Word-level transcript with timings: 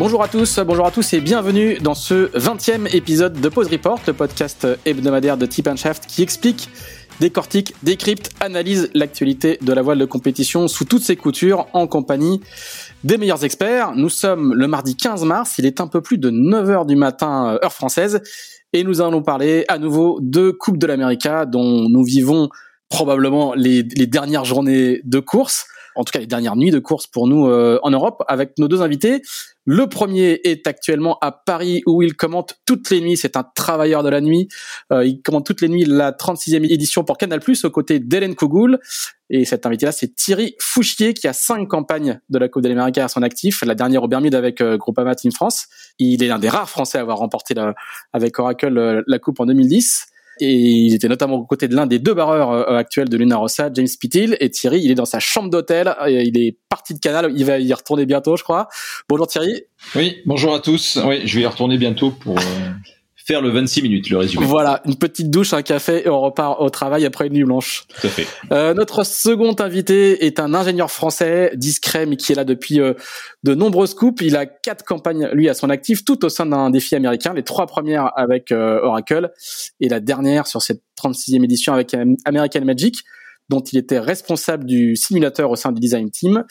Bonjour 0.00 0.22
à 0.22 0.28
tous, 0.28 0.58
bonjour 0.60 0.86
à 0.86 0.90
tous 0.90 1.12
et 1.12 1.20
bienvenue 1.20 1.74
dans 1.74 1.92
ce 1.92 2.28
20e 2.34 2.88
épisode 2.96 3.38
de 3.38 3.48
Pause 3.50 3.68
Report, 3.68 4.00
le 4.06 4.14
podcast 4.14 4.66
hebdomadaire 4.86 5.36
de 5.36 5.44
Tip 5.44 5.68
Shaft 5.76 6.06
qui 6.06 6.22
explique, 6.22 6.70
décortique, 7.20 7.74
décrypte, 7.82 8.30
analyse 8.40 8.88
l'actualité 8.94 9.58
de 9.60 9.74
la 9.74 9.82
voile 9.82 9.98
de 9.98 10.06
compétition 10.06 10.68
sous 10.68 10.86
toutes 10.86 11.02
ses 11.02 11.16
coutures 11.16 11.66
en 11.74 11.86
compagnie 11.86 12.40
des 13.04 13.18
meilleurs 13.18 13.44
experts. 13.44 13.92
Nous 13.94 14.08
sommes 14.08 14.54
le 14.54 14.66
mardi 14.66 14.96
15 14.96 15.24
mars, 15.24 15.56
il 15.58 15.66
est 15.66 15.82
un 15.82 15.86
peu 15.86 16.00
plus 16.00 16.16
de 16.16 16.30
9h 16.30 16.86
du 16.86 16.96
matin 16.96 17.58
heure 17.62 17.74
française 17.74 18.22
et 18.72 18.84
nous 18.84 19.02
allons 19.02 19.22
parler 19.22 19.66
à 19.68 19.76
nouveau 19.76 20.18
de 20.22 20.50
Coupe 20.50 20.78
de 20.78 20.86
l'América 20.86 21.44
dont 21.44 21.90
nous 21.90 22.04
vivons 22.04 22.48
probablement 22.88 23.52
les 23.52 23.82
dernières 23.82 24.46
journées 24.46 25.02
de 25.04 25.18
course 25.18 25.66
en 26.00 26.04
tout 26.04 26.12
cas 26.12 26.18
les 26.18 26.26
dernières 26.26 26.56
nuits 26.56 26.70
de 26.70 26.78
course 26.78 27.06
pour 27.06 27.28
nous 27.28 27.46
euh, 27.46 27.78
en 27.82 27.90
Europe, 27.90 28.22
avec 28.26 28.58
nos 28.58 28.68
deux 28.68 28.80
invités. 28.80 29.20
Le 29.66 29.86
premier 29.86 30.40
est 30.44 30.66
actuellement 30.66 31.18
à 31.20 31.30
Paris 31.30 31.82
où 31.86 32.02
il 32.02 32.16
commente 32.16 32.54
toutes 32.64 32.88
les 32.88 33.02
nuits. 33.02 33.18
C'est 33.18 33.36
un 33.36 33.44
travailleur 33.54 34.02
de 34.02 34.08
la 34.08 34.22
nuit. 34.22 34.48
Euh, 34.92 35.04
il 35.04 35.20
commente 35.20 35.44
toutes 35.44 35.60
les 35.60 35.68
nuits 35.68 35.84
la 35.86 36.12
36e 36.12 36.64
édition 36.72 37.04
pour 37.04 37.18
Canal+, 37.18 37.40
aux 37.62 37.70
côtés 37.70 38.00
d'Hélène 38.00 38.34
Kougoul. 38.34 38.78
Et 39.28 39.44
cet 39.44 39.66
invité-là, 39.66 39.92
c'est 39.92 40.14
Thierry 40.14 40.56
Fouchier, 40.58 41.12
qui 41.12 41.28
a 41.28 41.34
cinq 41.34 41.68
campagnes 41.68 42.18
de 42.30 42.38
la 42.38 42.48
Coupe 42.48 42.62
de 42.62 42.68
l'Amérique 42.68 42.96
à 42.96 43.08
son 43.08 43.22
actif. 43.22 43.62
La 43.62 43.74
dernière 43.74 44.02
au 44.02 44.08
Bermude 44.08 44.34
avec 44.34 44.62
euh, 44.62 44.78
Groupama 44.78 45.14
Team 45.14 45.32
France. 45.32 45.66
Il 45.98 46.22
est 46.22 46.28
l'un 46.28 46.38
des 46.38 46.48
rares 46.48 46.70
Français 46.70 46.96
à 46.96 47.02
avoir 47.02 47.18
remporté 47.18 47.52
la, 47.52 47.74
avec 48.14 48.38
Oracle 48.38 48.78
euh, 48.78 49.02
la 49.06 49.18
Coupe 49.18 49.38
en 49.38 49.46
2010 49.46 50.09
et 50.40 50.52
il 50.52 50.94
était 50.94 51.08
notamment 51.08 51.36
aux 51.36 51.44
côtés 51.44 51.68
de 51.68 51.74
l'un 51.74 51.86
des 51.86 51.98
deux 51.98 52.14
barreurs 52.14 52.50
euh, 52.50 52.76
actuels 52.76 53.08
de 53.08 53.16
Luna 53.16 53.36
Rossa, 53.36 53.70
James 53.72 53.88
Pittil. 54.00 54.36
Et 54.40 54.50
Thierry, 54.50 54.80
il 54.82 54.90
est 54.90 54.94
dans 54.94 55.04
sa 55.04 55.20
chambre 55.20 55.50
d'hôtel. 55.50 55.94
Il 56.08 56.38
est 56.38 56.56
parti 56.68 56.94
de 56.94 56.98
Canal. 56.98 57.32
Il 57.36 57.44
va 57.44 57.58
y 57.58 57.72
retourner 57.72 58.06
bientôt, 58.06 58.36
je 58.36 58.42
crois. 58.42 58.68
Bonjour 59.08 59.26
Thierry. 59.26 59.62
Oui, 59.94 60.18
bonjour 60.26 60.54
à 60.54 60.60
tous. 60.60 60.98
Oui, 61.04 61.20
je 61.24 61.36
vais 61.36 61.42
y 61.42 61.46
retourner 61.46 61.78
bientôt 61.78 62.10
pour 62.10 62.38
euh, 62.38 62.42
faire 63.30 63.42
le 63.42 63.50
26 63.50 63.82
minutes, 63.82 64.10
le 64.10 64.18
résumé. 64.18 64.44
Voilà, 64.44 64.82
une 64.86 64.96
petite 64.96 65.30
douche, 65.30 65.52
un 65.52 65.62
café 65.62 66.02
et 66.04 66.08
on 66.08 66.20
repart 66.20 66.60
au 66.60 66.68
travail 66.68 67.06
après 67.06 67.28
une 67.28 67.34
nuit 67.34 67.44
blanche. 67.44 67.84
Tout 68.00 68.08
à 68.08 68.10
fait. 68.10 68.26
Euh, 68.50 68.74
notre 68.74 69.04
second 69.04 69.54
invité 69.60 70.26
est 70.26 70.40
un 70.40 70.52
ingénieur 70.52 70.90
français, 70.90 71.52
discret, 71.54 72.06
mais 72.06 72.16
qui 72.16 72.32
est 72.32 72.34
là 72.34 72.44
depuis 72.44 72.80
euh, 72.80 72.94
de 73.44 73.54
nombreuses 73.54 73.94
coupes. 73.94 74.20
Il 74.20 74.36
a 74.36 74.46
quatre 74.46 74.84
campagnes, 74.84 75.28
lui, 75.32 75.48
à 75.48 75.54
son 75.54 75.70
actif, 75.70 76.04
tout 76.04 76.24
au 76.24 76.28
sein 76.28 76.46
d'un 76.46 76.70
défi 76.70 76.96
américain. 76.96 77.32
Les 77.32 77.44
trois 77.44 77.66
premières 77.66 78.10
avec 78.16 78.50
euh, 78.50 78.80
Oracle 78.82 79.30
et 79.78 79.88
la 79.88 80.00
dernière 80.00 80.48
sur 80.48 80.60
cette 80.60 80.82
36e 81.00 81.44
édition 81.44 81.72
avec 81.72 81.94
American 82.24 82.64
Magic 82.64 83.04
dont 83.48 83.60
il 83.60 83.78
était 83.78 83.98
responsable 83.98 84.64
du 84.64 84.96
simulateur 84.96 85.50
au 85.50 85.56
sein 85.56 85.72
du 85.72 85.80
design 85.80 86.10
team. 86.10 86.44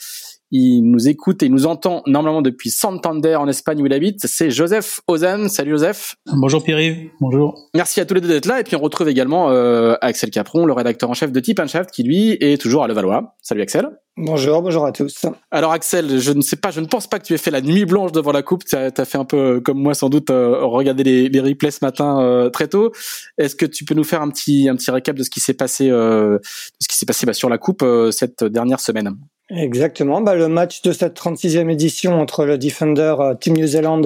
Il 0.50 0.82
nous 0.82 1.08
écoute 1.08 1.42
et 1.42 1.48
nous 1.48 1.66
entend 1.66 2.02
normalement 2.06 2.42
depuis 2.42 2.70
Santander 2.70 3.36
en 3.36 3.48
Espagne 3.48 3.80
où 3.82 3.86
il 3.86 3.92
habite. 3.92 4.20
C'est 4.26 4.50
Joseph 4.50 5.00
Ozan. 5.06 5.48
Salut 5.48 5.72
Joseph. 5.72 6.16
Bonjour 6.32 6.62
Pierre-Yves. 6.62 7.10
Bonjour. 7.20 7.68
Merci 7.74 8.00
à 8.00 8.04
tous 8.04 8.14
les 8.14 8.20
deux 8.20 8.28
d'être 8.28 8.46
là. 8.46 8.60
Et 8.60 8.64
puis 8.64 8.76
on 8.76 8.80
retrouve 8.80 9.08
également 9.08 9.50
euh, 9.50 9.94
Axel 10.00 10.30
Capron, 10.30 10.66
le 10.66 10.72
rédacteur 10.72 11.08
en 11.08 11.14
chef 11.14 11.32
de 11.32 11.40
Tip 11.40 11.64
Shaft, 11.66 11.90
qui 11.90 12.02
lui 12.02 12.32
est 12.40 12.60
toujours 12.60 12.82
à 12.82 12.88
Levallois. 12.88 13.36
Salut 13.42 13.62
Axel. 13.62 13.90
Bonjour, 14.16 14.60
bonjour 14.60 14.84
à 14.84 14.92
tous. 14.92 15.24
Alors 15.50 15.72
Axel, 15.72 16.18
je 16.18 16.32
ne 16.32 16.42
sais 16.42 16.56
pas, 16.56 16.70
je 16.70 16.80
ne 16.80 16.86
pense 16.86 17.06
pas 17.06 17.18
que 17.18 17.24
tu 17.24 17.32
aies 17.32 17.38
fait 17.38 17.50
la 17.50 17.62
nuit 17.62 17.86
blanche 17.86 18.12
devant 18.12 18.32
la 18.32 18.42
coupe. 18.42 18.64
Tu 18.64 18.76
as, 18.76 18.92
fait 19.04 19.16
un 19.16 19.24
peu 19.24 19.60
comme 19.60 19.78
moi 19.80 19.94
sans 19.94 20.10
doute 20.10 20.28
euh, 20.28 20.62
regarder 20.64 21.04
les, 21.04 21.28
les, 21.30 21.40
replays 21.40 21.70
ce 21.70 21.82
matin 21.82 22.20
euh, 22.20 22.50
très 22.50 22.68
tôt. 22.68 22.92
Est-ce 23.38 23.56
que 23.56 23.64
tu 23.64 23.84
peux 23.84 23.94
nous 23.94 24.04
faire 24.04 24.20
un 24.20 24.28
petit 24.28 24.68
un 24.68 24.76
petit 24.76 24.90
récap 24.90 25.16
de 25.16 25.22
ce 25.22 25.30
qui 25.30 25.40
s'est 25.40 25.54
passé 25.54 25.88
euh, 25.88 26.36
de 26.36 26.40
ce 26.80 26.88
qui 26.88 26.98
s'est 26.98 27.06
passé 27.06 27.24
bah, 27.24 27.32
sur 27.32 27.48
la 27.48 27.56
coupe 27.56 27.82
euh, 27.82 28.10
cette 28.10 28.44
dernière 28.44 28.80
semaine? 28.80 29.14
Exactement. 29.50 30.20
Bah, 30.20 30.36
le 30.36 30.46
match 30.46 30.80
de 30.82 30.92
cette 30.92 31.18
36e 31.18 31.70
édition 31.70 32.20
entre 32.20 32.44
le 32.44 32.56
Defender 32.56 33.16
euh, 33.18 33.34
Team 33.34 33.56
New 33.56 33.66
Zealand 33.66 34.02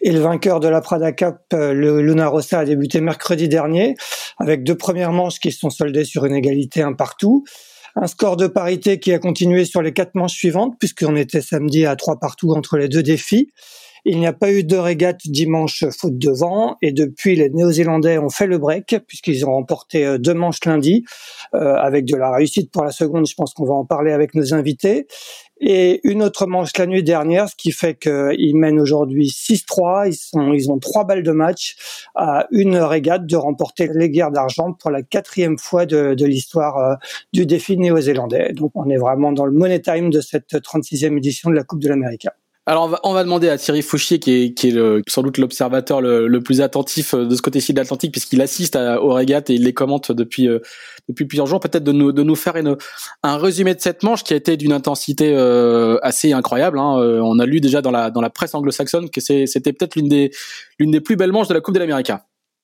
et 0.00 0.12
le 0.12 0.20
vainqueur 0.20 0.60
de 0.60 0.68
la 0.68 0.80
Prada 0.80 1.10
Cup, 1.10 1.38
euh, 1.52 1.72
le 1.72 2.00
Luna 2.00 2.28
Rossa, 2.28 2.60
a 2.60 2.64
débuté 2.64 3.00
mercredi 3.00 3.48
dernier 3.48 3.96
avec 4.38 4.62
deux 4.62 4.76
premières 4.76 5.10
manches 5.10 5.40
qui 5.40 5.50
se 5.50 5.58
sont 5.58 5.70
soldées 5.70 6.04
sur 6.04 6.24
une 6.24 6.34
égalité 6.34 6.82
un 6.82 6.92
partout. 6.92 7.44
Un 7.96 8.06
score 8.06 8.36
de 8.36 8.46
parité 8.46 9.00
qui 9.00 9.12
a 9.12 9.18
continué 9.18 9.64
sur 9.64 9.82
les 9.82 9.92
quatre 9.92 10.14
manches 10.14 10.34
suivantes 10.34 10.76
puisqu'on 10.78 11.16
était 11.16 11.40
samedi 11.40 11.84
à 11.84 11.96
trois 11.96 12.20
partout 12.20 12.52
entre 12.52 12.76
les 12.76 12.88
deux 12.88 13.02
défis. 13.02 13.50
Il 14.08 14.20
n'y 14.20 14.28
a 14.28 14.32
pas 14.32 14.52
eu 14.52 14.62
de 14.62 14.76
régate 14.76 15.22
dimanche 15.24 15.84
faute 15.90 16.16
de 16.16 16.30
vent 16.30 16.76
et 16.80 16.92
depuis 16.92 17.34
les 17.34 17.50
Néo-Zélandais 17.50 18.18
ont 18.18 18.30
fait 18.30 18.46
le 18.46 18.56
break 18.56 19.00
puisqu'ils 19.08 19.44
ont 19.44 19.50
remporté 19.50 20.06
euh, 20.06 20.16
deux 20.16 20.32
manches 20.32 20.64
lundi 20.64 21.04
euh, 21.54 21.74
avec 21.74 22.04
de 22.04 22.14
la 22.14 22.30
réussite 22.30 22.70
pour 22.70 22.84
la 22.84 22.92
seconde. 22.92 23.26
Je 23.26 23.34
pense 23.34 23.52
qu'on 23.52 23.64
va 23.64 23.74
en 23.74 23.84
parler 23.84 24.12
avec 24.12 24.36
nos 24.36 24.54
invités. 24.54 25.08
Et 25.60 26.00
une 26.08 26.22
autre 26.22 26.46
manche 26.46 26.70
la 26.78 26.86
nuit 26.86 27.02
dernière, 27.02 27.48
ce 27.48 27.56
qui 27.56 27.72
fait 27.72 27.98
qu'ils 27.98 28.54
mènent 28.54 28.78
aujourd'hui 28.78 29.26
6-3. 29.26 30.16
Ils, 30.54 30.70
ont 30.70 30.78
trois 30.78 31.02
balles 31.02 31.24
de 31.24 31.32
match 31.32 31.74
à 32.14 32.46
une 32.52 32.76
régate 32.76 33.26
de 33.26 33.34
remporter 33.34 33.88
les 33.92 34.08
guerres 34.08 34.30
d'argent 34.30 34.72
pour 34.72 34.92
la 34.92 35.02
quatrième 35.02 35.58
fois 35.58 35.84
de, 35.84 36.14
de 36.14 36.26
l'histoire 36.26 36.78
euh, 36.78 36.94
du 37.32 37.44
défi 37.44 37.76
néo-zélandais. 37.76 38.52
Donc 38.52 38.70
on 38.76 38.88
est 38.88 38.98
vraiment 38.98 39.32
dans 39.32 39.46
le 39.46 39.52
money 39.52 39.80
time 39.80 40.10
de 40.10 40.20
cette 40.20 40.54
36e 40.54 41.16
édition 41.16 41.50
de 41.50 41.56
la 41.56 41.64
Coupe 41.64 41.82
de 41.82 41.88
l'Amérique. 41.88 42.28
Alors 42.68 42.84
on 42.84 42.88
va, 42.88 43.00
on 43.04 43.12
va, 43.12 43.22
demander 43.22 43.48
à 43.48 43.58
Thierry 43.58 43.80
Fouchier, 43.80 44.18
qui 44.18 44.32
est, 44.32 44.54
qui 44.54 44.70
est 44.70 45.08
sans 45.08 45.22
doute 45.22 45.38
l'observateur 45.38 46.00
le, 46.00 46.26
le, 46.26 46.40
plus 46.40 46.60
attentif 46.60 47.14
euh, 47.14 47.24
de 47.24 47.36
ce 47.36 47.40
côté-ci 47.40 47.72
de 47.72 47.78
l'Atlantique, 47.78 48.10
puisqu'il 48.10 48.42
assiste 48.42 48.74
à, 48.74 49.00
aux 49.00 49.12
régates 49.12 49.50
et 49.50 49.54
il 49.54 49.62
les 49.62 49.72
commente 49.72 50.10
depuis 50.10 50.48
euh, 50.48 50.58
depuis 51.08 51.26
plusieurs 51.26 51.46
jours, 51.46 51.60
peut-être 51.60 51.84
de 51.84 51.92
nous, 51.92 52.10
de 52.10 52.24
nous 52.24 52.34
faire 52.34 52.56
une, 52.56 52.76
un 53.22 53.38
résumé 53.38 53.72
de 53.76 53.80
cette 53.80 54.02
manche 54.02 54.24
qui 54.24 54.32
a 54.34 54.36
été 54.36 54.56
d'une 54.56 54.72
intensité 54.72 55.32
euh, 55.32 55.98
assez 56.02 56.32
incroyable. 56.32 56.80
Hein. 56.80 56.96
on 57.22 57.38
a 57.38 57.46
lu 57.46 57.60
déjà 57.60 57.82
dans 57.82 57.92
la 57.92 58.10
dans 58.10 58.20
la 58.20 58.30
presse 58.30 58.52
anglo-saxonne 58.52 59.10
que 59.10 59.20
c'était 59.20 59.72
peut-être 59.72 59.94
l'une 59.94 60.08
des 60.08 60.32
l'une 60.80 60.90
des 60.90 61.00
plus 61.00 61.14
belles 61.14 61.30
manches 61.30 61.48
de 61.48 61.54
la 61.54 61.60
Coupe 61.60 61.74
de 61.74 61.78
l'Amérique. 61.78 62.10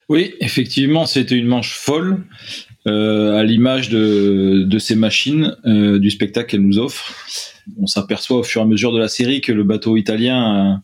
Oui, 0.08 0.34
effectivement, 0.40 1.06
c'était 1.06 1.36
une 1.36 1.46
manche 1.46 1.74
folle, 1.74 2.24
euh, 2.88 3.36
à 3.36 3.44
l'image 3.44 3.90
de, 3.90 4.78
ces 4.78 4.96
machines, 4.96 5.56
euh, 5.66 6.00
du 6.00 6.10
spectacle 6.10 6.50
qu'elle 6.50 6.62
nous 6.62 6.78
offre 6.78 7.14
on 7.78 7.86
s'aperçoit 7.86 8.38
au 8.38 8.42
fur 8.42 8.60
et 8.60 8.64
à 8.64 8.66
mesure 8.66 8.92
de 8.92 8.98
la 8.98 9.06
série 9.06 9.40
que 9.40 9.52
le 9.52 9.62
bateau 9.62 9.96
italien 9.96 10.82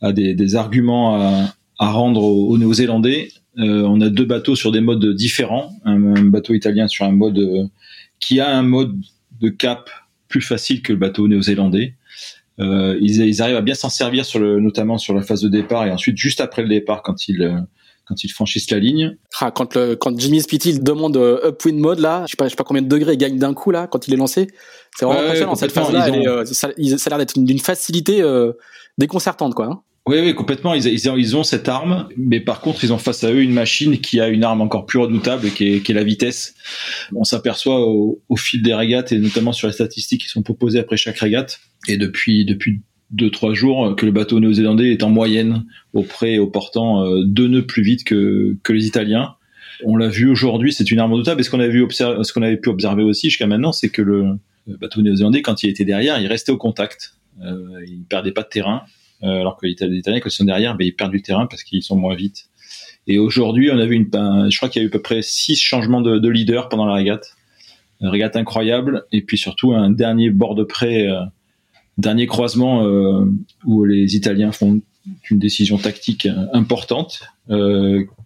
a, 0.00 0.12
des, 0.12 0.54
arguments 0.54 1.16
à, 1.16 1.90
rendre 1.90 2.22
aux, 2.22 2.56
Néo-Zélandais. 2.56 3.30
Euh, 3.58 3.82
on 3.82 4.00
a 4.00 4.08
deux 4.08 4.24
bateaux 4.24 4.54
sur 4.54 4.70
des 4.70 4.80
modes 4.80 5.04
différents. 5.16 5.72
Un, 5.84 6.22
bateau 6.22 6.54
italien 6.54 6.86
sur 6.86 7.06
un 7.06 7.10
mode 7.10 7.68
qui 8.20 8.38
a 8.38 8.56
un 8.56 8.62
mode 8.62 8.96
de 9.40 9.48
cap 9.48 9.90
plus 10.28 10.42
facile 10.42 10.80
que 10.80 10.92
le 10.92 10.98
bateau 11.00 11.26
néo-zélandais. 11.26 11.96
Ils, 12.58 13.42
arrivent 13.42 13.56
à 13.56 13.62
bien 13.62 13.74
s'en 13.74 13.90
servir 13.90 14.24
notamment 14.38 14.98
sur 14.98 15.12
la 15.12 15.22
phase 15.22 15.42
de 15.42 15.48
départ 15.48 15.86
et 15.86 15.90
ensuite 15.90 16.16
juste 16.16 16.40
après 16.40 16.62
le 16.62 16.68
départ 16.68 17.02
quand 17.02 17.26
ils 17.26 17.64
quand 18.12 18.24
ils 18.24 18.28
franchissent 18.28 18.70
la 18.70 18.78
ligne. 18.78 19.16
Ah, 19.40 19.50
quand 19.50 19.74
le, 19.74 19.96
quand 19.96 20.18
Jimmy 20.18 20.40
Spitty 20.40 20.78
demande 20.80 21.16
euh, 21.16 21.48
upwind 21.48 21.78
mode 21.78 21.98
là, 21.98 22.24
je 22.26 22.32
sais 22.32 22.36
pas, 22.36 22.44
je 22.44 22.50
sais 22.50 22.56
pas 22.56 22.64
combien 22.64 22.82
de 22.82 22.88
degrés 22.88 23.14
il 23.14 23.18
gagne 23.18 23.38
d'un 23.38 23.54
coup 23.54 23.70
là 23.70 23.86
quand 23.86 24.06
il 24.06 24.14
est 24.14 24.16
lancé. 24.16 24.48
C'est 24.96 25.06
vraiment 25.06 25.22
impressionnant 25.22 25.54
cette 25.54 25.72
phase-là. 25.72 26.08
Euh, 26.08 26.44
ça, 26.44 26.68
a 26.68 27.08
l'air 27.08 27.18
d'être 27.18 27.38
d'une 27.38 27.58
facilité 27.58 28.20
euh, 28.20 28.52
déconcertante 28.98 29.54
quoi. 29.54 29.66
Hein. 29.66 29.80
Oui, 30.04 30.18
oui, 30.20 30.34
complètement. 30.34 30.74
Ils, 30.74 30.84
ils, 30.86 31.06
ils, 31.16 31.36
ont 31.36 31.44
cette 31.44 31.68
arme, 31.68 32.08
mais 32.16 32.40
par 32.40 32.60
contre, 32.60 32.82
ils 32.82 32.92
ont 32.92 32.98
face 32.98 33.22
à 33.22 33.30
eux 33.30 33.40
une 33.40 33.52
machine 33.52 33.98
qui 34.00 34.20
a 34.20 34.26
une 34.28 34.42
arme 34.42 34.60
encore 34.60 34.84
plus 34.84 34.98
redoutable, 34.98 35.48
qui 35.50 35.74
est, 35.74 35.80
qui 35.80 35.92
est 35.92 35.94
la 35.94 36.02
vitesse. 36.02 36.54
On 37.14 37.22
s'aperçoit 37.22 37.78
au, 37.86 38.20
au, 38.28 38.36
fil 38.36 38.62
des 38.62 38.74
régates 38.74 39.12
et 39.12 39.18
notamment 39.18 39.52
sur 39.52 39.68
les 39.68 39.72
statistiques 39.72 40.22
qui 40.22 40.28
sont 40.28 40.42
proposées 40.42 40.80
après 40.80 40.96
chaque 40.96 41.18
régate. 41.18 41.60
Et 41.86 41.98
depuis 41.98 42.44
depuis 42.44 42.82
deux 43.12 43.30
trois 43.30 43.54
jours 43.54 43.86
euh, 43.86 43.94
que 43.94 44.06
le 44.06 44.12
bateau 44.12 44.40
néo-zélandais 44.40 44.90
est 44.90 45.02
en 45.02 45.10
moyenne 45.10 45.64
au 45.92 46.02
près 46.02 46.38
au 46.38 46.46
portant 46.46 47.04
euh, 47.04 47.22
deux 47.24 47.46
nœuds 47.46 47.66
plus 47.66 47.82
vite 47.82 48.04
que, 48.04 48.56
que 48.62 48.72
les 48.72 48.86
Italiens. 48.86 49.36
On 49.84 49.96
l'a 49.96 50.08
vu 50.08 50.28
aujourd'hui, 50.28 50.72
c'est 50.72 50.90
une 50.90 50.98
arme 50.98 51.12
redoutable. 51.12 51.40
Et 51.40 51.44
ce 51.44 51.50
qu'on 51.50 51.60
avait 51.60 51.72
vu 51.72 51.84
ce 51.90 52.32
qu'on 52.32 52.42
avait 52.42 52.56
pu 52.56 52.68
observer 52.68 53.02
aussi 53.02 53.30
jusqu'à 53.30 53.46
maintenant, 53.46 53.72
c'est 53.72 53.88
que 53.88 54.02
le, 54.02 54.38
bateau 54.66 55.02
néo-zélandais, 55.02 55.42
quand 55.42 55.62
il 55.62 55.70
était 55.70 55.84
derrière, 55.84 56.20
il 56.20 56.26
restait 56.26 56.52
au 56.52 56.56
contact. 56.56 57.14
Euh, 57.42 57.84
il 57.86 58.04
perdait 58.04 58.32
pas 58.32 58.42
de 58.42 58.48
terrain, 58.48 58.82
euh, 59.22 59.40
alors 59.40 59.56
que 59.56 59.66
les 59.66 59.72
Italiens, 59.72 60.20
quand 60.20 60.28
ils 60.28 60.32
sont 60.32 60.44
derrière, 60.44 60.76
ben, 60.76 60.86
ils 60.86 60.94
perdent 60.94 61.12
du 61.12 61.22
terrain 61.22 61.46
parce 61.46 61.62
qu'ils 61.62 61.82
sont 61.82 61.96
moins 61.96 62.14
vite. 62.14 62.48
Et 63.06 63.18
aujourd'hui, 63.18 63.70
on 63.72 63.78
a 63.78 63.86
vu 63.86 63.96
une, 63.96 64.08
je 64.50 64.56
crois 64.56 64.68
qu'il 64.68 64.80
y 64.80 64.84
a 64.84 64.86
eu 64.86 64.88
à 64.88 64.92
peu 64.92 65.02
près 65.02 65.22
six 65.22 65.56
changements 65.56 66.00
de, 66.00 66.18
de 66.18 66.28
leader 66.28 66.68
pendant 66.68 66.86
la 66.86 66.94
régate. 66.94 67.34
Une 68.00 68.08
régate 68.08 68.36
incroyable. 68.36 69.04
Et 69.10 69.22
puis 69.22 69.38
surtout 69.38 69.72
un 69.72 69.90
dernier 69.90 70.30
bord 70.30 70.54
de 70.54 70.62
près 70.62 71.08
Dernier 71.98 72.26
croisement 72.26 72.84
où 73.64 73.84
les 73.84 74.16
Italiens 74.16 74.52
font 74.52 74.80
une 75.30 75.38
décision 75.38 75.78
tactique 75.78 76.26
importante 76.52 77.22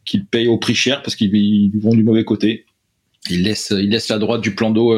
qu'ils 0.04 0.24
payent 0.24 0.48
au 0.48 0.58
prix 0.58 0.74
cher 0.74 1.02
parce 1.02 1.16
qu'ils 1.16 1.72
vont 1.80 1.94
du 1.94 2.04
mauvais 2.04 2.24
côté. 2.24 2.64
Ils 3.28 3.42
laissent, 3.42 3.70
la 4.08 4.18
droite 4.18 4.40
du 4.40 4.54
plan 4.54 4.70
d'eau 4.70 4.94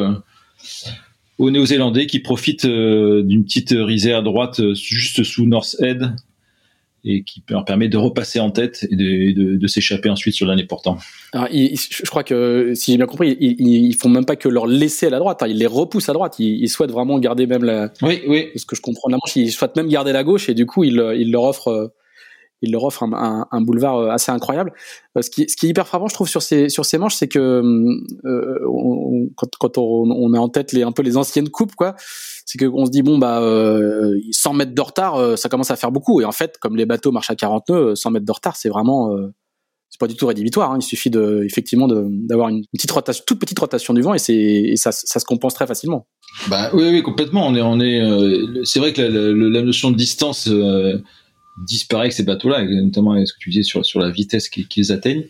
aux 1.38 1.50
Néo-Zélandais 1.50 2.06
qui 2.06 2.18
profitent 2.18 2.66
d'une 2.66 3.44
petite 3.44 3.74
risée 3.74 4.12
à 4.12 4.20
droite 4.20 4.60
juste 4.74 5.22
sous 5.24 5.46
North 5.46 5.76
Head 5.80 6.14
et 7.04 7.22
qui 7.22 7.42
leur 7.48 7.64
permet 7.64 7.88
de 7.88 7.96
repasser 7.96 8.40
en 8.40 8.50
tête 8.50 8.86
et 8.90 8.96
de, 8.96 9.56
de, 9.56 9.66
s'échapper 9.66 10.08
ensuite 10.08 10.34
sur 10.34 10.46
l'année 10.46 10.64
portant. 10.64 10.98
Alors, 11.32 11.48
je 11.50 12.10
crois 12.10 12.24
que, 12.24 12.72
si 12.74 12.92
j'ai 12.92 12.96
bien 12.96 13.06
compris, 13.06 13.36
ils, 13.40 13.60
ils, 13.60 13.94
font 13.94 14.08
même 14.08 14.24
pas 14.24 14.36
que 14.36 14.48
leur 14.48 14.66
laisser 14.66 15.06
à 15.06 15.10
la 15.10 15.18
droite, 15.18 15.42
hein, 15.42 15.46
ils 15.48 15.58
les 15.58 15.66
repoussent 15.66 16.08
à 16.08 16.12
droite. 16.12 16.36
Ils, 16.38 16.68
souhaitent 16.68 16.90
vraiment 16.90 17.18
garder 17.18 17.46
même 17.46 17.64
la. 17.64 17.92
Oui, 18.02 18.22
oui. 18.26 18.48
Ce 18.56 18.66
que 18.66 18.76
je 18.76 18.80
comprends 18.80 19.08
de 19.08 19.12
la 19.12 19.18
manche, 19.18 19.36
ils 19.36 19.52
souhaitent 19.52 19.76
même 19.76 19.88
garder 19.88 20.12
la 20.12 20.24
gauche 20.24 20.48
et 20.48 20.54
du 20.54 20.66
coup, 20.66 20.84
ils, 20.84 21.00
ils 21.16 21.30
leur 21.30 21.44
offrent. 21.44 21.92
Ils 22.60 22.72
leur 22.72 22.84
offrent 22.84 23.04
un, 23.04 23.60
boulevard 23.60 23.98
euh, 23.98 24.10
assez 24.10 24.32
incroyable. 24.32 24.72
Euh, 25.16 25.22
ce 25.22 25.30
qui, 25.30 25.42
est 25.42 25.62
hyper 25.62 25.86
frappant, 25.86 26.08
je 26.08 26.14
trouve, 26.14 26.28
sur 26.28 26.42
ces, 26.42 26.68
sur 26.68 26.84
ces 26.84 26.98
manches, 26.98 27.14
c'est 27.14 27.28
que 27.28 27.38
euh, 28.24 29.30
quand, 29.36 29.50
quand 29.58 29.78
on, 29.78 30.10
on, 30.10 30.34
a 30.34 30.38
en 30.38 30.48
tête 30.48 30.72
les, 30.72 30.82
un 30.82 30.92
peu 30.92 31.02
les 31.02 31.16
anciennes 31.16 31.50
coupes, 31.50 31.74
quoi, 31.76 31.94
c'est 32.44 32.58
qu'on 32.58 32.86
se 32.86 32.90
dit 32.90 33.02
bon 33.02 33.18
bah 33.18 33.40
euh, 33.40 34.18
100 34.32 34.54
mètres 34.54 34.74
de 34.74 34.80
retard, 34.80 35.38
ça 35.38 35.48
commence 35.48 35.70
à 35.70 35.76
faire 35.76 35.92
beaucoup. 35.92 36.20
Et 36.20 36.24
en 36.24 36.32
fait, 36.32 36.58
comme 36.58 36.76
les 36.76 36.86
bateaux 36.86 37.12
marchent 37.12 37.30
à 37.30 37.36
40 37.36 37.68
nœuds, 37.68 37.94
100 37.94 38.10
mètres 38.10 38.26
de 38.26 38.32
retard, 38.32 38.56
c'est 38.56 38.68
vraiment 38.68 39.16
c'est 39.90 40.00
pas 40.00 40.08
du 40.08 40.16
tout 40.16 40.26
rédhibitoire. 40.26 40.72
Hein. 40.72 40.78
Il 40.80 40.84
suffit 40.84 41.10
de 41.10 41.42
effectivement 41.44 41.86
d'avoir 41.88 42.48
une 42.48 42.64
petite 42.72 42.90
rotation, 42.90 43.22
toute 43.26 43.38
petite 43.38 43.58
rotation 43.58 43.94
du 43.94 44.02
vent 44.02 44.14
et 44.14 44.18
c'est 44.18 44.72
ça, 44.76 44.92
ça 44.92 45.20
se 45.20 45.24
compense 45.24 45.54
très 45.54 45.66
facilement. 45.66 46.06
Bah 46.48 46.70
oui, 46.72 46.88
oui, 46.90 47.02
complètement. 47.02 47.46
On 47.46 47.54
est, 47.54 47.62
on 47.62 47.80
est. 47.80 48.64
C'est 48.64 48.80
vrai 48.80 48.92
que 48.92 49.02
la, 49.02 49.62
notion 49.62 49.90
de 49.90 49.96
distance 49.96 50.48
disparaît 51.66 52.02
avec 52.02 52.12
ces 52.12 52.22
bateaux-là, 52.22 52.64
notamment 52.64 53.24
ce 53.24 53.32
que 53.32 53.38
tu 53.38 53.50
disais 53.50 53.62
sur 53.62 53.84
sur 53.84 54.00
la 54.00 54.10
vitesse 54.10 54.48
qu'ils 54.48 54.92
atteignent. 54.92 55.26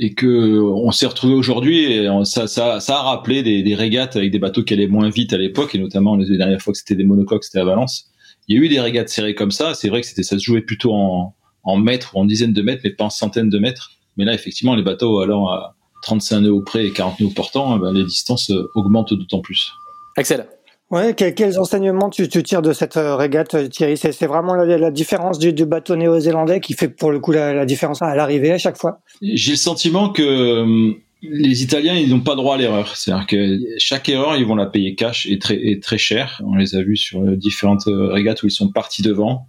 Et 0.00 0.14
que 0.14 0.60
on 0.60 0.92
s'est 0.92 1.06
retrouvé 1.06 1.34
aujourd'hui 1.34 2.06
ça, 2.22 2.46
ça, 2.46 2.76
a 2.76 3.02
rappelé 3.02 3.42
des, 3.42 3.74
régates 3.74 4.14
avec 4.14 4.30
des 4.30 4.38
bateaux 4.38 4.62
qui 4.62 4.72
allaient 4.74 4.86
moins 4.86 5.10
vite 5.10 5.32
à 5.32 5.38
l'époque 5.38 5.74
et 5.74 5.78
notamment 5.78 6.14
les 6.14 6.36
dernières 6.36 6.62
fois 6.62 6.72
que 6.72 6.78
c'était 6.78 6.94
des 6.94 7.02
monocoques 7.02 7.42
c'était 7.42 7.58
à 7.58 7.64
Valence. 7.64 8.08
Il 8.46 8.56
y 8.56 8.60
a 8.60 8.64
eu 8.64 8.68
des 8.68 8.80
régates 8.80 9.08
serrées 9.08 9.34
comme 9.34 9.50
ça. 9.50 9.74
C'est 9.74 9.88
vrai 9.88 10.00
que 10.00 10.06
c'était 10.06 10.22
ça 10.22 10.38
se 10.38 10.44
jouait 10.44 10.60
plutôt 10.60 10.94
en, 10.94 11.34
en 11.64 11.76
mètres 11.76 12.14
ou 12.14 12.20
en 12.20 12.24
dizaines 12.26 12.52
de 12.52 12.62
mètres 12.62 12.82
mais 12.84 12.90
pas 12.90 13.04
en 13.04 13.10
centaines 13.10 13.50
de 13.50 13.58
mètres. 13.58 13.90
Mais 14.16 14.24
là 14.24 14.34
effectivement 14.34 14.76
les 14.76 14.84
bateaux 14.84 15.18
allant 15.18 15.48
à 15.48 15.74
35 16.02 16.42
nœuds 16.42 16.52
au 16.52 16.62
près 16.62 16.86
et 16.86 16.92
40 16.92 17.18
nœuds 17.18 17.30
portant 17.34 17.76
eh 17.76 17.80
ben, 17.80 17.92
les 17.92 18.04
distances 18.04 18.52
augmentent 18.76 19.14
d'autant 19.14 19.40
plus. 19.40 19.72
Axel 20.16 20.46
Ouais, 20.90 21.14
quels 21.14 21.58
enseignements 21.58 22.08
tu, 22.08 22.28
tires 22.28 22.62
de 22.62 22.72
cette 22.72 22.96
euh, 22.96 23.14
régate, 23.14 23.68
Thierry? 23.68 23.98
C'est 23.98 24.26
vraiment 24.26 24.54
la, 24.54 24.90
différence 24.90 25.38
du, 25.38 25.52
bateau 25.66 25.96
néo-zélandais 25.96 26.60
qui 26.60 26.72
fait 26.72 26.88
pour 26.88 27.10
le 27.10 27.20
coup 27.20 27.30
la, 27.30 27.66
différence 27.66 28.00
à 28.00 28.14
l'arrivée 28.14 28.52
à 28.52 28.58
chaque 28.58 28.78
fois? 28.78 29.00
J'ai 29.20 29.52
le 29.52 29.58
sentiment 29.58 30.08
que 30.08 30.22
euh, 30.22 30.94
les 31.20 31.62
Italiens, 31.62 31.94
ils 31.94 32.08
n'ont 32.08 32.20
pas 32.20 32.36
droit 32.36 32.54
à 32.54 32.58
l'erreur. 32.58 32.96
C'est-à-dire 32.96 33.26
que 33.26 33.58
chaque 33.76 34.08
erreur, 34.08 34.36
ils 34.36 34.46
vont 34.46 34.54
la 34.54 34.64
payer 34.64 34.94
cash 34.94 35.26
et 35.26 35.38
très, 35.38 35.78
très 35.82 35.98
cher. 35.98 36.40
On 36.46 36.54
les 36.54 36.74
a 36.74 36.82
vus 36.82 36.96
sur 36.96 37.20
différentes 37.36 37.86
euh, 37.86 38.08
régates 38.08 38.42
où 38.42 38.46
ils 38.46 38.52
sont 38.52 38.70
partis 38.70 39.02
devant. 39.02 39.46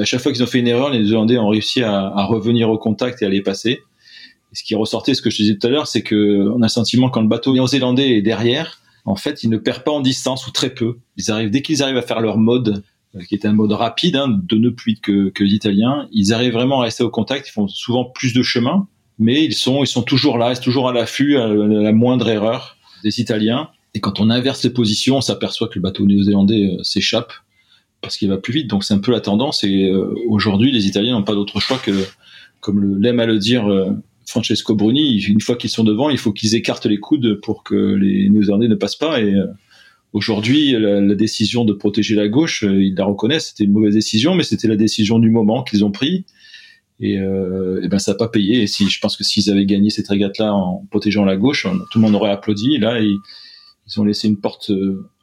À 0.00 0.04
chaque 0.06 0.20
fois 0.20 0.32
qu'ils 0.32 0.42
ont 0.42 0.46
fait 0.46 0.60
une 0.60 0.66
erreur, 0.66 0.90
les 0.90 0.98
Néo-Zélandais 0.98 1.36
ont 1.36 1.48
réussi 1.48 1.82
à, 1.82 2.24
revenir 2.24 2.70
au 2.70 2.78
contact 2.78 3.20
et 3.20 3.26
à 3.26 3.28
les 3.28 3.42
passer. 3.42 3.80
Et 4.52 4.56
ce 4.56 4.64
qui 4.64 4.74
ressortait, 4.74 5.12
ce 5.12 5.20
que 5.20 5.30
je 5.30 5.36
disais 5.36 5.56
tout 5.56 5.66
à 5.66 5.70
l'heure, 5.70 5.86
c'est 5.86 6.02
que 6.02 6.50
on 6.56 6.62
a 6.62 6.64
le 6.64 6.68
sentiment 6.68 7.10
quand 7.10 7.20
le 7.20 7.28
bateau 7.28 7.52
néo-zélandais 7.52 8.16
est 8.16 8.22
derrière, 8.22 8.80
en 9.10 9.16
fait, 9.16 9.42
ils 9.42 9.50
ne 9.50 9.56
perdent 9.56 9.84
pas 9.84 9.92
en 9.92 10.00
distance 10.00 10.46
ou 10.46 10.50
très 10.50 10.70
peu. 10.70 10.98
Ils 11.16 11.30
arrivent 11.30 11.50
dès 11.50 11.62
qu'ils 11.62 11.82
arrivent 11.82 11.96
à 11.96 12.02
faire 12.02 12.20
leur 12.20 12.38
mode, 12.38 12.82
euh, 13.14 13.20
qui 13.28 13.34
est 13.34 13.44
un 13.44 13.52
mode 13.52 13.72
rapide, 13.72 14.16
hein, 14.16 14.28
de 14.28 14.56
nœuds 14.56 14.74
plus 14.74 14.96
que, 14.96 15.30
que 15.30 15.44
l'italien, 15.44 16.08
ils 16.12 16.32
arrivent 16.32 16.52
vraiment 16.52 16.80
à 16.80 16.84
rester 16.84 17.02
au 17.02 17.10
contact. 17.10 17.48
Ils 17.48 17.52
font 17.52 17.68
souvent 17.68 18.04
plus 18.04 18.32
de 18.32 18.42
chemin, 18.42 18.86
mais 19.18 19.44
ils 19.44 19.54
sont 19.54 19.82
ils 19.82 19.88
sont 19.88 20.02
toujours 20.02 20.38
là, 20.38 20.50
ils 20.50 20.56
sont 20.56 20.62
toujours 20.62 20.88
à 20.88 20.92
l'affût 20.92 21.36
à 21.36 21.48
la 21.48 21.92
moindre 21.92 22.28
erreur 22.28 22.76
des 23.02 23.20
Italiens. 23.20 23.68
Et 23.94 24.00
quand 24.00 24.20
on 24.20 24.30
inverse 24.30 24.62
les 24.62 24.70
positions, 24.70 25.16
on 25.16 25.20
s'aperçoit 25.20 25.68
que 25.68 25.74
le 25.74 25.80
bateau 25.80 26.06
néo-zélandais 26.06 26.76
euh, 26.78 26.82
s'échappe 26.82 27.32
parce 28.00 28.16
qu'il 28.16 28.28
va 28.28 28.38
plus 28.38 28.52
vite. 28.52 28.68
Donc 28.68 28.84
c'est 28.84 28.94
un 28.94 28.98
peu 28.98 29.12
la 29.12 29.20
tendance. 29.20 29.64
Et 29.64 29.90
euh, 29.90 30.14
aujourd'hui, 30.28 30.72
les 30.72 30.86
Italiens 30.86 31.12
n'ont 31.12 31.24
pas 31.24 31.34
d'autre 31.34 31.60
choix 31.60 31.78
que, 31.78 31.90
comme 32.60 33.00
l'aime 33.00 33.20
à 33.20 33.26
le 33.26 33.38
dire 33.38 33.68
Francesco 34.30 34.74
Bruni, 34.76 35.20
une 35.22 35.40
fois 35.40 35.56
qu'ils 35.56 35.70
sont 35.70 35.84
devant, 35.84 36.08
il 36.08 36.18
faut 36.18 36.32
qu'ils 36.32 36.54
écartent 36.54 36.86
les 36.86 36.98
coudes 36.98 37.40
pour 37.42 37.64
que 37.64 37.74
les 37.74 38.30
Néo-Zélandais 38.30 38.68
ne 38.68 38.76
passent 38.76 38.96
pas. 38.96 39.20
Et 39.20 39.34
euh, 39.34 39.46
aujourd'hui, 40.12 40.72
la, 40.72 41.14
décision 41.14 41.64
de 41.64 41.72
protéger 41.72 42.14
la 42.14 42.28
gauche, 42.28 42.62
euh, 42.62 42.82
ils 42.82 42.94
la 42.94 43.04
reconnaissent, 43.04 43.48
c'était 43.48 43.64
une 43.64 43.72
mauvaise 43.72 43.94
décision, 43.94 44.34
mais 44.36 44.44
c'était 44.44 44.68
la 44.68 44.76
décision 44.76 45.18
du 45.18 45.30
moment 45.30 45.64
qu'ils 45.64 45.84
ont 45.84 45.90
pris. 45.90 46.24
Et, 47.00 47.18
euh, 47.18 47.86
ben 47.88 47.98
ça 47.98 48.12
n'a 48.12 48.18
pas 48.18 48.28
payé. 48.28 48.62
Et 48.62 48.66
si 48.68 48.88
je 48.88 49.00
pense 49.00 49.16
que 49.16 49.24
s'ils 49.24 49.50
avaient 49.50 49.66
gagné 49.66 49.90
cette 49.90 50.08
régate-là 50.08 50.54
en 50.54 50.86
protégeant 50.90 51.24
la 51.24 51.36
gauche, 51.36 51.66
tout 51.90 51.98
le 51.98 52.02
monde 52.02 52.14
aurait 52.14 52.30
applaudi. 52.30 52.78
Là, 52.78 53.00
ils, 53.00 53.18
ont 53.96 54.04
laissé 54.04 54.28
une 54.28 54.38
porte 54.38 54.70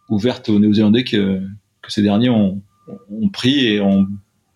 ouverte 0.09 0.49
aux 0.49 0.59
Néo-Zélandais 0.59 1.05
que, 1.05 1.41
ces 1.87 2.01
derniers 2.01 2.29
ont, 2.29 2.61
ont 3.09 3.29
pris 3.29 3.65
et 3.65 3.79
ont, 3.79 4.05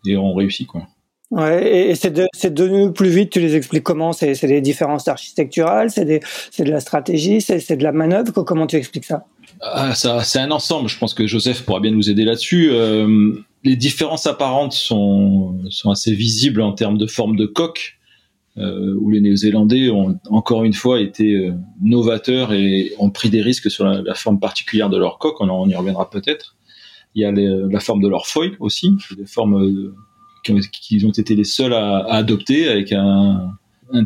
et 0.05 0.17
ont 0.17 0.33
réussi 0.33 0.65
quoi. 0.65 0.85
Ouais, 1.31 1.89
et 1.91 1.95
c'est 1.95 2.11
de, 2.11 2.27
devenu 2.49 2.91
plus 2.91 3.07
vite, 3.07 3.29
tu 3.29 3.39
les 3.39 3.55
expliques 3.55 3.83
comment? 3.83 4.11
C'est, 4.11 4.45
des 4.45 4.59
différences 4.59 5.07
architecturales, 5.07 5.89
c'est, 5.89 6.03
de 6.03 6.69
la 6.69 6.81
stratégie, 6.81 7.39
c'est, 7.39 7.77
de 7.77 7.83
la 7.83 7.93
manœuvre, 7.93 8.43
comment 8.43 8.67
tu 8.67 8.75
expliques 8.75 9.05
ça? 9.05 9.25
Ah, 9.61 9.95
ça, 9.95 10.23
c'est 10.25 10.39
un 10.39 10.51
ensemble, 10.51 10.89
je 10.89 10.97
pense 10.97 11.13
que 11.13 11.25
Joseph 11.25 11.63
pourra 11.63 11.79
bien 11.79 11.91
nous 11.91 12.09
aider 12.09 12.25
là-dessus. 12.25 12.71
Euh, 12.71 13.33
les 13.63 13.77
différences 13.77 14.27
apparentes 14.27 14.73
sont, 14.73 15.57
sont 15.69 15.89
assez 15.89 16.13
visibles 16.13 16.61
en 16.61 16.73
termes 16.73 16.97
de 16.97 17.07
forme 17.07 17.37
de 17.37 17.45
coque, 17.45 17.97
euh, 18.57 18.93
où 18.99 19.09
les 19.09 19.21
Néo-Zélandais 19.21 19.89
ont 19.89 20.19
encore 20.29 20.65
une 20.65 20.73
fois 20.73 20.99
été 20.99 21.35
euh, 21.35 21.53
novateurs 21.81 22.51
et 22.51 22.91
ont 22.99 23.09
pris 23.09 23.29
des 23.29 23.41
risques 23.41 23.71
sur 23.71 23.85
la, 23.85 24.15
forme 24.15 24.41
particulière 24.41 24.89
de 24.89 24.97
leur 24.97 25.17
coque, 25.17 25.39
on, 25.39 25.69
y 25.69 25.75
reviendra 25.75 26.09
peut-être. 26.09 26.57
Il 27.15 27.21
y 27.21 27.25
a 27.25 27.31
la 27.31 27.79
forme 27.79 28.01
de 28.01 28.09
leur 28.09 28.27
foil 28.27 28.57
aussi, 28.59 28.91
des 29.17 29.25
formes 29.25 29.93
qui, 30.43 31.05
ont 31.05 31.11
été 31.11 31.35
les 31.35 31.43
seuls 31.43 31.73
à, 31.73 32.05
adopter 32.13 32.67
avec 32.67 32.91
un, 32.91 33.57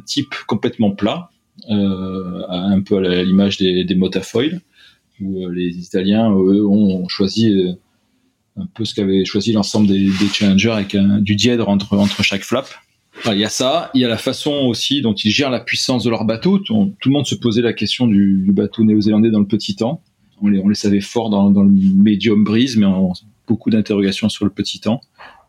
type 0.05 0.33
complètement 0.47 0.91
plat, 0.91 1.29
euh, 1.69 2.41
un 2.49 2.81
peu 2.81 2.97
à 2.97 3.23
l'image 3.23 3.57
des, 3.57 3.83
des 3.83 3.95
motafoil, 3.95 4.61
où 5.21 5.45
euh, 5.45 5.53
les 5.53 5.77
Italiens, 5.77 6.31
eux, 6.31 6.65
ont 6.65 7.07
choisi 7.07 7.53
euh, 7.53 7.73
un 8.57 8.65
peu 8.73 8.83
ce 8.83 8.95
qu'avait 8.95 9.25
choisi 9.25 9.53
l'ensemble 9.53 9.87
des, 9.87 10.05
des, 10.05 10.27
challengers 10.33 10.71
avec 10.71 10.95
un, 10.95 11.19
du 11.19 11.35
dièdre 11.35 11.69
entre, 11.69 11.97
entre 11.97 12.23
chaque 12.23 12.43
flap. 12.43 12.67
il 13.27 13.37
y 13.37 13.45
a 13.45 13.49
ça, 13.49 13.91
il 13.93 14.01
y 14.01 14.05
a 14.05 14.07
la 14.07 14.17
façon 14.17 14.51
aussi 14.51 15.01
dont 15.01 15.13
ils 15.13 15.29
gèrent 15.29 15.51
la 15.51 15.59
puissance 15.59 16.03
de 16.03 16.09
leur 16.09 16.25
bateau. 16.25 16.57
Tout, 16.59 16.93
le 17.05 17.11
monde 17.11 17.27
se 17.27 17.35
posait 17.35 17.61
la 17.61 17.73
question 17.73 18.07
du, 18.07 18.45
bateau 18.51 18.83
néo-zélandais 18.83 19.29
dans 19.29 19.39
le 19.39 19.47
petit 19.47 19.75
temps. 19.75 20.01
On 20.41 20.47
les, 20.47 20.59
on 20.59 20.67
les 20.67 20.75
savait 20.75 20.99
fort 20.99 21.29
dans, 21.29 21.49
le 21.49 21.69
medium 21.69 22.43
brise, 22.43 22.75
mais 22.75 22.85
on, 22.85 23.13
beaucoup 23.47 23.69
d'interrogations 23.69 24.29
sur 24.29 24.45
le 24.45 24.51
petit 24.51 24.79
temps. 24.79 25.01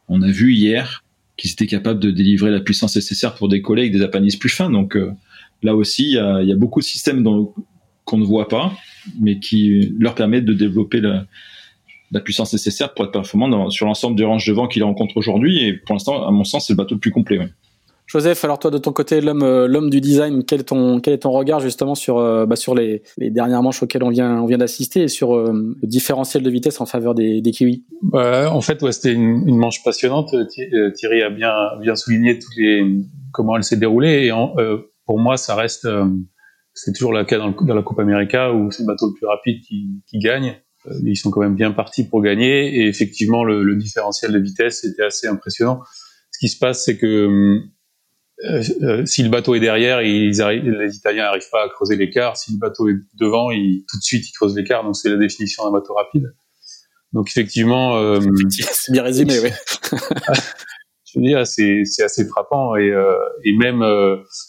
On 0.09 0.23
a 0.23 0.31
vu 0.31 0.55
hier 0.55 1.05
qu'ils 1.37 1.53
étaient 1.53 1.67
capables 1.67 2.01
de 2.01 2.11
délivrer 2.11 2.51
la 2.51 2.61
puissance 2.61 2.97
nécessaire 2.97 3.35
pour 3.35 3.49
décoller 3.49 3.83
avec 3.83 3.93
des 3.93 4.03
appendices 4.03 4.37
plus 4.37 4.49
fins. 4.49 4.71
Donc 4.71 4.97
euh, 4.97 5.13
là 5.63 5.75
aussi, 5.75 6.11
il 6.13 6.15
y 6.15 6.53
a, 6.53 6.57
beaucoup 6.57 6.81
de 6.81 6.85
systèmes 6.85 7.25
qu'on 8.05 8.19
ne 8.19 8.25
voit 8.25 8.49
pas, 8.49 8.73
mais 9.21 9.39
qui 9.39 9.93
leur 9.99 10.15
permettent 10.15 10.45
de 10.45 10.55
développer 10.55 11.01
la, 11.01 11.27
puissance 12.25 12.53
nécessaire 12.53 12.95
pour 12.95 13.05
être 13.05 13.13
performant 13.13 13.69
sur 13.69 13.85
l'ensemble 13.85 14.17
du 14.17 14.25
range 14.25 14.47
de 14.47 14.53
vent 14.55 14.69
qu'ils 14.69 14.85
rencontrent 14.85 15.19
aujourd'hui. 15.19 15.63
Et 15.63 15.75
pour 15.75 15.95
l'instant, 15.95 16.27
à 16.27 16.31
mon 16.31 16.45
sens, 16.45 16.67
c'est 16.67 16.73
le 16.73 16.79
bateau 16.79 16.95
le 16.95 17.01
plus 17.01 17.11
complet. 17.11 17.39
Joseph, 18.07 18.45
alors 18.45 18.59
toi 18.59 18.71
de 18.71 18.79
ton 18.79 18.93
côté, 18.93 19.21
l'homme 19.21 19.43
euh, 19.43 19.67
l'homme 19.67 19.91
du 19.91 20.01
design, 20.01 20.45
quel 20.45 20.61
est 20.61 20.65
ton 20.65 21.01
quel 21.01 21.15
est 21.15 21.19
ton 21.19 21.33
regard 21.33 21.59
justement 21.59 21.97
sur 21.97 22.19
euh, 22.19 22.47
bah, 22.47 22.55
sur 22.55 22.75
les, 22.75 23.03
dernières 23.19 23.63
manches 23.63 23.83
auxquelles 23.83 24.05
on 24.05 24.11
vient 24.11 24.41
on 24.41 24.47
vient 24.47 24.59
d'assister 24.59 25.03
et 25.03 25.09
sur 25.09 25.35
euh, 25.35 25.75
le 25.83 25.89
différentiel 25.89 26.45
de 26.45 26.51
vitesse 26.51 26.81
en 26.81 26.87
faveur 26.87 27.15
des, 27.15 27.43
kiwis? 27.43 27.85
Bah, 28.03 28.51
En 28.53 28.61
fait, 28.61 28.81
ouais, 28.83 28.93
c'était 28.93 29.13
une, 29.13 29.57
manche 29.57 29.83
passionnante. 29.83 30.35
Thierry 30.95 31.23
a 31.23 31.31
bien 31.31 31.53
bien 31.81 31.97
souligné 31.97 32.39
comment 33.33 33.57
elle 33.57 33.65
s'est 33.65 33.77
déroulée 33.77 34.27
et 34.27 34.83
pour 35.05 35.19
moi, 35.19 35.37
ça 35.37 35.55
reste 35.55 35.89
c'est 36.77 36.93
toujours 36.93 37.13
le 37.13 37.25
cas 37.25 37.39
dans, 37.39 37.75
la 37.75 37.83
Coupe 37.83 37.99
América 37.99 38.53
où 38.53 38.71
c'est 38.71 38.83
le 38.83 38.87
bateau 38.87 39.09
le 39.09 39.15
plus 39.15 39.27
rapide 39.27 39.63
qui, 39.63 40.19
gagne. 40.19 40.61
Ils 41.03 41.17
sont 41.17 41.31
quand 41.31 41.41
même 41.41 41.57
bien 41.57 41.73
partis 41.73 42.05
pour 42.05 42.23
gagner 42.23 42.83
et 42.83 42.87
effectivement 42.87 43.43
le, 43.43 43.75
différentiel 43.77 44.33
de 44.33 44.39
vitesse 44.39 44.85
était 44.85 45.03
assez 45.03 45.27
impressionnant. 45.27 45.81
Ce 46.31 46.39
qui 46.39 46.49
se 46.49 46.59
passe, 46.59 46.85
c'est 46.85 46.99
que 46.99 47.07
euh, 47.07 47.61
si 49.07 49.23
le 49.23 49.29
bateau 49.29 49.55
est 49.55 49.61
derrière, 49.61 50.03
ils 50.03 50.43
arrivent, 50.43 50.69
les 50.69 50.97
Italiens 50.97 51.25
n'arrivent 51.25 51.51
pas 51.51 51.65
à 51.65 51.69
creuser 51.69 51.97
l'écart. 51.97 52.37
Si 52.37 52.53
le 52.53 52.59
bateau 52.59 52.89
est 52.89 52.97
devant, 53.19 53.51
ils, 53.51 53.85
tout 53.89 53.99
de 53.99 54.03
suite 54.03 54.29
ils 54.29 54.33
creusent 54.33 54.57
l'écart. 54.57 54.85
Donc 54.85 54.97
c'est 54.97 55.09
la 55.09 55.17
définition 55.17 55.65
d'un 55.65 55.73
bateau 55.73 55.95
rapide. 55.95 56.35
Donc 57.13 57.29
effectivement, 57.29 57.97
euh, 57.97 58.21
c'est 58.51 58.93
bien 58.93 59.03
résumé, 59.03 59.39
oui. 59.43 59.51
je 61.07 61.19
veux 61.19 61.25
dire, 61.25 61.47
c'est 61.47 61.83
c'est 61.85 62.03
assez 62.03 62.27
frappant 62.27 62.77
et 62.77 62.91
euh, 62.91 63.17
et 63.45 63.55
même 63.55 63.83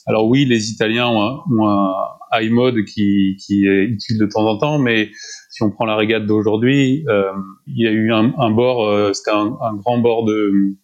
alors 0.06 0.28
oui, 0.28 0.46
les 0.46 0.70
Italiens 0.70 1.08
ont 1.08 1.22
un, 1.22 1.44
ont 1.58 1.70
un, 1.70 1.94
high 2.34 2.52
mode 2.52 2.84
qui, 2.86 3.38
qui 3.46 3.66
est 3.66 3.84
utile 3.84 4.18
de 4.18 4.26
temps 4.26 4.46
en 4.46 4.58
temps, 4.58 4.80
mais 4.80 5.10
si 5.50 5.64
on 5.64 5.72
prend 5.72 5.86
la 5.86 5.96
régate 5.96 6.26
d'aujourd'hui, 6.26 7.06
euh, 7.08 7.32
il 7.68 7.84
y 7.84 7.88
a 7.88 7.92
eu 7.92 8.12
un, 8.12 8.34
un 8.38 8.52
bord, 8.52 8.86
euh, 8.86 9.14
c'était 9.14 9.32
un, 9.32 9.58
un, 9.62 9.76
grand 9.76 9.98
bord 10.00 10.26
de 10.26 10.76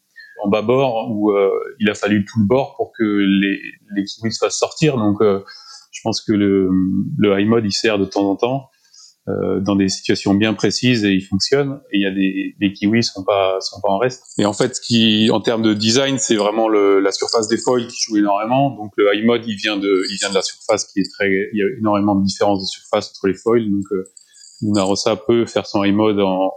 en 0.43 0.49
bas 0.49 0.61
bord 0.61 1.09
où 1.11 1.31
euh, 1.31 1.49
il 1.79 1.89
a 1.89 1.95
fallu 1.95 2.25
tout 2.25 2.39
le 2.39 2.45
bord 2.45 2.75
pour 2.75 2.91
que 2.97 3.03
les, 3.03 4.03
kiwis 4.05 4.33
se 4.33 4.45
fassent 4.45 4.57
sortir. 4.57 4.97
Donc, 4.97 5.17
je 5.21 6.01
pense 6.03 6.21
que 6.21 6.33
le, 6.33 6.69
le 7.17 7.39
high 7.39 7.47
mode 7.47 7.65
il 7.65 7.71
sert 7.71 7.97
de 7.97 8.05
temps 8.05 8.29
en 8.29 8.35
temps. 8.35 8.69
Euh, 9.29 9.61
dans 9.61 9.77
des 9.77 9.87
situations 9.87 10.33
bien 10.33 10.53
précises 10.53 11.05
et 11.05 11.11
il 11.11 11.21
fonctionne. 11.21 11.79
Et 11.93 11.97
il 11.97 12.01
y 12.01 12.05
a 12.05 12.11
des, 12.11 12.73
kiwis 12.73 13.03
sont 13.03 13.23
pas 13.23 13.57
sont 13.61 13.79
pas 13.79 13.87
en 13.89 13.97
reste. 13.97 14.21
Et 14.37 14.45
en 14.45 14.51
fait, 14.51 14.75
ce 14.75 14.81
qui 14.81 15.31
en 15.31 15.39
termes 15.39 15.61
de 15.61 15.73
design, 15.73 16.17
c'est 16.17 16.35
vraiment 16.35 16.67
la 16.67 17.11
surface 17.13 17.47
des 17.47 17.55
foils 17.55 17.87
qui 17.87 17.95
joue 18.01 18.17
énormément. 18.17 18.71
Donc 18.71 18.91
le 18.97 19.15
high 19.15 19.23
mode, 19.23 19.43
il 19.47 19.55
vient 19.55 19.77
de 19.77 20.03
il 20.11 20.17
vient 20.17 20.29
de 20.29 20.35
la 20.35 20.41
surface 20.41 20.91
qui 20.91 20.99
est 20.99 21.09
très 21.09 21.29
il 21.53 21.57
y 21.57 21.63
a 21.63 21.67
énormément 21.79 22.15
de 22.15 22.25
différences 22.25 22.59
de 22.59 22.65
surface 22.65 23.11
entre 23.11 23.27
les 23.27 23.33
foils. 23.33 23.71
Donc 23.71 23.85
euh, 23.93 24.03
Luna 24.61 24.83
Rossa 24.83 25.15
peut 25.15 25.45
faire 25.45 25.67
son 25.67 25.85
high 25.85 25.95
mode 25.95 26.19
en, 26.19 26.51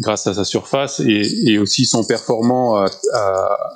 grâce 0.00 0.26
à 0.26 0.34
sa 0.34 0.44
surface 0.44 1.00
et, 1.00 1.22
et 1.46 1.58
aussi 1.58 1.86
son 1.86 2.04
performant 2.04 2.76
à, 2.76 2.86
à, 3.12 3.18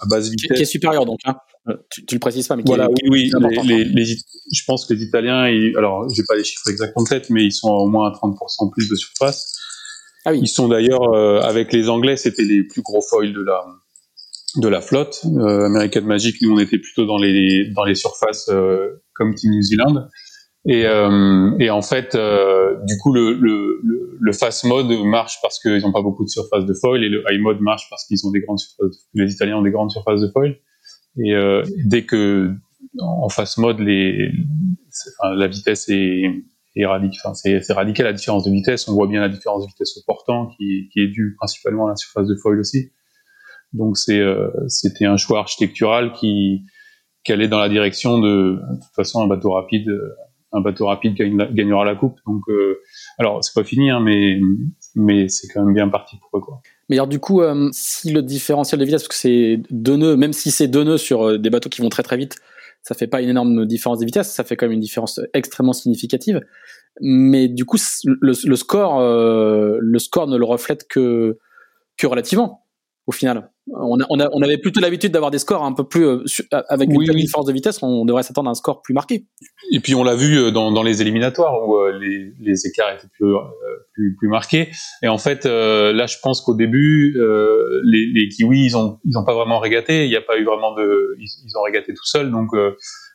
à 0.00 0.06
basse 0.06 0.28
vitesse. 0.28 0.56
Qui 0.56 0.62
est 0.62 0.66
supérieur 0.66 1.06
donc. 1.06 1.20
Hein. 1.25 1.37
Euh, 1.68 1.75
tu, 1.90 2.04
tu, 2.06 2.14
le 2.14 2.20
précises 2.20 2.48
pas, 2.48 2.56
mais 2.56 2.62
voilà, 2.66 2.88
oui, 2.88 3.08
oui. 3.10 3.30
Les, 3.64 3.84
les, 3.84 3.84
les, 3.84 4.04
je 4.06 4.62
pense 4.66 4.87
que 4.87 4.94
les 4.94 5.02
Italiens, 5.02 5.48
ils, 5.48 5.76
alors 5.76 6.08
j'ai 6.08 6.22
pas 6.26 6.34
les 6.34 6.44
chiffres 6.44 6.68
exacts 6.70 6.94
en 6.96 7.04
tête, 7.04 7.30
mais 7.30 7.44
ils 7.44 7.52
sont 7.52 7.70
au 7.70 7.88
moins 7.88 8.08
à 8.08 8.12
30% 8.12 8.70
plus 8.72 8.88
de 8.88 8.94
surface. 8.96 9.54
Ah 10.25 10.32
oui. 10.32 10.40
Ils 10.42 10.48
sont 10.48 10.68
d'ailleurs 10.68 11.14
euh, 11.14 11.40
avec 11.40 11.72
les 11.72 11.88
Anglais, 11.88 12.16
c'était 12.16 12.44
les 12.44 12.62
plus 12.64 12.82
gros 12.82 13.00
foils 13.02 13.32
de 13.32 13.42
la 13.42 13.62
de 14.56 14.68
la 14.68 14.80
flotte. 14.80 15.20
Euh, 15.25 15.66
American 15.66 16.02
Magic, 16.02 16.40
nous 16.42 16.54
on 16.54 16.58
était 16.58 16.78
plutôt 16.78 17.06
dans 17.06 17.18
les 17.18 17.70
dans 17.75 17.84
les 17.84 17.94
surfaces 17.94 18.48
euh, 18.48 19.02
comme 19.12 19.34
Team 19.34 19.52
New 19.52 19.62
Zealand. 19.62 20.08
Et, 20.66 20.84
euh, 20.87 21.50
et 21.60 21.70
en 21.70 21.80
fait, 21.80 22.14
du 22.14 22.98
coup, 22.98 23.12
le, 23.12 23.32
le, 23.32 23.80
le, 23.82 24.08
fast 24.32 24.64
mode 24.64 24.90
marche 25.04 25.38
parce 25.42 25.60
qu'ils 25.60 25.80
n'ont 25.80 25.92
pas 25.92 26.02
beaucoup 26.02 26.25
de 26.25 26.28
surface 26.28 26.64
de 26.64 26.75
foil 26.75 27.04
et 27.04 27.08
le 27.08 27.22
high 27.28 27.40
mode 27.40 27.60
marche 27.60 27.88
parce 27.90 28.06
qu'ils 28.06 28.26
ont 28.26 28.30
des 28.30 28.40
grandes 28.40 28.58
surfaces. 28.58 29.08
Les 29.14 29.32
Italiens 29.32 29.56
ont 29.56 29.62
des 29.62 29.70
grandes 29.70 29.90
surfaces 29.90 30.20
de 30.20 30.28
foil. 30.28 30.58
Et 31.18 31.34
euh, 31.34 31.62
dès 31.84 32.04
que 32.04 32.52
en 33.00 33.28
face 33.28 33.58
mode, 33.58 33.80
la 33.80 35.46
vitesse 35.48 35.88
est, 35.88 36.22
est 36.76 36.84
c'est 37.34 37.72
radical 37.72 38.06
la 38.06 38.12
différence 38.12 38.44
de 38.44 38.50
vitesse. 38.50 38.88
On 38.88 38.94
voit 38.94 39.08
bien 39.08 39.20
la 39.20 39.28
différence 39.28 39.64
de 39.64 39.68
vitesse 39.68 39.96
au 39.96 40.00
portant 40.06 40.48
qui, 40.56 40.88
est 40.96 41.08
due 41.08 41.34
principalement 41.37 41.87
à 41.87 41.90
la 41.90 41.96
surface 41.96 42.28
de 42.28 42.37
foil 42.37 42.60
aussi. 42.60 42.90
Donc 43.72 43.96
euh, 44.08 44.50
c'était 44.68 45.04
un 45.04 45.16
choix 45.16 45.40
architectural 45.40 46.12
qui, 46.12 46.62
qui 47.25 47.32
allait 47.32 47.48
dans 47.48 47.58
la 47.58 47.68
direction 47.68 48.18
de, 48.18 48.60
de 48.70 48.75
toute 48.76 48.94
façon 48.94 49.22
un 49.22 49.26
bateau 49.26 49.52
rapide 49.52 49.90
un 50.52 50.61
bateau 50.61 50.87
rapide 50.87 51.14
gagnera 51.17 51.85
la 51.85 51.95
coupe. 51.95 52.19
Donc, 52.26 52.43
euh, 52.49 52.81
alors 53.19 53.43
c'est 53.45 53.55
pas 53.55 53.64
fini, 53.64 53.90
hein, 53.90 54.00
mais 54.00 54.40
mais 54.95 55.28
c'est 55.28 55.49
quand 55.49 55.64
même 55.64 55.75
bien 55.75 55.88
parti 55.88 56.17
pour 56.19 56.40
quoi. 56.40 56.61
Mais 56.88 56.97
alors 56.97 57.07
du 57.07 57.19
coup, 57.19 57.43
euh, 57.43 57.69
si 57.73 58.12
le 58.12 58.23
différentiel 58.23 58.81
de 58.81 58.85
vitesse, 58.85 59.02
parce 59.02 59.09
que 59.09 59.14
c'est 59.14 59.61
deux 59.71 59.97
nœuds, 59.97 60.17
même 60.17 60.33
si 60.33 60.50
c'est 60.50 60.69
deux 60.69 60.85
nœuds 60.85 60.99
sur 60.99 61.23
euh, 61.28 61.38
des 61.38 61.50
bateaux 61.50 61.69
qui 61.69 61.83
vont 61.83 61.90
très 61.90 62.02
très 62.02 62.17
vite, 62.17 62.37
ça 62.83 62.95
fait 62.95 63.07
pas 63.07 63.21
une 63.21 63.28
énorme 63.28 63.67
différence 63.67 63.99
de 63.99 64.07
vitesse, 64.07 64.33
ça 64.33 64.45
fait 64.45 64.57
quand 64.57 64.67
même 64.67 64.75
une 64.75 64.81
différence 64.81 65.21
extrêmement 65.35 65.73
significative. 65.73 66.40
Mais 67.00 67.49
du 67.49 67.64
coup, 67.64 67.76
le, 68.05 68.33
score, 68.57 69.00
le 69.00 69.99
score 69.99 70.26
ne 70.26 70.37
le 70.37 70.45
reflète 70.45 70.88
que 70.88 71.38
que 71.97 72.07
relativement 72.07 72.67
au 73.09 73.12
final. 73.12 73.50
On, 73.75 73.99
a, 74.00 74.05
on, 74.11 74.21
a, 74.21 74.29
on 74.33 74.43
avait 74.43 74.59
plutôt 74.59 74.81
l'habitude 74.81 75.12
d'avoir 75.12 75.31
des 75.31 75.38
scores 75.38 75.65
un 75.65 75.73
peu 75.73 75.85
plus 75.85 76.05
euh, 76.05 76.23
avec 76.69 76.91
une 76.91 77.00
différence 77.15 77.47
de 77.47 77.53
vitesse, 77.53 77.83
on 77.83 78.05
devrait 78.05 78.23
s'attendre 78.23 78.49
à 78.49 78.53
un 78.53 78.55
score 78.55 78.83
plus 78.83 78.93
marqué. 78.93 79.25
Et 79.73 79.81
puis 79.81 79.95
on 79.95 80.05
l'a 80.05 80.15
vu 80.15 80.38
euh, 80.38 80.50
dans, 80.50 80.71
dans, 80.71 80.83
les 80.83 81.00
éliminatoires 81.00 81.67
où 81.67 81.77
euh, 81.77 81.99
les, 81.99 82.33
les, 82.38 82.67
écarts 82.67 82.93
étaient 82.93 83.09
plus, 83.19 83.35
plus, 83.95 84.15
plus, 84.19 84.29
marqués. 84.29 84.69
Et 85.03 85.09
en 85.09 85.17
fait, 85.17 85.47
là, 85.47 86.07
je 86.07 86.17
pense 86.23 86.43
qu'au 86.43 86.55
début, 86.55 87.17
les, 87.85 88.12
les, 88.12 88.29
kiwis, 88.29 88.67
ils 88.67 88.77
ont, 88.77 88.99
ils 89.05 89.17
ont 89.17 89.25
pas 89.25 89.35
vraiment 89.35 89.59
régaté. 89.59 90.05
Il 90.05 90.11
n'y 90.11 90.17
a 90.17 90.21
pas 90.21 90.37
eu 90.38 90.45
vraiment 90.45 90.75
de, 90.75 91.17
ils, 91.19 91.29
ils 91.47 91.59
ont 91.59 91.62
régaté 91.62 91.95
tout 91.95 92.05
seuls. 92.05 92.31
Donc 92.31 92.50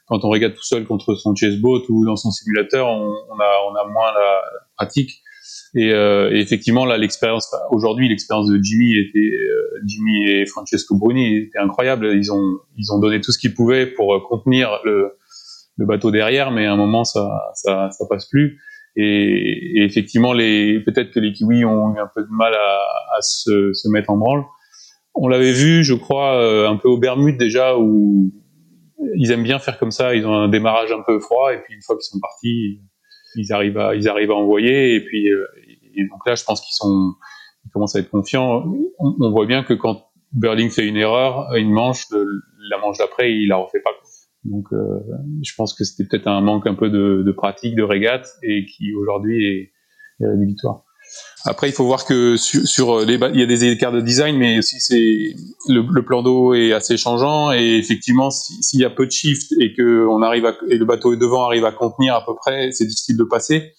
quand 0.07 0.25
on 0.25 0.29
régate 0.29 0.55
tout 0.55 0.63
seul 0.63 0.85
contre 0.85 1.13
son 1.15 1.35
chessboat 1.35 1.83
ou 1.89 2.03
dans 2.03 2.15
son 2.15 2.31
simulateur, 2.31 2.87
on, 2.87 3.13
on 3.29 3.39
a, 3.39 3.59
on 3.69 3.75
a 3.75 3.87
moins 3.91 4.11
la 4.11 4.41
pratique. 4.75 5.22
Et, 5.75 5.91
euh, 5.91 6.29
et, 6.31 6.39
effectivement, 6.39 6.85
là, 6.85 6.97
l'expérience 6.97 7.51
aujourd'hui, 7.71 8.07
l'expérience 8.07 8.47
de 8.47 8.59
Jimmy 8.61 8.95
était 8.95 9.19
euh, 9.19 9.79
Jimmy 9.85 10.29
et 10.29 10.45
Francesco 10.45 10.95
Bruni 10.95 11.37
était 11.37 11.57
incroyable. 11.57 12.11
Ils 12.13 12.31
ont 12.31 12.59
ils 12.77 12.91
ont 12.93 12.99
donné 12.99 13.21
tout 13.21 13.31
ce 13.31 13.39
qu'ils 13.39 13.55
pouvaient 13.55 13.87
pour 13.87 14.13
euh, 14.13 14.19
contenir 14.19 14.79
le, 14.85 15.13
le 15.77 15.85
bateau 15.85 16.11
derrière, 16.11 16.51
mais 16.51 16.67
à 16.67 16.73
un 16.73 16.77
moment, 16.77 17.03
ça 17.03 17.27
ça, 17.55 17.89
ça 17.89 18.05
passe 18.07 18.27
plus. 18.29 18.59
Et, 18.95 19.79
et 19.79 19.83
effectivement, 19.83 20.33
les 20.33 20.79
peut-être 20.79 21.09
que 21.09 21.19
les 21.19 21.33
Kiwis 21.33 21.65
ont 21.65 21.95
eu 21.95 21.99
un 21.99 22.09
peu 22.13 22.21
de 22.21 22.29
mal 22.29 22.53
à, 22.53 23.17
à 23.17 23.21
se, 23.21 23.73
se 23.73 23.89
mettre 23.89 24.11
en 24.11 24.17
branle. 24.17 24.43
On 25.15 25.27
l'avait 25.27 25.53
vu, 25.53 25.83
je 25.83 25.95
crois, 25.95 26.67
un 26.67 26.75
peu 26.75 26.87
au 26.87 26.97
Bermudes 26.97 27.37
déjà, 27.37 27.77
où 27.77 28.31
ils 29.15 29.31
aiment 29.31 29.43
bien 29.43 29.59
faire 29.59 29.77
comme 29.79 29.91
ça. 29.91 30.15
Ils 30.15 30.25
ont 30.25 30.33
un 30.33 30.49
démarrage 30.49 30.91
un 30.91 31.03
peu 31.05 31.19
froid, 31.19 31.53
et 31.53 31.57
puis 31.57 31.75
une 31.75 31.81
fois 31.83 31.95
qu'ils 31.95 32.03
sont 32.03 32.19
partis, 32.19 32.79
ils 33.35 33.53
arrivent 33.53 33.77
à 33.77 33.95
ils 33.95 34.07
arrivent 34.07 34.31
à 34.31 34.35
envoyer 34.35 34.95
et 34.95 35.01
puis 35.03 35.27
et 35.95 36.07
donc 36.07 36.25
là 36.25 36.35
je 36.35 36.43
pense 36.43 36.61
qu'ils 36.61 36.73
sont 36.73 37.13
ils 37.65 37.71
commencent 37.71 37.95
à 37.95 37.99
être 37.99 38.09
confiants. 38.09 38.63
On, 38.99 39.31
voit 39.31 39.45
bien 39.45 39.63
que 39.63 39.73
quand 39.73 40.07
Berling 40.33 40.69
fait 40.69 40.85
une 40.85 40.97
erreur 40.97 41.53
une 41.55 41.71
manche 41.71 42.05
la 42.69 42.77
manche 42.77 42.97
d'après 42.97 43.31
il 43.33 43.47
la 43.47 43.57
refait 43.57 43.81
pas. 43.81 43.91
Donc 44.43 44.65
euh, 44.73 44.99
je 45.41 45.53
pense 45.55 45.73
que 45.73 45.83
c'était 45.83 46.07
peut-être 46.07 46.27
un 46.27 46.41
manque 46.41 46.67
un 46.67 46.75
peu 46.75 46.89
de, 46.89 47.31
pratique 47.31 47.75
de 47.75 47.83
régate 47.83 48.27
et 48.41 48.65
qui 48.65 48.93
aujourd'hui 48.93 49.45
est, 49.45 49.71
est 50.19 50.27
rédhibitoire. 50.27 50.83
Après, 51.45 51.67
il 51.67 51.73
faut 51.73 51.85
voir 51.85 52.05
que 52.05 52.37
sur, 52.37 52.65
sur, 52.65 52.99
les 53.01 53.15
il 53.15 53.39
y 53.39 53.43
a 53.43 53.45
des 53.45 53.65
écarts 53.65 53.91
de 53.91 53.99
design, 53.99 54.37
mais 54.37 54.59
aussi 54.59 54.79
c'est 54.79 55.35
le, 55.67 56.01
plan 56.01 56.23
d'eau 56.23 56.53
est 56.53 56.71
assez 56.71 56.97
changeant. 56.97 57.51
Et 57.51 57.77
effectivement, 57.77 58.31
s'il 58.31 58.79
y 58.79 58.85
a 58.85 58.89
peu 58.89 59.05
de 59.05 59.11
shift 59.11 59.51
et 59.59 59.73
que 59.73 60.07
on 60.07 60.21
arrive 60.21 60.45
et 60.69 60.77
le 60.77 60.85
bateau 60.85 61.15
devant 61.15 61.45
arrive 61.45 61.65
à 61.65 61.71
contenir 61.71 62.15
à 62.15 62.25
peu 62.25 62.33
près, 62.35 62.71
c'est 62.71 62.85
difficile 62.85 63.17
de 63.17 63.23
passer. 63.23 63.73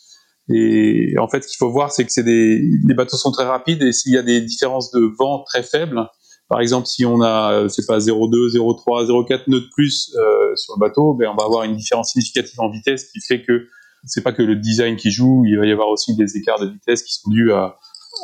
Et 0.52 1.14
en 1.18 1.28
fait, 1.28 1.42
ce 1.42 1.48
qu'il 1.48 1.56
faut 1.58 1.70
voir, 1.70 1.90
c'est 1.90 2.04
que 2.04 2.12
c'est 2.12 2.22
des 2.22 2.60
les 2.86 2.94
bateaux 2.94 3.16
sont 3.16 3.32
très 3.32 3.44
rapides 3.44 3.82
et 3.82 3.92
s'il 3.92 4.12
y 4.12 4.18
a 4.18 4.22
des 4.22 4.40
différences 4.42 4.90
de 4.90 5.10
vent 5.18 5.42
très 5.44 5.62
faibles, 5.62 6.06
par 6.48 6.60
exemple, 6.60 6.86
si 6.86 7.06
on 7.06 7.22
a 7.22 7.66
c'est 7.68 7.86
pas 7.86 7.98
0,2, 7.98 8.54
0,3, 8.54 9.06
0,4 9.06 9.44
nœuds 9.48 9.60
de 9.60 9.70
plus 9.74 10.14
euh, 10.16 10.54
sur 10.56 10.74
le 10.76 10.80
bateau, 10.80 11.14
ben 11.14 11.30
on 11.32 11.36
va 11.36 11.44
avoir 11.44 11.64
une 11.64 11.74
différence 11.74 12.12
significative 12.12 12.60
en 12.60 12.70
vitesse 12.70 13.10
qui 13.10 13.20
fait 13.26 13.42
que 13.42 13.66
c'est 14.06 14.22
pas 14.22 14.32
que 14.32 14.42
le 14.42 14.56
design 14.56 14.96
qui 14.96 15.10
joue, 15.10 15.44
il 15.46 15.58
va 15.58 15.64
y 15.64 15.72
avoir 15.72 15.88
aussi 15.88 16.14
des 16.14 16.36
écarts 16.36 16.60
de 16.60 16.66
vitesse 16.66 17.02
qui 17.02 17.14
sont 17.14 17.30
dus 17.30 17.52
à, 17.52 17.78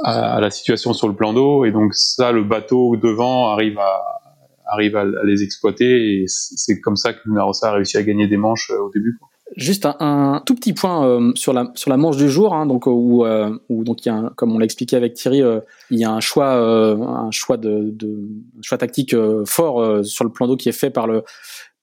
à, 0.05 0.37
à 0.37 0.41
la 0.41 0.51
situation 0.51 0.93
sur 0.93 1.09
le 1.09 1.17
plan 1.17 1.33
d'eau, 1.33 1.65
et 1.65 1.73
donc 1.73 1.95
ça, 1.95 2.33
le 2.33 2.45
bateau 2.45 2.97
devant 2.97 3.49
arrive 3.49 3.79
à 3.79 4.03
arrive 4.71 4.97
à 4.97 5.05
les 5.25 5.43
exploiter, 5.43 6.23
et 6.23 6.25
c'est 6.27 6.81
comme 6.81 6.97
ça 6.97 7.13
que 7.13 7.19
Lunarossa 7.25 7.71
a 7.71 7.73
réussi 7.73 7.97
à 7.97 8.03
gagner 8.03 8.29
des 8.29 8.37
manches 8.37 8.71
euh, 8.71 8.79
au 8.79 8.91
début. 8.91 9.17
Quoi. 9.19 9.29
Juste 9.57 9.85
un, 9.85 9.97
un, 9.99 10.43
tout 10.47 10.55
petit 10.55 10.73
point 10.73 11.05
euh, 11.05 11.33
sur 11.35 11.53
la 11.53 11.73
sur 11.75 11.91
la 11.91 11.97
manche 11.97 12.17
du 12.17 12.31
jour, 12.31 12.55
hein, 12.55 12.67
donc 12.67 12.87
où, 12.87 13.25
euh, 13.25 13.51
où 13.69 13.83
donc 13.83 14.05
il 14.05 14.09
y 14.09 14.13
a 14.13 14.15
un, 14.15 14.29
comme 14.37 14.55
on 14.55 14.59
l'a 14.59 14.65
expliqué 14.65 14.97
avec 14.97 15.15
Thierry, 15.15 15.43
euh, 15.43 15.61
il 15.91 15.99
y 15.99 16.05
a 16.05 16.13
un 16.13 16.21
choix 16.21 16.53
un 16.53 17.31
choix 17.33 17.57
de, 17.57 17.91
de 17.91 18.29
choix 18.63 18.79
tactique 18.79 19.15
fort 19.47 20.05
sur 20.05 20.25
le 20.25 20.31
plan 20.31 20.47
d'eau 20.47 20.57
qui 20.57 20.69
est 20.69 20.73
fait 20.73 20.91
par 20.91 21.09
le 21.09 21.25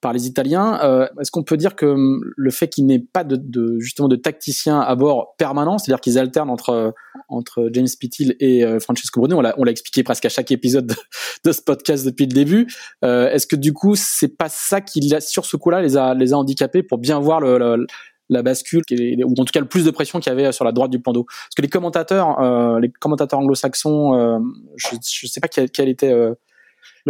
par 0.02 0.14
les 0.14 0.28
Italiens. 0.28 0.80
Euh, 0.84 1.08
Est-ce 1.20 1.32
qu'on 1.32 1.44
peut 1.44 1.58
dire 1.58 1.76
que 1.76 1.86
hum, 1.86 2.22
le 2.36 2.52
fait 2.52 2.68
qu'il 2.68 2.86
n'ait 2.86 3.00
pas 3.00 3.24
de, 3.24 3.36
de, 3.36 3.80
justement 3.80 4.08
de 4.08 4.16
tacticien 4.16 4.80
à 4.80 4.96
bord 4.96 5.36
permanent, 5.38 5.78
c'est-à-dire 5.78 6.02
qu'ils 6.02 6.18
alternent 6.18 6.50
entre 6.50 6.94
entre 7.30 7.70
James 7.74 7.88
Pittil 8.00 8.36
et 8.40 8.64
euh, 8.64 8.80
Francesco 8.80 9.26
l'a 9.26 9.56
on 9.58 9.64
l'a 9.64 9.72
expliqué 9.72 10.04
presque 10.04 10.26
à 10.26 10.30
chaque 10.30 10.52
épisode 10.52 10.88
de, 10.88 10.96
de 11.46 11.52
ce 11.52 11.62
podcast 11.62 12.06
depuis 12.06 12.26
le 12.26 12.34
début. 12.34 12.68
Euh, 13.04 13.30
Est-ce 13.32 13.48
que 13.48 13.56
du 13.56 13.74
coup 13.74 13.96
c'est 13.96 14.38
pas 14.38 14.50
ça 14.50 14.82
qui 14.82 15.10
sur 15.22 15.46
ce 15.46 15.58
coup-là 15.58 15.82
les 15.82 15.98
a 15.98 16.14
les 16.14 16.34
a 16.34 16.38
handicapés 16.38 16.84
pour 16.84 17.00
bien 17.00 17.20
voir 17.20 17.40
le, 17.40 17.58
le 17.58 17.88
la 18.30 18.44
bascule, 18.44 18.84
ou 18.92 19.34
en 19.38 19.46
tout 19.46 19.52
cas 19.54 19.60
le 19.60 19.68
plus 19.68 19.86
de 19.86 19.92
pression 19.92 20.20
qu'il 20.20 20.32
y 20.32 20.34
avait 20.34 20.52
sur 20.52 20.66
la 20.66 20.72
droite 20.72 20.92
du 20.92 21.00
plan 21.00 21.14
d'eau. 21.14 21.24
Parce 21.24 21.56
que 21.56 21.62
les 21.62 21.70
commentateurs, 21.70 22.40
euh, 22.42 22.80
les 22.80 22.90
commentateurs 22.90 23.40
anglo-saxons, 23.40 24.16
euh, 24.16 24.40
je 24.76 24.96
ne 24.96 25.28
sais 25.30 25.40
pas 25.40 25.48
quel, 25.48 25.70
quel 25.70 25.90
était 25.90 26.12
euh, 26.12 26.34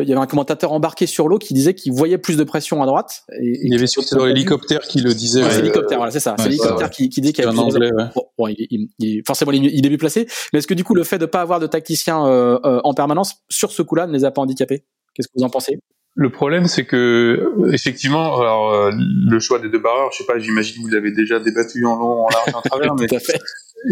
il 0.04 0.10
y 0.10 0.12
avait 0.14 0.22
un 0.22 0.28
commentateur 0.28 0.72
embarqué 0.72 1.06
sur 1.06 1.28
l'eau 1.28 1.38
qui 1.38 1.54
disait 1.54 1.74
qu'il 1.74 1.94
voyait 1.94 2.18
plus 2.18 2.38
de 2.38 2.44
pression 2.44 2.82
à 2.84 2.86
droite. 2.86 3.24
Et, 3.42 3.60
il 3.64 3.74
y 3.74 3.76
avait 3.76 3.88
surtout 3.88 4.16
dans 4.16 4.26
l'hélicoptère 4.26 4.82
qui 4.82 5.02
le 5.02 5.14
disait. 5.14 5.44
Ouais, 5.44 5.50
c'est 5.52 5.62
l'hélicoptère, 5.62 5.98
voilà, 5.98 6.12
c'est 6.12 6.20
ça. 6.20 6.32
Ouais, 6.32 6.38
c'est 6.40 6.50
l'hélicoptère 6.50 6.90
qui, 6.90 7.10
qui 7.10 7.22
dit 7.22 7.34
qu'il 7.34 7.44
y 7.44 7.48
avait 7.48 7.58
un 7.58 7.62
anglais. 7.62 7.92
Ouais. 7.92 8.06
Bon, 8.16 8.24
bon 8.38 8.48
il, 8.48 8.68
il, 8.70 8.90
il, 9.00 9.24
forcément, 9.26 9.52
il 9.52 9.86
est 9.86 9.90
mieux 9.90 9.98
placé. 9.98 10.28
Mais 10.54 10.60
est-ce 10.60 10.68
que 10.68 10.74
du 10.74 10.84
coup, 10.84 10.96
le 10.96 11.04
fait 11.04 11.18
de 11.18 11.26
pas 11.26 11.42
avoir 11.42 11.60
de 11.60 11.68
tacticien 11.68 12.26
euh, 12.26 12.60
euh, 12.66 12.82
en 12.84 12.94
permanence 12.94 13.36
sur 13.50 13.72
ce 13.72 13.82
coup-là 13.82 14.08
ne 14.08 14.14
les 14.14 14.26
a 14.26 14.32
pas 14.32 14.42
handicapés? 14.42 14.86
Qu'est-ce 15.14 15.28
que 15.28 15.34
vous 15.36 15.44
en 15.44 15.50
pensez? 15.50 15.80
Le 16.20 16.32
problème, 16.32 16.66
c'est 16.66 16.86
que 16.86 17.54
effectivement, 17.72 18.40
alors 18.40 18.74
euh, 18.74 18.92
le 18.92 19.40
choix 19.40 19.60
des 19.60 19.70
deux 19.70 19.78
barreurs, 19.78 20.10
je 20.12 20.18
sais 20.18 20.26
pas, 20.26 20.40
j'imagine 20.40 20.78
que 20.78 20.82
vous 20.82 20.88
l'avez 20.88 21.12
déjà 21.12 21.40
débattu 21.40 21.86
en 21.86 21.96
long, 21.96 22.26
en 22.26 22.30
large, 22.30 22.56
en 22.56 22.62
travers, 22.68 22.96
mais 22.96 23.06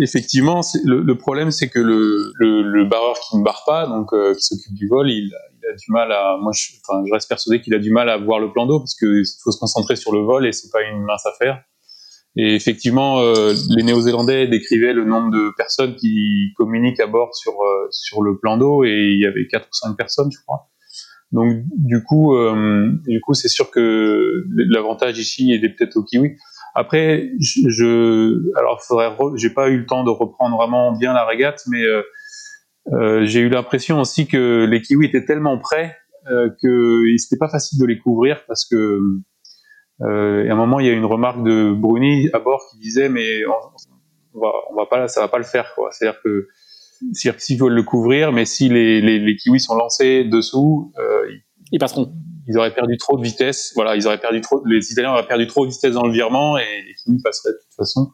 effectivement, 0.02 0.62
le, 0.84 1.02
le, 1.02 1.18
problème, 1.20 1.52
c'est 1.52 1.70
que 1.70 1.78
le, 1.78 2.32
le, 2.40 2.64
le, 2.64 2.86
barreur 2.86 3.16
qui 3.20 3.38
ne 3.38 3.44
barre 3.44 3.62
pas, 3.68 3.86
donc 3.86 4.12
euh, 4.14 4.34
qui 4.34 4.44
s'occupe 4.44 4.74
du 4.74 4.88
vol, 4.88 5.12
il, 5.12 5.32
il, 5.66 5.72
a 5.72 5.76
du 5.76 5.92
mal 5.92 6.12
à. 6.12 6.38
Moi, 6.42 6.52
je, 6.54 7.14
reste 7.14 7.30
persuadé 7.30 7.62
qu'il 7.62 7.74
a 7.74 7.80
du 7.80 7.92
mal 7.92 8.10
à 8.10 8.18
voir 8.18 8.40
le 8.40 8.52
plan 8.52 8.66
d'eau 8.66 8.80
parce 8.80 8.96
qu'il 8.96 9.24
faut 9.44 9.52
se 9.52 9.60
concentrer 9.60 9.96
sur 9.96 10.12
le 10.12 10.20
vol 10.20 10.46
et 10.46 10.52
c'est 10.52 10.72
pas 10.72 10.84
une 10.84 11.04
mince 11.04 11.26
affaire. 11.26 11.64
Et 12.38 12.54
effectivement, 12.54 13.22
euh, 13.22 13.54
les 13.70 13.84
Néo-Zélandais 13.84 14.48
décrivaient 14.48 14.94
le 14.94 15.06
nombre 15.06 15.32
de 15.32 15.54
personnes 15.56 15.96
qui 15.96 16.52
communiquent 16.58 17.00
à 17.00 17.08
bord 17.08 17.34
sur 17.34 17.54
euh, 17.54 17.88
sur 17.92 18.22
le 18.22 18.38
plan 18.38 18.58
d'eau 18.58 18.84
et 18.84 19.12
il 19.14 19.22
y 19.22 19.26
avait 19.26 19.48
quatre 19.48 19.68
ou 19.68 19.74
cinq 19.74 19.96
personnes, 19.96 20.30
je 20.32 20.40
crois. 20.46 20.68
Donc 21.32 21.64
du 21.78 22.04
coup, 22.04 22.36
euh, 22.36 22.92
c'est 23.34 23.48
sûr 23.48 23.72
que 23.72 24.44
l'avantage 24.54 25.18
ici 25.18 25.54
est 25.54 25.70
peut-être 25.70 25.96
au 25.96 26.04
kiwi. 26.04 26.36
Après, 26.76 27.32
je, 27.40 27.70
je 27.70 28.58
alors 28.58 28.82
faudrait, 28.84 29.16
j'ai 29.36 29.50
pas 29.50 29.70
eu 29.70 29.78
le 29.78 29.86
temps 29.86 30.04
de 30.04 30.10
reprendre 30.10 30.58
vraiment 30.58 30.92
bien 30.92 31.14
la 31.14 31.26
régate, 31.26 31.62
mais 31.68 31.84
j'ai 32.88 33.40
eu 33.40 33.50
l'impression 33.50 34.00
aussi 34.00 34.28
que 34.28 34.66
les 34.70 34.82
kiwis 34.82 35.08
étaient 35.08 35.26
tellement 35.26 35.58
près 35.58 35.96
euh, 36.28 36.50
que 36.60 37.04
c'était 37.18 37.38
pas 37.38 37.50
facile 37.50 37.80
de 37.80 37.86
les 37.86 38.00
couvrir 38.00 38.46
parce 38.48 38.66
que 38.66 39.00
euh, 40.02 40.50
à 40.50 40.52
un 40.52 40.56
moment 40.56 40.80
il 40.80 40.88
y 40.88 40.90
a 40.90 40.94
une 40.94 41.06
remarque 41.06 41.44
de 41.44 41.72
Bruni 41.72 42.32
à 42.34 42.40
bord 42.40 42.64
qui 42.72 42.80
disait 42.80 43.10
mais 43.10 43.46
on, 43.46 44.40
va 44.40 44.52
on 44.72 44.76
va 44.76 44.88
pas 44.88 45.08
ça 45.08 45.22
va 45.22 45.28
pas 45.28 45.38
le 45.38 45.44
faire 45.44 45.74
quoi. 45.76 45.92
C'est-à-dire 45.92 46.20
que 46.24 46.48
s'ils 47.14 47.60
veulent 47.60 47.76
le 47.76 47.84
couvrir 47.84 48.32
mais 48.32 48.46
si 48.46 48.70
les, 48.70 49.02
les, 49.02 49.20
les 49.20 49.36
kiwis 49.36 49.60
sont 49.60 49.76
lancés 49.76 50.24
dessous 50.24 50.92
euh, 50.98 51.30
ils 51.72 51.78
passeront. 51.78 52.12
ils 52.48 52.58
auraient 52.58 52.74
perdu 52.74 52.98
trop 52.98 53.20
de 53.20 53.24
vitesse. 53.24 53.72
Voilà 53.76 53.96
ils 53.96 54.08
auraient 54.08 54.20
perdu 54.20 54.42
trop 54.42 54.66
les 54.66 54.92
Italiens 54.92 55.12
auraient 55.12 55.28
perdu 55.28 55.46
trop 55.46 55.68
de 55.68 55.72
vitesse 55.72 55.94
dans 55.94 56.08
le 56.08 56.12
virement 56.12 56.58
et 56.58 56.82
les 56.88 56.96
kiwis 56.96 57.22
passeraient 57.22 57.52
de 57.52 57.60
toute 57.62 57.76
façon. 57.76 58.12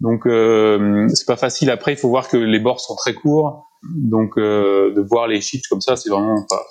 Donc 0.00 0.26
euh, 0.26 1.06
c'est 1.14 1.26
pas 1.26 1.36
facile. 1.36 1.70
Après 1.70 1.92
il 1.92 1.96
faut 1.96 2.08
voir 2.08 2.28
que 2.28 2.36
les 2.36 2.58
bords 2.58 2.80
sont 2.80 2.96
très 2.96 3.14
courts 3.14 3.67
donc 3.82 4.36
euh, 4.36 4.92
de 4.94 5.00
voir 5.00 5.28
les 5.28 5.40
chiffres 5.40 5.64
comme 5.68 5.80
ça, 5.80 5.96
c'est 5.96 6.10
vraiment, 6.10 6.44
enfin, 6.50 6.62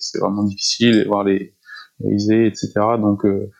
c'est 0.00 0.18
vraiment 0.18 0.44
difficile, 0.44 1.04
de 1.04 1.08
voir 1.08 1.24
les 1.24 1.54
réaliser, 2.00 2.46
etc. 2.46 2.72
Donc 2.98 3.24
euh, 3.24 3.50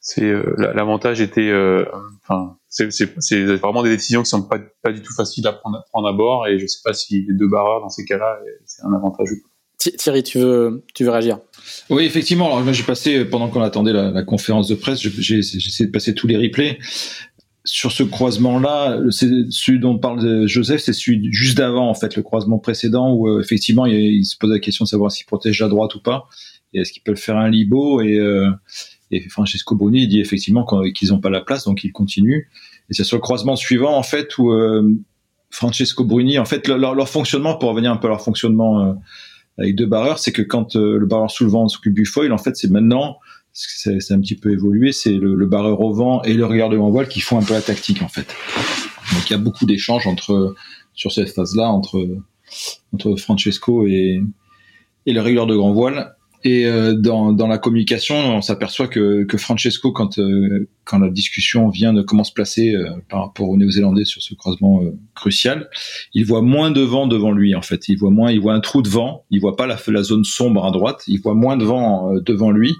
c'est 0.00 0.24
euh, 0.24 0.54
l'avantage 0.74 1.20
était, 1.20 1.52
enfin, 2.22 2.56
c'est 2.68 3.44
vraiment 3.56 3.82
des 3.82 3.90
décisions 3.90 4.22
qui 4.22 4.30
sont 4.30 4.42
pas, 4.42 4.58
pas 4.82 4.92
du 4.92 5.02
tout 5.02 5.12
faciles 5.14 5.46
à 5.46 5.52
prendre, 5.52 5.78
à 5.78 5.84
prendre 5.90 6.08
à 6.08 6.12
bord, 6.12 6.46
et 6.46 6.58
je 6.58 6.66
sais 6.66 6.80
pas 6.82 6.94
si 6.94 7.26
les 7.28 7.34
deux 7.34 7.48
barreurs 7.48 7.80
dans 7.80 7.90
ces 7.90 8.04
cas-là, 8.04 8.38
c'est 8.64 8.82
un 8.84 8.92
avantage 8.94 9.32
ou 9.32 9.36
pas. 9.42 9.48
Thierry, 9.96 10.22
tu 10.22 10.38
veux, 10.38 10.84
tu 10.94 11.04
veux 11.04 11.10
réagir? 11.10 11.38
Oui, 11.88 12.04
effectivement. 12.04 12.54
Alors, 12.54 12.70
j'ai 12.70 12.82
passé 12.82 13.24
pendant 13.24 13.48
qu'on 13.48 13.62
attendait 13.62 13.94
la, 13.94 14.10
la, 14.10 14.22
conférence 14.22 14.68
de 14.68 14.74
presse, 14.74 15.00
j'ai 15.00 15.38
essayé 15.38 15.86
de 15.86 15.90
passer 15.90 16.14
tous 16.14 16.26
les 16.26 16.36
replays 16.36 16.78
sur 17.64 17.92
ce 17.92 18.02
croisement-là, 18.02 19.00
celui 19.10 19.80
dont 19.80 19.98
parle 19.98 20.46
Joseph, 20.46 20.80
c'est 20.80 20.92
celui 20.92 21.30
juste 21.32 21.58
d'avant, 21.58 21.88
en 21.88 21.94
fait, 21.94 22.16
le 22.16 22.22
croisement 22.22 22.58
précédent 22.58 23.12
où 23.12 23.28
euh, 23.28 23.40
effectivement 23.40 23.86
il, 23.86 24.24
se 24.24 24.36
pose 24.36 24.50
la 24.50 24.58
question 24.58 24.84
de 24.84 24.88
savoir 24.88 25.12
s'il 25.12 25.26
protège 25.26 25.60
la 25.60 25.68
droite 25.68 25.94
ou 25.94 26.00
pas, 26.00 26.28
et 26.72 26.80
est-ce 26.80 26.92
qu'il 26.92 27.02
peut 27.02 27.12
le 27.12 27.18
faire 27.18 27.36
un 27.36 27.50
libo 27.50 28.00
et, 28.00 28.16
euh, 28.16 28.50
et 29.10 29.28
Francesco 29.28 29.74
Bruni 29.74 30.06
dit 30.08 30.20
effectivement 30.20 30.64
qu'ils 30.94 31.08
n'ont 31.08 31.20
pas 31.20 31.30
la 31.30 31.40
place, 31.40 31.64
donc 31.64 31.84
il 31.84 31.92
continue. 31.92 32.48
Et 32.88 32.94
c'est 32.94 33.04
sur 33.04 33.16
le 33.16 33.20
croisement 33.20 33.56
suivant, 33.56 33.96
en 33.96 34.02
fait, 34.02 34.38
où 34.38 34.52
euh, 34.52 34.88
Francesco 35.50 36.04
Bruni, 36.04 36.38
en 36.38 36.44
fait, 36.44 36.66
leur, 36.66 36.94
leur, 36.94 37.08
fonctionnement, 37.08 37.56
pour 37.56 37.70
revenir 37.70 37.92
un 37.92 37.96
peu 37.96 38.06
à 38.06 38.10
leur 38.10 38.22
fonctionnement 38.22 38.96
avec 39.58 39.74
deux 39.74 39.86
barreurs, 39.86 40.18
c'est 40.20 40.32
que 40.32 40.42
quand 40.42 40.76
le 40.76 41.04
barreur 41.06 41.30
sous 41.30 41.44
le 41.44 41.50
vent 41.50 41.66
s'occupe 41.68 41.94
du 41.94 42.06
foil, 42.06 42.32
en 42.32 42.38
fait, 42.38 42.56
c'est 42.56 42.70
maintenant 42.70 43.18
c'est 43.68 44.14
un 44.14 44.20
petit 44.20 44.36
peu 44.36 44.52
évolué, 44.52 44.92
c'est 44.92 45.12
le, 45.12 45.34
le, 45.34 45.46
barreur 45.46 45.80
au 45.80 45.92
vent 45.92 46.22
et 46.22 46.34
le 46.34 46.46
regardeur 46.46 46.82
en 46.82 46.90
voile 46.90 47.08
qui 47.08 47.20
font 47.20 47.38
un 47.38 47.42
peu 47.42 47.54
la 47.54 47.62
tactique 47.62 48.02
en 48.02 48.08
fait. 48.08 48.34
Donc 49.12 49.28
il 49.28 49.32
y 49.32 49.34
a 49.34 49.38
beaucoup 49.38 49.66
d'échanges 49.66 50.06
entre 50.06 50.54
sur 50.94 51.12
cette 51.12 51.30
phase-là 51.30 51.68
entre 51.68 52.06
entre 52.92 53.16
Francesco 53.16 53.86
et, 53.86 54.22
et 55.06 55.12
le 55.12 55.20
régleur 55.20 55.46
de 55.46 55.56
grand 55.56 55.72
voile. 55.72 56.14
Et 56.42 56.64
euh, 56.64 56.94
dans, 56.94 57.32
dans 57.34 57.46
la 57.46 57.58
communication, 57.58 58.16
on 58.16 58.40
s'aperçoit 58.40 58.88
que, 58.88 59.24
que 59.24 59.36
Francesco, 59.36 59.92
quand 59.92 60.18
euh, 60.18 60.70
quand 60.84 60.98
la 60.98 61.10
discussion 61.10 61.68
vient 61.68 61.92
de 61.92 62.00
comment 62.00 62.24
se 62.24 62.32
placer 62.32 62.74
euh, 62.74 62.88
par 63.10 63.26
rapport 63.26 63.50
aux 63.50 63.58
Néo-Zélandais 63.58 64.06
sur 64.06 64.22
ce 64.22 64.34
croisement 64.34 64.80
crucial, 65.14 65.68
il 66.14 66.24
voit 66.24 66.40
moins 66.40 66.70
de 66.70 66.80
vent 66.80 67.06
devant 67.06 67.32
lui 67.32 67.54
en 67.54 67.60
fait. 67.60 67.88
Il 67.88 67.98
voit 67.98 68.10
moins, 68.10 68.32
il 68.32 68.40
voit 68.40 68.54
un 68.54 68.60
trou 68.60 68.80
de 68.80 68.88
vent. 68.88 69.26
Il 69.30 69.40
voit 69.40 69.54
pas 69.54 69.66
la, 69.66 69.78
la 69.88 70.02
zone 70.02 70.24
sombre 70.24 70.64
à 70.64 70.70
droite. 70.70 71.02
Il 71.08 71.20
voit 71.20 71.34
moins 71.34 71.58
de 71.58 71.64
vent 71.64 72.14
devant 72.24 72.50
lui 72.52 72.74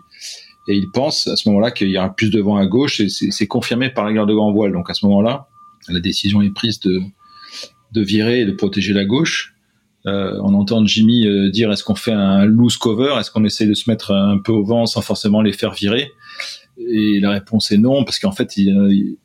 et 0.69 0.77
il 0.77 0.91
pense 0.91 1.27
à 1.27 1.37
ce 1.37 1.49
moment-là 1.49 1.71
qu'il 1.71 1.89
y 1.89 1.99
aura 1.99 2.15
plus 2.15 2.31
de 2.31 2.41
vent 2.41 2.57
à 2.57 2.67
gauche 2.67 3.01
et 3.01 3.09
c'est 3.09 3.47
confirmé 3.47 3.91
par 3.91 4.05
la 4.05 4.13
guerre 4.13 4.27
de 4.27 4.35
grand 4.35 4.53
voile. 4.53 4.73
Donc 4.73 4.91
à 4.91 4.95
ce 4.95 5.07
moment-là, 5.07 5.49
la 5.89 6.01
décision 6.01 6.43
est 6.43 6.51
prise 6.51 6.81
de, 6.81 7.01
de 7.93 8.03
virer 8.03 8.41
et 8.41 8.45
de 8.45 8.53
protéger 8.53 8.93
la 8.93 9.05
gauche. 9.05 9.55
Euh, 10.07 10.39
on 10.43 10.55
entend 10.55 10.85
Jimmy 10.87 11.27
euh, 11.27 11.51
dire 11.51 11.71
est-ce 11.71 11.85
qu'on 11.85 11.95
fait 11.95 12.13
un 12.13 12.47
loose 12.47 12.77
cover, 12.77 13.17
est-ce 13.19 13.31
qu'on 13.31 13.45
essaie 13.45 13.67
de 13.67 13.75
se 13.75 13.91
mettre 13.91 14.13
un 14.13 14.39
peu 14.39 14.53
au 14.53 14.65
vent 14.65 14.87
sans 14.87 15.03
forcément 15.03 15.43
les 15.43 15.53
faire 15.53 15.73
virer? 15.73 16.13
Et 16.89 17.21
la 17.21 17.31
réponse 17.31 17.71
est 17.73 17.79
non 17.79 18.05
parce 18.05 18.19
qu'en 18.19 18.33
fait, 18.33 18.59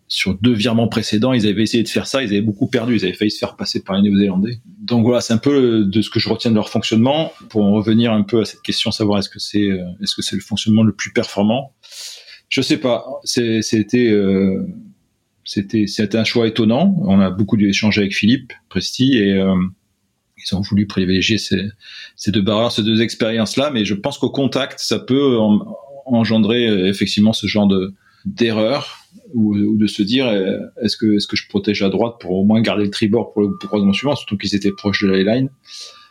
sur 0.08 0.36
deux 0.36 0.54
virements 0.54 0.88
précédents, 0.88 1.34
ils 1.34 1.48
avaient 1.48 1.64
essayé 1.64 1.84
de 1.84 1.90
faire 1.90 2.06
ça, 2.06 2.22
ils 2.22 2.30
avaient 2.30 2.42
beaucoup 2.42 2.68
perdu, 2.68 2.98
ils 2.98 3.06
avaient 3.06 3.14
failli 3.14 3.32
se 3.32 3.38
faire 3.38 3.56
passer 3.56 3.82
par 3.82 3.96
les 3.96 4.02
Néo-Zélandais. 4.02 4.60
Donc 4.82 5.06
voilà, 5.06 5.22
c'est 5.22 5.34
un 5.34 5.38
peu 5.38 5.86
de 5.86 6.02
ce 6.02 6.10
que 6.10 6.20
je 6.20 6.28
retiens 6.30 6.52
de 6.52 6.56
leur 6.56 6.70
fonctionnement. 6.70 7.32
Pour 7.50 7.64
en 7.64 7.72
revenir 7.72 8.12
un 8.12 8.24
peu 8.24 8.42
à 8.42 8.46
cette 8.46 8.62
question, 8.62 8.92
savoir 8.92 9.20
est-ce 9.20 9.30
que 9.30 9.40
c'est 9.40 9.70
euh, 9.70 9.84
est-ce 10.02 10.16
que 10.16 10.22
c'est 10.22 10.36
le 10.36 10.42
fonctionnement 10.42 10.84
le 10.84 10.94
plus 10.94 11.14
performant? 11.14 11.74
Je 12.50 12.62
sais 12.62 12.78
pas. 12.78 13.06
C'était 13.24 14.12
euh, 14.12 14.68
c'était 15.44 15.88
c'était 15.88 16.18
un 16.18 16.24
choix 16.24 16.48
étonnant. 16.48 16.96
On 17.04 17.20
a 17.20 17.30
beaucoup 17.30 17.58
échangé 17.58 18.02
avec 18.02 18.14
Philippe 18.14 18.52
Presti 18.70 19.18
et 19.18 19.34
euh, 19.34 19.56
ils 20.38 20.56
ont 20.56 20.62
voulu 20.62 20.86
privilégier 20.86 21.38
ces, 21.38 21.70
ces 22.16 22.32
deux 22.32 22.42
barreurs, 22.42 22.72
ces 22.72 22.84
deux 22.84 23.02
expériences-là. 23.02 23.72
Mais 23.72 23.86
je 23.86 23.94
pense 23.94 24.18
qu'au 24.18 24.30
contact, 24.30 24.80
ça 24.80 25.00
peut 25.00 25.38
engendrer 26.06 26.88
effectivement 26.88 27.34
ce 27.34 27.48
genre 27.48 27.68
de 27.68 27.94
d'erreur 28.26 29.06
ou, 29.34 29.78
de 29.78 29.88
se 29.88 30.02
dire 30.02 30.28
euh, 30.28 30.58
est-ce 30.82 30.98
que 30.98 31.16
est-ce 31.16 31.28
que 31.28 31.36
je 31.36 31.48
protège 31.48 31.82
à 31.84 31.90
droite 31.90 32.16
pour 32.20 32.32
au 32.32 32.44
moins 32.44 32.62
garder 32.62 32.84
le 32.84 32.90
tribord 32.90 33.34
pour 33.34 33.44
le, 33.44 33.50
croisement 33.68 33.94
suivant 33.94 34.16
surtout 34.16 34.38
qu'ils 34.38 34.56
étaient 34.56 34.72
proches 34.72 35.04
de 35.04 35.10
la 35.10 35.36
line 35.36 35.50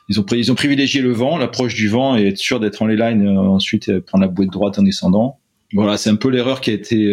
ils 0.08 0.20
ont 0.20 0.26
ils 0.32 0.52
ont 0.52 0.54
privilégié 0.54 1.00
le 1.00 1.12
vent 1.12 1.36
l'approche 1.38 1.74
du 1.74 1.88
vent 1.88 2.16
et 2.16 2.28
être 2.28 2.38
sûr 2.38 2.60
d'être 2.60 2.82
en 2.82 2.86
line 2.86 3.26
euh, 3.26 3.40
ensuite 3.40 3.88
euh, 3.88 4.00
prendre 4.00 4.22
la 4.22 4.28
bouée 4.28 4.46
de 4.46 4.50
droite 4.50 4.78
en 4.78 4.82
descendant. 4.82 5.38
Voilà 5.72 5.96
c'est 5.96 6.10
un 6.10 6.16
peu 6.16 6.28
l'erreur 6.28 6.60
qui 6.60 6.70
a 6.70 6.72
été 6.72 7.12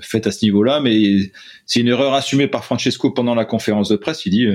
faite 0.00 0.28
à 0.28 0.30
ce 0.30 0.44
niveau-là 0.44 0.78
mais 0.80 1.28
c'est 1.64 1.80
une 1.80 1.88
erreur 1.88 2.14
assumée 2.14 2.46
par 2.46 2.64
Francesco 2.64 3.10
pendant 3.10 3.34
la 3.34 3.44
conférence 3.44 3.88
de 3.88 3.96
presse. 3.96 4.26
Il 4.26 4.30
dit 4.30 4.46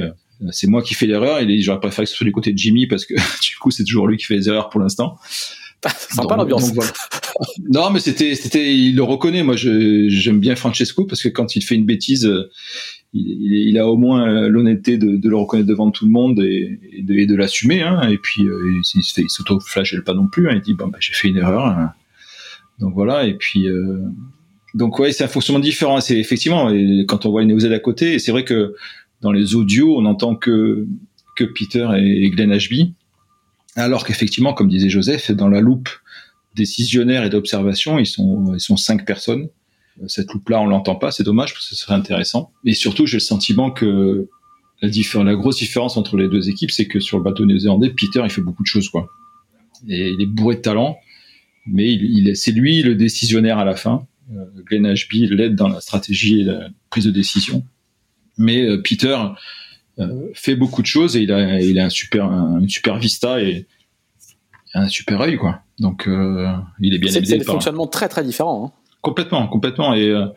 c'est 0.51 0.67
moi 0.67 0.81
qui 0.81 0.93
fais 0.93 1.05
l'erreur. 1.05 1.41
Il 1.41 1.47
dit 1.47 1.61
j'aurais 1.61 1.81
préféré 1.81 2.05
que 2.05 2.11
ce 2.11 2.15
soit 2.15 2.23
du 2.23 2.31
côté 2.31 2.53
de 2.53 2.57
Jimmy 2.57 2.87
parce 2.87 3.05
que 3.05 3.13
du 3.43 3.57
coup 3.59 3.69
c'est 3.69 3.83
toujours 3.83 4.07
lui 4.07 4.15
qui 4.15 4.25
fait 4.25 4.35
les 4.35 4.47
erreurs 4.47 4.69
pour 4.69 4.79
l'instant 4.79 5.17
Sympa 6.09 6.35
l'ambiance. 6.35 6.73
non, 7.69 7.89
mais 7.89 7.99
c'était, 7.99 8.35
c'était, 8.35 8.75
il 8.75 8.95
le 8.95 9.03
reconnaît. 9.03 9.43
Moi, 9.43 9.55
j'aime 9.55 10.39
bien 10.39 10.55
Francesco 10.55 11.05
parce 11.05 11.23
que 11.23 11.29
quand 11.29 11.55
il 11.55 11.63
fait 11.63 11.75
une 11.75 11.85
bêtise, 11.85 12.25
euh, 12.25 12.49
il, 13.13 13.69
il 13.69 13.79
a 13.79 13.87
au 13.87 13.97
moins 13.97 14.47
l'honnêteté 14.47 14.97
de, 14.97 15.17
de, 15.17 15.29
le 15.29 15.35
reconnaître 15.35 15.67
devant 15.67 15.89
tout 15.91 16.05
le 16.05 16.11
monde 16.11 16.39
et, 16.39 16.79
et 16.93 17.01
de, 17.01 17.25
de 17.25 17.35
l'assumer. 17.35 17.81
Hein. 17.81 18.07
Et 18.09 18.17
puis, 18.17 18.43
euh, 18.43 18.79
il, 18.95 19.01
il 19.17 19.29
s'auto-flagelle 19.29 20.03
pas 20.03 20.13
non 20.13 20.27
plus. 20.27 20.49
Hein. 20.49 20.53
Il 20.55 20.61
dit, 20.61 20.73
bon, 20.73 20.87
bah, 20.87 20.99
j'ai 20.99 21.13
fait 21.13 21.29
une 21.29 21.37
erreur. 21.37 21.65
Hein. 21.65 21.93
Donc 22.79 22.93
voilà. 22.93 23.25
Et 23.25 23.33
puis, 23.33 23.67
euh, 23.67 24.01
donc 24.75 24.99
ouais, 24.99 25.11
c'est 25.11 25.23
un 25.23 25.27
fonctionnement 25.27 25.59
différent. 25.59 25.99
C'est 25.99 26.17
effectivement, 26.17 26.71
quand 27.07 27.25
on 27.25 27.31
voit 27.31 27.41
une 27.41 27.73
à 27.73 27.79
côté, 27.79 28.19
c'est 28.19 28.31
vrai 28.31 28.45
que 28.45 28.75
dans 29.21 29.31
les 29.31 29.55
audios, 29.55 29.97
on 29.97 30.05
entend 30.05 30.35
que 30.35 30.87
que 31.37 31.43
Peter 31.45 31.87
et 31.97 32.29
Glenn 32.29 32.51
Ashby 32.51 32.93
alors 33.75 34.05
qu'effectivement, 34.05 34.53
comme 34.53 34.67
disait 34.67 34.89
Joseph, 34.89 35.31
dans 35.31 35.49
la 35.49 35.61
loupe 35.61 35.89
décisionnaire 36.55 37.23
et 37.23 37.29
d'observation, 37.29 37.99
ils 37.99 38.05
sont, 38.05 38.53
ils 38.53 38.59
sont 38.59 38.77
cinq 38.77 39.05
personnes. 39.05 39.49
Cette 40.07 40.31
loupe-là, 40.33 40.59
on 40.61 40.65
l'entend 40.65 40.95
pas, 40.95 41.11
c'est 41.11 41.23
dommage 41.23 41.53
parce 41.53 41.69
que 41.69 41.75
ce 41.75 41.81
serait 41.81 41.95
intéressant. 41.95 42.51
Et 42.65 42.73
surtout, 42.73 43.05
j'ai 43.05 43.17
le 43.17 43.21
sentiment 43.21 43.71
que 43.71 44.27
la, 44.81 44.89
la 45.23 45.35
grosse 45.35 45.57
différence 45.57 45.97
entre 45.97 46.17
les 46.17 46.27
deux 46.27 46.49
équipes, 46.49 46.71
c'est 46.71 46.87
que 46.87 46.99
sur 46.99 47.17
le 47.17 47.23
bateau 47.23 47.45
néo-zélandais, 47.45 47.91
Peter, 47.91 48.21
il 48.23 48.29
fait 48.29 48.41
beaucoup 48.41 48.63
de 48.63 48.67
choses, 48.67 48.89
quoi. 48.89 49.09
Et 49.87 50.09
il 50.09 50.21
est 50.21 50.27
bourré 50.27 50.55
de 50.55 50.61
talent, 50.61 50.97
mais 51.67 51.91
il, 51.91 52.03
il 52.03 52.35
c'est 52.35 52.51
lui 52.51 52.81
le 52.81 52.95
décisionnaire 52.95 53.57
à 53.57 53.65
la 53.65 53.75
fin. 53.75 54.07
Euh, 54.33 54.45
Glenn 54.65 54.85
Ashby 54.85 55.27
l'aide 55.27 55.55
dans 55.55 55.67
la 55.67 55.81
stratégie 55.81 56.41
et 56.41 56.43
la 56.43 56.69
prise 56.89 57.05
de 57.05 57.11
décision. 57.11 57.65
Mais 58.37 58.61
euh, 58.63 58.81
Peter, 58.81 59.17
euh, 59.19 59.29
fait 60.33 60.55
beaucoup 60.55 60.81
de 60.81 60.87
choses 60.87 61.15
et 61.17 61.21
il 61.21 61.31
a, 61.31 61.59
il 61.59 61.79
a 61.79 61.85
un 61.85 61.89
super, 61.89 62.25
une 62.25 62.69
super 62.69 62.97
vista 62.97 63.41
et 63.41 63.67
un 64.73 64.87
super 64.87 65.21
œil, 65.21 65.37
quoi. 65.37 65.61
Donc, 65.79 66.07
euh, 66.07 66.47
il 66.79 66.93
est 66.93 66.99
bien 66.99 67.11
aidé. 67.11 67.25
C'est 67.25 67.37
des 67.37 67.43
fonctionnements 67.43 67.87
très 67.87 68.07
très 68.07 68.23
différents. 68.23 68.65
Hein. 68.65 68.71
Complètement, 69.01 69.47
complètement. 69.47 69.93
Et 69.93 70.09
euh, 70.09 70.27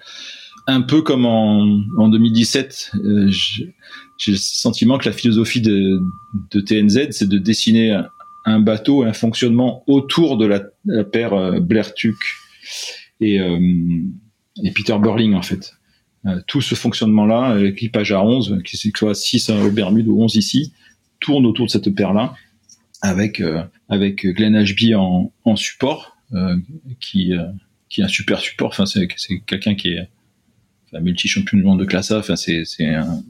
un 0.66 0.80
peu 0.80 1.02
comme 1.02 1.26
en, 1.26 1.80
en 1.98 2.08
2017, 2.08 2.92
j'ai 4.18 4.32
le 4.32 4.36
sentiment 4.36 4.98
que 4.98 5.08
la 5.08 5.14
philosophie 5.14 5.60
de, 5.60 6.00
de 6.50 6.60
TNZ, 6.60 7.10
c'est 7.10 7.28
de 7.28 7.38
dessiner 7.38 8.00
un 8.46 8.60
bateau, 8.60 9.02
un 9.02 9.12
fonctionnement 9.12 9.84
autour 9.86 10.36
de 10.36 10.46
la, 10.46 10.62
la 10.86 11.04
paire 11.04 11.60
Blair 11.60 11.94
Tuck 11.94 12.16
et, 13.20 13.36
et 13.36 14.70
Peter 14.74 14.96
Burling, 14.98 15.34
en 15.34 15.42
fait. 15.42 15.74
Euh, 16.26 16.40
tout 16.46 16.62
ce 16.62 16.74
fonctionnement-là, 16.74 17.56
l'équipage 17.56 18.12
à 18.12 18.22
11, 18.22 18.60
qui 18.64 18.76
soit 18.76 19.14
6 19.14 19.50
au 19.50 19.70
Bermude 19.70 20.08
ou 20.08 20.22
11 20.22 20.36
ici, 20.36 20.72
tourne 21.20 21.44
autour 21.44 21.66
de 21.66 21.70
cette 21.70 21.94
paire-là, 21.94 22.34
avec 23.02 23.40
euh, 23.40 23.62
avec 23.88 24.26
Glenn 24.26 24.56
Ashby 24.56 24.94
en, 24.94 25.32
en 25.44 25.56
support, 25.56 26.16
euh, 26.32 26.56
qui 27.00 27.32
qui 27.90 28.00
est 28.00 28.04
un 28.04 28.08
super 28.08 28.40
support. 28.40 28.70
Enfin, 28.70 28.86
c'est 28.86 29.06
quelqu'un 29.46 29.74
qui 29.74 29.88
est 29.88 30.08
multi-champion 31.00 31.58
du 31.58 31.64
monde 31.64 31.80
de 31.80 31.84
classe 31.84 32.10
A. 32.10 32.18
Enfin, 32.18 32.36
c'est 32.36 32.64
un 32.80 33.22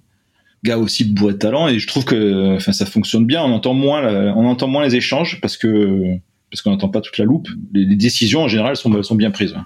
gars 0.63 0.79
aussi 0.79 1.05
bourré 1.05 1.33
de 1.35 1.39
talent 1.39 1.69
et 1.69 1.79
je 1.79 1.87
trouve 1.87 2.05
que 2.05 2.57
enfin 2.57 2.73
ça 2.73 2.87
fonctionne 2.87 3.27
bien. 3.27 3.43
On 3.43 3.53
entend 3.53 3.75
moins 3.75 4.07
on 4.35 4.47
entend 4.47 4.69
moins 4.69 4.85
les 4.85 4.95
échanges 4.95 5.41
parce 5.41 5.57
que 5.57 6.17
parce 6.51 6.63
qu'on 6.63 6.71
n'entend 6.71 6.89
pas 6.89 7.01
toute 7.01 7.19
la 7.19 7.25
loupe. 7.25 7.49
Les, 7.73 7.97
décisions 7.97 8.43
en 8.43 8.49
général 8.49 8.77
sont 8.77 9.03
sont 9.03 9.17
bien 9.17 9.33
prises. 9.33 9.57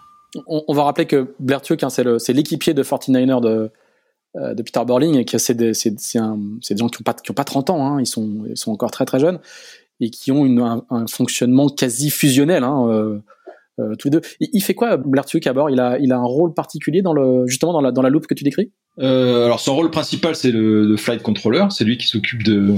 On, 0.47 0.75
va 0.75 0.83
rappeler 0.85 1.07
que 1.07 1.35
Blair 1.39 1.61
hein, 1.83 1.89
c'est 1.91 2.33
l'équipier 2.33 2.75
de 2.75 2.83
49er 2.83 3.41
de 3.41 3.71
euh, 4.37 4.53
de 4.53 4.63
Peter 4.63 4.81
Burling 4.87 5.17
et 5.17 5.25
que 5.25 5.39
c'est 5.39 5.55
des, 5.55 5.73
gens 5.73 6.37
qui 6.63 6.79
n'ont 6.83 6.89
pas, 7.03 7.15
qui 7.15 7.31
ont 7.31 7.35
pas 7.35 7.45
30 7.45 7.71
ans, 7.71 7.87
hein, 7.87 8.01
ils, 8.01 8.07
sont, 8.07 8.45
encore 8.67 8.91
très 8.91 9.07
très 9.07 9.19
jeunes 9.19 9.39
et 10.01 10.11
qui 10.11 10.31
ont 10.31 10.85
un, 10.91 11.07
fonctionnement 11.07 11.69
quasi 11.71 12.11
fusionnel. 12.11 12.63
Hein, 12.63 12.89
euh, 12.89 13.19
euh, 13.81 13.95
tous 13.97 14.09
les 14.09 14.11
deux. 14.11 14.21
Il, 14.41 14.61
fait 14.61 14.75
quoi, 14.75 14.97
Blertuc 14.99 15.47
à 15.47 15.55
bord? 15.55 15.71
Il 15.71 15.81
a, 15.81 15.97
un 15.97 16.25
rôle 16.25 16.53
particulier 16.53 17.01
dans 17.01 17.15
le, 17.15 17.47
justement 17.47 17.81
dans 17.81 18.03
la, 18.03 18.11
loupe 18.11 18.27
que 18.27 18.35
tu 18.35 18.45
décris? 18.45 18.71
Alors 18.99 19.61
son 19.61 19.75
rôle 19.75 19.91
principal 19.91 20.35
c'est 20.35 20.51
le, 20.51 20.97
flight 20.97 21.23
controller, 21.23 21.65
c'est 21.71 21.85
lui 21.85 21.97
qui 21.97 22.07
s'occupe 22.07 22.43
de, 22.43 22.75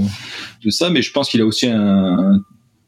ça, 0.69 0.89
mais 0.89 1.01
je 1.01 1.11
pense 1.11 1.29
qu'il 1.29 1.41
a 1.41 1.45
aussi 1.45 1.67
un, 1.67 2.41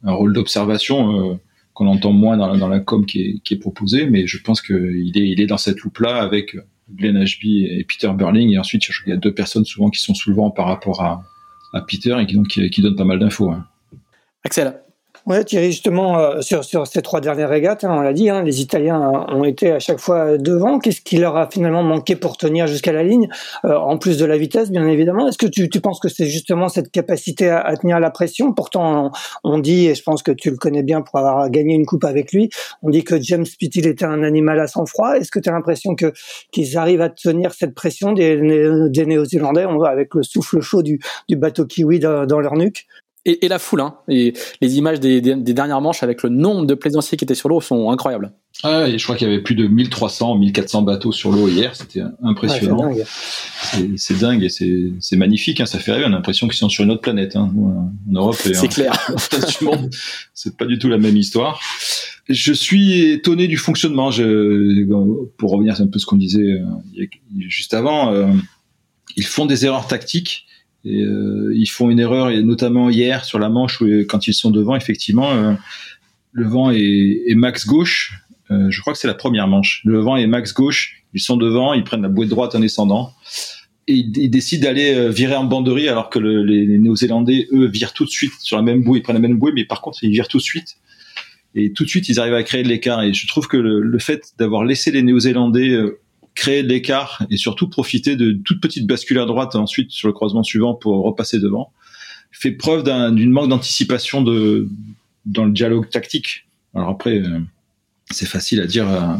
rôle 0.03 0.31
d'observation 0.33 1.37
qu'on 1.73 1.87
entend 1.87 2.11
moins 2.11 2.37
dans 2.37 2.67
la, 2.67 2.79
com 2.79 3.05
qui 3.05 3.41
est, 3.49 3.55
proposée, 3.57 4.05
mais 4.05 4.27
je 4.27 4.37
pense 4.41 4.61
qu'il 4.61 5.11
est, 5.15 5.29
il 5.29 5.41
est 5.41 5.47
dans 5.47 5.57
cette 5.57 5.79
loupe 5.81 5.99
là 5.99 6.21
avec 6.21 6.55
Glenn 6.91 7.17
Ashby 7.17 7.65
et 7.65 7.83
Peter 7.83 8.11
Burling, 8.13 8.51
et 8.51 8.59
ensuite 8.59 8.87
il 9.05 9.09
y 9.09 9.13
a 9.13 9.17
deux 9.17 9.33
personnes 9.33 9.65
souvent 9.65 9.89
qui 9.89 10.01
sont 10.01 10.13
sous 10.13 10.29
le 10.29 10.35
vent 10.35 10.51
par 10.51 10.67
rapport 10.67 11.01
à, 11.01 11.23
à 11.73 11.81
Peter 11.81 12.15
et 12.19 12.25
qui 12.25 12.35
donc 12.35 12.47
qui, 12.47 12.69
qui 12.69 12.81
donnent 12.81 12.95
pas 12.95 13.05
mal 13.05 13.19
d'infos. 13.19 13.49
Hein. 13.49 13.65
Axel 14.43 14.82
Ouais, 15.25 15.41
Thierry, 15.45 15.71
justement, 15.71 16.19
euh, 16.19 16.41
sur, 16.41 16.65
ces 16.85 17.01
trois 17.01 17.21
dernières 17.21 17.47
régates, 17.47 17.85
hein, 17.85 17.95
on 17.97 18.01
l'a 18.01 18.11
dit, 18.11 18.29
hein, 18.29 18.43
les 18.43 18.59
Italiens 18.59 19.25
ont 19.29 19.45
été 19.45 19.71
à 19.71 19.79
chaque 19.79 19.99
fois 19.99 20.37
devant. 20.37 20.79
Qu'est-ce 20.79 20.99
qui 20.99 21.15
leur 21.15 21.37
a 21.37 21.49
finalement 21.49 21.81
manqué 21.81 22.17
pour 22.17 22.35
tenir 22.35 22.67
jusqu'à 22.67 22.91
la 22.91 23.03
ligne, 23.03 23.29
euh, 23.63 23.77
en 23.77 23.97
plus 23.97 24.17
de 24.17 24.25
la 24.25 24.37
vitesse, 24.37 24.69
bien 24.69 24.85
évidemment? 24.85 25.29
Est-ce 25.29 25.37
que 25.37 25.47
tu, 25.47 25.69
penses 25.79 26.01
que 26.01 26.09
c'est 26.09 26.25
justement 26.25 26.67
cette 26.67 26.91
capacité 26.91 27.49
à, 27.49 27.73
tenir 27.77 28.01
la 28.01 28.11
pression? 28.11 28.51
Pourtant, 28.51 29.13
on, 29.45 29.59
dit, 29.59 29.87
et 29.87 29.95
je 29.95 30.03
pense 30.03 30.23
que 30.23 30.31
tu 30.33 30.49
le 30.49 30.57
connais 30.57 30.83
bien 30.83 31.01
pour 31.01 31.17
avoir 31.19 31.49
gagné 31.49 31.73
une 31.73 31.85
coupe 31.85 32.03
avec 32.03 32.33
lui, 32.33 32.49
on 32.81 32.89
dit 32.89 33.05
que 33.05 33.21
James 33.21 33.45
Pittil 33.57 33.87
était 33.87 34.03
un 34.03 34.23
animal 34.23 34.59
à 34.59 34.67
sang-froid. 34.67 35.13
Est-ce 35.15 35.31
que 35.31 35.39
tu 35.39 35.47
as 35.47 35.53
l'impression 35.53 35.95
qu'ils 36.51 36.77
arrivent 36.77 37.01
à 37.01 37.09
tenir 37.09 37.53
cette 37.53 37.73
pression 37.73 38.11
des, 38.11 38.35
Néo-Zélandais 38.41 39.65
avec 39.87 40.15
le 40.15 40.23
souffle 40.23 40.59
chaud 40.59 40.83
du, 40.83 40.99
bateau 41.31 41.65
kiwi 41.65 41.99
dans 41.99 42.41
leur 42.41 42.55
nuque? 42.55 42.87
Et, 43.25 43.45
et, 43.45 43.47
la 43.47 43.59
foule. 43.59 43.81
Hein. 43.81 43.95
Et 44.07 44.33
les 44.61 44.77
images 44.77 44.99
des, 44.99 45.21
des, 45.21 45.53
dernières 45.53 45.81
manches 45.81 46.03
avec 46.03 46.23
le 46.23 46.29
nombre 46.29 46.65
de 46.65 46.73
plaisanciers 46.73 47.17
qui 47.17 47.23
étaient 47.23 47.35
sur 47.35 47.49
l'eau 47.49 47.61
sont 47.61 47.89
incroyables. 47.89 48.33
Ah, 48.63 48.87
et 48.87 48.97
je 48.97 49.03
crois 49.03 49.15
qu'il 49.15 49.27
y 49.27 49.31
avait 49.31 49.41
plus 49.41 49.55
de 49.55 49.67
1300, 49.67 50.37
1400 50.37 50.83
bateaux 50.83 51.11
sur 51.11 51.31
l'eau 51.31 51.47
hier. 51.47 51.75
C'était 51.75 52.01
impressionnant. 52.21 52.93
c'est 53.95 54.19
dingue. 54.19 54.43
et 54.43 54.49
c'est 54.49 55.15
magnifique. 55.15 55.61
Hein. 55.61 55.65
Ça 55.65 55.79
fait 55.79 55.91
rêver. 55.93 56.05
On 56.05 56.09
a 56.09 56.11
l'impression 56.11 56.47
qu'ils 56.47 56.57
sont 56.57 56.69
sur 56.69 56.83
une 56.83 56.91
autre 56.91 57.01
planète. 57.01 57.35
Hein. 57.35 57.51
En 57.55 58.11
Europe, 58.11 58.35
c'est 58.35 58.67
clair. 58.67 58.93
c'est 60.33 60.57
pas 60.57 60.65
du 60.65 60.77
tout 60.77 60.89
la 60.89 60.97
même 60.97 61.17
histoire. 61.17 61.61
Je 62.29 62.53
suis 62.53 63.11
étonné 63.11 63.47
du 63.47 63.57
fonctionnement. 63.57 64.11
Je, 64.11 64.83
pour 65.37 65.51
revenir 65.51 65.79
un 65.79 65.87
peu 65.87 65.97
à 65.97 65.99
ce 65.99 66.05
qu'on 66.05 66.17
disait 66.17 66.53
euh, 66.53 67.05
juste 67.47 67.73
avant, 67.73 68.13
euh, 68.13 68.27
ils 69.15 69.25
font 69.25 69.45
des 69.45 69.65
erreurs 69.65 69.87
tactiques 69.87 70.45
et, 70.85 71.01
euh, 71.01 71.53
ils 71.55 71.67
font 71.67 71.89
une 71.89 71.99
erreur, 71.99 72.29
et 72.29 72.41
notamment 72.43 72.89
hier 72.89 73.25
sur 73.25 73.39
la 73.39 73.49
manche 73.49 73.81
où 73.81 73.85
quand 74.07 74.27
ils 74.27 74.33
sont 74.33 74.51
devant, 74.51 74.75
effectivement, 74.75 75.31
euh, 75.31 75.53
le 76.31 76.47
vent 76.47 76.71
est, 76.71 77.35
max 77.35 77.65
gauche. 77.65 78.19
Euh, 78.51 78.67
je 78.69 78.81
crois 78.81 78.93
que 78.93 78.99
c'est 78.99 79.07
la 79.07 79.13
première 79.13 79.47
manche. 79.47 79.81
Le 79.85 79.99
vent 79.99 80.17
est 80.17 80.27
max 80.27 80.53
gauche. 80.53 81.03
Ils 81.13 81.21
sont 81.21 81.37
devant, 81.37 81.73
ils 81.73 81.83
prennent 81.83 82.01
la 82.01 82.09
bouée 82.09 82.27
droite 82.27 82.55
en 82.55 82.59
descendant. 82.59 83.13
Et 83.87 83.95
ils, 83.95 84.29
décident 84.29 84.63
d'aller 84.63 85.09
virer 85.09 85.35
en 85.35 85.43
banderie 85.43 85.89
alors 85.89 86.09
que 86.09 86.17
les, 86.17 86.65
les 86.65 86.77
Néo-Zélandais, 86.79 87.47
eux, 87.51 87.67
virent 87.67 87.93
tout 87.93 88.05
de 88.05 88.09
suite 88.09 88.31
sur 88.39 88.57
la 88.57 88.63
même 88.63 88.81
bouée. 88.83 88.99
Ils 88.99 89.01
prennent 89.01 89.15
la 89.15 89.21
même 89.21 89.37
bouée, 89.37 89.51
mais 89.53 89.65
par 89.65 89.81
contre, 89.81 90.03
ils 90.03 90.09
virent 90.09 90.27
tout 90.27 90.37
de 90.37 90.43
suite. 90.43 90.77
Et 91.55 91.71
tout 91.71 91.83
de 91.83 91.89
suite, 91.89 92.09
ils 92.09 92.19
arrivent 92.19 92.33
à 92.33 92.43
créer 92.43 92.63
de 92.63 92.69
l'écart. 92.69 93.03
Et 93.03 93.13
je 93.13 93.27
trouve 93.27 93.47
que 93.47 93.57
le, 93.57 93.81
le 93.81 93.99
fait 93.99 94.33
d'avoir 94.39 94.63
laissé 94.63 94.89
les 94.91 95.03
Néo-Zélandais 95.03 95.77
créer 96.35 96.63
de 96.63 96.67
l'écart 96.67 97.25
et 97.29 97.37
surtout 97.37 97.69
profiter 97.69 98.15
de 98.15 98.33
toute 98.43 98.61
petite 98.61 98.87
bascule 98.87 99.19
à 99.19 99.25
droite 99.25 99.55
ensuite 99.55 99.91
sur 99.91 100.07
le 100.07 100.13
croisement 100.13 100.43
suivant 100.43 100.73
pour 100.73 101.03
repasser 101.03 101.39
devant, 101.39 101.71
fait 102.31 102.51
preuve 102.51 102.83
d'une 103.15 103.29
manque 103.29 103.49
d'anticipation 103.49 104.21
de 104.21 104.67
dans 105.25 105.45
le 105.45 105.51
dialogue 105.51 105.89
tactique. 105.89 106.45
Alors 106.73 106.89
après, 106.89 107.19
euh, 107.19 107.39
c'est 108.11 108.25
facile 108.25 108.59
à 108.59 108.65
dire 108.65 108.89
euh, 108.89 109.15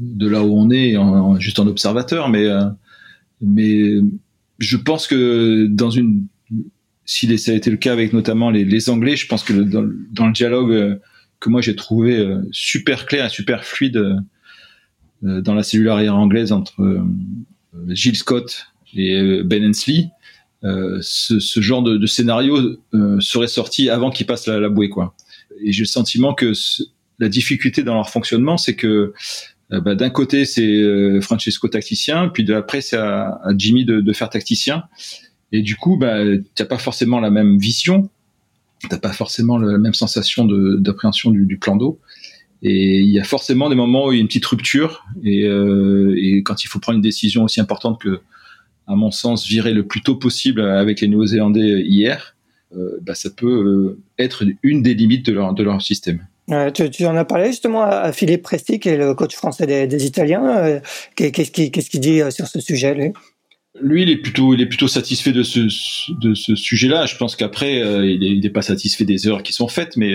de 0.00 0.28
là 0.28 0.42
où 0.42 0.56
on 0.56 0.70
est, 0.70 0.96
en, 0.96 1.38
juste 1.38 1.58
en 1.58 1.66
observateur, 1.66 2.28
mais 2.28 2.46
euh, 2.46 2.64
mais 3.40 3.96
je 4.58 4.76
pense 4.76 5.06
que 5.06 5.66
dans 5.66 5.90
une 5.90 6.26
si 7.04 7.36
ça 7.36 7.52
a 7.52 7.54
été 7.54 7.70
le 7.70 7.76
cas 7.76 7.92
avec 7.92 8.14
notamment 8.14 8.50
les, 8.50 8.64
les 8.64 8.88
Anglais, 8.88 9.16
je 9.16 9.26
pense 9.26 9.42
que 9.44 9.52
dans, 9.52 9.86
dans 10.12 10.26
le 10.26 10.32
dialogue 10.32 10.98
que 11.38 11.50
moi 11.50 11.60
j'ai 11.60 11.76
trouvé 11.76 12.26
super 12.50 13.04
clair 13.04 13.26
et 13.26 13.28
super 13.28 13.64
fluide 13.64 14.16
dans 15.24 15.54
la 15.54 15.62
cellule 15.62 15.88
arrière 15.88 16.16
anglaise 16.16 16.52
entre 16.52 16.82
euh, 16.82 17.02
Gilles 17.88 18.16
Scott 18.16 18.66
et 18.94 19.18
euh, 19.18 19.42
Ben 19.42 19.64
Hensley, 19.64 20.10
ce, 20.62 21.60
genre 21.60 21.82
de, 21.82 22.06
scénario 22.06 22.78
serait 23.20 23.48
sorti 23.48 23.90
avant 23.90 24.10
qu'ils 24.10 24.26
passent 24.26 24.46
la, 24.46 24.68
bouée, 24.68 24.88
quoi. 24.88 25.14
Et 25.62 25.72
j'ai 25.72 25.82
le 25.82 25.88
sentiment 25.88 26.32
que 26.32 26.52
la 27.18 27.28
difficulté 27.28 27.82
dans 27.82 27.94
leur 27.94 28.08
fonctionnement, 28.08 28.56
c'est 28.56 28.74
que 28.74 29.12
bah, 29.70 29.94
d'un 29.94 30.08
côté 30.08 30.46
c'est 30.46 31.20
Francesco 31.20 31.68
tacticien, 31.68 32.28
puis 32.28 32.44
de 32.44 32.54
après 32.54 32.80
c'est 32.80 32.96
à, 32.96 33.38
Jimmy 33.58 33.84
de, 33.84 34.12
faire 34.14 34.30
tacticien. 34.30 34.84
Et 35.52 35.60
du 35.60 35.76
coup, 35.76 35.98
bah, 35.98 36.20
t'as 36.54 36.64
pas 36.64 36.78
forcément 36.78 37.20
la 37.20 37.30
même 37.30 37.58
vision, 37.58 38.08
t'as 38.88 38.98
pas 38.98 39.12
forcément 39.12 39.58
la 39.58 39.76
même 39.76 39.94
sensation 39.94 40.46
d'appréhension 40.46 41.30
du, 41.30 41.58
plan 41.58 41.76
d'eau. 41.76 42.00
Et 42.66 43.00
il 43.00 43.10
y 43.10 43.20
a 43.20 43.24
forcément 43.24 43.68
des 43.68 43.74
moments 43.74 44.06
où 44.06 44.12
il 44.12 44.16
y 44.16 44.18
a 44.18 44.22
une 44.22 44.26
petite 44.26 44.46
rupture. 44.46 45.04
Et, 45.22 45.44
euh, 45.44 46.16
et 46.18 46.42
quand 46.42 46.64
il 46.64 46.68
faut 46.68 46.78
prendre 46.78 46.96
une 46.96 47.02
décision 47.02 47.44
aussi 47.44 47.60
importante 47.60 48.00
que, 48.00 48.20
à 48.86 48.94
mon 48.96 49.10
sens, 49.10 49.46
virer 49.46 49.74
le 49.74 49.86
plus 49.86 50.00
tôt 50.00 50.16
possible 50.16 50.62
avec 50.62 51.02
les 51.02 51.08
Néo-Zélandais 51.08 51.82
hier, 51.82 52.34
euh, 52.74 52.98
bah, 53.02 53.14
ça 53.14 53.28
peut 53.28 53.46
euh, 53.46 54.00
être 54.18 54.44
une 54.62 54.82
des 54.82 54.94
limites 54.94 55.26
de 55.26 55.32
leur, 55.32 55.52
de 55.52 55.62
leur 55.62 55.80
système. 55.82 56.26
tu, 56.72 56.88
tu, 56.88 57.04
en 57.04 57.14
as 57.16 57.26
parlé 57.26 57.48
justement 57.48 57.82
à 57.82 58.12
Philippe 58.12 58.42
Presti, 58.42 58.80
qui 58.80 58.88
est 58.88 58.96
le 58.96 59.12
coach 59.14 59.34
français 59.34 59.66
des, 59.66 59.86
des 59.86 60.06
Italiens. 60.06 60.80
Qu'est-ce 61.16 61.50
qu'il 61.52 62.00
dit 62.00 62.22
sur 62.30 62.46
ce 62.46 62.60
sujet 62.60 62.94
lui? 62.94 63.12
Lui, 63.82 64.02
il 64.02 64.10
est 64.10 64.16
plutôt, 64.16 64.54
il 64.54 64.60
est 64.62 64.66
plutôt 64.66 64.88
satisfait 64.88 65.32
de 65.32 65.42
ce, 65.42 65.60
de 66.22 66.34
ce 66.34 66.54
sujet-là. 66.54 67.04
Je 67.06 67.16
pense 67.16 67.36
qu'après, 67.36 67.80
il 68.06 68.40
n'est 68.40 68.50
pas 68.50 68.62
satisfait 68.62 69.04
des 69.04 69.26
heures 69.26 69.42
qui 69.42 69.52
sont 69.52 69.68
faites, 69.68 69.96
mais 69.96 70.14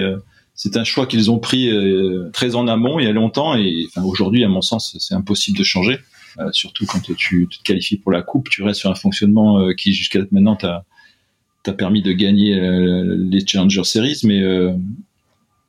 c'est 0.60 0.76
un 0.76 0.84
choix 0.84 1.08
qu'ils 1.08 1.32
ont 1.32 1.40
pris 1.40 1.70
euh, 1.70 2.30
très 2.34 2.56
en 2.56 2.68
amont 2.68 3.00
il 3.00 3.06
y 3.06 3.08
a 3.08 3.14
longtemps 3.14 3.56
et 3.56 3.86
enfin, 3.88 4.06
aujourd'hui 4.06 4.44
à 4.44 4.50
mon 4.50 4.62
sens 4.62 4.98
c'est 5.00 5.16
impossible 5.16 5.58
de 5.58 5.64
changer 5.64 6.00
euh, 6.38 6.50
surtout 6.52 6.86
quand 6.86 7.00
tu 7.00 7.48
te 7.48 7.64
qualifies 7.64 7.96
pour 7.96 8.12
la 8.12 8.22
coupe 8.22 8.50
tu 8.50 8.62
restes 8.62 8.82
sur 8.82 8.92
un 8.92 8.96
fonctionnement 8.96 9.60
euh, 9.60 9.74
qui 9.74 9.94
jusqu'à 9.94 10.20
maintenant 10.32 10.58
t'a 10.58 10.84
permis 11.78 12.02
de 12.02 12.12
gagner 12.12 12.60
les 12.60 13.46
Challenger 13.46 13.84
Series 13.84 14.22
mais 14.24 14.42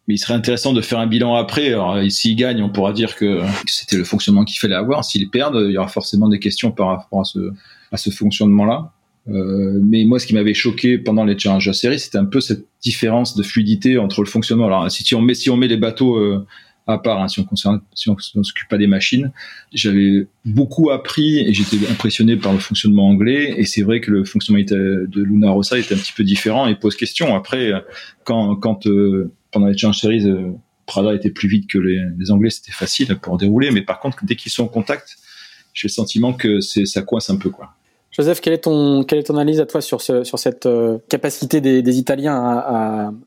mais 0.08 0.14
il 0.14 0.18
serait 0.18 0.34
intéressant 0.34 0.72
de 0.72 0.80
faire 0.80 0.98
un 0.98 1.06
bilan 1.06 1.34
après. 1.34 1.68
Alors, 1.68 1.98
s'ils 2.08 2.34
gagnent, 2.34 2.62
on 2.62 2.70
pourra 2.70 2.94
dire 2.94 3.16
que 3.16 3.42
c'était 3.66 3.98
le 3.98 4.04
fonctionnement 4.04 4.46
qu'il 4.46 4.58
fallait 4.58 4.74
avoir. 4.74 5.04
S'ils 5.04 5.28
perdent, 5.28 5.62
il 5.68 5.72
y 5.72 5.76
aura 5.76 5.88
forcément 5.88 6.28
des 6.28 6.38
questions 6.38 6.72
par 6.72 6.88
rapport 6.88 7.20
à 7.20 7.24
ce, 7.24 7.52
à 7.92 7.98
ce 7.98 8.08
fonctionnement-là. 8.08 8.92
Euh, 9.28 9.80
mais 9.82 10.04
moi, 10.04 10.18
ce 10.18 10.26
qui 10.26 10.34
m'avait 10.34 10.54
choqué 10.54 10.98
pendant 10.98 11.24
les 11.24 11.38
Challenger 11.38 11.72
Series, 11.72 12.00
c'était 12.00 12.18
un 12.18 12.24
peu 12.24 12.40
cette 12.40 12.64
différence 12.82 13.36
de 13.36 13.42
fluidité 13.42 13.98
entre 13.98 14.22
le 14.22 14.26
fonctionnement. 14.26 14.66
Alors, 14.66 14.90
si 14.90 15.14
on 15.14 15.20
met, 15.20 15.34
si 15.34 15.50
on 15.50 15.56
met 15.56 15.68
les 15.68 15.76
bateaux 15.76 16.16
euh, 16.16 16.46
à 16.86 16.98
part, 16.98 17.22
hein, 17.22 17.28
si 17.28 17.38
on 17.38 17.44
concerne, 17.44 17.80
si 17.94 18.10
s'occupe 18.42 18.68
pas 18.68 18.78
des 18.78 18.86
machines, 18.86 19.30
j'avais 19.72 20.26
beaucoup 20.44 20.90
appris 20.90 21.38
et 21.38 21.52
j'étais 21.52 21.76
impressionné 21.88 22.36
par 22.36 22.52
le 22.52 22.58
fonctionnement 22.58 23.08
anglais. 23.08 23.54
Et 23.58 23.64
c'est 23.64 23.82
vrai 23.82 24.00
que 24.00 24.10
le 24.10 24.24
fonctionnement 24.24 24.64
de 24.64 25.22
Luna 25.22 25.50
Rossa 25.50 25.78
était 25.78 25.94
un 25.94 25.98
petit 25.98 26.14
peu 26.14 26.24
différent 26.24 26.66
et 26.66 26.74
pose 26.74 26.96
question. 26.96 27.36
Après, 27.36 27.70
quand, 28.24 28.56
quand 28.56 28.86
euh, 28.86 29.30
pendant 29.52 29.66
les 29.66 29.76
Challenger 29.76 30.00
Series, 30.00 30.26
Prada 30.86 31.14
était 31.14 31.30
plus 31.30 31.48
vite 31.48 31.68
que 31.68 31.78
les, 31.78 32.00
les 32.18 32.30
Anglais, 32.32 32.50
c'était 32.50 32.72
facile 32.72 33.14
pour 33.22 33.38
dérouler. 33.38 33.70
Mais 33.70 33.82
par 33.82 34.00
contre, 34.00 34.24
dès 34.24 34.34
qu'ils 34.34 34.50
sont 34.50 34.64
en 34.64 34.68
contact, 34.68 35.18
j'ai 35.72 35.86
le 35.86 35.92
sentiment 35.92 36.32
que 36.32 36.60
ça 36.60 37.02
coince 37.02 37.30
un 37.30 37.36
peu, 37.36 37.50
quoi. 37.50 37.74
Joseph, 38.12 38.40
quelle 38.40 38.54
est 38.54 38.64
ton 38.64 39.04
quelle 39.04 39.20
est 39.20 39.24
ton 39.24 39.36
analyse 39.36 39.60
à 39.60 39.66
toi 39.66 39.80
sur 39.80 40.00
sur 40.00 40.38
cette 40.38 40.66
euh, 40.66 40.98
capacité 41.08 41.60
des, 41.60 41.98
Italiens 41.98 42.34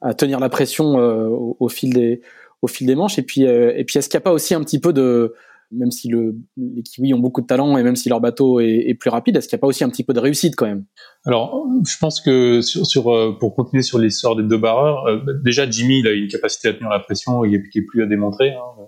à, 0.01 0.13
tenir 0.13 0.39
la 0.39 0.49
pression 0.49 0.99
euh, 0.99 1.27
au, 1.29 1.69
fil 1.69 1.93
des 1.93 2.21
au 2.61 2.67
fil 2.67 2.85
des 2.87 2.95
manches? 2.95 3.17
Et 3.17 3.23
puis 3.23 3.45
euh, 3.45 3.73
et 3.75 3.85
puis 3.85 3.97
est-ce 3.97 4.09
qu'il 4.09 4.17
n'y 4.17 4.23
a 4.23 4.25
pas 4.25 4.33
aussi 4.33 4.53
un 4.53 4.61
petit 4.61 4.79
peu 4.79 4.91
de 4.91 5.33
même 5.71 5.89
si 5.89 6.07
le, 6.07 6.35
les 6.57 6.83
Kiwis 6.83 7.13
ont 7.15 7.19
beaucoup 7.19 7.41
de 7.41 7.47
talent 7.47 7.77
et 7.77 7.83
même 7.83 7.95
si 7.95 8.07
leur 8.07 8.21
bateau 8.21 8.59
est, 8.59 8.93
plus 8.93 9.09
rapide, 9.09 9.37
est-ce 9.37 9.47
qu'il 9.47 9.55
n'y 9.55 9.59
a 9.59 9.61
pas 9.61 9.67
aussi 9.67 9.83
un 9.83 9.89
petit 9.89 10.03
peu 10.03 10.13
de 10.13 10.19
réussite 10.19 10.55
quand 10.55 10.67
même? 10.67 10.85
Alors, 11.25 11.65
je 11.83 11.97
pense 11.99 12.21
que 12.21 12.61
sur, 12.61 13.39
pour 13.39 13.55
continuer 13.55 13.81
sur 13.81 13.97
l'histoire 13.97 14.35
des 14.35 14.43
deux 14.43 14.59
barreurs, 14.59 15.05
déjà 15.43 15.67
Jimmy 15.67 16.01
il 16.01 16.07
a 16.07 16.11
une 16.11 16.27
capacité 16.27 16.67
à 16.67 16.73
tenir 16.73 16.89
la 16.89 16.99
pression 16.99 17.43
et 17.43 17.59
qui 17.71 17.79
est 17.79 17.85
plus 17.85 18.03
à 18.03 18.05
démontrer. 18.05 18.51
Hein 18.51 18.85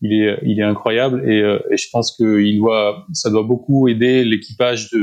il 0.00 0.12
est, 0.12 0.38
il 0.44 0.60
est 0.60 0.62
incroyable 0.62 1.28
et, 1.28 1.40
et 1.40 1.76
je 1.76 1.88
pense 1.90 2.16
que 2.16 2.40
il 2.40 2.58
doit, 2.58 3.04
ça 3.12 3.30
doit 3.30 3.42
beaucoup 3.42 3.88
aider 3.88 4.22
l'équipage 4.22 4.90
de 4.92 5.00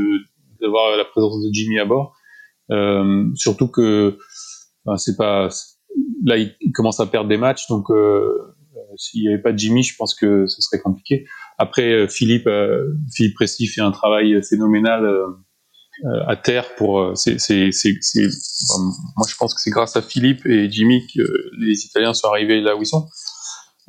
d'avoir 0.66 0.98
la 0.98 1.06
présence 1.06 1.42
de 1.42 1.50
Jimmy 1.52 1.80
à 1.80 1.86
bord. 1.86 2.16
Euh, 2.72 3.26
surtout 3.36 3.68
que 3.68 4.18
c'est 4.98 5.16
pas 5.18 5.50
là 6.26 6.38
il, 6.38 6.56
commence 6.74 7.00
à 7.00 7.06
perdre 7.06 7.30
des 7.30 7.38
matchs 7.38 7.68
donc 7.70 7.92
euh, 7.92 8.28
s'il 8.98 9.22
n'y 9.22 9.28
avait 9.28 9.42
pas 9.42 9.56
Jimmy 9.56 9.84
je 9.84 9.96
pense 9.96 10.16
que 10.16 10.48
ce 10.48 10.64
serait 10.64 10.82
compliqué 10.82 11.28
après 11.60 12.08
Philippe 12.08 12.50
Philippe 13.14 13.36
Presley 13.36 13.68
fait 13.68 13.82
un 13.82 13.92
travail 13.92 14.42
phénoménal 14.42 15.08
à 16.28 16.36
terre 16.36 16.74
pour 16.76 17.12
c'est 17.16 17.38
c'est 17.38 17.70
moi 19.16 19.28
je 19.30 19.36
pense 19.38 19.54
que 19.54 19.62
c'est 19.62 19.70
grâce 19.70 19.96
à 19.96 20.02
Philippe 20.02 20.44
et 20.48 20.70
Jimmy 20.72 21.06
que 21.16 21.22
les 21.60 21.86
Italiens 21.86 22.16
sont 22.16 22.30
arrivés 22.30 22.62
là 22.62 22.76
où 22.76 22.82
ils 22.82 22.88
sont 22.88 23.08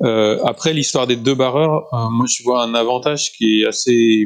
euh, 0.03 0.43
après 0.43 0.73
l'histoire 0.73 1.07
des 1.07 1.15
deux 1.15 1.33
barreurs, 1.33 1.91
euh, 1.93 2.09
moi 2.09 2.27
je 2.27 2.43
vois 2.43 2.63
un 2.63 2.75
avantage 2.75 3.31
qui 3.33 3.61
est 3.61 3.67
assez, 3.67 4.23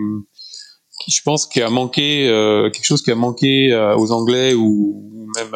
je 1.07 1.21
pense, 1.23 1.45
qui 1.45 1.61
a 1.61 1.69
manqué 1.69 2.27
euh, 2.27 2.69
quelque 2.69 2.85
chose 2.85 3.01
qui 3.01 3.11
a 3.11 3.15
manqué 3.15 3.73
aux 3.97 4.11
Anglais 4.11 4.53
ou 4.53 5.27
même 5.35 5.55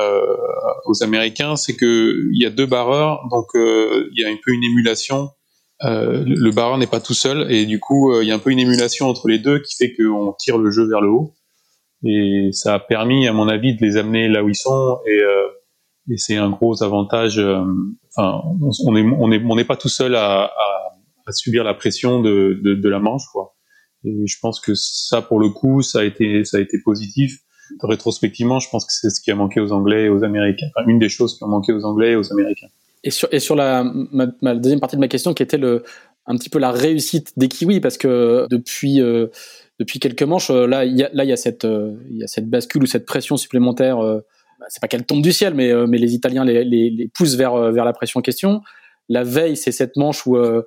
aux 0.86 1.04
Américains, 1.04 1.56
c'est 1.56 1.76
que 1.76 2.30
il 2.34 2.42
y 2.42 2.46
a 2.46 2.50
deux 2.50 2.66
barreurs, 2.66 3.28
donc 3.30 3.48
il 3.56 4.22
y 4.22 4.26
a 4.26 4.30
un 4.30 4.38
peu 4.44 4.52
une 4.52 4.64
émulation. 4.64 5.30
le 5.82 6.52
barreur 6.52 6.78
n'est 6.78 6.88
pas 6.88 7.02
tout 7.02 7.14
seul 7.14 7.52
et 7.52 7.66
du 7.66 7.80
coup 7.80 8.22
il 8.22 8.28
y 8.28 8.32
a 8.32 8.36
un 8.36 8.40
peu 8.40 8.52
une 8.52 8.60
émulation 8.60 9.08
entre 9.08 9.28
les 9.28 9.40
deux 9.40 9.60
qui 9.60 9.76
fait 9.76 9.94
qu'on 9.94 10.34
tire 10.40 10.58
le 10.58 10.72
jeu 10.72 10.88
vers 10.88 11.02
le 11.02 11.10
haut 11.10 11.34
et 12.06 12.50
ça 12.54 12.76
a 12.76 12.80
permis 12.80 13.28
à 13.28 13.34
mon 13.34 13.50
avis 13.50 13.76
de 13.76 13.86
les 13.86 13.98
amener 13.98 14.30
là 14.30 14.44
où 14.44 14.50
ils 14.50 14.56
sont 14.56 15.00
et 15.06 15.20
et 16.10 16.18
c'est 16.18 16.38
un 16.38 16.50
gros 16.50 16.84
avantage. 16.84 17.40
Euh, 17.40 17.64
enfin, 18.16 18.42
on 18.86 18.96
est 18.96 19.04
on 19.04 19.32
est 19.32 19.44
on 19.44 19.56
n'est 19.56 19.66
pas 19.66 19.78
tout 19.78 19.90
seul 19.90 20.16
à, 20.16 20.44
à, 20.44 20.92
à, 21.26 21.32
subir 21.32 21.64
la 21.64 21.74
pression 21.74 22.22
de, 22.22 22.60
de, 22.64 22.76
de, 22.76 22.90
la 22.90 23.00
manche, 23.00 23.26
quoi. 23.32 23.55
Et 24.06 24.28
je 24.28 24.38
pense 24.40 24.60
que 24.60 24.74
ça, 24.76 25.22
pour 25.22 25.40
le 25.40 25.50
coup, 25.50 25.82
ça 25.82 26.00
a 26.00 26.04
été 26.04 26.44
positif. 26.84 27.40
Rétrospectivement, 27.82 28.60
je 28.60 28.70
pense 28.70 28.86
que 28.86 28.94
c'est 28.94 29.10
ce 29.10 29.20
qui 29.22 29.32
a 29.32 29.36
manqué 29.36 29.60
aux 29.60 29.72
Anglais 29.72 30.06
et 30.06 30.10
aux 30.10 30.24
Américains. 30.24 30.68
Enfin, 30.76 30.88
une 30.88 31.00
des 31.00 31.10
choses 31.10 31.38
qui 31.38 31.44
ont 31.44 31.48
manqué 31.48 31.74
aux 31.74 31.84
Anglais 31.84 32.12
et 32.12 32.16
aux 32.16 32.32
Américains. 32.32 32.68
Et 33.04 33.40
sur 33.40 33.56
la 33.56 33.84
deuxième 34.56 34.80
partie 34.80 34.96
de 34.96 35.02
ma 35.02 35.08
question, 35.08 35.34
qui 35.34 35.44
était 35.44 35.60
un 36.28 36.36
petit 36.38 36.50
peu 36.50 36.60
la 36.60 36.72
réussite 36.72 37.34
des 37.38 37.48
Kiwis, 37.48 37.80
parce 37.80 37.98
que 37.98 38.48
depuis 38.50 39.02
euh, 39.02 39.28
quelques 40.02 40.24
manches, 40.24 40.50
là 40.50 40.86
il 40.86 40.96
y 40.96 41.04
a 41.04 41.10
là 41.14 41.36
cette 41.36 41.66
il 41.66 42.18
y 42.18 42.24
a 42.24 42.28
cette 42.28 42.50
bascule 42.50 42.84
ou 42.84 42.88
cette 42.88 43.06
pression 43.06 43.38
supplémentaire 43.38 44.22
bah, 44.60 44.66
c'est 44.70 44.82
pas 44.82 44.88
qu'elle 44.88 45.06
tombe 45.06 45.22
du 45.22 45.32
ciel, 45.32 45.54
mais, 45.54 45.72
euh, 45.72 45.86
les 45.86 46.14
Italiens 46.14 46.46
les, 46.46 47.10
poussent 47.14 47.36
vers, 47.36 47.54
euh, 47.56 47.72
la 47.72 47.94
pression 47.94 48.20
en 48.20 48.24
question. 48.24 48.62
La 49.10 49.24
veille, 49.24 49.58
c'est 49.58 49.72
cette 49.72 49.98
manche 49.98 50.26
où 50.26 50.38
euh, 50.38 50.64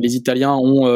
les 0.00 0.16
Italiens 0.16 0.54
ont 0.54 0.86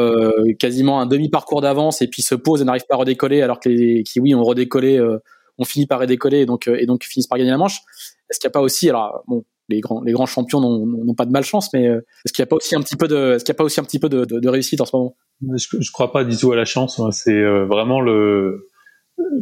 quasiment 0.57 0.99
un 0.99 1.05
demi-parcours 1.05 1.61
d'avance 1.61 2.01
et 2.01 2.07
puis 2.07 2.21
se 2.21 2.35
posent 2.35 2.61
et 2.61 2.65
n'arrivent 2.65 2.85
pas 2.87 2.95
à 2.95 2.99
redécoller, 2.99 3.41
alors 3.41 3.59
que 3.59 3.69
les 3.69 4.03
Kiwis 4.03 4.35
ont 4.35 4.43
redécollé, 4.43 4.99
ont 5.57 5.65
fini 5.65 5.85
par 5.85 5.99
redécoller 5.99 6.39
et 6.39 6.45
donc, 6.45 6.67
et 6.67 6.85
finissent 7.01 7.27
par 7.27 7.37
gagner 7.37 7.51
la 7.51 7.57
manche. 7.57 7.79
Est-ce 8.29 8.39
qu'il 8.39 8.47
n'y 8.47 8.51
a 8.51 8.53
pas 8.53 8.61
aussi, 8.61 8.89
alors 8.89 9.23
bon, 9.27 9.43
les 9.69 9.81
grands, 9.81 10.25
champions 10.25 10.61
n'ont 10.61 11.15
pas 11.15 11.25
de 11.25 11.31
malchance, 11.31 11.71
mais 11.73 11.85
est-ce 11.85 12.33
qu'il 12.33 12.41
n'y 12.41 12.47
a 12.47 12.49
pas 12.49 12.55
aussi 12.55 12.75
un 12.75 12.81
petit 12.81 12.95
peu 12.95 13.07
de, 13.07 13.37
a 13.37 13.63
aussi 13.63 13.79
un 13.79 13.83
petit 13.83 13.99
peu 13.99 14.09
de, 14.09 14.47
réussite 14.47 14.81
en 14.81 14.85
ce 14.85 14.95
moment? 14.95 15.15
Je, 15.55 15.77
je 15.79 15.91
crois 15.91 16.11
pas 16.11 16.23
du 16.23 16.35
tout 16.35 16.51
à 16.51 16.55
la 16.55 16.65
chance. 16.65 17.01
C'est 17.11 17.41
vraiment 17.65 18.01
le 18.01 18.69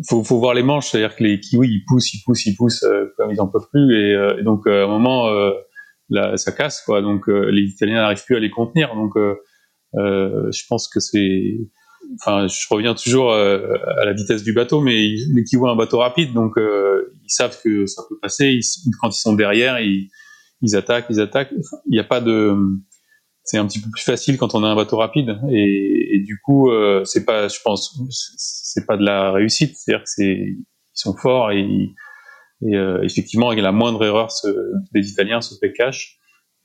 faut, 0.08 0.24
faut 0.24 0.40
voir 0.40 0.54
les 0.54 0.64
manches, 0.64 0.90
c'est-à-dire 0.90 1.16
que 1.16 1.24
les 1.24 1.40
kiwis 1.40 1.68
ils 1.68 1.84
poussent, 1.86 2.14
ils 2.14 2.22
poussent, 2.24 2.46
ils 2.46 2.56
poussent 2.56 2.84
euh, 2.84 3.14
comme 3.18 3.32
ils 3.32 3.42
en 3.42 3.48
peuvent 3.48 3.68
plus, 3.72 3.96
et, 3.96 4.14
euh, 4.14 4.44
donc 4.44 4.68
euh, 4.68 4.82
à 4.82 4.86
un 4.86 4.88
moment 4.88 5.30
là, 6.10 6.38
ça 6.38 6.52
casse 6.52 6.82
quoi. 6.82 7.02
Donc 7.02 7.28
les 7.28 7.64
Italiens 7.64 7.96
n'arrivent 7.96 8.26
plus 8.26 8.36
à 8.36 8.40
les 8.40 8.50
contenir. 8.50 8.96
Donc 8.96 9.14
je 9.96 10.68
pense 10.68 10.88
que 10.88 11.00
c'est, 11.00 11.58
enfin 12.22 12.48
je 12.48 12.66
reviens 12.70 12.96
toujours 12.96 13.34
à 13.34 14.06
la 14.06 14.14
vitesse 14.14 14.44
du 14.44 14.54
bateau, 14.54 14.82
mais 14.82 15.16
les 15.34 15.44
kiwis 15.44 15.64
ont 15.64 15.70
un 15.70 15.76
bateau 15.76 16.00
rapide, 16.00 16.34
donc 16.34 16.54
ils 16.58 17.30
savent 17.30 17.58
que 17.64 17.86
ça 17.86 18.04
peut 18.10 18.18
passer. 18.22 18.60
quand 19.02 19.10
ils 19.10 19.20
sont 19.20 19.34
derrière, 19.34 19.80
ils, 19.80 20.10
ils 20.62 20.76
attaquent, 20.76 21.08
ils 21.10 21.20
attaquent. 21.20 21.54
Il 21.88 21.92
n'y 21.92 22.00
a 22.00 22.04
pas 22.04 22.22
de 22.22 22.56
c'est 23.48 23.58
un 23.58 23.66
petit 23.66 23.80
peu 23.80 23.90
plus 23.90 24.04
facile 24.04 24.38
quand 24.38 24.56
on 24.56 24.64
a 24.64 24.68
un 24.68 24.76
bateau 24.76 24.98
rapide 24.98 25.40
et, 25.50 26.16
et 26.16 26.20
du 26.20 26.38
coup 26.44 26.70
euh, 26.70 27.06
c'est 27.06 27.26
pas 27.26 27.48
je 27.48 27.60
pense 27.64 27.98
c'est 28.38 28.86
pas 28.86 28.98
de 28.98 29.06
la 29.06 29.32
réussite 29.32 29.76
c'est-à-dire 29.78 30.04
que 30.04 30.10
c'est 30.10 30.34
ils 30.34 30.66
sont 30.94 31.16
forts 31.16 31.52
et, 31.52 31.90
et 32.66 32.76
euh, 32.76 33.02
effectivement 33.04 33.50
avec 33.50 33.62
la 33.62 33.72
moindre 33.72 34.04
erreur 34.04 34.30
des 34.94 35.10
Italiens 35.10 35.42
se 35.42 35.56
fait 35.60 35.74
cash 35.74 36.18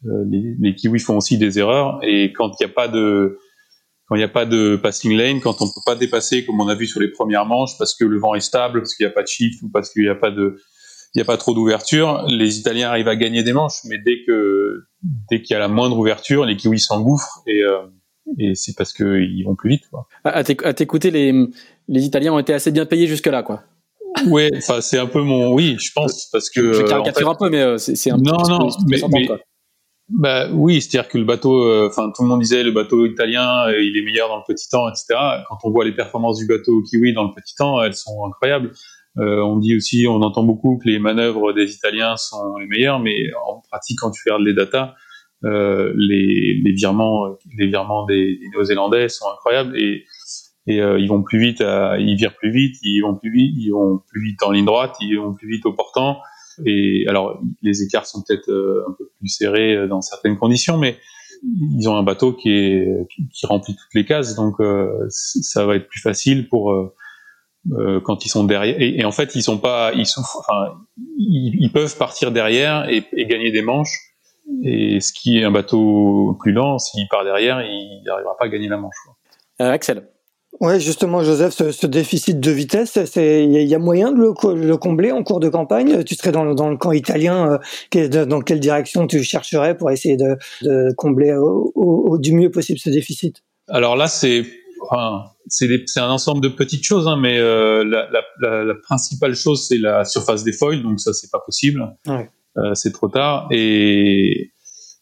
euh, 0.06 0.24
les, 0.28 0.56
les 0.58 0.74
Kiwis 0.74 1.00
font 1.00 1.16
aussi 1.16 1.38
des 1.38 1.58
erreurs 1.58 2.00
et 2.02 2.32
quand 2.32 2.50
il 2.58 2.64
n'y 2.64 2.70
a 2.70 2.74
pas 2.74 2.88
de 2.88 3.38
quand 4.06 4.16
il 4.16 4.18
n'y 4.18 4.24
a 4.24 4.28
pas 4.28 4.46
de 4.46 4.76
passing 4.76 5.16
lane, 5.16 5.40
quand 5.40 5.62
on 5.62 5.66
peut 5.66 5.80
pas 5.86 5.94
dépasser 5.94 6.44
comme 6.44 6.60
on 6.60 6.68
a 6.68 6.74
vu 6.74 6.86
sur 6.86 7.00
les 7.00 7.08
premières 7.08 7.46
manches 7.46 7.78
parce 7.78 7.94
que 7.94 8.04
le 8.04 8.18
vent 8.18 8.34
est 8.34 8.40
stable, 8.40 8.80
parce 8.80 8.94
qu'il 8.94 9.06
n'y 9.06 9.12
a 9.12 9.14
pas 9.14 9.22
de 9.22 9.28
shift 9.28 9.62
ou 9.62 9.70
parce 9.70 9.90
qu'il 9.90 10.02
n'y 10.02 10.08
a 10.08 10.14
pas 10.14 10.30
de 10.30 10.56
il 11.14 11.18
n'y 11.18 11.22
a 11.22 11.26
pas 11.26 11.36
trop 11.36 11.52
d'ouverture, 11.52 12.24
les 12.28 12.58
Italiens 12.58 12.88
arrivent 12.88 13.08
à 13.08 13.16
gagner 13.16 13.42
des 13.42 13.52
manches, 13.52 13.80
mais 13.84 13.98
dès 13.98 14.24
que 14.26 14.84
dès 15.30 15.42
qu'il 15.42 15.54
y 15.54 15.56
a 15.56 15.60
la 15.60 15.68
moindre 15.68 15.98
ouverture, 15.98 16.46
les 16.46 16.56
Kiwis 16.56 16.80
s'engouffrent 16.80 17.42
et 17.46 17.62
euh, 17.62 17.82
et 18.38 18.54
c'est 18.54 18.74
parce 18.76 18.92
qu'ils 18.92 19.44
vont 19.44 19.54
plus 19.54 19.70
vite. 19.70 19.88
Quoi. 19.90 20.08
À 20.24 20.42
t'écouter, 20.42 21.10
les 21.10 21.32
les 21.88 22.06
Italiens 22.06 22.32
ont 22.32 22.38
été 22.38 22.54
assez 22.54 22.70
bien 22.70 22.86
payés 22.86 23.06
jusque 23.06 23.26
là, 23.26 23.42
quoi. 23.42 23.62
Ouais, 24.26 24.50
enfin 24.56 24.80
c'est 24.80 24.98
un 24.98 25.06
peu 25.06 25.22
mon 25.22 25.52
oui, 25.52 25.76
je 25.80 25.90
pense 25.94 26.28
parce 26.30 26.50
que 26.50 26.72
je 26.72 26.82
caricature 26.82 27.30
un 27.30 27.34
peu, 27.34 27.48
mais 27.48 27.62
euh, 27.62 27.78
c'est 27.78 28.10
un 28.10 28.16
non 28.16 28.36
non 28.48 28.68
mais, 28.86 28.98
mais 29.10 29.28
bah 30.08 30.48
oui, 30.52 30.82
c'est-à-dire 30.82 31.08
que 31.08 31.16
le 31.16 31.24
bateau, 31.24 31.64
euh, 31.64 31.88
enfin 31.88 32.12
tout 32.14 32.22
le 32.22 32.28
monde 32.28 32.40
disait 32.40 32.62
le 32.62 32.72
bateau 32.72 33.06
italien, 33.06 33.70
il 33.70 33.96
est 33.96 34.02
meilleur 34.02 34.28
dans 34.28 34.36
le 34.36 34.42
petit 34.46 34.68
temps, 34.68 34.88
etc. 34.88 35.14
Quand 35.48 35.58
on 35.64 35.70
voit 35.70 35.84
les 35.84 35.92
performances 35.92 36.38
du 36.38 36.46
bateau 36.46 36.82
kiwi 36.82 37.14
dans 37.14 37.24
le 37.24 37.30
petit 37.34 37.54
temps, 37.54 37.82
elles 37.82 37.94
sont 37.94 38.24
incroyables. 38.26 38.72
Euh, 39.18 39.42
on 39.42 39.58
dit 39.58 39.76
aussi, 39.76 40.06
on 40.08 40.22
entend 40.22 40.42
beaucoup 40.42 40.78
que 40.82 40.88
les 40.88 40.98
manœuvres 40.98 41.52
des 41.52 41.74
Italiens 41.74 42.16
sont 42.16 42.56
les 42.56 42.66
meilleures, 42.66 42.98
mais 42.98 43.16
en 43.46 43.60
pratique, 43.70 43.98
quand 44.00 44.10
tu 44.10 44.22
regardes 44.26 44.42
les 44.42 44.54
datas, 44.54 44.94
euh, 45.44 45.92
les, 45.96 46.60
les, 46.64 46.72
virements, 46.72 47.36
les 47.58 47.66
virements 47.66 48.06
des, 48.06 48.36
des 48.36 48.48
Néo-Zélandais 48.50 49.08
sont 49.08 49.26
incroyables 49.30 49.76
et, 49.76 50.04
et 50.66 50.80
euh, 50.80 50.98
ils 51.00 51.08
vont 51.08 51.22
plus 51.22 51.40
vite, 51.40 51.60
ils 51.60 52.14
virent 52.16 52.36
plus 52.36 52.52
vite, 52.52 52.76
ils 52.82 53.00
vont 53.00 53.16
plus 53.16 53.32
vite, 53.32 53.54
ils 53.58 53.70
vont 53.70 54.00
plus 54.08 54.22
vite 54.22 54.42
en 54.42 54.52
ligne 54.52 54.64
droite, 54.64 54.94
ils 55.00 55.16
vont 55.16 55.34
plus 55.34 55.48
vite 55.48 55.66
au 55.66 55.72
portant. 55.72 56.18
Et 56.64 57.04
alors, 57.08 57.40
les 57.62 57.82
écarts 57.82 58.06
sont 58.06 58.22
peut-être 58.22 58.50
euh, 58.50 58.84
un 58.88 58.92
peu 58.92 59.10
plus 59.18 59.28
serrés 59.28 59.74
euh, 59.74 59.88
dans 59.88 60.02
certaines 60.02 60.36
conditions, 60.36 60.78
mais 60.78 60.98
ils 61.76 61.88
ont 61.88 61.96
un 61.96 62.04
bateau 62.04 62.32
qui 62.32 62.50
est 62.52 62.86
qui, 63.32 63.46
remplit 63.46 63.74
toutes 63.74 63.94
les 63.94 64.04
cases, 64.04 64.36
donc 64.36 64.58
ça 65.08 65.66
va 65.66 65.74
être 65.74 65.88
plus 65.88 66.00
facile 66.00 66.48
pour 66.48 66.72
quand 68.04 68.24
ils 68.24 68.28
sont 68.28 68.44
derrière. 68.44 68.76
Et, 68.80 69.04
en 69.04 69.10
fait, 69.10 69.34
ils 69.34 69.42
sont 69.42 69.58
pas, 69.58 69.90
ils 69.92 71.70
peuvent 71.74 71.98
partir 71.98 72.30
derrière 72.30 72.88
et, 72.88 73.04
gagner 73.26 73.50
des 73.50 73.62
manches. 73.62 73.98
Et 74.62 75.00
ce 75.00 75.12
qui 75.12 75.38
est 75.38 75.42
un 75.42 75.50
bateau 75.50 76.36
plus 76.38 76.52
lent, 76.52 76.78
s'il 76.78 77.08
part 77.08 77.24
derrière, 77.24 77.60
il 77.60 78.02
n'arrivera 78.06 78.36
pas 78.36 78.44
à 78.44 78.48
gagner 78.48 78.68
la 78.68 78.76
manche. 78.76 78.94
Axel. 79.58 80.12
Ouais, 80.60 80.78
justement, 80.78 81.22
Joseph, 81.24 81.54
ce, 81.54 81.72
ce 81.72 81.86
déficit 81.86 82.38
de 82.38 82.50
vitesse, 82.50 82.98
il 83.16 83.50
y, 83.50 83.74
a 83.74 83.78
moyen 83.78 84.12
de 84.12 84.18
le, 84.18 84.34
le, 84.54 84.76
combler 84.76 85.10
en 85.10 85.24
cours 85.24 85.40
de 85.40 85.48
campagne? 85.48 86.04
Tu 86.04 86.14
serais 86.14 86.30
dans 86.30 86.44
le, 86.44 86.54
dans 86.54 86.68
le 86.68 86.76
camp 86.76 86.92
italien, 86.92 87.58
euh, 87.94 88.26
dans 88.26 88.40
quelle 88.42 88.60
direction 88.60 89.06
tu 89.06 89.22
chercherais 89.24 89.76
pour 89.76 89.90
essayer 89.90 90.16
de, 90.16 90.36
de 90.60 90.92
combler 90.96 91.32
au, 91.32 91.72
au, 91.74 92.18
du 92.18 92.32
mieux 92.32 92.50
possible 92.50 92.78
ce 92.78 92.90
déficit? 92.90 93.42
Alors 93.68 93.96
là, 93.96 94.06
c'est 94.08 94.44
enfin, 94.88 95.24
un 95.96 96.10
ensemble 96.10 96.40
de 96.42 96.48
petites 96.48 96.84
choses, 96.84 97.08
hein, 97.08 97.16
mais 97.16 97.38
euh, 97.38 97.84
la, 97.84 98.08
la, 98.40 98.64
la, 98.64 98.74
principale 98.74 99.34
chose, 99.34 99.66
c'est 99.66 99.78
la 99.78 100.04
surface 100.04 100.44
des 100.44 100.52
foils, 100.52 100.82
donc 100.82 101.00
ça, 101.00 101.12
c'est 101.12 101.30
pas 101.30 101.40
possible. 101.44 101.86
Ouais. 102.06 102.28
Euh, 102.58 102.74
c'est 102.74 102.92
trop 102.92 103.08
tard. 103.08 103.48
Et 103.50 104.52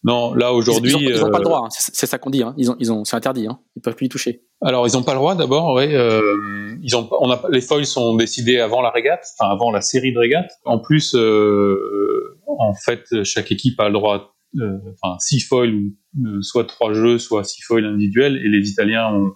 non, 0.02 0.32
là 0.34 0.52
aujourd'hui, 0.52 0.94
ils, 0.98 1.20
n'ont 1.20 1.30
pas 1.30 1.38
le 1.38 1.42
euh, 1.42 1.44
droit. 1.44 1.64
Hein. 1.66 1.68
C'est 1.70 2.06
ça 2.06 2.18
qu'on 2.18 2.30
dit. 2.30 2.42
Hein. 2.42 2.54
Ils 2.56 2.70
ont, 2.70 2.76
ils 2.78 2.90
ont, 2.90 3.04
c'est 3.04 3.16
interdit. 3.16 3.46
Hein. 3.46 3.60
Ils 3.76 3.82
peuvent 3.82 3.96
plus 3.96 4.06
y 4.06 4.08
toucher. 4.08 4.44
Alors, 4.62 4.86
ils 4.86 4.94
n'ont 4.94 5.02
pas 5.02 5.12
le 5.12 5.18
droit 5.18 5.34
d'abord. 5.34 5.74
Ouais, 5.74 5.94
euh, 5.94 6.76
ils 6.82 6.96
ont, 6.96 7.08
on 7.20 7.30
a, 7.30 7.42
les 7.50 7.60
foils 7.60 7.86
sont 7.86 8.16
décidés 8.16 8.58
avant 8.60 8.80
la 8.80 8.90
régate, 8.90 9.24
enfin 9.38 9.50
avant 9.50 9.70
la 9.70 9.82
série 9.82 10.12
de 10.12 10.18
régates. 10.18 10.52
En 10.64 10.78
plus, 10.78 11.14
euh, 11.14 12.38
en 12.46 12.74
fait, 12.74 13.04
chaque 13.24 13.52
équipe 13.52 13.78
a 13.78 13.88
le 13.88 13.94
droit, 13.94 14.34
euh, 14.58 14.78
enfin 15.02 15.18
six 15.18 15.40
foils, 15.40 15.92
soit 16.40 16.64
trois 16.64 16.94
jeux, 16.94 17.18
soit 17.18 17.44
six 17.44 17.62
foils 17.62 17.84
individuels, 17.84 18.36
et 18.36 18.48
les 18.48 18.70
Italiens 18.70 19.12
ont 19.12 19.32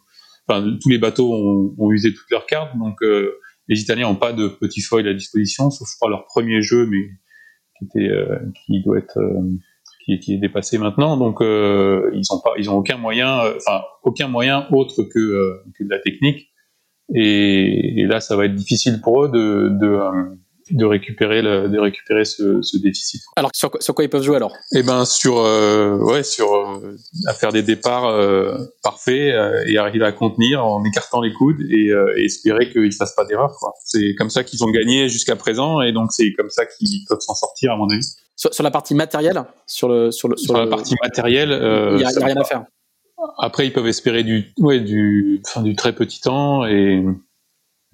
enfin, 0.46 0.76
tous 0.82 0.90
les 0.90 0.98
bateaux 0.98 1.32
ont, 1.32 1.74
ont, 1.78 1.90
usé 1.90 2.12
toutes 2.12 2.30
leurs 2.30 2.44
cartes, 2.44 2.76
donc 2.76 2.96
les 3.68 3.80
Italiens 3.80 4.08
n'ont 4.08 4.16
pas 4.16 4.34
de 4.34 4.48
petits 4.48 4.82
foils 4.82 5.08
à 5.08 5.14
disposition, 5.14 5.70
sauf 5.70 5.88
je 5.90 5.96
crois 5.96 6.10
leur 6.10 6.26
premier 6.26 6.60
jeu, 6.60 6.86
mais 6.86 7.02
qui 7.78 7.86
était, 7.86 8.10
qui 8.66 8.82
doit 8.82 8.98
être, 8.98 9.18
qui, 10.04 10.18
qui, 10.18 10.34
est 10.34 10.38
dépassé 10.38 10.78
maintenant. 10.78 11.16
Donc 11.16 11.38
ils 11.40 12.24
ont 12.30 12.40
pas, 12.42 12.52
ils 12.58 12.70
ont 12.70 12.76
aucun 12.76 12.96
moyen, 12.96 13.40
enfin 13.56 13.82
aucun 14.02 14.28
moyen 14.28 14.66
autre 14.72 15.02
que, 15.02 15.62
que 15.78 15.84
de 15.84 15.90
la 15.90 15.98
technique. 15.98 16.50
Et, 17.12 18.00
et, 18.00 18.06
là, 18.06 18.20
ça 18.20 18.34
va 18.36 18.46
être 18.46 18.54
difficile 18.54 19.00
pour 19.02 19.24
eux 19.24 19.28
de, 19.30 19.68
de, 19.78 19.98
de 20.70 20.84
récupérer 20.84 21.42
le, 21.42 21.68
de 21.68 21.78
récupérer 21.78 22.24
ce, 22.24 22.62
ce 22.62 22.78
déficit. 22.78 23.22
Alors 23.36 23.50
sur, 23.54 23.70
sur, 23.80 23.94
quoi 23.94 24.04
ils 24.04 24.08
peuvent 24.10 24.22
jouer 24.22 24.36
alors? 24.36 24.52
Eh 24.72 24.82
ben 24.82 25.04
sur 25.04 25.38
euh, 25.38 25.96
ouais 25.98 26.22
sur 26.22 26.54
euh, 26.54 26.96
à 27.26 27.34
faire 27.34 27.52
des 27.52 27.62
départs 27.62 28.06
euh, 28.06 28.56
parfaits 28.82 29.34
euh, 29.34 29.64
et 29.66 29.78
arriver 29.78 30.04
à 30.04 30.12
contenir 30.12 30.64
en 30.64 30.84
écartant 30.84 31.20
les 31.20 31.32
coudes 31.32 31.60
et, 31.70 31.90
euh, 31.90 32.14
et 32.16 32.24
espérer 32.24 32.70
qu'ils 32.70 32.92
fassent 32.92 33.14
pas 33.14 33.24
d'erreur 33.24 33.54
quoi. 33.58 33.72
C'est 33.84 34.14
comme 34.16 34.30
ça 34.30 34.44
qu'ils 34.44 34.64
ont 34.64 34.70
gagné 34.70 35.08
jusqu'à 35.08 35.36
présent 35.36 35.80
et 35.80 35.92
donc 35.92 36.12
c'est 36.12 36.32
comme 36.32 36.50
ça 36.50 36.64
qu'ils 36.66 37.04
peuvent 37.08 37.20
s'en 37.20 37.34
sortir 37.34 37.72
à 37.72 37.76
mon 37.76 37.88
avis. 37.88 38.06
Sur, 38.36 38.52
sur, 38.52 38.64
la 38.64 38.70
partie 38.72 38.94
matérielle, 38.94 39.44
sur 39.66 39.88
le 39.88 40.10
sur 40.10 40.28
le 40.28 40.36
sur, 40.36 40.46
sur 40.46 40.54
le... 40.54 40.64
la 40.64 40.66
partie 40.66 40.96
matérielle, 41.02 41.50
il 41.50 42.00
y 42.00 42.04
a, 42.04 42.08
a 42.08 42.24
rien 42.24 42.36
à 42.36 42.44
faire. 42.44 42.64
Après 43.38 43.66
ils 43.66 43.72
peuvent 43.72 43.86
espérer 43.86 44.24
du 44.24 44.52
ouais 44.58 44.80
du 44.80 45.40
enfin 45.46 45.62
du 45.62 45.76
très 45.76 45.94
petit 45.94 46.20
temps 46.20 46.66
et 46.66 47.02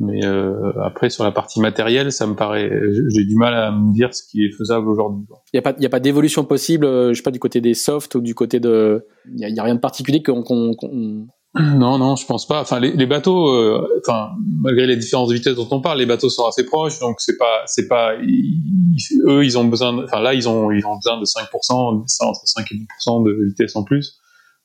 mais 0.00 0.24
euh, 0.24 0.72
après, 0.82 1.10
sur 1.10 1.24
la 1.24 1.30
partie 1.30 1.60
matérielle, 1.60 2.10
ça 2.10 2.26
me 2.26 2.34
paraît, 2.34 2.70
j'ai 3.08 3.24
du 3.24 3.36
mal 3.36 3.54
à 3.54 3.70
me 3.70 3.92
dire 3.92 4.14
ce 4.14 4.22
qui 4.22 4.44
est 4.44 4.50
faisable 4.50 4.88
aujourd'hui. 4.88 5.26
Il 5.52 5.56
n'y 5.56 5.58
a 5.58 5.62
pas, 5.62 5.74
y 5.78 5.86
a 5.86 5.90
pas 5.90 6.00
d'évolution 6.00 6.44
possible, 6.44 6.86
je 6.86 7.14
sais 7.14 7.22
pas, 7.22 7.30
du 7.30 7.38
côté 7.38 7.60
des 7.60 7.74
softs 7.74 8.14
ou 8.14 8.22
du 8.22 8.34
côté 8.34 8.60
de, 8.60 9.06
il 9.30 9.38
y, 9.38 9.60
a, 9.60 9.62
rien 9.62 9.74
de 9.74 9.80
particulier 9.80 10.22
qu'on, 10.22 10.42
qu'on, 10.42 10.74
qu'on... 10.74 11.26
Non, 11.54 11.98
non, 11.98 12.16
je 12.16 12.24
pense 12.24 12.46
pas. 12.46 12.62
Enfin, 12.62 12.80
les, 12.80 12.92
les 12.92 13.06
bateaux, 13.06 13.48
euh, 13.50 13.86
enfin, 14.06 14.30
malgré 14.62 14.86
les 14.86 14.96
différences 14.96 15.28
de 15.28 15.34
vitesse 15.34 15.56
dont 15.56 15.68
on 15.70 15.82
parle, 15.82 15.98
les 15.98 16.06
bateaux 16.06 16.30
sont 16.30 16.46
assez 16.46 16.64
proches, 16.64 16.98
donc 17.00 17.16
c'est 17.20 17.36
pas, 17.36 17.62
c'est 17.66 17.86
pas, 17.86 18.14
ils, 18.22 18.96
eux, 19.26 19.44
ils 19.44 19.58
ont 19.58 19.64
besoin, 19.64 19.92
de, 19.92 20.04
enfin 20.04 20.20
là, 20.20 20.32
ils 20.32 20.48
ont, 20.48 20.70
ils 20.70 20.86
ont 20.86 20.96
besoin 20.96 21.20
de 21.20 21.24
5%, 21.26 21.72
entre 21.72 22.46
5 22.46 22.66
et 22.72 22.74
10% 22.74 23.26
de 23.26 23.48
vitesse 23.48 23.76
en 23.76 23.82
plus. 23.82 24.18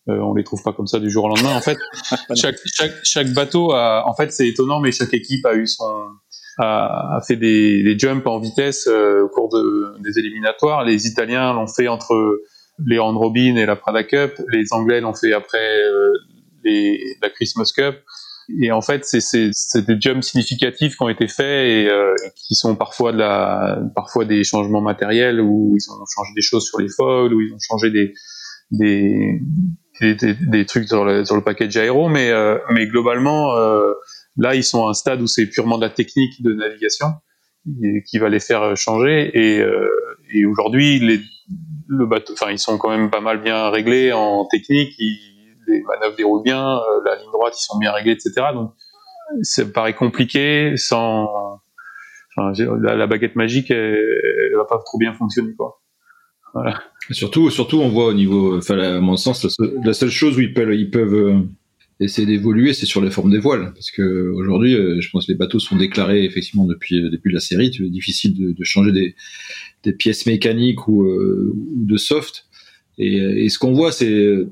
Euh, 0.08 0.20
on 0.20 0.36
les 0.36 0.44
trouve 0.44 0.62
pas 0.62 0.74
comme 0.74 0.88
ça 0.88 1.00
du 1.00 1.10
jour 1.10 1.26
au 1.26 1.30
lendemain. 1.30 1.56
En 1.56 1.62
fait, 1.62 1.78
chaque, 2.36 2.58
chaque, 2.65 2.94
chaque 3.04 3.34
bateau 3.34 3.72
a, 3.72 4.04
en 4.08 4.13
fait, 4.13 4.32
c'est 4.32 4.48
étonnant, 4.48 4.80
mais 4.80 4.91
chaque 4.91 5.13
équipe 5.13 5.46
a 5.46 5.56
eu 5.56 5.65
son, 5.65 5.84
a, 6.58 7.18
a 7.18 7.22
fait 7.22 7.36
des, 7.36 7.84
des, 7.84 7.98
jumps 7.98 8.26
en 8.26 8.39
vitesse 8.39 8.88
euh, 8.88 9.24
au 9.24 9.30
cours 9.30 9.50
de, 9.50 10.02
des 10.04 10.20
éliminatoires. 10.20 10.84
Les 10.84 11.08
Italiens 11.08 11.54
l'ont 11.54 11.68
fait 11.68 11.88
entre 11.88 12.39
les 12.86 13.00
Round 13.00 13.18
Robin 13.18 13.56
et 13.56 13.65
la 13.65 13.76
Prada 13.76 14.04
Cup. 14.04 14.34
Les 14.52 14.65
Anglais 14.72 15.02
l'ont 15.02 15.13
fait 15.13 15.34
après 15.34 15.82
euh, 15.82 16.12
les, 16.63 17.18
la 17.22 17.30
Christmas 17.30 17.72
Cup. 17.76 17.96
Et 18.62 18.72
en 18.72 18.82
fait, 18.82 19.04
c'est 19.06 19.86
des 19.88 20.00
jumps 20.00 20.22
significatifs 20.22 20.98
qui 20.98 21.04
ont 21.04 21.10
été 21.10 21.28
faits 21.28 21.68
et 21.68 21.89
euh, 21.89 22.13
qui 22.36 22.54
sont 22.54 22.76
parfois 22.76 23.12
de 23.12 23.18
la, 23.18 23.80
parfois 23.96 24.24
des 24.24 24.44
changements 24.44 24.82
matériels 24.82 25.41
où 25.41 25.76
ils 25.76 25.91
ont 25.91 26.06
changé 26.13 26.32
des 26.36 26.44
choses 26.44 26.63
sur 26.68 26.80
les 26.80 26.88
foils, 26.88 27.34
où 27.34 27.41
ils 27.41 27.52
ont 27.52 27.60
changé 27.60 27.89
des, 27.89 28.13
des, 28.70 29.41
des, 30.01 30.15
des, 30.15 30.34
des, 30.34 30.65
trucs 30.65 30.88
sur 30.88 31.05
le, 31.05 31.25
sur 31.25 31.36
le 31.36 31.41
package 31.41 31.77
aéro, 31.77 32.10
mais, 32.10 32.29
euh, 32.29 32.58
mais 32.69 32.88
globalement, 32.88 33.55
euh, 33.55 33.93
là, 34.38 34.55
ils 34.55 34.63
sont 34.63 34.88
à 34.88 34.89
un 34.89 34.93
stade 34.93 35.21
où 35.21 35.27
c'est 35.27 35.47
purement 35.47 35.77
de 35.77 35.84
la 35.84 35.89
technique 35.89 36.41
de 36.41 36.53
navigation 36.53 37.08
qui, 38.05 38.19
va 38.19 38.29
les 38.29 38.39
faire 38.39 38.75
changer. 38.77 39.31
Et, 39.34 39.60
euh, 39.60 39.89
et 40.31 40.45
aujourd'hui, 40.45 40.99
les, 40.99 41.19
le 41.88 42.05
bateau, 42.05 42.34
enfin, 42.34 42.51
ils 42.51 42.60
sont 42.60 42.77
quand 42.77 42.89
même 42.89 43.10
pas 43.10 43.21
mal 43.21 43.41
bien 43.41 43.69
réglés 43.69 44.12
en 44.12 44.45
technique. 44.45 44.93
Ils, 44.99 45.36
les 45.67 45.81
manœuvres 45.81 46.15
déroulent 46.15 46.43
bien, 46.43 46.77
euh, 46.77 47.01
la 47.05 47.15
ligne 47.15 47.31
droite, 47.31 47.55
ils 47.58 47.63
sont 47.63 47.77
bien 47.77 47.91
réglés, 47.91 48.12
etc. 48.12 48.47
Donc, 48.53 48.73
ça 49.41 49.65
paraît 49.65 49.95
compliqué 49.95 50.73
sans. 50.77 51.27
Enfin, 52.38 52.51
la, 52.81 52.95
la, 52.95 53.08
baguette 53.08 53.36
magique, 53.36 53.71
elle, 53.71 53.97
elle 54.51 54.55
va 54.58 54.65
pas 54.65 54.77
trop 54.86 54.97
bien 54.97 55.13
fonctionner, 55.13 55.55
quoi. 55.55 55.81
Surtout, 57.12 57.50
surtout, 57.50 57.80
on 57.80 57.89
voit 57.89 58.08
au 58.08 58.13
niveau, 58.13 58.58
enfin, 58.58 58.78
à 58.80 59.00
mon 59.00 59.18
sens, 59.18 59.44
la 59.44 59.50
seule, 59.50 59.80
la 59.84 60.10
chose 60.10 60.38
où 60.38 60.41
ils 60.41 60.54
peuvent, 60.54 61.13
euh, 61.13 61.39
essayer 62.00 62.26
d'évoluer, 62.26 62.74
c'est 62.74 62.86
sur 62.86 63.02
les 63.02 63.12
formes 63.12 63.32
des 63.32 63.39
voiles, 63.39 63.72
parce 63.74 63.91
que 63.91 64.32
aujourd'hui, 64.32 64.76
euh, 64.76 65.00
je 65.00 65.10
pense 65.12 65.28
que 65.28 65.32
les 65.32 65.38
bateaux 65.38 65.60
sont 65.60 65.78
déclarés 65.78 66.26
effectivement 66.26 66.65
depuis 66.65 67.02
depuis 67.10 67.32
la 67.32 67.39
série. 67.39 67.72
C'est 67.74 67.89
difficile 67.89 68.56
de, 68.56 68.63
changer 68.63 68.91
des, 69.84 69.94
pièces 69.94 70.26
mécaniques 70.26 70.88
ou, 70.88 71.04
euh, 71.04 71.54
de 71.56 71.98
soft. 71.98 72.48
Et, 72.98 73.50
ce 73.50 73.60
qu'on 73.60 73.74
voit, 73.74 73.91
c'est 73.91 74.46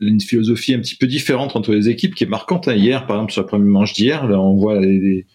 une 0.00 0.20
philosophie 0.20 0.74
un 0.74 0.80
petit 0.80 0.96
peu 0.96 1.06
différente 1.06 1.54
entre 1.56 1.72
les 1.72 1.88
équipes 1.88 2.14
qui 2.14 2.24
est 2.24 2.28
marquante. 2.28 2.68
Hein. 2.68 2.74
Hier, 2.74 3.06
par 3.06 3.16
exemple, 3.16 3.32
sur 3.32 3.42
la 3.42 3.48
première 3.48 3.68
manche 3.68 3.92
d'hier, 3.92 4.24
on 4.24 4.56
voit 4.56 4.80
des, 4.80 5.26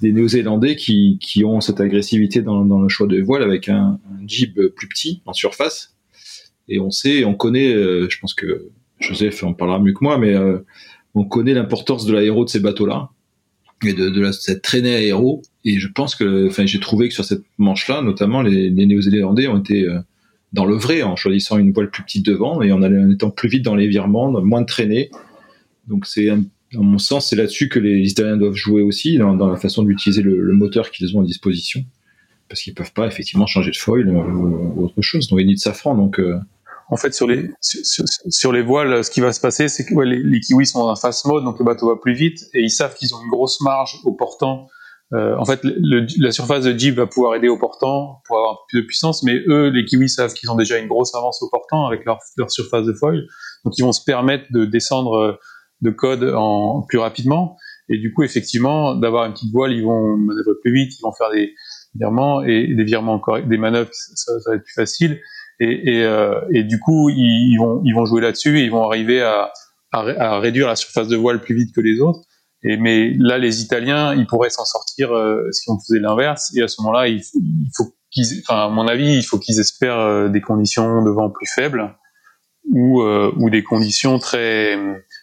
des 0.00 0.12
Néo-Zélandais 0.12 0.76
qui, 0.76 1.18
qui 1.20 1.44
ont 1.44 1.60
cette 1.60 1.80
agressivité 1.80 2.42
dans, 2.42 2.64
dans, 2.64 2.80
le 2.80 2.88
choix 2.88 3.06
de 3.06 3.20
voile 3.20 3.42
avec 3.42 3.68
un, 3.68 3.98
un 4.10 4.26
jib 4.26 4.58
plus 4.76 4.88
petit 4.88 5.22
en 5.26 5.32
surface. 5.32 5.94
Et 6.68 6.80
on 6.80 6.90
sait, 6.90 7.24
on 7.24 7.34
connaît, 7.34 7.72
euh, 7.72 8.08
je 8.08 8.18
pense 8.18 8.34
que 8.34 8.68
Joseph 9.00 9.42
en 9.42 9.52
parlera 9.52 9.80
mieux 9.80 9.92
que 9.92 10.02
moi, 10.02 10.18
mais 10.18 10.34
euh, 10.34 10.58
on 11.14 11.24
connaît 11.24 11.54
l'importance 11.54 12.06
de 12.06 12.12
l'aéro 12.12 12.44
de 12.44 12.50
ces 12.50 12.60
bateaux-là 12.60 13.10
et 13.84 13.92
de, 13.92 14.08
de 14.08 14.20
la, 14.20 14.32
cette 14.32 14.62
traînée 14.62 14.94
aéro. 14.94 15.42
Et 15.64 15.78
je 15.78 15.88
pense 15.88 16.14
que, 16.14 16.48
enfin, 16.48 16.66
j'ai 16.66 16.80
trouvé 16.80 17.08
que 17.08 17.14
sur 17.14 17.24
cette 17.24 17.44
manche-là, 17.58 18.00
notamment, 18.02 18.42
les, 18.42 18.70
les 18.70 18.86
Néo-Zélandais 18.86 19.48
ont 19.48 19.58
été 19.58 19.88
euh, 19.88 19.98
dans 20.52 20.64
le 20.64 20.74
vrai 20.74 21.02
en 21.02 21.16
choisissant 21.16 21.58
une 21.58 21.72
voile 21.72 21.90
plus 21.90 22.04
petite 22.04 22.24
devant 22.24 22.62
et 22.62 22.72
en, 22.72 22.82
allant, 22.82 23.06
en 23.06 23.10
étant 23.10 23.30
plus 23.30 23.48
vite 23.48 23.64
dans 23.64 23.74
les 23.74 23.88
virements, 23.88 24.30
moins 24.42 24.60
de 24.60 24.66
traînée. 24.66 25.10
Donc 25.88 26.06
c'est 26.06 26.28
un 26.30 26.44
dans 26.72 26.82
mon 26.82 26.98
sens, 26.98 27.30
c'est 27.30 27.36
là-dessus 27.36 27.68
que 27.68 27.78
les 27.78 28.10
Italiens 28.10 28.36
doivent 28.36 28.54
jouer 28.54 28.82
aussi, 28.82 29.18
dans, 29.18 29.34
la 29.34 29.56
façon 29.56 29.82
d'utiliser 29.82 30.22
le, 30.22 30.52
moteur 30.52 30.90
qu'ils 30.90 31.16
ont 31.16 31.20
à 31.20 31.24
disposition. 31.24 31.84
Parce 32.48 32.62
qu'ils 32.62 32.74
peuvent 32.74 32.92
pas 32.92 33.06
effectivement 33.06 33.46
changer 33.46 33.70
de 33.70 33.76
foil 33.76 34.08
ou, 34.08 34.84
autre 34.84 35.00
chose. 35.00 35.28
Donc, 35.28 35.40
ils 35.40 35.54
de 35.54 35.58
safran. 35.58 35.94
Donc, 35.94 36.18
euh... 36.18 36.38
En 36.90 36.96
fait, 36.96 37.14
sur 37.14 37.26
les, 37.26 37.48
sur, 37.60 38.52
les 38.52 38.60
voiles, 38.60 39.02
ce 39.02 39.10
qui 39.10 39.20
va 39.20 39.32
se 39.32 39.40
passer, 39.40 39.68
c'est 39.68 39.84
que 39.84 39.98
les, 40.00 40.40
kiwis 40.40 40.66
sont 40.66 40.80
en 40.80 40.96
fast 40.96 41.24
mode, 41.24 41.44
donc 41.44 41.58
le 41.58 41.64
bateau 41.64 41.88
va 41.88 41.96
plus 41.96 42.12
vite, 42.12 42.40
et 42.52 42.60
ils 42.60 42.70
savent 42.70 42.94
qu'ils 42.94 43.14
ont 43.14 43.22
une 43.22 43.30
grosse 43.30 43.62
marge 43.62 43.96
au 44.04 44.12
portant. 44.12 44.68
Euh, 45.14 45.34
en 45.38 45.44
fait, 45.46 45.60
la 45.62 46.32
surface 46.32 46.64
de 46.64 46.76
jib 46.76 46.96
va 46.96 47.06
pouvoir 47.06 47.34
aider 47.34 47.48
au 47.48 47.58
portant 47.58 48.20
pour 48.26 48.36
avoir 48.36 48.66
plus 48.68 48.82
de 48.82 48.86
puissance, 48.86 49.22
mais 49.22 49.42
eux, 49.48 49.68
les 49.68 49.86
kiwis 49.86 50.10
savent 50.10 50.34
qu'ils 50.34 50.50
ont 50.50 50.54
déjà 50.54 50.78
une 50.78 50.88
grosse 50.88 51.14
avance 51.14 51.42
au 51.42 51.48
portant 51.48 51.86
avec 51.86 52.04
leur, 52.04 52.18
leur 52.36 52.50
surface 52.50 52.84
de 52.84 52.92
foil, 52.92 53.26
donc 53.64 53.78
ils 53.78 53.82
vont 53.82 53.92
se 53.92 54.04
permettre 54.04 54.44
de 54.50 54.66
descendre 54.66 55.38
de 55.82 55.90
code 55.90 56.32
en 56.34 56.82
plus 56.82 56.98
rapidement. 56.98 57.56
Et 57.88 57.98
du 57.98 58.12
coup, 58.12 58.22
effectivement, 58.22 58.94
d'avoir 58.94 59.26
une 59.26 59.32
petite 59.32 59.52
voile, 59.52 59.72
ils 59.72 59.82
vont 59.82 60.16
manœuvrer 60.16 60.54
plus 60.62 60.72
vite, 60.72 60.92
ils 60.98 61.02
vont 61.02 61.12
faire 61.12 61.30
des 61.30 61.52
virements 61.94 62.42
et 62.42 62.74
des 62.74 62.84
virements 62.84 63.18
corrects, 63.18 63.48
des 63.48 63.58
manœuvres, 63.58 63.90
ça, 63.92 64.40
ça, 64.40 64.50
va 64.50 64.56
être 64.56 64.64
plus 64.64 64.74
facile. 64.74 65.20
Et, 65.60 65.96
et, 65.96 66.04
euh, 66.04 66.40
et 66.52 66.64
du 66.64 66.80
coup, 66.80 67.10
ils, 67.10 67.56
vont 67.58 67.82
ils 67.84 67.94
vont 67.94 68.06
jouer 68.06 68.22
là-dessus 68.22 68.58
et 68.58 68.64
ils 68.64 68.70
vont 68.70 68.84
arriver 68.84 69.20
à, 69.20 69.52
à, 69.92 70.38
réduire 70.38 70.68
la 70.68 70.76
surface 70.76 71.08
de 71.08 71.16
voile 71.16 71.40
plus 71.40 71.54
vite 71.54 71.74
que 71.74 71.80
les 71.80 72.00
autres. 72.00 72.20
Et 72.64 72.76
mais 72.76 73.12
là, 73.18 73.38
les 73.38 73.60
Italiens, 73.60 74.14
ils 74.14 74.26
pourraient 74.26 74.50
s'en 74.50 74.64
sortir 74.64 75.12
euh, 75.12 75.50
si 75.50 75.68
on 75.68 75.78
faisait 75.78 75.98
l'inverse. 75.98 76.52
Et 76.56 76.62
à 76.62 76.68
ce 76.68 76.80
moment-là, 76.82 77.08
il, 77.08 77.20
il 77.34 77.70
faut 77.76 77.92
qu'ils, 78.10 78.26
enfin, 78.46 78.66
à 78.66 78.68
mon 78.68 78.86
avis, 78.86 79.16
il 79.16 79.22
faut 79.22 79.38
qu'ils 79.38 79.58
espèrent 79.58 79.98
euh, 79.98 80.28
des 80.28 80.40
conditions 80.40 81.02
de 81.02 81.10
vent 81.10 81.30
plus 81.30 81.48
faibles 81.52 81.94
ou 82.70 83.02
euh, 83.02 83.32
ou 83.38 83.50
des 83.50 83.64
conditions 83.64 84.18
très 84.18 84.78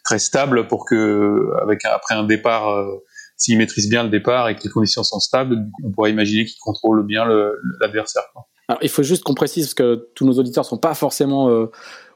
très 0.10 0.20
stable 0.20 0.68
pour 0.68 0.86
que 0.86 1.50
avec 1.62 1.86
après 1.86 2.16
un 2.16 2.24
départ 2.24 2.70
euh, 2.70 3.04
s'ils 3.38 3.58
maîtrisent 3.58 3.90
bien 3.90 4.04
le 4.04 4.10
départ 4.10 4.50
et 4.50 4.56
que 4.56 4.64
les 4.64 4.70
conditions 4.70 5.04
sont 5.04 5.20
stables 5.20 5.56
on 5.84 5.92
pourrait 5.92 6.12
imaginer 6.12 6.46
qu'ils 6.46 6.60
contrôlent 6.60 7.06
bien 7.06 7.26
l'adversaire 7.80 8.24
alors 8.70 8.80
il 8.84 8.90
faut 8.90 9.04
juste 9.04 9.24
qu'on 9.24 9.34
précise 9.34 9.66
parce 9.66 9.74
que 9.74 10.10
tous 10.16 10.26
nos 10.26 10.34
auditeurs 10.34 10.66
sont 10.66 10.78
pas 10.78 10.94
forcément 10.94 11.50
euh, 11.50 11.66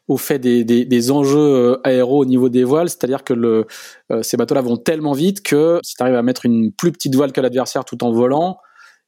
au 0.08 0.17
fait 0.17 0.38
des, 0.38 0.63
des, 0.63 1.12
enjeux 1.12 1.39
euh, 1.39 1.77
aéro 1.84 2.21
au 2.21 2.25
niveau 2.25 2.49
des 2.49 2.63
voiles, 2.63 2.89
c'est-à-dire 2.89 3.23
que 3.23 3.34
le, 3.34 3.65
euh, 4.12 4.21
ces 4.21 4.38
bateaux-là 4.38 4.62
vont 4.62 4.77
tellement 4.77 5.13
vite 5.13 5.41
que 5.41 5.79
si 5.82 5.95
tu 5.95 6.03
arrives 6.03 6.15
à 6.15 6.21
mettre 6.21 6.45
une 6.45 6.71
plus 6.71 6.91
petite 6.91 7.15
voile 7.15 7.32
que 7.32 7.41
l'adversaire 7.41 7.86
tout 7.86 8.03
en 8.03 8.12
volant, 8.12 8.58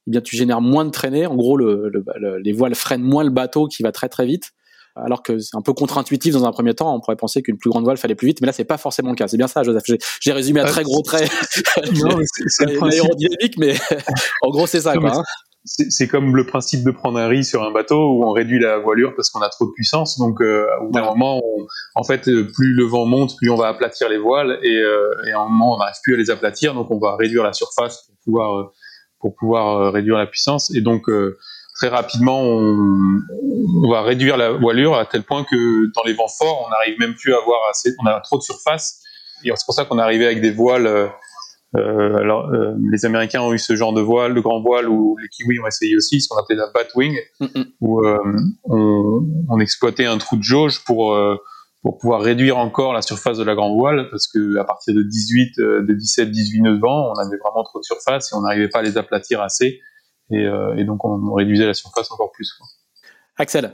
eh 0.07 0.11
bien 0.11 0.21
tu 0.21 0.35
génères 0.35 0.61
moins 0.61 0.85
de 0.85 0.89
traînée. 0.89 1.27
En 1.27 1.35
gros, 1.35 1.57
le, 1.57 1.89
le, 1.89 2.03
le, 2.19 2.37
les 2.37 2.53
voiles 2.53 2.75
freinent 2.75 3.03
moins 3.03 3.23
le 3.23 3.29
bateau 3.29 3.67
qui 3.67 3.83
va 3.83 3.91
très 3.91 4.09
très 4.09 4.25
vite 4.25 4.51
alors 4.95 5.23
que 5.23 5.39
c'est 5.39 5.55
un 5.55 5.61
peu 5.61 5.73
contre-intuitif 5.73 6.33
dans 6.33 6.45
un 6.45 6.51
premier 6.51 6.73
temps. 6.73 6.95
On 6.95 6.99
pourrait 6.99 7.15
penser 7.15 7.41
qu'une 7.41 7.57
plus 7.57 7.69
grande 7.69 7.83
voile 7.83 7.97
fallait 7.97 8.15
plus 8.15 8.27
vite, 8.27 8.41
mais 8.41 8.47
là 8.47 8.53
c'est 8.53 8.65
pas 8.65 8.77
forcément 8.77 9.09
le 9.09 9.15
cas. 9.15 9.27
C'est 9.27 9.37
bien 9.37 9.47
ça, 9.47 9.63
Joseph. 9.63 9.83
J'ai 10.21 10.31
résumé 10.31 10.61
à 10.61 10.65
très 10.65 10.83
gros 10.83 11.01
traits 11.01 11.29
l'aérodynamique, 12.81 13.57
mais 13.57 13.75
en 14.41 14.49
gros 14.49 14.67
c'est 14.67 14.81
ça. 14.81 14.95
Quoi, 14.95 15.17
hein. 15.17 15.23
C'est 15.67 16.07
comme 16.07 16.35
le 16.35 16.45
principe 16.45 16.83
de 16.83 16.91
prendre 16.91 17.17
un 17.17 17.27
riz 17.27 17.43
sur 17.43 17.63
un 17.63 17.71
bateau 17.71 17.97
où 17.97 18.23
on 18.23 18.31
réduit 18.31 18.59
la 18.59 18.77
voilure 18.77 19.15
parce 19.15 19.31
qu'on 19.31 19.41
a 19.41 19.49
trop 19.49 19.65
de 19.65 19.71
puissance. 19.71 20.19
Donc, 20.19 20.39
euh, 20.39 20.67
au 20.79 20.85
bout 20.85 20.91
d'un 20.91 21.05
moment, 21.05 21.41
on, 21.43 21.65
en 21.95 22.03
fait, 22.03 22.21
plus 22.21 22.73
le 22.75 22.83
vent 22.83 23.07
monte, 23.07 23.35
plus 23.35 23.49
on 23.49 23.55
va 23.55 23.69
aplatir 23.69 24.07
les 24.07 24.19
voiles 24.19 24.59
et, 24.61 24.77
euh, 24.77 25.09
et 25.27 25.31
à 25.31 25.39
un 25.39 25.45
moment, 25.45 25.73
on 25.73 25.79
n'arrive 25.79 25.95
plus 26.03 26.13
à 26.13 26.17
les 26.17 26.29
aplatir. 26.29 26.75
Donc, 26.75 26.91
on 26.91 26.99
va 26.99 27.15
réduire 27.15 27.41
la 27.41 27.53
surface 27.53 28.03
pour 28.03 28.15
pouvoir, 28.23 28.59
euh, 28.59 28.63
pour 29.19 29.35
pouvoir 29.35 29.91
réduire 29.91 30.17
la 30.17 30.27
puissance. 30.27 30.71
Et 30.75 30.81
donc, 30.81 31.09
euh, 31.09 31.35
très 31.75 31.89
rapidement, 31.89 32.41
on, 32.41 33.19
on, 33.83 33.89
va 33.91 34.01
réduire 34.01 34.37
la 34.37 34.51
voilure 34.51 34.95
à 34.95 35.05
tel 35.05 35.23
point 35.23 35.43
que 35.43 35.91
dans 35.93 36.03
les 36.03 36.13
vents 36.13 36.27
forts, 36.27 36.65
on 36.65 36.69
n'arrive 36.69 36.97
même 36.99 37.15
plus 37.15 37.33
à 37.33 37.37
avoir 37.37 37.59
assez, 37.69 37.93
on 38.01 38.07
a 38.07 38.19
trop 38.21 38.37
de 38.37 38.43
surface. 38.43 39.01
Et 39.43 39.51
c'est 39.53 39.65
pour 39.65 39.75
ça 39.75 39.85
qu'on 39.85 39.99
est 39.99 40.01
arrivé 40.01 40.25
avec 40.25 40.41
des 40.41 40.51
voiles. 40.51 40.87
Euh, 40.87 41.09
alors, 42.17 42.47
euh, 42.53 42.73
les 42.89 43.05
Américains 43.05 43.41
ont 43.41 43.53
eu 43.53 43.59
ce 43.59 43.75
genre 43.75 43.91
de 43.93 44.01
voile, 44.01 44.33
de 44.33 44.39
grand 44.39 44.61
voile, 44.61 44.87
où 44.87 45.17
les 45.17 45.27
Kiwis 45.27 45.59
ont 45.59 45.67
essayé 45.67 45.95
aussi, 45.97 46.21
ce 46.21 46.29
qu'on 46.29 46.37
appelait 46.37 46.55
la 46.55 46.69
Batwing, 46.73 47.13
mm 47.41 47.45
-hmm. 47.45 47.65
où 47.81 48.05
euh, 48.05 48.17
on, 48.63 49.27
on, 49.49 49.59
exploitait 49.59 50.05
un 50.05 50.17
trou 50.17 50.37
de 50.37 50.43
jauge 50.43 50.83
pour 50.85 51.13
euh, 51.13 51.35
pour 51.81 51.97
pouvoir 51.99 52.21
réduire 52.21 52.57
encore 52.57 52.93
la 52.93 53.01
surface 53.01 53.37
de 53.37 53.43
la 53.43 53.53
grande 53.53 53.75
voile, 53.77 54.07
parce 54.09 54.27
que 54.27 54.57
à 54.57 54.63
partir 54.63 54.95
de 54.95 55.03
18, 55.03 55.57
de 55.89 55.93
17, 55.93 56.31
18 56.31 56.61
nœuds 56.61 56.75
de 56.77 56.81
vent, 56.81 57.11
on 57.11 57.19
avait 57.19 57.37
vraiment 57.43 57.63
trop 57.63 57.79
de 57.79 57.83
surface 57.83 58.31
et 58.31 58.35
on 58.35 58.41
n'arrivait 58.41 58.69
pas 58.69 58.79
à 58.79 58.81
les 58.81 58.97
aplatir 58.97 59.39
assez 59.41 59.81
et, 60.31 60.45
et 60.77 60.83
donc 60.83 61.05
on, 61.05 61.33
réduisait 61.33 61.65
la 61.65 61.73
surface 61.73 62.11
encore 62.11 62.31
plus. 62.31 62.51
Quoi. 62.53 62.67
Axel. 63.37 63.73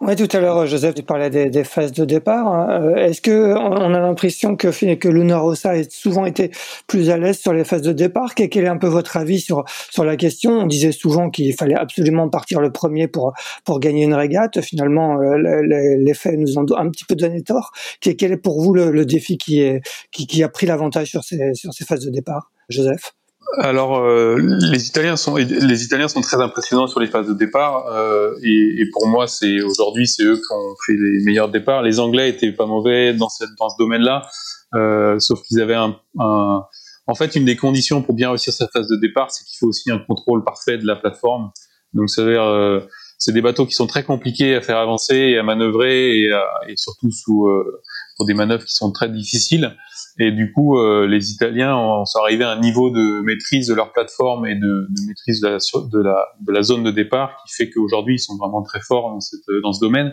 Oui, 0.00 0.14
tout 0.14 0.28
à 0.36 0.38
l'heure, 0.38 0.64
Joseph, 0.64 0.94
tu 0.94 1.02
parlais 1.02 1.28
des, 1.28 1.50
des 1.50 1.64
phases 1.64 1.90
de 1.90 2.04
départ. 2.04 2.46
Hein. 2.46 2.82
Euh, 2.82 2.94
est-ce 2.94 3.20
que 3.20 3.56
on 3.56 3.92
a 3.92 3.98
l'impression 3.98 4.54
que, 4.54 4.68
que 4.94 5.08
Luna 5.08 5.38
Rossa 5.38 5.70
a 5.70 5.82
souvent 5.90 6.24
été 6.24 6.52
plus 6.86 7.10
à 7.10 7.18
l'aise 7.18 7.40
sur 7.40 7.52
les 7.52 7.64
phases 7.64 7.82
de 7.82 7.92
départ? 7.92 8.36
Quel 8.36 8.62
est 8.62 8.68
un 8.68 8.76
peu 8.76 8.86
votre 8.86 9.16
avis 9.16 9.40
sur, 9.40 9.64
sur 9.90 10.04
la 10.04 10.16
question? 10.16 10.52
On 10.52 10.66
disait 10.66 10.92
souvent 10.92 11.30
qu'il 11.30 11.52
fallait 11.52 11.74
absolument 11.74 12.28
partir 12.28 12.60
le 12.60 12.70
premier 12.70 13.08
pour, 13.08 13.32
pour 13.64 13.80
gagner 13.80 14.04
une 14.04 14.14
régate. 14.14 14.60
Finalement, 14.60 15.20
euh, 15.20 15.36
les, 15.36 16.14
faits 16.14 16.38
nous 16.38 16.58
ont 16.58 16.66
un 16.76 16.90
petit 16.90 17.04
peu 17.04 17.16
donné 17.16 17.42
tort. 17.42 17.72
Quel 18.00 18.30
est 18.30 18.36
pour 18.36 18.62
vous 18.62 18.74
le, 18.74 19.04
défi 19.04 19.36
qui, 19.36 19.62
est, 19.62 19.80
qui, 20.12 20.28
qui 20.28 20.44
a 20.44 20.48
pris 20.48 20.66
l'avantage 20.66 21.08
sur 21.08 21.24
ces, 21.24 21.54
sur 21.54 21.72
ces 21.74 21.84
phases 21.84 22.04
de 22.04 22.10
départ 22.10 22.52
Joseph? 22.68 23.17
Alors 23.58 23.98
euh, 23.98 24.36
les 24.70 24.86
Italiens 24.86 25.16
sont 25.16 25.36
les 25.36 25.84
Italiens 25.84 26.08
sont 26.08 26.20
très 26.20 26.40
impressionnants 26.40 26.86
sur 26.86 27.00
les 27.00 27.06
phases 27.06 27.28
de 27.28 27.34
départ 27.34 27.86
euh, 27.86 28.34
et, 28.42 28.80
et, 28.80 28.90
pour 28.92 29.08
moi 29.08 29.26
c'est 29.26 29.62
aujourd'hui 29.62 30.06
c'est 30.06 30.22
eux 30.24 30.36
qui 30.36 30.52
ont 30.52 30.74
fait 30.86 30.92
les 30.92 31.24
meilleurs 31.24 31.48
départs. 31.48 31.82
Les 31.82 31.98
Anglais 31.98 32.28
étaient 32.28 32.52
pas 32.52 32.66
mauvais 32.66 33.14
dans 33.14 33.28
cette 33.28 33.50
dans 33.58 33.68
ce 33.68 33.76
domaine-là, 33.78 34.28
euh, 34.74 35.18
sauf 35.18 35.42
qu'ils 35.42 35.60
avaient 35.60 35.74
un, 35.74 35.96
un, 36.18 36.62
en 37.06 37.14
fait 37.14 37.36
une 37.36 37.44
des 37.44 37.56
conditions 37.56 38.02
pour 38.02 38.14
bien 38.14 38.28
réussir 38.28 38.52
cette 38.52 38.70
phase 38.70 38.88
de 38.88 38.96
départ, 38.96 39.30
c'est 39.30 39.44
qu'il 39.44 39.56
faut 39.58 39.68
aussi 39.68 39.90
un 39.90 39.98
contrôle 39.98 40.44
parfait 40.44 40.76
de 40.76 40.86
la 40.86 40.96
plateforme. 40.96 41.50
Donc 41.94 42.10
c'est 42.10 42.20
euh, 42.22 42.80
c'est 43.18 43.32
des 43.32 43.42
bateaux 43.42 43.66
qui 43.66 43.74
sont 43.74 43.86
très 43.86 44.04
compliqués 44.04 44.54
à 44.56 44.60
faire 44.60 44.76
avancer 44.76 45.16
et 45.16 45.38
à 45.38 45.42
manœuvrer 45.42 46.20
et, 46.20 46.40
et 46.68 46.76
surtout 46.76 47.10
sous 47.10 47.46
euh, 47.46 47.80
pour 48.16 48.26
des 48.26 48.34
manœuvres 48.34 48.64
qui 48.64 48.74
sont 48.74 48.92
très 48.92 49.08
difficiles. 49.08 49.74
Et 50.20 50.32
du 50.32 50.52
coup, 50.52 50.78
euh, 50.78 51.06
les 51.06 51.30
Italiens 51.30 51.74
en 51.74 52.04
sont 52.04 52.18
arrivés 52.18 52.42
à 52.42 52.50
un 52.50 52.60
niveau 52.60 52.90
de 52.90 53.20
maîtrise 53.20 53.68
de 53.68 53.74
leur 53.74 53.92
plateforme 53.92 54.46
et 54.46 54.56
de, 54.56 54.86
de 54.90 55.06
maîtrise 55.06 55.40
de 55.40 55.48
la, 55.48 55.58
de, 55.58 55.98
la, 56.02 56.26
de 56.40 56.52
la, 56.52 56.62
zone 56.62 56.82
de 56.82 56.90
départ 56.90 57.36
qui 57.46 57.54
fait 57.54 57.70
qu'aujourd'hui, 57.70 58.16
ils 58.16 58.18
sont 58.18 58.36
vraiment 58.36 58.62
très 58.62 58.80
forts 58.80 59.10
dans, 59.10 59.20
cette, 59.20 59.44
dans 59.62 59.72
ce 59.72 59.80
domaine. 59.80 60.12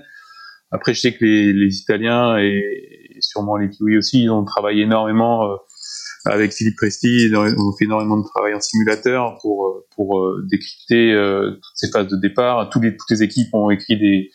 Après, 0.72 0.94
je 0.94 1.00
sais 1.00 1.14
que 1.14 1.26
les, 1.26 1.54
les 1.54 1.78
Italiens 1.78 2.38
et, 2.38 3.18
sûrement 3.20 3.58
les 3.58 3.70
Kiwis 3.70 3.98
aussi, 3.98 4.24
ils 4.24 4.30
ont 4.30 4.44
travaillé 4.44 4.84
énormément 4.84 5.52
euh, 5.52 5.56
avec 6.26 6.52
Philippe 6.54 6.76
Presti, 6.76 7.08
ils 7.08 7.36
ont 7.36 7.76
fait 7.78 7.86
énormément 7.86 8.18
de 8.18 8.26
travail 8.26 8.54
en 8.54 8.60
simulateur 8.60 9.38
pour, 9.42 9.68
euh, 9.68 9.86
pour 9.96 10.22
décrypter 10.50 11.14
toutes 11.54 11.76
ces 11.76 11.90
phases 11.90 12.08
de 12.08 12.18
départ. 12.18 12.70
Toutes 12.70 12.84
les, 12.84 12.96
toutes 12.96 13.10
les 13.10 13.24
équipes 13.24 13.54
ont 13.54 13.70
écrit 13.70 13.98
des, 13.98 14.30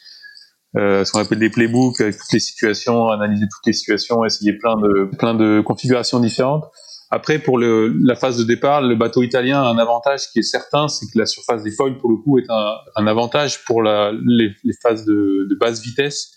euh, 0.77 1.05
ce 1.05 1.13
qu'on 1.13 1.19
appelle 1.19 1.39
des 1.39 1.51
playbooks 1.51 2.01
avec 2.01 2.17
toutes 2.17 2.33
les 2.33 2.41
situations, 2.41 3.09
analyser 3.09 3.47
toutes 3.51 3.67
les 3.67 3.73
situations, 3.73 4.25
essayer 4.25 4.53
plein 4.53 4.77
de 4.77 5.11
plein 5.19 5.35
de 5.35 5.61
configurations 5.61 6.21
différentes. 6.21 6.65
Après, 7.13 7.41
pour 7.41 7.59
le, 7.59 7.93
la 8.05 8.15
phase 8.15 8.39
de 8.39 8.45
départ, 8.45 8.83
le 8.83 8.95
bateau 8.95 9.25
italien 9.25 9.61
a 9.63 9.67
un 9.67 9.79
avantage 9.79 10.29
qui 10.33 10.39
est 10.39 10.43
certain, 10.43 10.87
c'est 10.87 11.07
que 11.07 11.19
la 11.19 11.27
surface 11.27 11.65
des 11.65 11.73
foils, 11.73 11.99
pour 11.99 12.09
le 12.09 12.17
coup, 12.17 12.39
est 12.39 12.49
un, 12.49 12.75
un 12.95 13.07
avantage 13.09 13.65
pour 13.65 13.83
la, 13.83 14.13
les, 14.13 14.51
les 14.63 14.75
phases 14.81 15.05
de, 15.05 15.49
de, 15.51 15.55
basse 15.57 15.83
vitesse, 15.83 16.31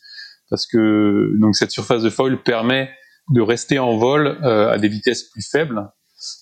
parce 0.50 0.66
que 0.66 1.40
donc 1.40 1.56
cette 1.56 1.70
surface 1.70 2.02
de 2.02 2.10
foil 2.10 2.42
permet 2.42 2.90
de 3.30 3.42
rester 3.42 3.78
en 3.78 3.98
vol 3.98 4.40
euh, 4.44 4.72
à 4.72 4.80
des 4.80 4.88
vitesses 4.88 5.30
plus 5.30 5.48
faibles. 5.48 5.92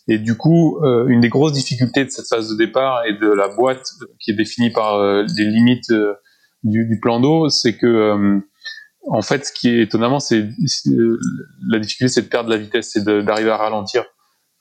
Et 0.07 0.17
du 0.17 0.37
coup, 0.37 0.79
euh, 0.81 1.07
une 1.07 1.19
des 1.19 1.29
grosses 1.29 1.53
difficultés 1.53 2.05
de 2.05 2.09
cette 2.09 2.27
phase 2.29 2.49
de 2.49 2.55
départ 2.55 3.03
et 3.05 3.13
de 3.13 3.27
la 3.27 3.49
boîte 3.49 3.85
qui 4.19 4.31
est 4.31 4.35
définie 4.35 4.71
par 4.71 4.95
euh, 4.95 5.25
des 5.35 5.45
limites 5.45 5.91
du, 6.63 6.99
plan 7.01 7.19
d'eau, 7.19 7.49
c'est 7.49 7.77
que 7.77 7.87
euh, 7.87 8.39
en 9.07 9.21
fait, 9.21 9.45
ce 9.45 9.51
qui 9.51 9.69
est 9.69 9.81
étonnamment, 9.81 10.19
c'est 10.19 10.47
la 11.67 11.79
difficulté, 11.79 12.13
c'est 12.13 12.21
de 12.23 12.27
perdre 12.27 12.49
la 12.49 12.57
vitesse, 12.57 12.91
c'est 12.93 13.03
d'arriver 13.03 13.49
à 13.49 13.57
ralentir, 13.57 14.05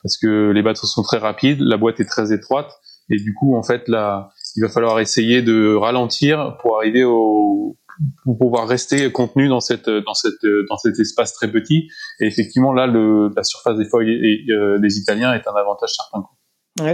parce 0.03 0.17
que 0.17 0.51
les 0.51 0.63
bateaux 0.63 0.87
sont 0.87 1.03
très 1.03 1.17
rapides, 1.17 1.59
la 1.61 1.77
boîte 1.77 1.99
est 1.99 2.05
très 2.05 2.33
étroite, 2.33 2.71
et 3.09 3.17
du 3.17 3.33
coup, 3.33 3.55
en 3.55 3.63
fait, 3.63 3.87
là, 3.87 4.29
il 4.55 4.61
va 4.61 4.69
falloir 4.69 4.99
essayer 4.99 5.41
de 5.41 5.75
ralentir 5.75 6.57
pour 6.61 6.77
arriver 6.77 7.03
au 7.03 7.77
pour 8.23 8.37
pouvoir 8.37 8.67
rester 8.67 9.11
contenu 9.11 9.47
dans 9.47 9.59
cette 9.59 9.89
dans 9.89 10.13
cette 10.13 10.45
dans 10.69 10.77
cet 10.77 10.99
espace 10.99 11.33
très 11.33 11.51
petit. 11.51 11.89
Et 12.19 12.25
effectivement, 12.25 12.73
là, 12.73 12.87
la 12.87 13.43
surface 13.43 13.77
des 13.77 13.85
feuilles 13.85 14.49
euh, 14.51 14.79
des 14.79 14.97
Italiens 14.97 15.33
est 15.33 15.47
un 15.47 15.53
avantage 15.53 15.91
certain. 15.91 16.25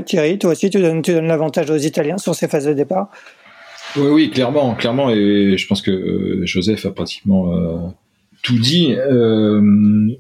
Thierry, 0.04 0.40
toi 0.40 0.52
aussi, 0.52 0.70
tu 0.70 0.80
donnes, 0.80 1.02
tu 1.02 1.14
donnes 1.14 1.28
l'avantage 1.28 1.70
aux 1.70 1.78
Italiens 1.78 2.18
sur 2.18 2.36
ces 2.36 2.48
phases 2.48 2.66
de 2.66 2.74
départ? 2.74 3.10
Oui, 3.98 4.08
oui, 4.08 4.30
clairement, 4.30 4.76
clairement, 4.76 5.10
et 5.10 5.58
je 5.58 5.68
pense 5.68 5.82
que 5.82 5.92
euh, 5.92 6.46
Joseph 6.46 6.86
a 6.86 6.92
pratiquement 6.92 7.56
euh, 7.56 7.78
tout 8.44 8.58
dit. 8.58 8.94
Euh, 8.96 9.62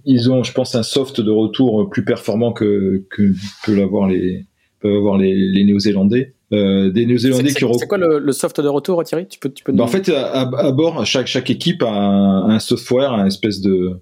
ils 0.06 0.32
ont, 0.32 0.44
je 0.44 0.52
pense, 0.52 0.76
un 0.76 0.84
soft 0.84 1.22
de 1.22 1.32
retour 1.32 1.90
plus 1.90 2.04
performant 2.04 2.54
que 2.54 3.04
que, 3.10 3.34
que 3.64 3.72
l'avoir 3.72 4.08
les 4.08 4.46
peuvent 4.80 4.96
avoir 4.96 5.18
les, 5.18 5.34
les 5.34 5.64
Néo-Zélandais. 5.64 6.34
Euh, 6.54 6.92
des 6.92 7.06
Néo-Zélandais 7.06 7.54
qui. 7.54 7.66
C'est 7.78 7.88
quoi 7.88 7.98
le, 7.98 8.20
le, 8.20 8.32
soft 8.32 8.62
de 8.62 8.68
retour, 8.68 9.04
Thierry? 9.04 9.28
Tu 9.28 9.40
peux, 9.40 9.50
tu 9.50 9.64
peux. 9.64 9.72
Bah, 9.74 9.84
en 9.84 9.88
fait, 9.88 10.10
à, 10.10 10.42
à, 10.42 10.72
bord, 10.72 11.06
chaque 11.06 11.28
chaque 11.28 11.50
équipe 11.50 11.84
a 11.84 11.90
un, 11.90 12.50
un 12.50 12.60
software, 12.60 13.12
un 13.12 13.26
espèce 13.26 13.62
de 13.62 14.00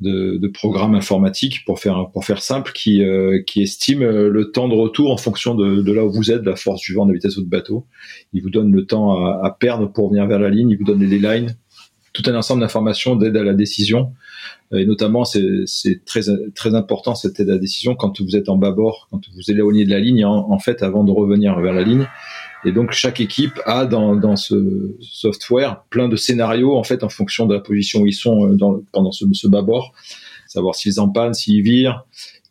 de, 0.00 0.36
de 0.36 0.48
programmes 0.48 0.94
informatiques 0.94 1.64
pour 1.66 1.80
faire 1.80 2.10
pour 2.12 2.24
faire 2.24 2.40
simple 2.40 2.72
qui 2.72 3.02
euh, 3.02 3.42
qui 3.46 3.62
estime 3.62 4.02
euh, 4.02 4.28
le 4.28 4.52
temps 4.52 4.68
de 4.68 4.74
retour 4.74 5.10
en 5.10 5.16
fonction 5.16 5.54
de, 5.54 5.82
de, 5.82 5.92
là 5.92 6.04
où 6.04 6.12
vous 6.12 6.30
êtes, 6.30 6.44
la 6.44 6.56
force 6.56 6.82
du 6.82 6.94
vent, 6.94 7.04
de 7.04 7.10
la 7.10 7.14
vitesse 7.14 7.34
de 7.34 7.40
votre 7.40 7.50
bateau. 7.50 7.86
Il 8.32 8.42
vous 8.42 8.50
donne 8.50 8.72
le 8.72 8.86
temps 8.86 9.26
à, 9.26 9.40
à 9.44 9.50
perdre 9.50 9.90
pour 9.92 10.10
venir 10.10 10.26
vers 10.26 10.38
la 10.38 10.50
ligne. 10.50 10.70
Il 10.70 10.78
vous 10.78 10.84
donne 10.84 11.00
les 11.00 11.08
deadlines, 11.08 11.56
tout 12.12 12.22
un 12.26 12.34
ensemble 12.34 12.60
d'informations 12.60 13.16
d'aide 13.16 13.36
à 13.36 13.42
la 13.42 13.54
décision. 13.54 14.12
Et 14.72 14.84
notamment, 14.84 15.24
c'est 15.24 16.04
très 16.04 16.20
très 16.54 16.74
important 16.74 17.14
cette 17.14 17.40
aide 17.40 17.48
à 17.48 17.54
la 17.54 17.58
décision 17.58 17.94
quand 17.94 18.20
vous 18.20 18.36
êtes 18.36 18.50
en 18.50 18.56
bâbord, 18.56 19.08
quand 19.10 19.20
vous 19.34 19.50
éloignez 19.50 19.86
de 19.86 19.90
la 19.90 19.98
ligne, 19.98 20.26
en 20.26 20.58
fait, 20.58 20.82
avant 20.82 21.04
de 21.04 21.10
revenir 21.10 21.58
vers 21.58 21.72
la 21.72 21.82
ligne. 21.82 22.06
Et 22.64 22.72
donc 22.72 22.92
chaque 22.92 23.20
équipe 23.20 23.60
a 23.66 23.86
dans, 23.86 24.16
dans 24.16 24.36
ce 24.36 24.96
software 25.00 25.82
plein 25.90 26.08
de 26.08 26.16
scénarios 26.16 26.76
en 26.76 26.82
fait 26.82 27.04
en 27.04 27.08
fonction 27.08 27.46
de 27.46 27.54
la 27.54 27.60
position 27.60 28.00
où 28.00 28.06
ils 28.06 28.12
sont 28.12 28.46
euh, 28.46 28.54
dans, 28.54 28.80
pendant 28.92 29.12
ce, 29.12 29.24
ce 29.32 29.46
bâbord, 29.46 29.92
savoir 30.46 30.74
s'ils 30.74 31.00
en 31.00 31.08
panne, 31.08 31.34
s'ils 31.34 31.62
virent. 31.62 32.04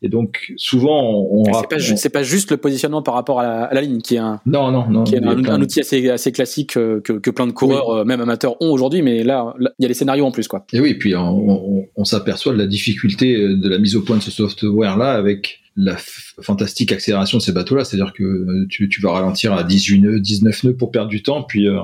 Et 0.04 0.10
donc 0.10 0.54
souvent 0.58 1.02
on, 1.02 1.42
on 1.42 1.44
c'est 1.46 2.10
pas, 2.10 2.20
pas, 2.20 2.24
juste 2.24 2.52
le 2.52 2.58
positionnement 2.58 3.02
par 3.02 3.16
rapport 3.16 3.40
à 3.40 3.44
la, 3.44 3.64
à 3.64 3.74
la, 3.74 3.82
ligne 3.82 4.00
qui 4.00 4.14
est 4.14 4.20
un 4.20 4.40
non 4.46 4.72
non 4.72 4.88
non 4.88 5.06
qui 5.06 5.16
est 5.16 5.24
un, 5.24 5.44
un, 5.44 5.60
outil 5.60 5.80
assez 5.80 6.08
assez 6.12 6.32
classique 6.32 6.78
euh, 6.78 7.02
que, 7.02 7.14
que 7.14 7.32
plein 7.32 7.48
de 7.48 7.52
coureurs 7.52 7.90
euh, 7.90 8.06
même 8.06 8.22
amateurs 8.22 8.62
ont 8.62 8.70
aujourd'hui 8.72 9.02
mais 9.02 9.24
là 9.24 9.56
il 9.60 9.72
y 9.80 9.86
a 9.86 9.88
les 9.88 9.96
scénarios 9.96 10.28
en 10.28 10.32
plus 10.32 10.48
quoi. 10.48 10.68
Et 10.72 10.80
oui 10.80 10.94
puis 10.94 11.16
on, 11.16 11.88
on 11.96 12.06
s'aperçoit 12.06 12.54
de 12.54 12.60
la 12.60 12.68
difficulté 12.68 13.40
de 13.40 13.68
la 13.68 13.80
mise 13.80 13.96
au 13.96 14.02
point 14.04 14.18
de 14.18 14.22
ce 14.22 14.30
software 14.30 14.98
là 14.98 15.14
avec 15.14 15.62
la 15.78 15.96
fantastique 16.42 16.92
accélération 16.92 17.38
de 17.38 17.44
ces 17.44 17.52
bateaux-là, 17.52 17.86
c'est-à-dire 17.86 18.12
que 18.12 18.24
euh, 18.24 18.66
tu, 18.68 18.90
tu, 18.90 19.00
vas 19.00 19.12
ralentir 19.12 19.54
à 19.54 19.64
18 19.64 20.00
nœuds, 20.00 20.20
19 20.20 20.64
nœuds 20.64 20.76
pour 20.76 20.92
perdre 20.92 21.10
du 21.10 21.22
temps, 21.22 21.44
puis 21.44 21.68
euh, 21.68 21.80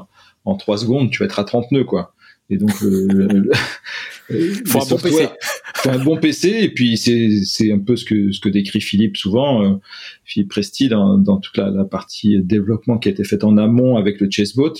en 0.46 0.56
3 0.56 0.80
secondes, 0.80 1.12
tu 1.12 1.20
vas 1.20 1.26
être 1.26 1.40
à 1.40 1.44
30 1.44 1.72
nœuds, 1.72 1.84
quoi. 1.84 2.16
Et 2.50 2.58
donc, 2.58 2.72
euh, 2.84 3.50
faut 4.66 4.82
un 4.82 4.86
bon 4.86 4.98
PC. 4.98 5.30
Faut 5.76 5.90
un 5.92 6.04
bon 6.04 6.18
PC, 6.18 6.50
et 6.50 6.70
puis 6.70 6.98
c'est 6.98 7.72
un 7.72 7.80
peu 7.80 7.96
ce 7.96 8.04
que 8.04 8.32
ce 8.32 8.40
que 8.40 8.50
décrit 8.50 8.82
Philippe 8.82 9.16
souvent, 9.16 9.64
euh, 9.64 9.76
Philippe 10.26 10.50
Presti 10.50 10.90
dans, 10.90 11.18
dans 11.18 11.38
toute 11.38 11.56
la, 11.58 11.70
la, 11.70 11.86
partie 11.86 12.42
développement 12.42 12.98
qui 12.98 13.10
a 13.10 13.12
été 13.12 13.24
faite 13.24 13.44
en 13.44 13.58
amont 13.58 13.96
avec 13.96 14.20
le 14.20 14.30
Chessboat, 14.30 14.74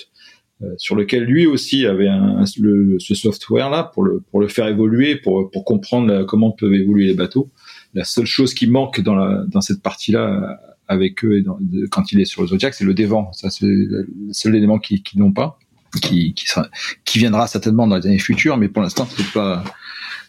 sur 0.78 0.96
lequel 0.96 1.24
lui 1.24 1.46
aussi 1.46 1.86
avait 1.86 2.08
un, 2.08 2.46
le, 2.58 2.98
ce 3.00 3.16
software 3.16 3.70
là 3.70 3.84
pour 3.84 4.04
le 4.04 4.22
pour 4.32 4.40
le 4.40 4.48
faire 4.48 4.68
évoluer, 4.68 5.16
pour 5.16 5.52
pour 5.52 5.66
comprendre 5.66 6.24
comment 6.24 6.52
peuvent 6.52 6.74
évoluer 6.74 7.06
les 7.08 7.14
bateaux 7.14 7.50
la 7.94 8.04
seule 8.04 8.26
chose 8.26 8.54
qui 8.54 8.68
manque 8.68 9.02
dans, 9.02 9.16
la, 9.16 9.44
dans 9.48 9.62
cette 9.62 9.82
partie-là 9.82 10.60
avec 10.88 11.24
eux 11.24 11.38
et 11.38 11.46
quand 11.90 12.12
il 12.12 12.20
est 12.20 12.26
sur 12.26 12.42
le 12.42 12.48
Zodiac, 12.48 12.74
c'est 12.74 12.86
le 12.86 12.94
dévent. 12.94 13.28
Ça, 13.32 13.50
c'est 13.50 13.66
le 13.66 14.08
seul 14.32 14.56
élément 14.56 14.80
qu'ils 14.80 15.02
qui 15.02 15.18
n'ont 15.18 15.32
pas, 15.32 15.58
qui, 16.02 16.34
qui, 16.34 16.48
sera, 16.48 16.68
qui 17.06 17.20
viendra 17.20 17.48
certainement 17.48 17.88
dans 17.88 17.98
les 17.98 18.08
années 18.08 18.20
futures, 18.20 18.58
mais 18.58 18.68
pour 18.68 18.82
l'instant, 18.82 19.08
c'est 19.16 19.32
pas, 19.32 19.64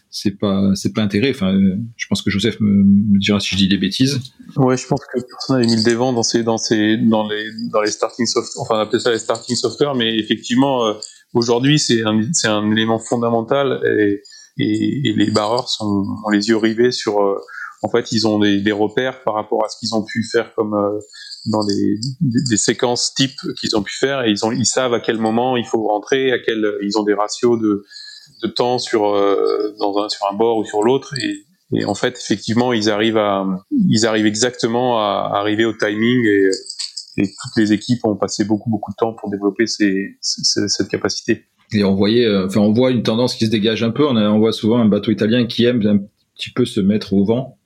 c'est 0.09 0.39
pas, 0.39 0.71
c'est 0.75 0.93
pas 0.93 1.01
intégré. 1.01 1.31
Enfin, 1.31 1.57
je 1.97 2.07
pense 2.07 2.21
que 2.21 2.29
Joseph 2.29 2.59
me, 2.61 2.83
me, 2.83 3.19
dira 3.19 3.39
si 3.39 3.49
je 3.49 3.57
dis 3.57 3.67
des 3.67 3.77
bêtises. 3.77 4.19
Ouais, 4.55 4.77
je 4.77 4.87
pense 4.87 5.01
que 5.01 5.19
personne 5.19 5.57
n'avait 5.57 5.67
mis 5.67 5.75
le 5.75 5.83
dévent 5.83 5.97
dans 5.97 6.23
ces, 6.23 6.43
dans 6.43 6.57
ces, 6.57 6.97
dans 6.97 7.27
les, 7.27 7.47
dans 7.71 7.81
les 7.81 7.91
starting 7.91 8.25
soft, 8.25 8.51
enfin, 8.57 8.75
on 8.75 8.79
appelle 8.79 9.01
ça 9.01 9.11
les 9.11 9.19
starting 9.19 9.55
software, 9.55 9.95
mais 9.95 10.17
effectivement, 10.17 10.85
euh, 10.85 10.93
aujourd'hui, 11.33 11.79
c'est 11.79 12.03
un, 12.03 12.21
c'est 12.31 12.47
un 12.47 12.71
élément 12.71 12.99
fondamental 12.99 13.81
et, 13.99 14.21
et, 14.57 15.09
et, 15.09 15.13
les 15.13 15.31
barreurs 15.31 15.69
sont, 15.69 16.05
ont 16.25 16.29
les 16.29 16.47
yeux 16.47 16.57
rivés 16.57 16.91
sur, 16.91 17.21
euh, 17.21 17.37
en 17.81 17.89
fait, 17.89 18.11
ils 18.11 18.27
ont 18.27 18.39
des, 18.39 18.61
des 18.61 18.71
repères 18.71 19.23
par 19.23 19.33
rapport 19.33 19.63
à 19.65 19.69
ce 19.69 19.77
qu'ils 19.77 19.93
ont 19.95 20.03
pu 20.03 20.23
faire 20.23 20.53
comme 20.55 20.73
euh, 20.73 20.99
dans 21.45 21.63
des, 21.65 21.99
des, 22.21 22.57
séquences 22.57 23.13
type 23.13 23.37
qu'ils 23.59 23.75
ont 23.75 23.83
pu 23.83 23.93
faire 23.95 24.23
et 24.23 24.31
ils 24.31 24.45
ont 24.45 24.51
ils 24.51 24.65
savent 24.65 24.93
à 24.93 24.99
quel 24.99 25.19
moment 25.19 25.57
il 25.57 25.65
faut 25.65 25.87
rentrer, 25.87 26.31
à 26.31 26.39
quel 26.39 26.65
ils 26.81 26.97
ont 26.97 27.03
des 27.03 27.13
ratios 27.13 27.59
de, 27.59 27.85
de 28.43 28.47
temps 28.47 28.79
sur 28.79 29.05
euh, 29.05 29.75
dans 29.79 29.97
un 29.99 30.09
sur 30.09 30.25
un 30.31 30.33
bord 30.33 30.57
ou 30.57 30.65
sur 30.65 30.81
l'autre 30.81 31.13
et, 31.19 31.45
et, 31.77 31.85
en 31.85 31.93
fait 31.93 32.17
effectivement 32.17 32.73
ils 32.73 32.89
arrivent 32.89 33.17
à 33.17 33.45
ils 33.71 34.07
arrivent 34.07 34.25
exactement 34.25 34.97
à, 34.97 35.29
arriver 35.33 35.65
au 35.65 35.73
timing 35.73 36.25
et, 36.25 36.49
et 37.17 37.27
toutes 37.27 37.57
les 37.57 37.73
équipes 37.73 38.03
ont 38.05 38.15
passé 38.15 38.43
beaucoup 38.43 38.69
beaucoup 38.71 38.91
de 38.91 38.97
temps 38.97 39.13
pour 39.13 39.29
développer 39.29 39.67
ces, 39.67 40.17
ces, 40.21 40.67
cette 40.67 40.87
capacité. 40.87 41.45
Et 41.73 41.83
on 41.83 41.95
voyait, 41.95 42.27
enfin 42.37 42.61
on 42.61 42.71
voit 42.71 42.91
une 42.91 43.03
tendance 43.03 43.35
qui 43.35 43.45
se 43.45 43.51
dégage 43.51 43.83
un 43.83 43.91
peu. 43.91 44.05
On, 44.05 44.15
a, 44.15 44.29
on 44.29 44.39
voit 44.39 44.53
souvent 44.53 44.77
un 44.77 44.85
bateau 44.85 45.11
italien 45.11 45.45
qui 45.45 45.65
aime 45.65 45.85
un 45.85 45.99
petit 46.35 46.51
peu 46.51 46.65
se 46.65 46.79
mettre 46.79 47.13
au 47.13 47.25
vent 47.25 47.57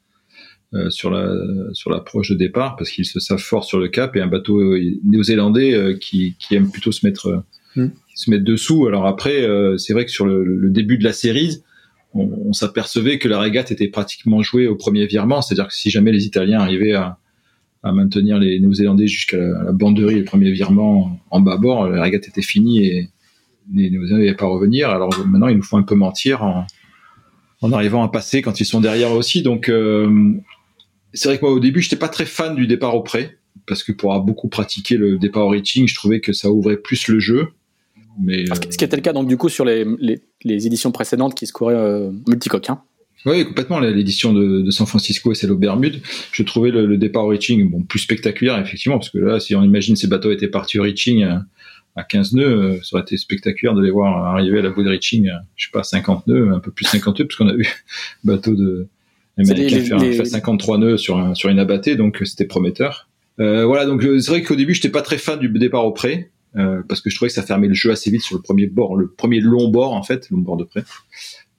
euh, 0.76 0.92
sur 0.92 1.10
la 1.10 1.34
sur 1.74 1.90
l'approche 1.90 2.30
de 2.30 2.36
départ 2.36 2.76
parce 2.76 2.92
qu'ils 2.92 3.06
se 3.06 3.20
savent 3.20 3.40
fort 3.40 3.66
sur 3.66 3.80
le 3.80 3.88
cap 3.88 4.16
et 4.16 4.22
un 4.22 4.28
bateau 4.28 4.60
euh, 4.60 4.80
néo-zélandais 5.04 5.74
euh, 5.74 5.98
qui, 5.98 6.36
qui 6.38 6.54
aime 6.54 6.70
plutôt 6.70 6.92
se 6.92 7.04
mettre 7.08 7.44
mm. 7.76 7.88
se 8.14 8.30
mettre 8.30 8.44
dessous. 8.44 8.86
Alors 8.86 9.08
après, 9.08 9.48
c'est 9.78 9.94
vrai 9.94 10.06
que 10.06 10.12
sur 10.12 10.28
le, 10.28 10.44
le, 10.44 10.70
début 10.70 11.00
de 11.00 11.04
la 11.04 11.14
série, 11.14 11.64
on, 12.14 12.30
on 12.46 12.54
s'apercevait 12.54 13.18
que 13.18 13.28
la 13.28 13.40
régate 13.40 13.72
était 13.72 13.88
pratiquement 13.88 14.44
jouée 14.44 14.68
au 14.68 14.76
premier 14.76 15.08
virement, 15.08 15.42
c'est-à-dire 15.42 15.70
que 15.70 15.74
si 15.74 15.90
jamais 15.90 16.12
les 16.12 16.28
Italiens 16.28 16.60
arrivaient 16.60 16.94
à, 16.94 17.18
à 17.82 17.92
maintenir 17.92 18.38
les 18.38 18.60
Néo-Zélandais 18.60 19.08
jusqu'à 19.08 19.38
la, 19.38 19.64
la, 19.64 19.72
banderie, 19.72 20.20
le 20.20 20.26
premier 20.26 20.52
virement 20.52 21.20
en 21.32 21.40
bas 21.40 21.58
bord, 21.58 21.90
la 21.90 22.04
régate 22.04 22.28
était 22.28 22.44
finie 22.44 22.86
et 22.86 23.10
les 23.74 23.90
Néo-Zélandais 23.90 24.26
n'allaient 24.26 24.36
pas 24.36 24.48
revenir. 24.48 24.90
Alors 24.90 25.10
maintenant, 25.28 25.48
il 25.48 25.58
nous 25.58 25.64
faut 25.64 25.78
un 25.78 25.84
peu 25.84 25.96
mentir 25.96 26.44
en, 26.44 26.66
en 27.62 27.72
arrivant 27.72 28.04
à 28.04 28.10
passer 28.10 28.42
quand 28.42 28.60
ils 28.60 28.66
sont 28.66 28.82
derrière 28.82 29.12
aussi. 29.12 29.42
Donc 29.42 29.70
euh, 29.70 30.34
c'est 31.14 31.30
vrai 31.30 31.38
que 31.38 31.46
moi 31.46 31.54
au 31.54 31.60
début 31.60 31.82
j'étais 31.82 31.96
pas 31.96 32.10
très 32.10 32.26
fan 32.26 32.56
du 32.56 32.68
départ 32.68 32.96
au 32.96 33.02
prêt 33.02 33.38
parce 33.68 33.84
que 33.84 33.92
pour 33.92 34.12
avoir 34.12 34.26
beaucoup 34.26 34.48
pratiqué 34.48 34.98
le 34.98 35.18
départ 35.18 35.46
au 35.46 35.50
reaching, 35.50 35.88
je 35.88 35.96
trouvais 35.96 36.22
que 36.22 36.34
ça 36.34 36.50
ouvrait 36.50 36.78
plus 36.78 37.08
le 37.08 37.20
jeu. 37.20 37.50
Mais 38.22 38.50
euh... 38.50 38.56
ce 38.70 38.78
qui 38.78 38.84
était 38.84 38.96
le 38.96 39.02
cas 39.02 39.14
donc 39.14 39.28
du 39.28 39.38
coup 39.38 39.50
sur 39.50 39.66
les, 39.66 39.86
les, 40.00 40.22
les 40.44 40.68
éditions 40.68 40.92
précédentes 40.92 41.36
qui 41.36 41.48
se 41.48 41.54
couraient 41.54 41.76
euh, 41.76 42.12
multicoque. 42.28 42.70
Hein. 42.70 42.82
Oui, 43.26 43.46
complètement. 43.46 43.82
L'édition 43.82 44.34
de, 44.34 44.62
de, 44.62 44.72
San 44.72 44.88
Francisco 44.88 45.34
et 45.34 45.36
celle 45.36 45.52
aux 45.52 45.58
Bermudes, 45.58 46.02
je 46.32 46.42
trouvais 46.44 46.72
le, 46.72 46.86
le, 46.86 46.98
départ 46.98 47.26
au 47.26 47.28
reaching 47.28 47.70
bon 47.70 47.84
plus 47.84 48.00
spectaculaire 48.00 48.58
effectivement 48.60 48.98
parce 48.98 49.10
que 49.10 49.18
là, 49.18 49.42
si 49.42 49.56
on 49.56 49.64
imagine 49.64 49.98
ces 49.98 50.08
bateaux 50.08 50.32
étaient 50.32 50.48
partis 50.48 50.80
au 50.80 50.84
reaching 50.84 51.26
à, 51.96 52.02
à 52.02 52.04
15 52.04 52.34
nœuds, 52.34 52.46
euh, 52.46 52.80
ça 52.84 52.96
aurait 52.96 53.04
été 53.04 53.18
spectaculaire 53.18 53.74
de 53.74 53.82
les 53.82 53.92
voir 53.92 54.26
arriver 54.26 54.60
à 54.60 54.62
la 54.62 54.70
bout 54.70 54.84
de 54.84 54.90
reaching, 54.90 55.30
à, 55.30 55.44
je 55.56 55.66
sais 55.66 55.72
pas 55.72 55.84
50 55.84 56.28
nœuds, 56.28 56.54
un 56.54 56.60
peu 56.60 56.72
plus 56.72 56.84
de 56.86 56.90
50 56.90 57.20
nœuds, 57.20 57.26
parce 57.28 57.38
qu'on 57.38 57.50
a 57.50 57.56
vu 57.56 57.68
bateau 58.24 58.56
de 58.56 58.88
américain 59.38 59.82
faire, 59.82 59.98
les... 59.98 60.14
faire 60.14 60.28
53 60.28 60.78
nœuds 60.78 60.98
sur 60.98 61.18
un, 61.18 61.34
sur 61.36 61.50
une 61.50 61.60
abattée, 61.60 61.96
donc 61.96 62.22
c'était 62.26 62.46
prometteur. 62.46 63.08
Euh, 63.40 63.66
voilà, 63.66 63.86
donc 63.86 64.02
c'est 64.02 64.28
vrai 64.28 64.44
qu'au 64.44 64.56
début, 64.56 64.74
j'étais 64.74 64.90
pas 64.90 65.02
très 65.02 65.18
fan 65.18 65.40
du 65.40 65.50
départ 65.50 65.86
au 65.86 65.92
près, 65.92 66.32
euh, 66.58 66.82
parce 66.88 67.00
que 67.02 67.10
je 67.10 67.16
trouvais 67.16 67.30
que 67.30 67.36
ça 67.36 67.44
fermait 67.44 67.68
le 67.68 67.74
jeu 67.74 67.92
assez 67.92 68.12
vite 68.12 68.22
sur 68.22 68.36
le 68.36 68.42
premier 68.42 68.68
bord, 68.68 68.96
le 68.96 69.10
premier 69.10 69.40
long 69.40 69.70
bord 69.70 69.94
en 69.94 70.04
fait, 70.04 70.30
long 70.30 70.40
bord 70.40 70.58
de 70.58 70.66
près. 70.66 70.84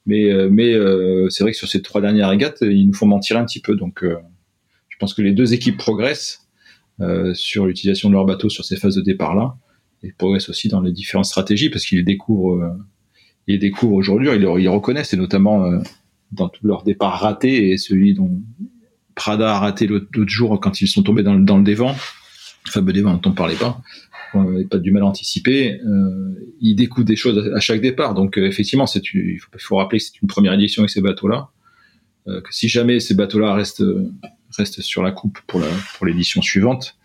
Mais 0.05 0.31
euh, 0.31 0.49
mais 0.51 0.73
euh, 0.73 1.29
c'est 1.29 1.43
vrai 1.43 1.51
que 1.51 1.57
sur 1.57 1.67
ces 1.67 1.81
trois 1.81 2.01
dernières 2.01 2.29
régates, 2.29 2.59
ils 2.61 2.87
nous 2.87 2.93
font 2.93 3.05
mentir 3.05 3.37
un 3.37 3.45
petit 3.45 3.61
peu. 3.61 3.75
Donc 3.75 4.03
euh, 4.03 4.17
je 4.89 4.97
pense 4.97 5.13
que 5.13 5.21
les 5.21 5.31
deux 5.31 5.53
équipes 5.53 5.77
progressent 5.77 6.47
sur 7.33 7.65
l'utilisation 7.65 8.09
de 8.09 8.13
leur 8.13 8.25
bateau 8.25 8.47
sur 8.47 8.63
ces 8.63 8.75
phases 8.75 8.95
de 8.95 9.01
départ 9.01 9.33
là, 9.33 9.55
et 10.03 10.11
progressent 10.11 10.49
aussi 10.49 10.67
dans 10.67 10.81
les 10.81 10.91
différentes 10.91 11.25
stratégies 11.25 11.69
parce 11.69 11.85
qu'ils 11.85 12.03
découvrent, 12.03 12.75
ils 13.47 13.53
les 13.53 13.57
découvrent 13.59 13.95
aujourd'hui, 13.95 14.29
ils, 14.33 14.61
ils 14.61 14.69
reconnaissent 14.69 15.13
et 15.13 15.17
notamment 15.17 15.81
dans 16.31 16.49
tout 16.49 16.65
leur 16.65 16.83
départ 16.83 17.19
raté 17.19 17.71
et 17.71 17.77
celui 17.77 18.13
dont 18.13 18.41
Prada 19.15 19.55
a 19.55 19.59
raté 19.59 19.87
l'autre 19.87 20.09
jour 20.27 20.59
quand 20.59 20.81
ils 20.81 20.87
sont 20.87 21.03
tombés 21.03 21.23
dans 21.23 21.33
le, 21.33 21.43
dans 21.43 21.57
le 21.57 21.63
dévent, 21.63 21.93
le 22.65 22.71
fameux 22.71 22.93
dévent 22.93 23.05
dont 23.05 23.21
on 23.25 23.33
parlait 23.33 23.55
pas, 23.55 23.81
on 24.33 24.43
n'avait 24.43 24.65
pas 24.65 24.77
du 24.77 24.91
mal 24.91 25.03
à 25.03 25.05
anticiper, 25.05 25.79
euh, 25.81 26.55
ils 26.61 26.75
découvrent 26.75 27.05
des 27.05 27.15
choses 27.15 27.51
à, 27.53 27.59
chaque 27.59 27.81
départ. 27.81 28.13
Donc 28.13 28.37
euh, 28.37 28.45
effectivement, 28.47 28.87
c'est 28.87 29.01
il 29.13 29.39
faut, 29.57 29.75
rappeler 29.75 29.99
que 29.99 30.05
c'est 30.05 30.21
une 30.21 30.27
première 30.27 30.53
édition 30.53 30.81
avec 30.81 30.89
ces 30.89 31.01
bateaux-là, 31.01 31.49
euh, 32.27 32.41
que 32.41 32.53
si 32.53 32.69
jamais 32.69 32.99
ces 32.99 33.13
bateaux-là 33.13 33.53
restent 33.53 33.83
restent 34.57 34.81
sur 34.81 35.03
la 35.03 35.11
coupe 35.11 35.39
pour 35.47 35.59
la 35.59 35.67
pour 35.97 36.05
l'édition 36.05 36.41
suivante, 36.41 36.97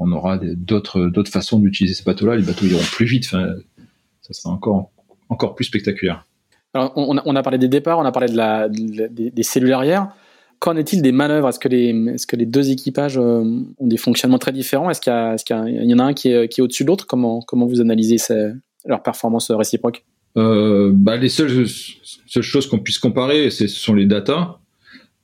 on 0.00 0.10
aura 0.12 0.38
d'autres 0.38 1.06
d'autres 1.06 1.30
façons 1.30 1.60
d'utiliser 1.60 1.94
ces 1.94 2.04
bateaux-là. 2.04 2.36
Les 2.36 2.42
bateaux 2.42 2.66
iront 2.66 2.82
plus 2.92 3.06
vite. 3.06 3.26
Enfin, 3.26 3.54
ça 4.22 4.32
sera 4.32 4.52
encore 4.52 4.90
encore 5.28 5.54
plus 5.54 5.66
spectaculaire. 5.66 6.26
Alors, 6.74 6.92
on, 6.96 7.16
a, 7.16 7.22
on, 7.24 7.34
a, 7.34 7.42
parlé 7.42 7.58
des 7.58 7.68
départs, 7.68 7.98
on 7.98 8.04
a 8.04 8.12
parlé 8.12 8.28
de 8.28 8.36
la, 8.36 8.68
de 8.68 8.98
la 8.98 9.08
des, 9.08 9.30
des, 9.30 9.42
cellules 9.42 9.72
arrière. 9.72 10.08
Qu'en 10.60 10.76
est-il 10.76 11.02
des 11.02 11.10
manœuvres? 11.10 11.48
Est-ce 11.48 11.58
que, 11.58 11.68
les, 11.68 11.88
est-ce 12.14 12.26
que 12.26 12.36
les 12.36 12.46
deux 12.46 12.70
équipages 12.70 13.18
euh, 13.18 13.42
ont 13.78 13.86
des 13.86 13.96
fonctionnements 13.96 14.38
très 14.38 14.52
différents? 14.52 14.90
Est-ce 14.90 15.00
qu'il 15.00 15.12
y, 15.12 15.94
en 15.94 15.98
a 15.98 16.04
un 16.04 16.14
qui 16.14 16.28
est, 16.28 16.48
qui 16.48 16.60
est 16.60 16.62
au-dessus 16.62 16.84
de 16.84 16.88
l'autre? 16.88 17.06
Comment, 17.06 17.40
comment 17.40 17.66
vous 17.66 17.80
analysez 17.80 18.18
ces, 18.18 18.52
leur 18.84 19.02
performance 19.02 19.50
réciproque 19.50 20.04
euh, 20.36 20.92
bah, 20.94 21.16
Les 21.16 21.28
seules, 21.28 21.66
seules 21.66 22.42
choses 22.42 22.68
qu'on 22.68 22.78
puisse 22.78 22.98
comparer, 22.98 23.50
ce 23.50 23.66
sont 23.66 23.94
les 23.94 24.06
datas. 24.06 24.59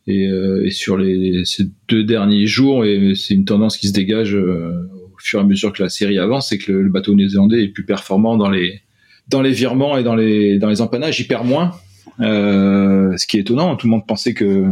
Et, 0.07 0.29
euh, 0.29 0.65
et 0.65 0.71
sur 0.71 0.97
les, 0.97 1.45
ces 1.45 1.65
deux 1.89 2.05
derniers 2.05 2.47
jours, 2.47 2.85
et 2.85 3.15
c'est 3.15 3.35
une 3.35 3.45
tendance 3.45 3.77
qui 3.77 3.89
se 3.89 3.93
dégage 3.93 4.35
euh, 4.35 4.89
au 5.13 5.19
fur 5.19 5.41
et 5.41 5.43
à 5.43 5.45
mesure 5.45 5.73
que 5.73 5.83
la 5.83 5.89
série 5.89 6.19
avance, 6.19 6.51
c'est 6.51 6.59
que 6.59 6.71
le, 6.71 6.83
le 6.83 6.91
bateau 6.91 7.15
néo-zélandais 7.15 7.65
est 7.65 7.69
plus 7.69 7.85
performant 7.85 8.37
dans 8.37 8.49
les, 8.49 8.83
dans 9.29 9.43
les 9.43 9.53
virements 9.53 9.97
et 9.99 10.05
dans 10.05 10.15
les 10.15 10.59
dans 10.59 10.69
les 10.69 10.81
empannages, 10.81 11.19
il 11.19 11.27
perd 11.27 11.47
moins. 11.47 11.73
Euh, 12.21 13.17
ce 13.17 13.27
qui 13.27 13.37
est 13.37 13.41
étonnant, 13.41 13.75
tout 13.77 13.89
le 13.89 13.91
monde 13.91 14.07
pensait 14.07 14.33
que 14.33 14.67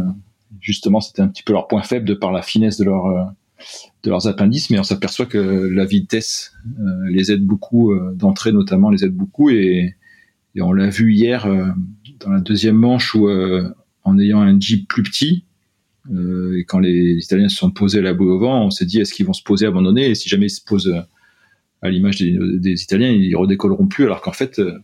justement 0.61 1.01
c'était 1.01 1.21
un 1.21 1.27
petit 1.27 1.43
peu 1.43 1.51
leur 1.53 1.67
point 1.67 1.83
faible 1.83 2.07
de 2.07 2.13
par 2.13 2.31
la 2.31 2.41
finesse 2.41 2.77
de 2.77 2.85
leur 2.85 3.33
de 4.03 4.09
leurs 4.09 4.27
appendices, 4.27 4.69
mais 4.69 4.79
on 4.79 4.83
s'aperçoit 4.83 5.25
que 5.25 5.37
la 5.37 5.85
vitesse 5.85 6.53
euh, 6.79 7.09
les 7.09 7.31
aide 7.31 7.45
beaucoup 7.45 7.91
euh, 7.91 8.13
d'entrée 8.13 8.51
notamment 8.51 8.89
les 8.89 9.03
aide 9.03 9.13
beaucoup 9.15 9.49
et, 9.49 9.95
et 10.55 10.61
on 10.61 10.71
l'a 10.71 10.89
vu 10.89 11.13
hier 11.13 11.45
euh, 11.45 11.67
dans 12.19 12.31
la 12.31 12.39
deuxième 12.39 12.75
manche 12.75 13.15
où 13.15 13.27
euh, 13.27 13.69
en 14.05 14.17
ayant 14.17 14.41
un 14.41 14.59
jeep 14.59 14.87
plus 14.87 15.03
petit 15.03 15.43
et 16.11 16.65
quand 16.65 16.79
les 16.79 17.17
Italiens 17.17 17.49
se 17.49 17.57
sont 17.57 17.71
posés 17.71 17.99
à 17.99 18.01
la 18.01 18.13
boue 18.13 18.29
au 18.29 18.39
vent, 18.39 18.65
on 18.65 18.69
s'est 18.69 18.85
dit 18.85 18.99
est-ce 18.99 19.13
qu'ils 19.13 19.25
vont 19.25 19.33
se 19.33 19.43
poser 19.43 19.65
abandonner? 19.65 20.09
Et 20.09 20.15
si 20.15 20.29
jamais 20.29 20.47
ils 20.47 20.51
se 20.51 20.63
posent 20.63 20.93
à 21.81 21.89
l'image 21.89 22.17
des, 22.17 22.37
des, 22.59 22.83
Italiens, 22.83 23.09
ils 23.11 23.35
redécolleront 23.35 23.87
plus, 23.87 24.05
alors 24.05 24.21
qu'en 24.21 24.31
fait, 24.31 24.59
euh, 24.59 24.77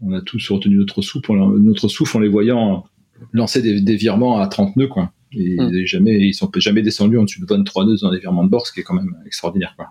on 0.00 0.12
a 0.12 0.20
tous 0.20 0.50
retenu 0.50 0.76
notre 0.76 1.02
souffle, 1.02 1.32
notre 1.32 1.88
souffle 1.88 2.16
en 2.16 2.20
les 2.20 2.28
voyant 2.28 2.84
lancer 3.32 3.62
des, 3.62 3.80
des 3.80 3.96
virements 3.96 4.38
à 4.40 4.46
30 4.46 4.76
nœuds, 4.76 4.88
quoi. 4.88 5.12
Et 5.32 5.56
mmh. 5.56 5.86
jamais, 5.86 6.20
ils 6.20 6.34
sont 6.34 6.50
jamais 6.56 6.82
descendus 6.82 7.18
en 7.18 7.24
dessus 7.24 7.40
de 7.40 7.46
23 7.46 7.86
nœuds 7.86 7.96
dans 8.00 8.12
des 8.12 8.20
virements 8.20 8.44
de 8.44 8.48
bord, 8.48 8.66
ce 8.66 8.72
qui 8.72 8.80
est 8.80 8.82
quand 8.84 8.94
même 8.94 9.16
extraordinaire, 9.26 9.74
quoi. 9.76 9.88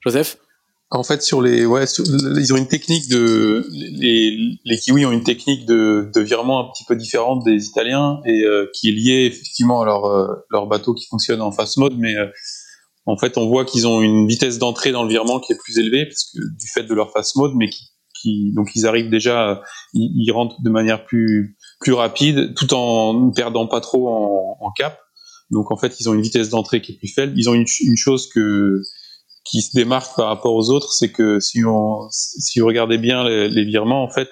Joseph? 0.00 0.38
En 0.90 1.02
fait, 1.02 1.22
sur 1.22 1.42
les, 1.42 1.66
ouais, 1.66 1.84
ils 1.84 2.52
ont 2.52 2.56
une 2.56 2.66
technique 2.66 3.08
de, 3.08 3.66
les, 3.70 4.58
les 4.64 4.78
kiwis 4.78 5.04
ont 5.04 5.12
une 5.12 5.22
technique 5.22 5.66
de, 5.66 6.10
de 6.14 6.20
virement 6.20 6.66
un 6.66 6.72
petit 6.72 6.84
peu 6.84 6.96
différente 6.96 7.44
des 7.44 7.66
Italiens 7.66 8.20
et 8.24 8.44
euh, 8.44 8.66
qui 8.74 8.88
est 8.88 8.92
liée 8.92 9.26
effectivement 9.26 9.82
à 9.82 9.84
leur, 9.84 10.06
euh, 10.06 10.28
leur 10.50 10.66
bateau 10.66 10.94
qui 10.94 11.04
fonctionne 11.06 11.42
en 11.42 11.52
fast 11.52 11.76
mode, 11.76 11.98
mais 11.98 12.16
euh, 12.16 12.26
en 13.04 13.18
fait, 13.18 13.36
on 13.36 13.46
voit 13.48 13.66
qu'ils 13.66 13.86
ont 13.86 14.00
une 14.00 14.26
vitesse 14.26 14.58
d'entrée 14.58 14.92
dans 14.92 15.02
le 15.02 15.10
virement 15.10 15.40
qui 15.40 15.52
est 15.52 15.58
plus 15.58 15.78
élevée 15.78 16.06
parce 16.06 16.24
que 16.32 16.38
du 16.38 16.68
fait 16.72 16.84
de 16.84 16.94
leur 16.94 17.12
fast 17.12 17.36
mode, 17.36 17.52
mais 17.54 17.68
qui, 17.68 17.90
qui 18.22 18.52
donc 18.54 18.70
ils 18.74 18.86
arrivent 18.86 19.10
déjà, 19.10 19.60
ils, 19.92 20.10
ils, 20.16 20.32
rentrent 20.32 20.62
de 20.62 20.70
manière 20.70 21.04
plus 21.04 21.58
plus 21.80 21.92
rapide, 21.92 22.54
tout 22.54 22.72
en 22.72 23.12
ne 23.14 23.32
perdant 23.32 23.66
pas 23.66 23.80
trop 23.80 24.08
en, 24.08 24.56
en, 24.60 24.70
cap. 24.72 24.98
Donc 25.50 25.70
en 25.70 25.76
fait, 25.76 26.00
ils 26.00 26.08
ont 26.08 26.14
une 26.14 26.22
vitesse 26.22 26.48
d'entrée 26.48 26.80
qui 26.80 26.92
est 26.92 26.96
plus 26.96 27.12
faible. 27.12 27.34
Ils 27.36 27.48
ont 27.48 27.54
une, 27.54 27.66
une, 27.80 27.96
chose 27.96 28.28
que 28.28 28.82
qui 29.48 29.62
se 29.62 29.74
démarque 29.74 30.14
par 30.16 30.28
rapport 30.28 30.54
aux 30.54 30.70
autres, 30.70 30.92
c'est 30.92 31.10
que 31.10 31.40
si 31.40 31.64
on 31.64 32.08
si 32.10 32.60
vous 32.60 32.66
regardez 32.66 32.98
bien 32.98 33.24
les, 33.24 33.48
les, 33.48 33.64
virements, 33.64 34.04
en 34.04 34.10
fait, 34.10 34.28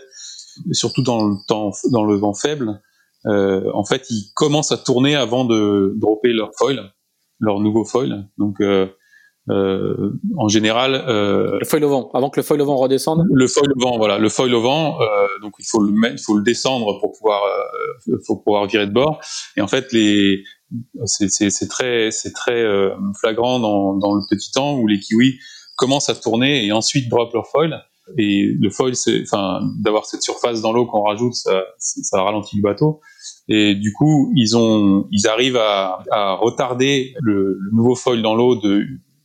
surtout 0.73 1.03
dans 1.03 1.25
le 1.25 1.37
temps 1.49 1.73
dans 1.91 2.05
le 2.05 2.17
vent 2.17 2.35
faible, 2.35 2.81
euh, 3.27 3.71
en 3.75 3.85
fait, 3.85 4.07
ils 4.11 4.31
commencent 4.35 4.73
à 4.73 4.79
tourner 4.79 5.17
avant 5.17 5.45
de 5.45 5.95
dropper 5.97 6.33
leur 6.33 6.51
foil 6.57 6.93
leur 7.39 7.61
nouveau 7.61 7.85
foil. 7.85 8.31
Donc 8.39 8.63
euh, 8.63 8.87
euh, 9.51 10.11
en 10.39 10.49
général, 10.49 11.05
le 11.07 11.65
foil 11.67 11.85
au 11.85 11.91
vent, 11.91 12.11
avant 12.15 12.31
que 12.31 12.41
le 12.41 12.45
foil 12.45 12.63
au 12.63 12.65
vent 12.65 12.77
redescende. 12.77 13.25
Le 13.31 13.47
foil 13.47 13.71
au 13.77 13.79
vent, 13.79 13.99
voilà, 13.99 14.19
le 14.19 14.29
foil 14.31 14.55
au 14.55 14.63
vent. 14.63 14.99
Donc 15.43 15.53
il 15.59 15.67
faut 15.69 15.83
le 15.83 15.93
mettre, 15.93 16.15
il 16.19 16.25
faut 16.25 16.37
le 16.37 16.43
descendre 16.43 16.99
pour 16.99 17.13
pouvoir, 17.13 17.43
faut 18.27 18.37
pouvoir 18.37 18.67
virer 18.67 18.87
de 18.87 18.93
bord. 18.93 19.21
Et 19.57 19.61
en 19.61 19.69
fait, 19.69 19.93
les, 19.93 20.45
c'est 21.05 21.69
très, 21.69 22.11
très 22.35 22.63
euh, 22.63 22.95
flagrant 23.21 23.61
dans, 23.61 23.95
dans 23.95 24.15
le 24.15 24.23
petit 24.29 24.51
temps 24.53 24.79
où 24.79 24.87
les 24.87 24.99
kiwis 24.99 25.39
commencent 25.77 26.09
à 26.09 26.15
tourner 26.15 26.67
et 26.67 26.73
ensuite 26.73 27.09
drop 27.09 27.33
leur 27.35 27.47
foil. 27.47 27.83
Et 28.19 28.53
le 28.61 28.71
foil, 28.71 28.93
enfin, 29.23 29.61
d'avoir 29.83 30.07
cette 30.07 30.23
surface 30.23 30.61
dans 30.61 30.73
l'eau 30.73 30.87
qu'on 30.87 31.03
rajoute, 31.03 31.35
ça, 31.35 31.65
ça 31.79 32.23
ralentit 32.23 32.57
le 32.57 32.63
bateau. 32.63 33.01
Et 33.49 33.75
du 33.75 33.93
coup, 33.93 34.33
ils 34.37 34.57
ont, 34.57 35.09
ils 35.11 35.27
arrivent 35.27 35.57
à, 35.57 36.05
à 36.13 36.35
retarder 36.35 37.15
le, 37.21 37.57
le, 37.59 37.71
nouveau 37.73 37.97
foil 37.97 38.23
dans 38.23 38.35
l'eau 38.35 38.57
de 38.57 38.85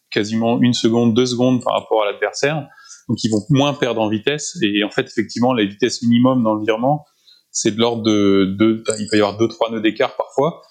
quasiment 0.09 0.59
une 0.61 0.73
seconde, 0.73 1.13
deux 1.13 1.27
secondes 1.27 1.63
par 1.63 1.73
rapport 1.73 2.03
à 2.03 2.11
l'adversaire. 2.11 2.67
Donc, 3.07 3.23
ils 3.23 3.29
vont 3.29 3.43
moins 3.49 3.73
perdre 3.73 4.01
en 4.01 4.09
vitesse. 4.09 4.57
Et 4.63 4.83
en 4.83 4.89
fait, 4.89 5.05
effectivement, 5.05 5.53
la 5.53 5.63
vitesse 5.63 6.01
minimum 6.01 6.43
dans 6.43 6.55
le 6.55 6.63
virement, 6.63 7.05
c'est 7.51 7.71
de 7.71 7.79
l'ordre 7.79 8.03
de 8.03 8.55
deux, 8.57 8.83
il 8.99 9.07
peut 9.09 9.17
y 9.17 9.21
avoir 9.21 9.37
deux, 9.37 9.47
trois 9.47 9.69
nœuds 9.69 9.81
d'écart 9.81 10.15
parfois. 10.15 10.61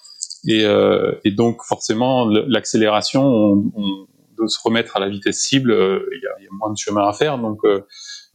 Et, 0.47 0.65
euh, 0.65 1.13
et, 1.23 1.31
donc, 1.31 1.61
forcément, 1.63 2.25
l'accélération, 2.25 3.23
on, 3.23 3.71
on, 3.75 4.07
doit 4.37 4.47
se 4.47 4.59
remettre 4.63 4.97
à 4.97 4.99
la 4.99 5.09
vitesse 5.09 5.39
cible. 5.39 5.71
Euh, 5.71 5.99
il 6.11 6.17
y, 6.17 6.43
y, 6.43 6.47
a, 6.47 6.49
moins 6.51 6.71
de 6.71 6.77
chemin 6.77 7.07
à 7.07 7.13
faire. 7.13 7.37
Donc, 7.37 7.59
euh, 7.63 7.81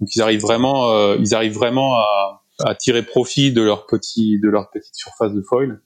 donc 0.00 0.14
ils 0.14 0.22
arrivent 0.22 0.42
vraiment, 0.42 0.90
euh, 0.90 1.16
ils 1.18 1.34
arrivent 1.34 1.54
vraiment 1.54 1.96
à, 1.96 2.42
à 2.64 2.74
tirer 2.74 3.02
profit 3.02 3.52
de 3.52 3.62
leur 3.62 3.86
petit 3.86 4.38
de 4.40 4.48
leur 4.48 4.70
petite 4.70 4.94
surface 4.94 5.32
de 5.32 5.42
foil. 5.42 5.80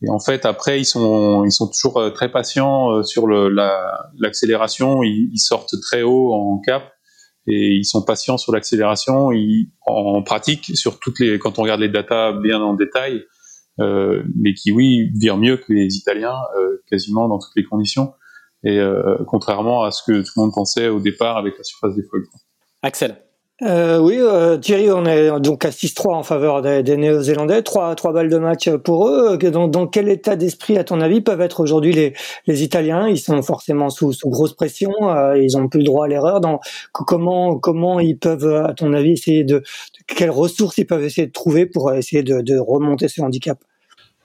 Et 0.00 0.10
en 0.10 0.20
fait, 0.20 0.46
après, 0.46 0.80
ils 0.80 0.84
sont 0.84 1.44
ils 1.44 1.52
sont 1.52 1.68
toujours 1.68 2.12
très 2.14 2.30
patients 2.30 3.02
sur 3.02 3.26
le, 3.26 3.48
la 3.48 4.10
l'accélération. 4.18 5.02
Ils, 5.02 5.28
ils, 5.32 5.40
sortent 5.40 5.74
très 5.82 6.02
haut 6.02 6.32
en 6.32 6.60
cap 6.60 6.84
et 7.48 7.72
ils 7.72 7.84
sont 7.84 8.04
patients 8.04 8.38
sur 8.38 8.52
l'accélération. 8.52 9.30
En 9.86 10.22
pratique 10.22 10.76
sur 10.76 11.00
toutes 11.00 11.18
les 11.18 11.38
quand 11.40 11.58
on 11.58 11.62
regarde 11.62 11.80
les 11.80 11.88
datas 11.88 12.32
bien 12.32 12.62
en 12.62 12.74
détail, 12.74 13.24
les 13.78 14.54
Kiwis 14.54 15.10
virent 15.14 15.36
mieux 15.38 15.56
que 15.56 15.72
les 15.72 15.96
Italiens 15.96 16.38
quasiment 16.88 17.28
dans 17.28 17.38
toutes 17.38 17.54
les 17.56 17.64
conditions 17.64 18.12
et 18.64 18.80
contrairement 19.26 19.84
à 19.84 19.90
ce 19.90 20.02
que 20.02 20.20
tout 20.20 20.32
le 20.36 20.42
monde 20.42 20.52
pensait 20.52 20.88
au 20.88 21.00
départ 21.00 21.36
avec 21.36 21.56
la 21.56 21.64
surface 21.64 21.94
des 21.94 22.02
foils. 22.02 22.24
Axel. 22.82 23.16
Euh, 23.62 23.98
oui, 23.98 24.18
euh, 24.20 24.56
Thierry, 24.56 24.88
on 24.92 25.04
est 25.04 25.40
donc 25.40 25.64
à 25.64 25.70
6-3 25.70 26.14
en 26.14 26.22
faveur 26.22 26.62
des, 26.62 26.84
des 26.84 26.96
Néo-Zélandais, 26.96 27.62
trois 27.62 27.96
trois 27.96 28.12
balles 28.12 28.28
de 28.28 28.38
match 28.38 28.70
pour 28.70 29.08
eux. 29.08 29.36
Dans, 29.36 29.66
dans 29.66 29.88
quel 29.88 30.08
état 30.08 30.36
d'esprit, 30.36 30.78
à 30.78 30.84
ton 30.84 31.00
avis, 31.00 31.20
peuvent 31.20 31.40
être 31.40 31.58
aujourd'hui 31.58 31.92
les, 31.92 32.12
les 32.46 32.62
Italiens? 32.62 33.08
Ils 33.08 33.18
sont 33.18 33.42
forcément 33.42 33.90
sous, 33.90 34.12
sous 34.12 34.30
grosse 34.30 34.54
pression, 34.54 34.92
euh, 35.02 35.36
ils 35.36 35.56
ont 35.56 35.68
plus 35.68 35.80
le 35.80 35.86
droit 35.86 36.04
à 36.04 36.08
l'erreur. 36.08 36.40
Dans 36.40 36.60
comment 36.92 37.58
comment 37.58 37.98
ils 37.98 38.16
peuvent, 38.16 38.64
à 38.64 38.74
ton 38.74 38.92
avis, 38.92 39.12
essayer 39.12 39.42
de, 39.42 39.58
de, 39.58 39.64
quelles 40.06 40.30
ressources 40.30 40.78
ils 40.78 40.86
peuvent 40.86 41.02
essayer 41.02 41.26
de 41.26 41.32
trouver 41.32 41.66
pour 41.66 41.92
essayer 41.92 42.22
de, 42.22 42.40
de 42.40 42.56
remonter 42.58 43.08
ce 43.08 43.20
handicap? 43.22 43.58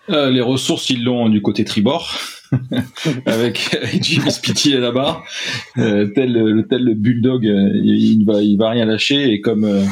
Euh, 0.09 0.29
Les 0.29 0.41
ressources, 0.41 0.89
ils 0.89 1.03
l'ont 1.03 1.29
du 1.29 1.41
côté 1.41 1.65
tribord. 1.65 2.17
avec, 3.25 3.77
Jimmy 4.01 4.31
Spitty 4.31 4.73
là-bas, 4.73 5.23
euh, 5.77 6.07
tel, 6.13 6.33
le, 6.33 6.67
tel 6.67 6.83
le 6.83 6.93
bulldog, 6.93 7.45
euh, 7.45 7.71
il, 7.75 8.25
va, 8.25 8.41
il 8.41 8.57
va 8.57 8.69
rien 8.71 8.85
lâcher 8.85 9.31
et 9.31 9.41
comme 9.41 9.63
euh, 9.65 9.83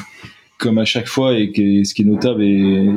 comme 0.57 0.77
à 0.77 0.85
chaque 0.85 1.07
fois 1.07 1.37
et 1.37 1.51
que, 1.51 1.83
ce 1.83 1.93
qui 1.93 2.03
est 2.03 2.05
notable 2.05 2.43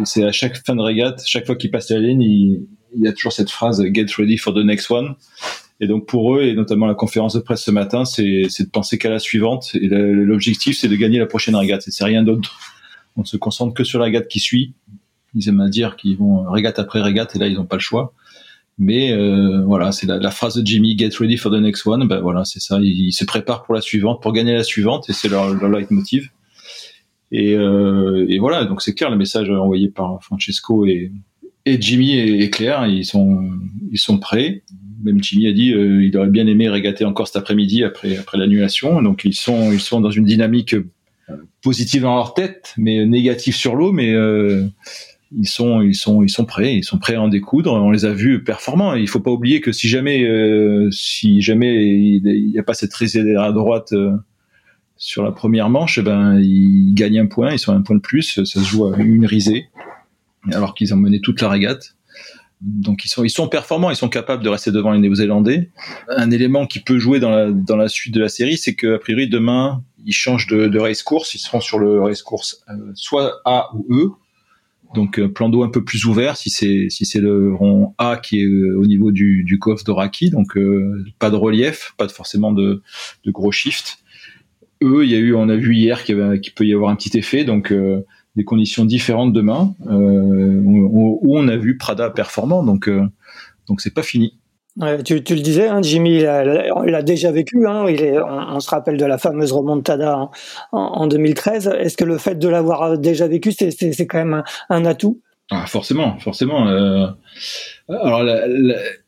c'est 0.04 0.24
à 0.24 0.32
chaque 0.32 0.56
fin 0.64 0.76
de 0.76 0.82
régate, 0.82 1.22
chaque 1.26 1.46
fois 1.46 1.56
qu'il 1.56 1.70
passe 1.70 1.90
la 1.90 1.98
ligne, 1.98 2.22
il, 2.22 2.66
il, 2.94 3.04
y 3.04 3.08
a 3.08 3.12
toujours 3.12 3.32
cette 3.32 3.50
phrase 3.50 3.82
"Get 3.92 4.06
ready 4.18 4.36
for 4.36 4.52
the 4.52 4.64
next 4.64 4.90
one". 4.90 5.14
Et 5.80 5.86
donc 5.86 6.06
pour 6.06 6.36
eux 6.36 6.42
et 6.42 6.54
notamment 6.54 6.86
la 6.86 6.94
conférence 6.94 7.34
de 7.34 7.40
presse 7.40 7.64
ce 7.64 7.70
matin, 7.70 8.04
c'est 8.04 8.22
de 8.24 8.70
penser 8.70 8.98
qu'à 8.98 9.10
la 9.10 9.18
suivante 9.18 9.70
et 9.74 9.88
l'objectif 9.88 10.78
c'est 10.78 10.88
de 10.88 10.96
gagner 10.96 11.18
la 11.18 11.26
prochaine 11.26 11.56
régate. 11.56 11.82
C'est 11.86 12.04
rien 12.04 12.22
d'autre. 12.22 12.58
On 13.16 13.24
se 13.24 13.36
concentre 13.36 13.74
que 13.74 13.84
sur 13.84 13.98
la 13.98 14.06
régate 14.06 14.28
qui 14.28 14.40
suit. 14.40 14.74
Ils 15.34 15.48
aiment 15.48 15.60
à 15.60 15.68
dire 15.68 15.96
qu'ils 15.96 16.16
vont 16.16 16.50
régate 16.50 16.78
après 16.78 17.00
régate 17.00 17.34
et 17.36 17.38
là 17.38 17.48
ils 17.48 17.56
n'ont 17.56 17.66
pas 17.66 17.76
le 17.76 17.80
choix. 17.80 18.12
Mais 18.78 19.12
euh, 19.12 19.62
voilà, 19.64 19.92
c'est 19.92 20.06
la, 20.06 20.30
phrase 20.30 20.56
de 20.56 20.66
Jimmy 20.66 20.98
Get 20.98 21.10
ready 21.20 21.36
for 21.36 21.52
the 21.52 21.60
next 21.60 21.86
one. 21.86 22.08
Ben 22.08 22.20
voilà, 22.20 22.44
c'est 22.44 22.60
ça. 22.60 22.78
Ils, 22.80 23.12
se 23.12 23.24
préparent 23.24 23.62
pour 23.62 23.74
la 23.74 23.80
suivante, 23.80 24.20
pour 24.20 24.32
gagner 24.32 24.52
la 24.52 24.64
suivante, 24.64 25.08
et 25.08 25.12
c'est 25.12 25.28
leur, 25.28 25.54
leitmotiv. 25.68 26.30
Et, 27.30 27.54
euh, 27.54 28.26
et 28.28 28.38
voilà, 28.38 28.64
donc 28.64 28.82
c'est 28.82 28.94
clair 28.94 29.10
le 29.10 29.16
message 29.16 29.48
envoyé 29.50 29.88
par 29.88 30.22
Francesco 30.22 30.86
et, 30.86 31.12
et 31.66 31.80
Jimmy 31.80 32.14
est, 32.14 32.50
clair. 32.50 32.86
Ils 32.86 33.04
sont 33.04 33.48
ils 33.92 33.98
sont 33.98 34.18
prêts. 34.18 34.62
Même 35.04 35.22
Jimmy 35.22 35.46
a 35.46 35.52
dit 35.52 35.72
euh, 35.72 36.04
il 36.04 36.16
aurait 36.16 36.28
bien 36.28 36.46
aimé 36.46 36.68
régater 36.68 37.04
encore 37.04 37.28
cet 37.28 37.36
après-midi 37.36 37.84
après 37.84 38.16
après 38.16 38.38
l'annulation. 38.38 39.02
Donc 39.02 39.22
ils 39.24 39.34
sont 39.34 39.70
ils 39.72 39.80
sont 39.80 40.00
dans 40.00 40.10
une 40.10 40.24
dynamique 40.24 40.74
positive 41.62 42.02
dans 42.02 42.16
leur 42.16 42.34
tête, 42.34 42.74
mais 42.76 43.06
négative 43.06 43.54
sur 43.54 43.74
l'eau, 43.74 43.92
mais 43.92 44.12
euh, 44.12 44.66
ils 45.36 45.48
sont 45.48 45.82
ils 45.82 45.94
sont 45.94 46.22
ils 46.22 46.28
sont 46.30 46.44
prêts 46.44 46.76
ils 46.76 46.84
sont 46.84 46.98
prêts 46.98 47.14
à 47.14 47.22
en 47.22 47.28
découdre. 47.28 47.72
On 47.72 47.90
les 47.90 48.04
a 48.04 48.12
vus 48.12 48.42
performants. 48.42 48.94
Il 48.94 49.08
faut 49.08 49.20
pas 49.20 49.30
oublier 49.30 49.60
que 49.60 49.72
si 49.72 49.88
jamais 49.88 50.24
euh, 50.24 50.90
si 50.90 51.40
jamais 51.40 51.84
il 51.84 52.50
n'y 52.52 52.58
a 52.58 52.62
pas 52.62 52.74
cette 52.74 52.94
risée 52.94 53.36
à 53.36 53.52
droite 53.52 53.92
euh, 53.92 54.12
sur 54.96 55.22
la 55.22 55.32
première 55.32 55.70
manche 55.70 55.98
eh 55.98 56.02
ben 56.02 56.38
ils 56.40 56.94
gagnent 56.94 57.20
un 57.20 57.26
point 57.26 57.52
ils 57.52 57.58
sont 57.58 57.72
un 57.72 57.82
point 57.82 57.96
de 57.96 58.00
plus. 58.00 58.44
Ça 58.44 58.44
se 58.44 58.60
joue 58.60 58.86
à 58.86 58.96
une 58.98 59.26
risée 59.26 59.68
alors 60.52 60.74
qu'ils 60.74 60.92
ont 60.94 60.98
mené 60.98 61.20
toute 61.20 61.40
la 61.40 61.48
régate. 61.48 61.96
Donc 62.60 63.04
ils 63.04 63.08
sont 63.08 63.24
ils 63.24 63.30
sont 63.30 63.48
performants 63.48 63.90
ils 63.90 63.96
sont 63.96 64.08
capables 64.08 64.42
de 64.42 64.48
rester 64.48 64.70
devant 64.70 64.92
les 64.92 65.00
Néo-Zélandais. 65.00 65.70
Un 66.08 66.30
élément 66.30 66.66
qui 66.66 66.80
peut 66.80 66.98
jouer 66.98 67.20
dans 67.20 67.30
la 67.30 67.50
dans 67.50 67.76
la 67.76 67.88
suite 67.88 68.14
de 68.14 68.20
la 68.20 68.28
série 68.28 68.56
c'est 68.56 68.74
que 68.74 68.96
priori 68.98 69.28
demain 69.28 69.82
ils 70.06 70.12
changent 70.12 70.46
de, 70.46 70.66
de 70.68 70.78
race 70.78 71.02
course. 71.02 71.34
Ils 71.34 71.38
seront 71.38 71.60
sur 71.60 71.78
le 71.78 72.00
race 72.02 72.22
course 72.22 72.62
euh, 72.68 72.92
soit 72.94 73.40
A 73.44 73.70
ou 73.74 73.86
E 73.90 74.12
donc 74.94 75.18
euh, 75.18 75.28
plan 75.28 75.48
d'eau 75.48 75.62
un 75.62 75.68
peu 75.68 75.84
plus 75.84 76.06
ouvert 76.06 76.36
si 76.36 76.50
c'est 76.50 76.88
si 76.88 77.04
c'est 77.04 77.20
le 77.20 77.54
rond 77.54 77.94
A 77.98 78.16
qui 78.16 78.40
est 78.40 78.44
euh, 78.44 78.78
au 78.78 78.86
niveau 78.86 79.12
du, 79.12 79.44
du 79.44 79.58
coffre 79.58 79.84
d'Oraki, 79.84 80.30
donc 80.30 80.56
euh, 80.56 81.04
pas 81.18 81.30
de 81.30 81.36
relief, 81.36 81.94
pas 81.98 82.08
forcément 82.08 82.52
de, 82.52 82.82
gros 83.26 83.52
shift. 83.52 83.98
Eux, 84.82 85.04
il 85.04 85.10
y 85.10 85.14
a 85.14 85.18
eu, 85.18 85.34
on 85.34 85.48
a 85.48 85.56
vu 85.56 85.74
hier 85.74 86.04
qu'il, 86.04 86.16
peut 86.54 86.66
y 86.66 86.74
avoir 86.74 86.90
un 86.90 86.96
petit 86.96 87.16
effet, 87.16 87.44
donc 87.44 87.72
des 88.36 88.44
conditions 88.44 88.84
différentes 88.84 89.32
demain, 89.32 89.74
où, 89.88 91.18
où, 91.22 91.38
on 91.38 91.48
a 91.48 91.56
vu 91.56 91.78
Prada 91.78 92.10
performant, 92.10 92.62
donc 92.64 92.90
donc 93.68 93.80
c'est 93.80 93.94
pas 93.94 94.02
fini. 94.02 94.34
Ouais, 94.76 95.02
tu, 95.04 95.22
tu, 95.22 95.36
le 95.36 95.40
disais, 95.40 95.68
hein, 95.68 95.82
Jimmy, 95.82 96.18
il 96.18 96.26
a, 96.26 97.02
déjà 97.02 97.30
vécu. 97.30 97.66
Hein, 97.66 97.86
il 97.88 98.02
est, 98.02 98.18
on, 98.18 98.58
se 98.58 98.68
rappelle 98.68 98.96
de 98.96 99.04
la 99.04 99.18
fameuse 99.18 99.52
remontada 99.52 100.18
en, 100.18 100.30
en, 100.72 101.06
2013. 101.06 101.68
Est-ce 101.78 101.96
que 101.96 102.04
le 102.04 102.18
fait 102.18 102.34
de 102.34 102.48
l'avoir 102.48 102.98
déjà 102.98 103.28
vécu, 103.28 103.52
c'est 103.52 104.06
quand 104.06 104.18
même 104.18 104.34
un, 104.34 104.44
un 104.70 104.84
atout? 104.84 105.20
Ah, 105.50 105.66
Forcément, 105.66 106.18
forcément. 106.18 106.66
Euh, 106.68 107.06
alors, 107.88 108.24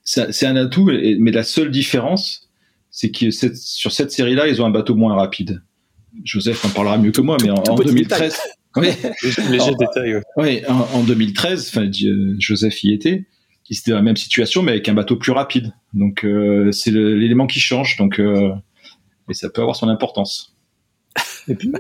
c'est 0.05 0.47
un 0.47 0.55
atout, 0.55 0.85
mais 1.19 1.33
la 1.33 1.43
seule 1.43 1.73
différence, 1.73 2.49
c'est 2.91 3.11
que 3.11 3.33
cette, 3.33 3.57
sur 3.57 3.91
cette 3.91 4.12
série-là, 4.12 4.47
ils 4.47 4.62
ont 4.62 4.67
un 4.67 4.71
bateau 4.71 4.95
moins 4.95 5.17
rapide. 5.17 5.62
Joseph 6.23 6.64
en 6.64 6.69
parlera 6.69 6.97
mieux 6.97 7.11
que 7.11 7.21
moi, 7.21 7.39
mais 7.43 7.51
en, 7.51 7.75
2013. 7.75 8.39
Oui, 8.79 8.89
léger 9.51 9.73
détail. 9.79 10.21
Oui, 10.37 10.61
en, 10.69 10.99
en 10.99 11.03
2013, 11.03 11.71
enfin, 11.71 11.91
Joseph 12.39 12.85
y 12.85 12.93
était 12.93 13.25
c'était 13.75 13.91
dans 13.91 13.97
la 13.97 14.03
même 14.03 14.17
situation, 14.17 14.62
mais 14.62 14.73
avec 14.73 14.89
un 14.89 14.95
bateau 14.95 15.17
plus 15.17 15.33
rapide. 15.33 15.73
Donc 15.93 16.25
euh, 16.25 16.71
c'est 16.73 16.91
l'élément 16.91 17.47
qui 17.47 17.61
change. 17.61 17.97
Donc, 17.97 18.21
euh, 18.21 18.53
et 19.29 19.35
ça 19.35 19.51
peut 19.51 19.61
avoir 19.61 19.77
son 19.77 19.89
importance. 19.89 20.57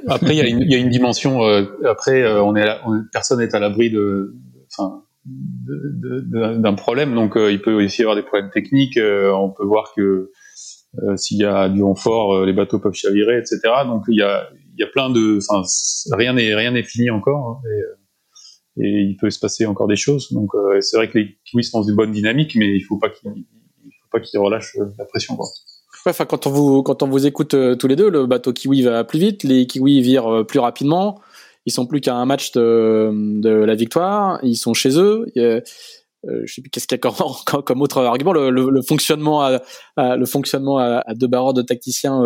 Après, 0.08 0.36
il 0.36 0.44
y, 0.44 0.72
y 0.72 0.74
a 0.74 0.78
une 0.78 0.90
dimension. 0.90 1.44
Euh, 1.44 1.64
après, 1.84 2.22
euh, 2.22 2.42
on 2.42 2.56
est, 2.56 2.66
personne 3.12 3.40
n'est 3.40 3.54
à 3.54 3.58
l'abri 3.58 3.90
de, 3.90 4.34
enfin, 4.70 5.02
d'un 5.24 6.74
problème. 6.74 7.14
Donc, 7.14 7.36
euh, 7.36 7.52
il 7.52 7.60
peut 7.60 7.72
aussi 7.84 8.02
y 8.02 8.04
avoir 8.04 8.16
des 8.16 8.22
problèmes 8.22 8.50
techniques. 8.50 8.98
on 8.98 9.50
peut 9.50 9.64
voir 9.64 9.92
que 9.94 10.30
s'il 11.16 11.38
y 11.38 11.44
a 11.44 11.68
du 11.68 11.82
renfort, 11.82 12.46
les 12.46 12.52
bateaux 12.52 12.78
peuvent 12.78 12.94
chavirer, 12.94 13.38
etc. 13.38 13.60
Donc, 13.86 14.04
il 14.08 14.18
y 14.18 14.22
a, 14.22 14.48
y 14.78 14.82
a 14.82 14.86
plein 14.86 15.10
de, 15.10 15.38
enfin, 15.50 15.66
rien 16.12 16.32
n'est 16.32 16.54
rien 16.54 16.70
n'est 16.70 16.84
fini 16.84 17.10
encore. 17.10 17.60
Hein, 17.64 17.68
et 18.78 19.02
il 19.02 19.16
peut 19.16 19.30
se 19.30 19.38
passer 19.38 19.66
encore 19.66 19.88
des 19.88 19.96
choses. 19.96 20.32
Donc 20.32 20.54
euh, 20.54 20.80
c'est 20.80 20.96
vrai 20.96 21.08
que 21.08 21.18
les 21.18 21.36
Kiwis 21.44 21.64
sont 21.64 21.80
dans 21.80 21.88
une 21.88 21.96
bonne 21.96 22.12
dynamique, 22.12 22.54
mais 22.56 22.76
il 22.76 22.82
faut 22.82 22.98
pas 22.98 23.08
qu'ils 23.08 23.30
faut 23.30 24.08
pas 24.10 24.20
qu'ils 24.20 24.38
relâchent 24.38 24.76
euh, 24.76 24.86
la 24.98 25.04
pression. 25.04 25.36
Quand 26.04 27.02
on 27.02 27.08
vous 27.08 27.26
écoute 27.26 27.54
euh, 27.54 27.74
tous 27.74 27.88
les 27.88 27.96
deux, 27.96 28.10
le 28.10 28.26
bateau 28.26 28.52
Kiwi 28.52 28.82
va 28.82 29.02
plus 29.04 29.18
vite, 29.18 29.42
les 29.42 29.66
Kiwis 29.66 30.00
virent 30.00 30.44
plus 30.46 30.58
rapidement. 30.58 31.20
Ils 31.64 31.72
sont 31.72 31.86
plus 31.86 32.00
qu'à 32.00 32.14
un 32.14 32.26
match 32.26 32.52
de, 32.52 33.48
la 33.48 33.74
victoire. 33.74 34.38
Ils 34.44 34.56
sont 34.56 34.72
chez 34.72 35.00
eux. 35.00 35.26
je 35.34 35.62
sais 36.46 36.62
plus 36.62 36.70
qu'est-ce 36.70 36.86
qu'il 36.86 36.96
y 36.96 37.00
a 37.00 37.10
comme, 37.10 37.14
comme, 37.64 37.82
autre 37.82 38.02
argument. 38.02 38.32
Le, 38.32 38.82
fonctionnement 38.82 39.40
à, 39.42 41.14
deux 41.14 41.26
barreaux 41.26 41.52
de 41.52 41.62
tacticiens 41.62 42.22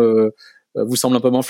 vous 0.75 0.95
semble 0.95 1.15
un 1.15 1.21
peu 1.21 1.31
moins 1.31 1.41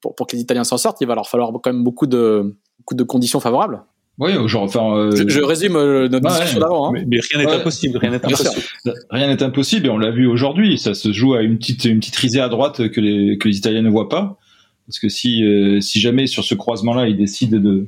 pour, 0.00 0.14
pour 0.14 0.26
que 0.26 0.36
les 0.36 0.42
Italiens 0.42 0.64
s'en 0.64 0.78
sortent, 0.78 1.00
il 1.02 1.06
va 1.06 1.14
leur 1.14 1.28
falloir 1.28 1.52
quand 1.52 1.72
même 1.72 1.84
beaucoup 1.84 2.06
de 2.06 2.56
de 2.94 3.04
conditions 3.04 3.40
favorables. 3.40 3.82
Oui, 4.18 4.32
genre, 4.48 4.64
enfin, 4.64 4.96
euh, 4.96 5.28
je, 5.28 5.40
résume 5.40 5.76
euh, 5.76 6.08
notre 6.08 6.28
discussion 6.28 6.58
d'avant. 6.58 6.88
Hein. 6.88 7.04
Mais, 7.06 7.20
rien 7.32 7.44
n'est 7.44 7.52
impossible, 7.52 7.98
rien 7.98 8.10
n'est 8.10 8.16
impossible. 8.16 8.62
Rien 9.10 9.28
n'est 9.28 9.42
impossible 9.42 9.86
et 9.86 9.90
on 9.90 9.98
l'a 9.98 10.10
vu 10.10 10.26
aujourd'hui. 10.26 10.76
Ça 10.76 10.94
se 10.94 11.12
joue 11.12 11.34
à 11.34 11.42
une 11.42 11.56
petite, 11.56 11.84
une 11.84 12.00
petite 12.00 12.16
risée 12.16 12.40
à 12.40 12.48
droite 12.48 12.88
que 12.88 13.00
les, 13.00 13.38
que 13.38 13.46
les 13.46 13.56
Italiens 13.56 13.82
ne 13.82 13.90
voient 13.90 14.08
pas. 14.08 14.36
Parce 14.88 14.98
que 14.98 15.08
si, 15.08 15.44
euh, 15.44 15.80
si 15.80 16.00
jamais 16.00 16.26
sur 16.26 16.42
ce 16.42 16.56
croisement-là, 16.56 17.06
ils 17.06 17.16
décident 17.16 17.58
de, 17.58 17.86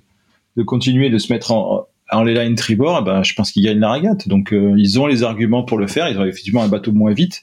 de 0.57 0.63
continuer 0.63 1.11
de 1.11 1.19
se 1.19 1.33
mettre 1.33 1.51
en, 1.51 1.89
en 2.13 2.23
les 2.23 2.35
lines 2.35 2.55
tribord, 2.55 2.99
eh 3.01 3.05
ben, 3.05 3.25
je 3.25 3.35
pense 3.35 3.51
qu'ils 3.51 3.65
gagnent 3.65 3.81
la 3.81 3.91
régate. 3.91 4.29
Donc, 4.29 4.55
ils 4.55 5.01
ont 5.01 5.09
les 5.09 5.25
arguments 5.25 5.65
pour 5.65 5.79
le 5.79 5.89
faire. 5.89 6.09
Ils 6.09 6.19
ont 6.19 6.25
effectivement 6.25 6.63
un 6.63 6.69
bateau 6.69 6.93
moins 6.93 7.13
vite. 7.13 7.43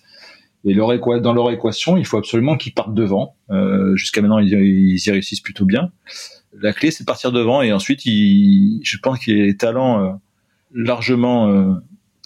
Et 0.64 0.74
leur 0.74 0.98
dans 1.22 1.34
leur 1.34 1.52
équation, 1.52 1.98
il 1.98 2.06
faut 2.06 2.18
absolument 2.18 2.56
qu'ils 2.56 2.74
partent 2.74 2.94
devant. 2.94 3.36
Jusqu'à 3.96 4.22
maintenant, 4.22 4.40
ils, 4.40 4.54
ils 4.54 5.02
y 5.06 5.12
réussissent 5.12 5.42
plutôt 5.42 5.66
bien 5.66 5.92
la 6.62 6.74
clé, 6.74 6.92
c'est 6.92 7.04
de 7.04 7.06
partir 7.06 7.32
devant 7.32 7.62
et 7.62 7.72
ensuite, 7.72 8.02
je 8.04 8.98
pense 9.02 9.20
qu'il 9.20 9.38
y 9.38 9.42
a 9.42 9.46
les 9.46 9.58
talents 9.58 10.04
euh, 10.04 10.12
largement 10.74 11.50
euh, 11.50 11.74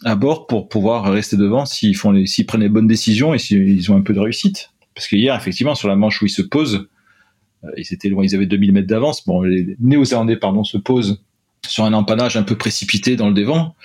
à 0.04 0.16
bord 0.16 0.48
pour 0.48 0.70
pouvoir 0.70 1.12
rester 1.12 1.38
devant 1.38 1.66
s'ils 1.66 1.96
font 1.96 2.14
prennent 2.48 2.62
les 2.62 2.70
bonnes 2.70 2.88
décisions 2.88 3.34
et 3.34 3.40
s'ils 3.40 3.92
ont 3.92 3.98
un 3.98 4.02
peu 4.02 4.14
de 4.14 4.20
réussite. 4.20 4.72
Parce 4.96 5.08
que 5.08 5.16
hier, 5.16 5.36
effectivement, 5.36 5.76
sur 5.76 5.88
la 5.88 5.96
manche 5.96 6.22
où 6.22 6.26
ils 6.26 6.30
se 6.30 6.42
posent, 6.42 6.88
euh, 7.64 7.70
ils 7.78 7.94
étaient 7.94 8.10
loin, 8.10 8.24
ils 8.24 8.36
avaient 8.36 8.46
2000 8.46 8.74
mètres 8.74 8.88
d'avance. 8.88 9.26
Bon, 9.26 9.42
les 9.42 9.76
Néo-Zélandais, 9.80 10.38
pardon, 10.38 10.64
se 10.64 10.78
posent 10.78 11.22
sur 11.68 11.86
un 11.86 11.94
empannage 11.94 12.38
un 12.38 12.44
peu 12.44 12.58
précipité 12.58 13.16
dans 13.16 13.28
le 13.28 13.34
devant 13.34 13.76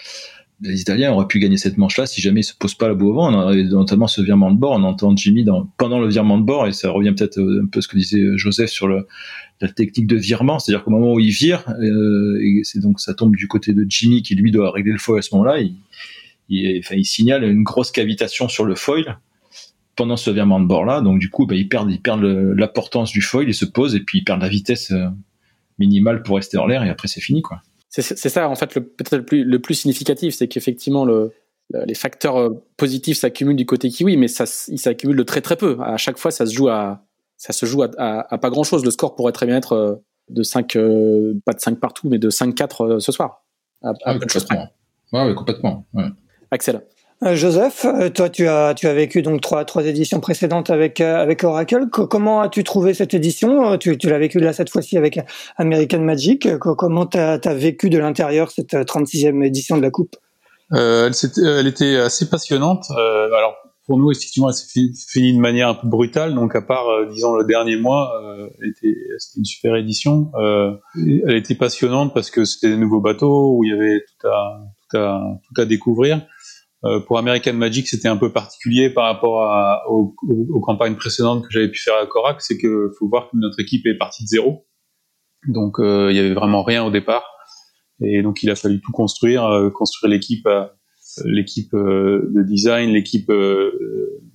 les 0.61 0.81
Italiens 0.81 1.13
auraient 1.13 1.27
pu 1.27 1.39
gagner 1.39 1.59
cette 1.59 1.77
manche-là 1.77 2.07
si 2.07 2.21
jamais 2.21 2.41
ils 2.41 2.45
se 2.45 2.55
posent 2.55 2.75
pas 2.75 2.89
la 2.89 2.95
boue 2.95 3.11
au 3.11 3.15
vent. 3.15 3.31
Notamment 3.31 4.07
ce 4.07 4.23
virement 4.23 4.51
de 4.51 4.59
bord. 4.59 4.73
On 4.73 4.85
entend 4.85 5.15
Jimmy 5.15 5.45
pendant 5.77 6.01
le 6.01 6.09
virement 6.09 6.39
de 6.39 6.45
bord 6.45 6.67
et 6.67 6.73
ça 6.73 6.91
revient 6.91 7.13
peut-être 7.17 7.39
un 7.39 7.67
peu 7.67 7.81
ce 7.81 7.89
que 7.89 7.97
disait 7.97 8.23
Joseph 8.37 8.71
sur 8.71 8.89
la 8.89 9.69
technique 9.69 10.07
de 10.07 10.17
virement. 10.17 10.59
C'est-à-dire 10.59 10.85
qu'au 10.85 10.91
moment 10.91 11.13
où 11.13 11.21
il 11.21 11.31
vire, 11.31 11.65
euh, 11.81 12.41
et 12.41 12.63
donc 12.81 13.01
ça 13.01 13.15
tombe 13.15 13.37
du 13.37 13.49
côté 13.49 13.73
de 13.73 13.85
Jimmy 13.89 14.23
qui 14.23 14.35
lui 14.35 14.51
doit 14.51 14.71
régler 14.71 14.93
le 14.93 14.99
foil 14.99 15.19
à 15.19 15.23
ce 15.23 15.35
moment-là. 15.35 15.61
Il, 16.49 17.05
signale 17.05 17.45
une 17.45 17.63
grosse 17.63 17.91
cavitation 17.91 18.49
sur 18.49 18.65
le 18.65 18.75
foil 18.75 19.19
pendant 19.95 20.17
ce 20.17 20.31
virement 20.31 20.61
de 20.61 20.67
bord-là. 20.67 21.03
Donc 21.03 21.19
du 21.19 21.29
coup, 21.29 21.47
bah, 21.47 21.55
il 21.55 21.69
perd, 21.69 21.91
il 21.91 22.01
perd 22.01 22.23
l'importance 22.23 23.11
du 23.11 23.21
foil, 23.21 23.49
il 23.49 23.55
se 23.55 23.67
pose 23.67 23.95
et 23.95 24.01
puis 24.01 24.19
il 24.19 24.25
perd 24.25 24.41
la 24.41 24.49
vitesse 24.49 24.91
euh, 24.91 25.09
minimale 25.79 26.23
pour 26.23 26.37
rester 26.37 26.57
en 26.57 26.67
l'air 26.67 26.83
et 26.83 26.89
après 26.89 27.09
c'est 27.09 27.21
fini 27.21 27.43
quoi 27.43 27.61
c'est 28.03 28.29
ça 28.29 28.49
en 28.49 28.55
fait 28.55 28.75
le 28.75 28.85
peut-être 28.85 29.17
le 29.17 29.25
plus, 29.25 29.45
le 29.45 29.59
plus 29.59 29.75
significatif, 29.75 30.35
c'est 30.35 30.49
qu'effectivement 30.49 31.05
le, 31.05 31.33
les 31.73 31.95
facteurs 31.95 32.37
euh, 32.37 32.51
positifs 32.77 33.19
s'accumulent 33.19 33.57
du 33.57 33.67
côté 33.67 33.89
kiwi, 33.89 34.17
mais 34.17 34.29
ça 34.29 34.45
ils 34.69 34.79
s'accumulent 34.79 35.17
de 35.17 35.23
très 35.23 35.41
très 35.41 35.57
peu. 35.57 35.79
À 35.83 35.97
chaque 35.97 36.19
fois, 36.19 36.31
ça 36.31 36.47
se 36.47 36.55
joue 36.55 36.69
à 36.69 37.03
ça 37.37 37.53
se 37.53 37.67
joue 37.67 37.83
à, 37.83 37.89
à, 37.99 38.39
pas 38.39 38.51
grand 38.51 38.65
chose. 38.65 38.85
Le 38.85 38.91
score 38.91 39.15
pourrait 39.15 39.33
très 39.33 39.47
bien 39.47 39.57
être 39.57 39.73
euh, 39.73 39.95
de 40.31 40.43
5 40.43 40.77
euh, 40.77 41.35
pas 41.45 41.53
de 41.53 41.61
5 41.61 41.79
partout, 41.79 42.09
mais 42.09 42.19
de 42.19 42.31
5-4 42.31 42.99
ce 43.01 43.13
soir. 43.13 43.45
À, 43.83 43.93
ah 44.05 44.15
oui, 44.15 44.21
complètement. 44.21 44.69
Complètement. 45.35 45.87
Ouais. 45.93 46.07
Axel. 46.51 46.83
Joseph, 47.23 47.87
toi 48.15 48.29
tu 48.29 48.47
as 48.47 48.75
tu 48.75 48.87
as 48.87 48.93
vécu 48.93 49.23
donc 49.23 49.41
trois 49.41 49.65
trois 49.65 49.87
éditions 49.87 50.21
précédentes 50.21 50.69
avec 50.69 51.01
avec 51.01 51.45
Oracle. 51.45 51.87
comment 51.91 52.43
as-tu 52.43 52.63
trouvé 52.63 52.93
cette 52.93 53.15
édition? 53.15 53.79
Tu, 53.79 53.97
l'as 54.05 54.19
vécu 54.19 54.39
là 54.39 54.53
cette 54.53 54.69
fois-ci 54.69 54.99
avec 54.99 55.19
American 55.57 56.01
Magic. 56.01 56.47
comment 56.59 57.07
tu 57.07 57.19
as, 57.19 57.39
vécu 57.55 57.89
de 57.89 57.99
l'intérieur 57.99 58.51
cette 58.51 58.75
36e 58.75 59.43
édition 59.43 59.79
de 59.79 59.83
la 59.83 59.91
coupe? 59.91 60.17
Euh, 60.73 61.11
elle, 61.39 61.67
était 61.67 61.97
assez 61.97 62.29
passionnante. 62.29 62.85
Euh, 62.91 63.33
alors 63.33 63.55
pour 63.87 63.99
nous, 63.99 64.11
effectivement, 64.11 64.49
elle 64.49 64.55
s'est 64.55 64.91
finie 65.09 65.35
de 65.35 65.41
manière 65.41 65.69
un 65.69 65.75
peu 65.75 65.87
brutale. 65.87 66.35
Donc, 66.35 66.57
à 66.57 66.63
part, 66.63 66.89
euh, 66.89 67.07
disons, 67.07 67.35
le 67.37 67.45
dernier 67.45 67.77
mois, 67.77 68.13
euh, 68.21 68.49
c'était 68.61 68.95
une 69.37 69.45
super 69.45 69.77
édition. 69.77 70.33
Euh, 70.35 70.73
elle 70.97 71.37
était 71.37 71.55
passionnante 71.55 72.13
parce 72.13 72.31
que 72.31 72.45
c'était 72.45 72.71
des 72.71 72.77
nouveaux 72.77 73.01
bateaux 73.01 73.57
où 73.57 73.65
il 73.65 73.71
y 73.71 73.73
avait 73.73 74.01
tout 74.01 74.27
à, 74.27 74.61
tout 74.91 74.97
à, 74.97 75.21
tout 75.47 75.61
à 75.61 75.65
découvrir. 75.65 76.27
Euh, 76.87 77.01
pour 77.01 77.19
American 77.19 77.55
Magic, 77.55 77.89
c'était 77.89 78.09
un 78.09 78.17
peu 78.17 78.33
particulier 78.33 78.91
par 78.91 79.05
rapport 79.05 79.43
à, 79.43 79.83
aux, 79.91 80.15
aux, 80.51 80.61
campagnes 80.61 80.97
précédentes 80.97 81.43
que 81.43 81.49
j'avais 81.51 81.71
pu 81.71 81.81
faire 81.81 81.97
à 82.01 82.07
Korak. 82.07 82.41
C'est 82.41 82.59
que 82.59 82.91
faut 82.99 83.09
voir 83.09 83.29
que 83.31 83.37
notre 83.37 83.61
équipe 83.61 83.87
est 83.87 83.99
partie 83.99 84.25
de 84.25 84.29
zéro. 84.29 84.67
Donc, 85.49 85.77
il 85.79 86.15
y 86.15 86.19
avait 86.19 86.35
vraiment 86.35 86.63
rien 86.63 86.85
au 86.85 86.91
départ. 86.91 87.25
Et 88.01 88.23
donc 88.23 88.43
il 88.43 88.51
a 88.51 88.57
fallu 88.57 88.81
tout 88.81 88.93
construire, 88.93 89.45
euh, 89.45 89.71
construire 89.71 90.11
l'équipe, 90.11 90.47
euh, 90.47 90.67
l'équipe 91.25 91.73
euh, 91.75 92.31
de 92.35 92.43
design, 92.43 92.91
l'équipe, 92.91 93.31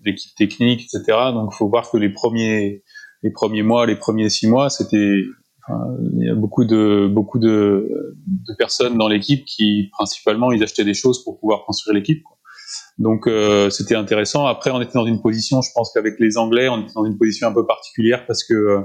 l'équipe 0.03 0.35
technique, 0.35 0.81
etc. 0.81 1.17
Donc 1.33 1.51
il 1.53 1.57
faut 1.57 1.69
voir 1.69 1.89
que 1.89 1.97
les 1.97 2.09
premiers, 2.09 2.83
les 3.23 3.31
premiers 3.31 3.63
mois, 3.63 3.85
les 3.85 3.95
premiers 3.95 4.29
six 4.29 4.47
mois, 4.47 4.69
c'était 4.69 5.21
il 5.69 6.25
y 6.25 6.29
a 6.29 6.35
beaucoup 6.35 6.65
de 6.65 7.07
beaucoup 7.07 7.39
de, 7.39 8.15
de 8.27 8.53
personnes 8.57 8.97
dans 8.97 9.07
l'équipe 9.07 9.45
qui 9.45 9.89
principalement 9.91 10.51
ils 10.51 10.61
achetaient 10.63 10.83
des 10.83 10.95
choses 10.95 11.23
pour 11.23 11.39
pouvoir 11.39 11.63
construire 11.65 11.95
l'équipe. 11.95 12.23
Donc 12.97 13.27
euh, 13.27 13.69
c'était 13.69 13.95
intéressant. 13.95 14.45
Après 14.45 14.71
on 14.71 14.81
était 14.81 14.93
dans 14.93 15.05
une 15.05 15.21
position, 15.21 15.61
je 15.61 15.69
pense 15.73 15.91
qu'avec 15.93 16.19
les 16.19 16.37
Anglais, 16.37 16.69
on 16.69 16.81
était 16.81 16.93
dans 16.93 17.05
une 17.05 17.17
position 17.17 17.47
un 17.47 17.53
peu 17.53 17.65
particulière 17.65 18.25
parce 18.27 18.43
que 18.43 18.79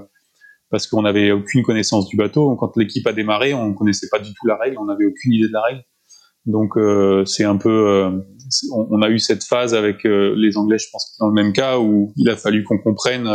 parce 0.70 0.86
qu'on 0.86 1.02
n'avait 1.02 1.30
aucune 1.32 1.62
connaissance 1.62 2.08
du 2.08 2.16
bateau. 2.16 2.56
Quand 2.56 2.76
l'équipe 2.76 3.06
a 3.06 3.12
démarré, 3.12 3.54
on 3.54 3.72
connaissait 3.74 4.08
pas 4.10 4.18
du 4.18 4.30
tout 4.30 4.46
la 4.46 4.56
règle, 4.56 4.78
on 4.78 4.86
n'avait 4.86 5.06
aucune 5.06 5.32
idée 5.32 5.48
de 5.48 5.52
la 5.52 5.62
règle. 5.62 5.84
Donc 6.46 6.76
euh, 6.76 7.24
c'est 7.24 7.44
un 7.44 7.56
peu, 7.56 7.88
euh, 7.88 8.10
on, 8.72 9.02
a 9.02 9.10
eu 9.10 9.18
cette 9.18 9.42
phase 9.42 9.74
avec 9.74 10.06
euh, 10.06 10.34
les 10.36 10.56
Anglais, 10.56 10.78
je 10.78 10.86
pense, 10.92 11.16
dans 11.18 11.26
le 11.26 11.34
même 11.34 11.52
cas 11.52 11.78
où 11.78 12.12
il 12.16 12.28
a 12.30 12.36
fallu 12.36 12.62
qu'on 12.62 12.78
comprenne 12.78 13.26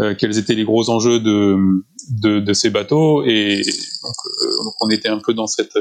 euh, 0.00 0.14
quels 0.14 0.38
étaient 0.38 0.54
les 0.54 0.64
gros 0.64 0.90
enjeux 0.90 1.20
de 1.20 1.56
de, 2.22 2.40
de 2.40 2.52
ces 2.52 2.70
bateaux 2.70 3.22
et 3.24 3.56
donc, 4.02 4.14
donc, 4.64 4.74
on 4.82 4.88
était 4.90 5.08
un 5.08 5.18
peu 5.18 5.32
dans 5.32 5.46
cette 5.46 5.78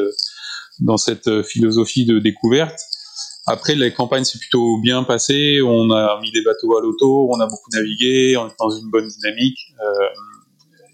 dans 0.80 0.98
cette 0.98 1.42
philosophie 1.44 2.06
de 2.06 2.20
découverte. 2.20 2.80
Après, 3.50 3.76
les 3.76 3.92
campagnes 3.94 4.24
s'est 4.24 4.40
plutôt 4.40 4.80
bien 4.80 5.04
passées. 5.04 5.60
On 5.66 5.90
a 5.92 6.20
mis 6.22 6.32
des 6.32 6.44
bateaux 6.44 6.78
à 6.78 6.82
l'auto, 6.82 7.30
on 7.32 7.40
a 7.40 7.48
beaucoup 7.48 7.72
navigué, 7.74 8.38
on 8.38 8.48
est 8.48 8.56
dans 8.60 8.70
une 8.70 8.90
bonne 8.90 9.08
dynamique. 9.08 9.60
Euh, 9.82 10.08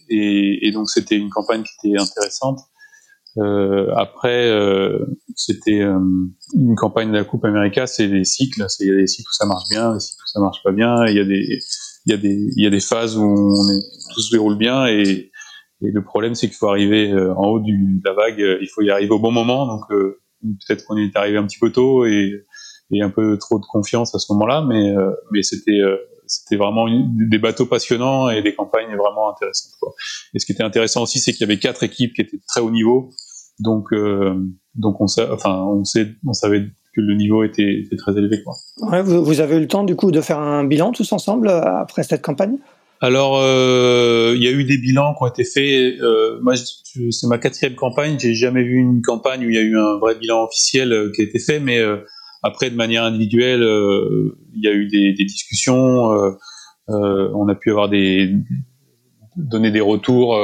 et, 0.10 0.68
et 0.68 0.72
donc 0.72 0.89
c'était 0.89 1.18
une 1.18 1.30
campagne 1.30 1.64
qui 1.64 1.89
était 1.89 1.99
intéressante. 1.99 2.60
Euh, 3.38 3.91
après, 3.95 4.49
euh, 4.49 5.06
c'était 5.36 5.82
euh, 5.82 5.99
une 6.53 6.76
campagne 6.76 7.12
de 7.12 7.18
la 7.18 7.26
Coupe 7.26 7.43
América, 7.43 7.86
c'est 7.88 8.08
des 8.08 8.24
cycles. 8.24 8.66
Il 8.80 8.88
y 8.88 8.91
a 8.91 8.95
des 8.95 9.08
cycles 9.08 9.28
où 9.30 9.34
ça 9.34 9.45
marche 9.45 9.68
bien, 9.70 9.93
des 9.93 9.99
cycles 9.99 10.22
où 10.24 10.28
ça 10.28 10.39
marche 10.39 10.64
pas 10.64 10.72
bien. 10.72 11.06
Il 11.08 11.18
y 11.18 11.20
a 11.20 11.26
des, 11.26 11.60
il 12.06 12.12
y 12.12 12.14
a 12.14 12.18
des, 12.18 12.49
il 12.56 12.64
y 12.64 12.68
a 12.68 12.70
des 12.70 12.80
phases 12.80 13.18
où 13.18 13.24
on 13.24 13.70
est, 13.70 13.82
tout 14.14 14.22
se 14.22 14.32
déroule 14.32 14.58
bien 14.58 14.88
et, 14.88 15.32
et 15.82 15.91
le 15.91 16.03
problème 16.03 16.36
c'est 16.36 16.47
qu'il 16.47 16.56
faut 16.56 16.70
arriver 16.70 17.12
euh, 17.12 17.34
en 17.36 17.47
haut 17.47 17.60
du, 17.60 17.99
de 18.01 18.08
la 18.08 18.14
vague. 18.14 18.39
Il 18.62 18.70
faut 18.74 18.82
y 18.82 18.89
arriver 18.89 19.12
au 19.12 19.20
bon 19.20 19.32
moment. 19.32 19.68
Donc 19.68 19.91
euh, 19.91 20.22
peut-être 20.68 20.86
qu'on 20.86 20.98
est 20.98 21.16
arrivé 21.16 21.38
un 21.38 21.46
petit 21.46 21.60
peu 21.60 21.72
tôt 21.72 22.06
et, 22.06 22.46
un 23.02 23.10
peu 23.10 23.38
trop 23.38 23.60
de 23.60 23.66
confiance 23.66 24.16
à 24.16 24.20
ce 24.20 24.32
moment-là, 24.34 24.64
mais 24.68 24.93
mais 25.32 25.43
c'était 25.43 25.82
c'était 26.28 26.56
vraiment 26.56 26.88
des 26.88 27.38
bateaux 27.38 27.66
passionnants 27.66 28.30
et 28.30 28.41
des 28.41 28.56
campagnes 28.56 28.96
vraiment 28.96 29.32
intéressantes. 29.32 29.74
Et 30.34 30.39
ce 30.39 30.46
qui 30.46 30.54
était 30.54 30.64
intéressant 30.64 31.04
aussi, 31.04 31.20
c'est 31.20 31.32
qu'il 31.32 31.41
y 31.41 31.43
avait 31.43 31.60
quatre 31.60 31.84
équipes 31.84 32.14
qui 32.14 32.22
étaient 32.22 32.39
très 32.48 32.62
haut 32.62 32.72
niveau, 32.72 33.12
donc 33.60 33.93
euh, 33.93 34.36
on, 34.84 35.08
savait 35.08 36.66
que 36.96 37.02
le 37.02 37.16
niveau 37.16 37.43
était, 37.43 37.84
très 37.98 38.18
élevé. 38.18 38.43
Vous, 39.04 39.24
vous, 39.24 39.39
avez 39.39 39.58
eu 39.58 39.60
le 39.60 39.68
temps 39.68 39.84
du 39.84 39.96
coup 39.96 40.12
de 40.12 40.22
faire 40.22 40.39
un 40.39 40.64
bilan 40.64 40.91
tous 40.91 41.12
ensemble 41.12 41.48
euh, 41.48 41.62
après 41.62 42.04
cette 42.04 42.22
campagne? 42.22 42.58
Alors, 43.02 43.38
euh, 43.39 44.34
il 44.36 44.43
y 44.43 44.48
a 44.48 44.52
eu 44.52 44.64
des 44.64 44.78
bilans 44.78 45.14
qui 45.14 45.24
ont 45.24 45.28
été 45.28 45.43
faits. 45.43 46.00
Euh, 46.02 46.39
moi, 46.41 46.54
c'est 46.56 47.28
ma 47.28 47.38
quatrième 47.38 47.76
campagne. 47.76 48.18
J'ai 48.18 48.34
jamais 48.34 48.64
vu 48.64 48.78
une 48.78 49.02
campagne 49.02 49.46
où 49.46 49.50
il 49.50 49.56
y 49.56 49.60
a 49.60 49.62
eu 49.62 49.78
un 49.78 49.98
vrai 50.00 50.16
bilan 50.16 50.46
officiel 50.46 50.93
euh, 50.93 51.12
qui 51.14 51.22
a 51.22 51.26
été 51.26 51.39
fait, 51.39 51.60
mais 51.60 51.78
euh, 51.80 51.98
après, 52.41 52.70
de 52.70 52.76
manière 52.76 53.04
individuelle, 53.04 53.64
euh, 53.64 54.38
il 54.56 54.64
y 54.64 54.68
a 54.68 54.72
eu 54.72 54.88
des, 54.88 55.14
des 55.14 55.26
discussions. 55.26 56.12
Euh, 56.14 56.32
euh, 56.89 57.32
on 57.34 57.48
a 57.48 57.56
pu 57.56 57.72
avoir 57.72 57.89
des 57.89 58.34
donner 59.36 59.72
des 59.72 59.82
retours 59.82 60.39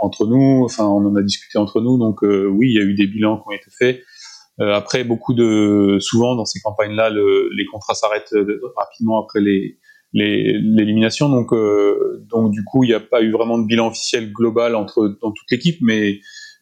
entre 0.00 0.24
nous. 0.24 0.62
Enfin, 0.64 0.84
on 0.84 1.04
en 1.04 1.16
a 1.16 1.22
discuté 1.22 1.58
entre 1.58 1.80
nous. 1.80 1.98
Donc 1.98 2.22
oui, 2.22 2.70
il 2.70 2.74
y 2.74 2.78
a 2.78 2.84
eu 2.84 2.94
des 2.94 3.08
bilans 3.08 3.38
qui 3.38 3.48
ont 3.48 3.52
été 3.52 3.70
faits. 3.76 4.02
après, 4.60 5.02
beaucoup 5.02 5.34
de 5.34 5.96
souvent 5.98 6.36
dans 6.36 6.44
ces 6.44 6.60
campagnes-là, 6.60 7.10
le, 7.10 7.50
les 7.56 7.64
contrats 7.64 7.94
s'arrêtent 7.94 8.34
rapidement 8.76 9.20
après 9.20 9.40
les 9.40 9.80
l'élimination. 10.12 11.28
Donc, 11.28 11.52
euh, 11.52 12.24
donc 12.30 12.52
du 12.52 12.64
coup, 12.64 12.84
il 12.84 12.88
n'y 12.88 12.94
a 12.94 13.00
pas 13.00 13.22
eu 13.22 13.30
vraiment 13.30 13.58
de 13.58 13.66
bilan 13.66 13.88
officiel 13.88 14.32
global 14.32 14.74
entre 14.74 15.18
dans 15.20 15.32
toute 15.32 15.50
l'équipe, 15.50 15.78
mais 15.80 16.20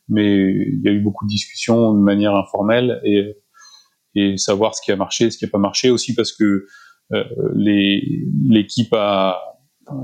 mais 0.08 0.52
il 0.52 0.82
y 0.84 0.88
a 0.88 0.92
eu 0.92 1.00
beaucoup 1.00 1.24
de 1.24 1.30
discussions 1.30 1.94
de 1.94 2.00
manière 2.00 2.34
informelle 2.34 3.00
et 3.04 3.36
et 4.16 4.36
savoir 4.36 4.74
ce 4.74 4.82
qui 4.82 4.92
a 4.92 4.96
marché, 4.96 5.30
ce 5.30 5.38
qui 5.38 5.44
n'a 5.44 5.50
pas 5.50 5.58
marché 5.58 5.90
aussi 5.90 6.14
parce 6.14 6.32
que 6.32 6.66
euh, 7.12 7.24
l'équipe 7.54 8.92
a 8.92 9.40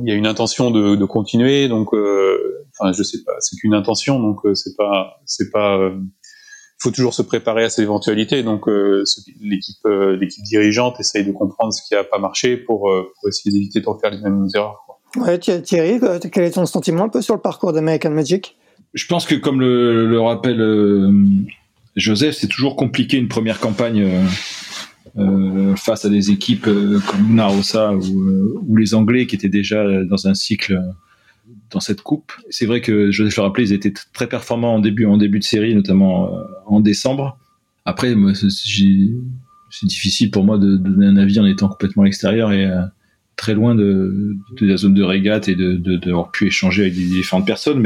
il 0.03 0.09
y 0.09 0.13
a 0.13 0.15
une 0.15 0.27
intention 0.27 0.71
de, 0.71 0.95
de 0.95 1.05
continuer 1.05 1.69
donc 1.69 1.95
euh, 1.95 2.67
enfin 2.79 2.93
je 2.93 3.03
sais 3.03 3.23
pas 3.25 3.33
c'est 3.39 3.57
qu'une 3.57 3.75
intention 3.75 4.21
donc 4.21 4.45
euh, 4.45 4.55
c'est 4.55 4.77
pas 4.77 5.21
c'est 5.25 5.51
pas 5.51 5.79
euh, 5.79 5.99
faut 6.81 6.91
toujours 6.91 7.15
se 7.15 7.23
préparer 7.23 7.65
à 7.65 7.71
ces 7.71 7.83
éventualités 7.83 8.43
donc 8.43 8.69
euh, 8.69 9.05
l'équipe 9.41 9.87
l'équipe 10.19 10.45
dirigeante 10.45 10.99
essaye 10.99 11.25
de 11.25 11.33
comprendre 11.33 11.73
ce 11.73 11.87
qui 11.87 11.95
a 11.95 12.05
pas 12.05 12.19
marché 12.19 12.57
pour, 12.57 12.81
pour 12.81 13.29
essayer 13.29 13.53
d'éviter 13.53 13.81
de 13.81 13.87
refaire 13.87 14.11
les 14.11 14.21
mêmes 14.21 14.49
erreurs 14.55 14.83
quoi. 14.87 14.99
Ouais, 15.17 15.39
Thierry, 15.39 16.01
quel 16.33 16.45
est 16.45 16.53
ton 16.53 16.67
sentiment 16.67 17.05
un 17.05 17.09
peu 17.09 17.21
sur 17.21 17.35
le 17.35 17.41
parcours 17.41 17.73
d'American 17.73 18.11
Magic? 18.11 18.57
Je 18.95 19.07
pense 19.07 19.27
que 19.27 19.35
comme 19.35 19.61
le, 19.61 20.07
le 20.07 20.21
rappelle 20.21 20.61
Joseph, 21.97 22.37
c'est 22.37 22.49
toujours 22.49 22.77
compliqué 22.77 23.17
une 23.17 23.29
première 23.29 23.59
campagne 23.59 24.03
euh, 24.03 24.25
euh, 25.19 25.77
face 25.77 26.05
à 26.05 26.09
des 26.09 26.31
équipes 26.31 26.67
euh, 26.69 27.01
comme 27.07 27.29
Luna 27.29 27.49
Rossa 27.49 27.95
ou, 27.95 28.77
les 28.77 28.95
Anglais 28.95 29.27
qui 29.27 29.35
étaient 29.35 29.49
déjà 29.49 29.85
dans 30.05 30.29
un 30.29 30.35
cycle 30.35 30.81
dans 31.71 31.81
cette 31.81 32.03
coupe. 32.03 32.33
C'est 32.51 32.67
vrai 32.67 32.81
que 32.81 33.11
Joseph 33.11 33.37
le 33.37 33.43
rappelait, 33.43 33.65
ils 33.65 33.73
étaient 33.73 33.93
très 34.13 34.29
performants 34.29 34.75
en 34.75 34.81
début, 34.81 35.07
de 35.07 35.45
série, 35.45 35.75
notamment 35.75 36.31
en 36.67 36.81
décembre. 36.81 37.39
Après, 37.85 38.15
c'est 38.35 39.87
difficile 39.87 40.31
pour 40.31 40.45
moi 40.45 40.59
de, 40.59 40.77
donner 40.77 41.07
un 41.07 41.17
avis 41.17 41.41
en 41.41 41.47
étant 41.47 41.69
complètement 41.69 42.03
à 42.03 42.07
l'extérieur 42.07 42.53
et 42.53 42.69
très 43.41 43.55
loin 43.55 43.75
de, 43.75 44.37
la 44.61 44.77
zone 44.77 44.93
de 44.93 45.03
régate 45.03 45.49
et 45.49 45.55
de, 45.55 45.77
d'avoir 45.97 46.31
pu 46.31 46.47
échanger 46.47 46.83
avec 46.83 46.93
différentes 46.93 47.47
personnes, 47.47 47.81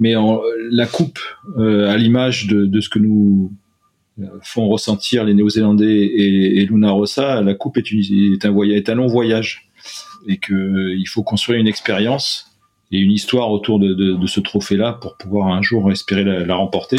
mais 0.00 0.16
en, 0.16 0.42
la 0.70 0.86
coupe, 0.86 1.20
euh, 1.58 1.88
à 1.88 1.96
l'image 1.96 2.48
de, 2.48 2.80
ce 2.80 2.88
que 2.88 2.98
nous 2.98 3.52
euh, 4.20 4.24
font 4.42 4.68
ressentir 4.68 5.22
les 5.22 5.34
Néo-Zélandais 5.34 6.06
et, 6.06 6.66
Luna 6.66 6.90
Rossa, 6.90 7.40
la 7.40 7.54
coupe 7.54 7.78
est, 7.78 8.44
un 8.44 8.94
long 8.96 9.06
voyage 9.06 9.70
et 10.26 10.38
que 10.38 10.92
il 10.96 11.06
faut 11.06 11.22
construire 11.22 11.60
une 11.60 11.68
expérience 11.68 12.47
et 12.90 12.98
une 12.98 13.12
histoire 13.12 13.50
autour 13.50 13.78
de, 13.78 13.94
de, 13.94 14.14
de 14.14 14.26
ce 14.26 14.40
trophée-là 14.40 14.94
pour 14.94 15.16
pouvoir 15.16 15.48
un 15.48 15.62
jour 15.62 15.90
espérer 15.90 16.24
la, 16.24 16.44
la 16.44 16.54
remporter. 16.56 16.98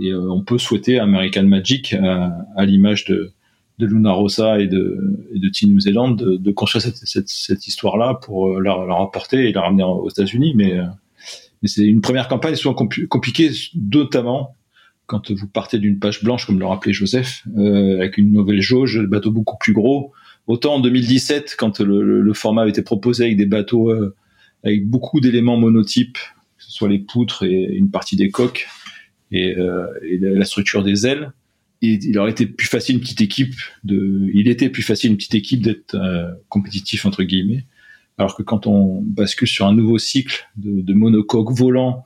Et 0.00 0.10
euh, 0.10 0.30
on 0.30 0.42
peut 0.42 0.58
souhaiter 0.58 0.98
American 0.98 1.44
Magic 1.44 1.94
à, 1.94 2.36
à 2.56 2.64
l'image 2.64 3.04
de, 3.04 3.32
de 3.78 3.86
Luna 3.86 4.12
Rossa 4.12 4.60
et 4.60 4.66
de, 4.66 5.18
et 5.34 5.38
de 5.38 5.48
Team 5.48 5.72
New 5.72 5.80
Zealand 5.80 6.10
de, 6.10 6.36
de 6.36 6.50
construire 6.50 6.82
cette, 6.82 6.96
cette, 6.96 7.28
cette 7.28 7.66
histoire-là 7.66 8.18
pour 8.22 8.60
la, 8.60 8.84
la, 8.86 8.94
remporter 8.94 9.48
et 9.48 9.52
la 9.52 9.62
ramener 9.62 9.84
aux 9.84 10.08
États-Unis. 10.10 10.54
Mais 10.54 10.80
mais 11.62 11.68
c'est 11.68 11.84
une 11.84 12.00
première 12.00 12.28
campagne 12.28 12.54
souvent 12.54 12.74
compliquée, 12.74 13.50
notamment 13.74 14.54
quand 15.06 15.30
vous 15.30 15.46
partez 15.46 15.78
d'une 15.78 15.98
page 15.98 16.22
blanche, 16.22 16.46
comme 16.46 16.58
le 16.58 16.66
rappelait 16.66 16.92
Joseph, 16.92 17.44
euh, 17.56 17.96
avec 17.98 18.18
une 18.18 18.32
nouvelle 18.32 18.60
jauge, 18.60 18.98
le 18.98 19.06
bateau 19.06 19.30
beaucoup 19.30 19.56
plus 19.56 19.72
gros. 19.72 20.12
Autant 20.48 20.74
en 20.74 20.80
2017, 20.80 21.54
quand 21.58 21.80
le, 21.80 22.20
le, 22.20 22.34
format 22.34 22.62
avait 22.62 22.70
été 22.70 22.82
proposé 22.82 23.24
avec 23.24 23.36
des 23.36 23.46
bateaux 23.46 23.90
euh, 23.90 24.14
avec 24.66 24.86
beaucoup 24.86 25.20
d'éléments 25.20 25.56
monotypes, 25.56 26.18
que 26.58 26.64
ce 26.64 26.72
soit 26.72 26.88
les 26.88 26.98
poutres 26.98 27.44
et 27.44 27.76
une 27.76 27.90
partie 27.90 28.16
des 28.16 28.30
coques, 28.30 28.66
et, 29.32 29.56
et 30.02 30.18
la 30.18 30.44
structure 30.44 30.84
des 30.84 31.06
ailes 31.06 31.32
il, 31.82 32.18
aurait 32.18 32.30
été 32.30 32.46
plus 32.46 32.66
facile 32.66 32.96
une 32.96 33.00
petite 33.00 33.20
équipe 33.20 33.54
il 33.84 34.48
était 34.48 34.70
plus 34.70 34.82
facile 34.82 35.10
une 35.10 35.16
petite 35.16 35.34
équipe 35.34 35.62
d'être 35.62 35.94
euh, 35.94 36.32
compétitif 36.48 37.06
entre 37.06 37.22
guillemets. 37.22 37.66
Alors 38.18 38.34
que 38.34 38.42
quand 38.42 38.66
on 38.66 39.02
bascule 39.02 39.48
sur 39.48 39.66
un 39.66 39.74
nouveau 39.74 39.98
cycle 39.98 40.48
de, 40.56 40.80
de 40.80 40.94
monocoque 40.94 41.52
volant, 41.52 42.04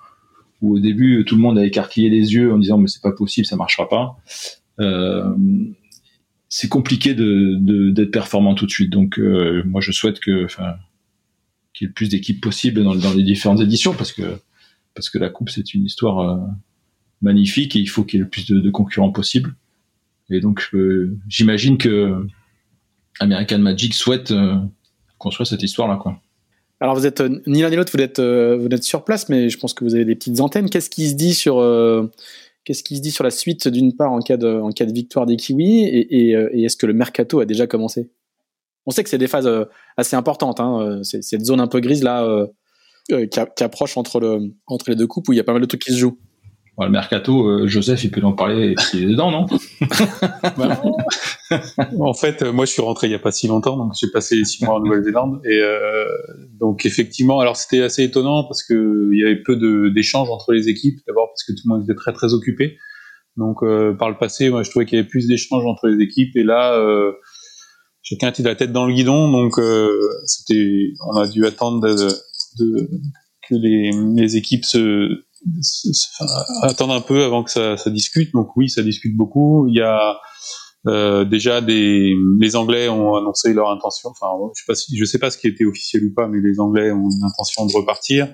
où 0.60 0.74
au 0.74 0.80
début 0.80 1.24
tout 1.24 1.36
le 1.36 1.40
monde 1.40 1.58
a 1.58 1.64
écarquillé 1.64 2.10
les 2.10 2.34
yeux 2.34 2.52
en 2.52 2.58
disant 2.58 2.78
mais 2.78 2.88
c'est 2.88 3.02
pas 3.02 3.12
possible, 3.12 3.46
ça 3.46 3.56
marchera 3.56 3.88
pas. 3.88 4.16
Euh, 4.80 5.32
c'est 6.48 6.68
compliqué 6.68 7.14
d'être 7.14 8.10
performant 8.10 8.54
tout 8.54 8.66
de 8.66 8.72
suite. 8.72 8.90
Donc 8.90 9.18
euh, 9.18 9.62
moi 9.66 9.80
je 9.80 9.92
souhaite 9.92 10.18
que, 10.18 10.46
qu'il 11.80 11.86
y 11.86 11.88
ait 11.88 11.88
le 11.88 11.94
plus 11.94 12.10
d'équipes 12.10 12.42
possible 12.42 12.84
dans, 12.84 13.14
les 13.14 13.22
différentes 13.22 13.60
éditions 13.60 13.94
parce 13.94 14.12
que 14.12 14.38
parce 14.94 15.08
que 15.08 15.18
la 15.18 15.30
coupe 15.30 15.48
c'est 15.48 15.72
une 15.72 15.84
histoire 15.84 16.18
euh, 16.18 16.46
magnifique 17.22 17.74
et 17.74 17.78
il 17.78 17.86
faut 17.86 18.04
qu'il 18.04 18.18
y 18.18 18.20
ait 18.20 18.24
le 18.24 18.28
plus 18.28 18.46
de, 18.46 18.70
concurrents 18.70 19.12
possible. 19.12 19.54
Et 20.32 20.40
donc, 20.40 20.70
j'imagine 21.28 21.76
que 21.76 22.24
American 23.18 23.58
Magic 23.58 23.94
souhaite 23.94 24.30
euh, 24.30 24.56
construire 25.18 25.46
cette 25.46 25.62
histoire-là, 25.62 25.96
quoi. 25.96 26.20
Alors, 26.78 26.94
vous 26.94 27.04
êtes 27.04 27.20
euh, 27.20 27.40
ni 27.48 27.62
l'un 27.62 27.70
ni 27.70 27.76
l'autre, 27.76 27.92
vous 27.92 28.02
êtes 28.02 28.20
vous 28.20 28.68
êtes 28.70 28.84
sur 28.84 29.04
place, 29.04 29.28
mais 29.28 29.48
je 29.48 29.58
pense 29.58 29.74
que 29.74 29.82
vous 29.84 29.94
avez 29.94 30.04
des 30.04 30.14
petites 30.14 30.40
antennes. 30.40 30.70
Qu'est-ce 30.70 30.88
qui 30.88 31.08
se 31.08 31.14
dit 31.14 31.34
sur 31.34 31.56
qu'est-ce 32.64 32.84
qui 32.84 32.96
se 32.96 33.02
dit 33.02 33.10
sur 33.10 33.24
la 33.24 33.30
suite 33.30 33.68
d'une 33.68 33.96
part 33.96 34.12
en 34.12 34.20
cas 34.20 34.36
de 34.36 34.46
en 34.46 34.70
cas 34.70 34.84
de 34.84 34.92
victoire 34.92 35.26
des 35.26 35.36
Kiwis 35.36 35.86
et, 35.86 36.30
est-ce 36.30 36.76
que 36.76 36.86
le 36.86 36.94
mercato 36.94 37.40
a 37.40 37.44
déjà 37.44 37.66
commencé? 37.66 38.10
On 38.86 38.90
sait 38.90 39.02
que 39.02 39.10
c'est 39.10 39.18
des 39.18 39.28
phases 39.28 39.50
assez 39.96 40.16
importantes. 40.16 40.60
Hein, 40.60 41.00
c'est 41.02 41.22
cette 41.22 41.44
zone 41.44 41.60
un 41.60 41.66
peu 41.66 41.80
grise 41.80 42.02
là 42.02 42.46
qui, 43.08 43.28
qui, 43.28 43.64
approche 43.64 43.96
entre 43.96 44.20
le 44.20 44.40
entre 44.66 44.90
les 44.90 44.96
deux 44.96 45.06
coupes 45.06 45.28
où 45.28 45.32
il 45.32 45.36
y 45.36 45.40
a 45.40 45.44
pas 45.44 45.52
mal 45.52 45.62
de 45.62 45.66
trucs 45.66 45.82
qui 45.82 45.92
se 45.92 45.98
jouent 45.98 46.18
le 46.84 46.90
mercato, 46.90 47.46
euh, 47.46 47.66
Joseph, 47.66 48.04
il 48.04 48.10
peut 48.10 48.22
en 48.22 48.32
parler, 48.32 48.74
il 48.94 49.02
est 49.02 49.06
dedans, 49.06 49.30
non 49.30 49.46
En 52.00 52.14
fait, 52.14 52.42
euh, 52.42 52.52
moi, 52.52 52.64
je 52.64 52.72
suis 52.72 52.82
rentré 52.82 53.08
il 53.08 53.10
y 53.10 53.14
a 53.14 53.18
pas 53.18 53.32
si 53.32 53.48
longtemps, 53.48 53.76
donc 53.76 53.92
j'ai 54.00 54.10
passé 54.10 54.42
six 54.44 54.64
mois 54.64 54.76
en 54.76 54.80
Nouvelle-Zélande, 54.80 55.40
et 55.44 55.60
euh, 55.60 56.06
donc 56.58 56.86
effectivement, 56.86 57.40
alors 57.40 57.56
c'était 57.56 57.82
assez 57.82 58.04
étonnant 58.04 58.44
parce 58.44 58.62
que 58.62 59.10
il 59.12 59.18
y 59.18 59.24
avait 59.24 59.42
peu 59.42 59.56
d'échanges 59.90 60.30
entre 60.30 60.52
les 60.52 60.68
équipes. 60.68 61.00
D'abord 61.06 61.30
parce 61.30 61.44
que 61.44 61.52
tout 61.52 61.62
le 61.66 61.74
monde 61.74 61.84
était 61.84 61.94
très 61.94 62.12
très 62.12 62.34
occupé. 62.34 62.78
Donc 63.36 63.60
par 63.98 64.10
le 64.10 64.18
passé, 64.18 64.50
moi, 64.50 64.62
je 64.62 64.70
trouvais 64.70 64.86
qu'il 64.86 64.96
y 64.96 65.00
avait 65.00 65.08
plus 65.08 65.26
d'échanges 65.26 65.64
entre 65.66 65.88
les 65.88 66.02
équipes, 66.02 66.36
et 66.36 66.42
là. 66.42 66.78
Chacun 68.02 68.30
était 68.30 68.42
la 68.42 68.54
tête 68.54 68.72
dans 68.72 68.86
le 68.86 68.94
guidon, 68.94 69.30
donc 69.30 69.60
c'était, 70.24 70.92
on 71.06 71.16
a 71.16 71.28
dû 71.28 71.46
attendre 71.46 71.80
de, 71.80 72.08
que 73.48 73.54
les, 73.54 73.90
les 74.14 74.36
équipes 74.36 74.64
se, 74.64 75.22
attendre 76.62 76.94
un 76.94 77.00
peu 77.00 77.22
avant 77.24 77.44
que 77.44 77.50
ça, 77.50 77.76
ça, 77.76 77.90
discute. 77.90 78.32
Donc 78.32 78.56
oui, 78.56 78.68
ça 78.68 78.82
discute 78.82 79.16
beaucoup. 79.16 79.66
Il 79.68 79.76
y 79.76 79.80
a 79.80 80.18
euh, 80.86 81.24
déjà 81.24 81.60
des 81.60 82.14
les 82.38 82.56
Anglais 82.56 82.88
ont 82.88 83.14
annoncé 83.14 83.52
leur 83.52 83.70
intention. 83.70 84.10
Enfin, 84.10 84.28
je 84.56 84.64
sais 84.64 84.74
si 84.74 85.06
sais 85.06 85.18
pas 85.18 85.30
ce 85.30 85.38
qui 85.38 85.46
était 85.46 85.64
officiel 85.64 86.04
ou 86.04 86.14
pas, 86.14 86.26
mais 86.26 86.38
les 86.40 86.58
Anglais 86.60 86.90
ont 86.90 87.08
une 87.10 87.24
intention 87.24 87.66
de 87.66 87.72
repartir. 87.72 88.28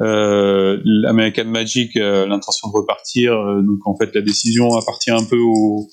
Euh, 0.00 0.80
L'American 0.84 1.44
Magic 1.44 1.96
euh, 1.96 2.26
l'intention 2.26 2.68
de 2.68 2.74
repartir. 2.74 3.34
Euh, 3.34 3.62
donc 3.62 3.86
en 3.86 3.94
fait, 3.96 4.14
la 4.14 4.22
décision 4.22 4.74
appartient 4.76 5.10
un 5.10 5.24
peu 5.24 5.38
aux, 5.38 5.88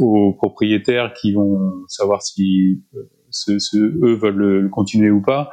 aux 0.00 0.32
propriétaires 0.32 1.12
qui 1.12 1.32
vont 1.32 1.84
savoir 1.88 2.22
si 2.22 2.82
ce, 3.30 3.58
ce, 3.58 3.76
eux 3.76 4.14
veulent 4.14 4.70
continuer 4.70 5.10
ou 5.10 5.20
pas. 5.20 5.50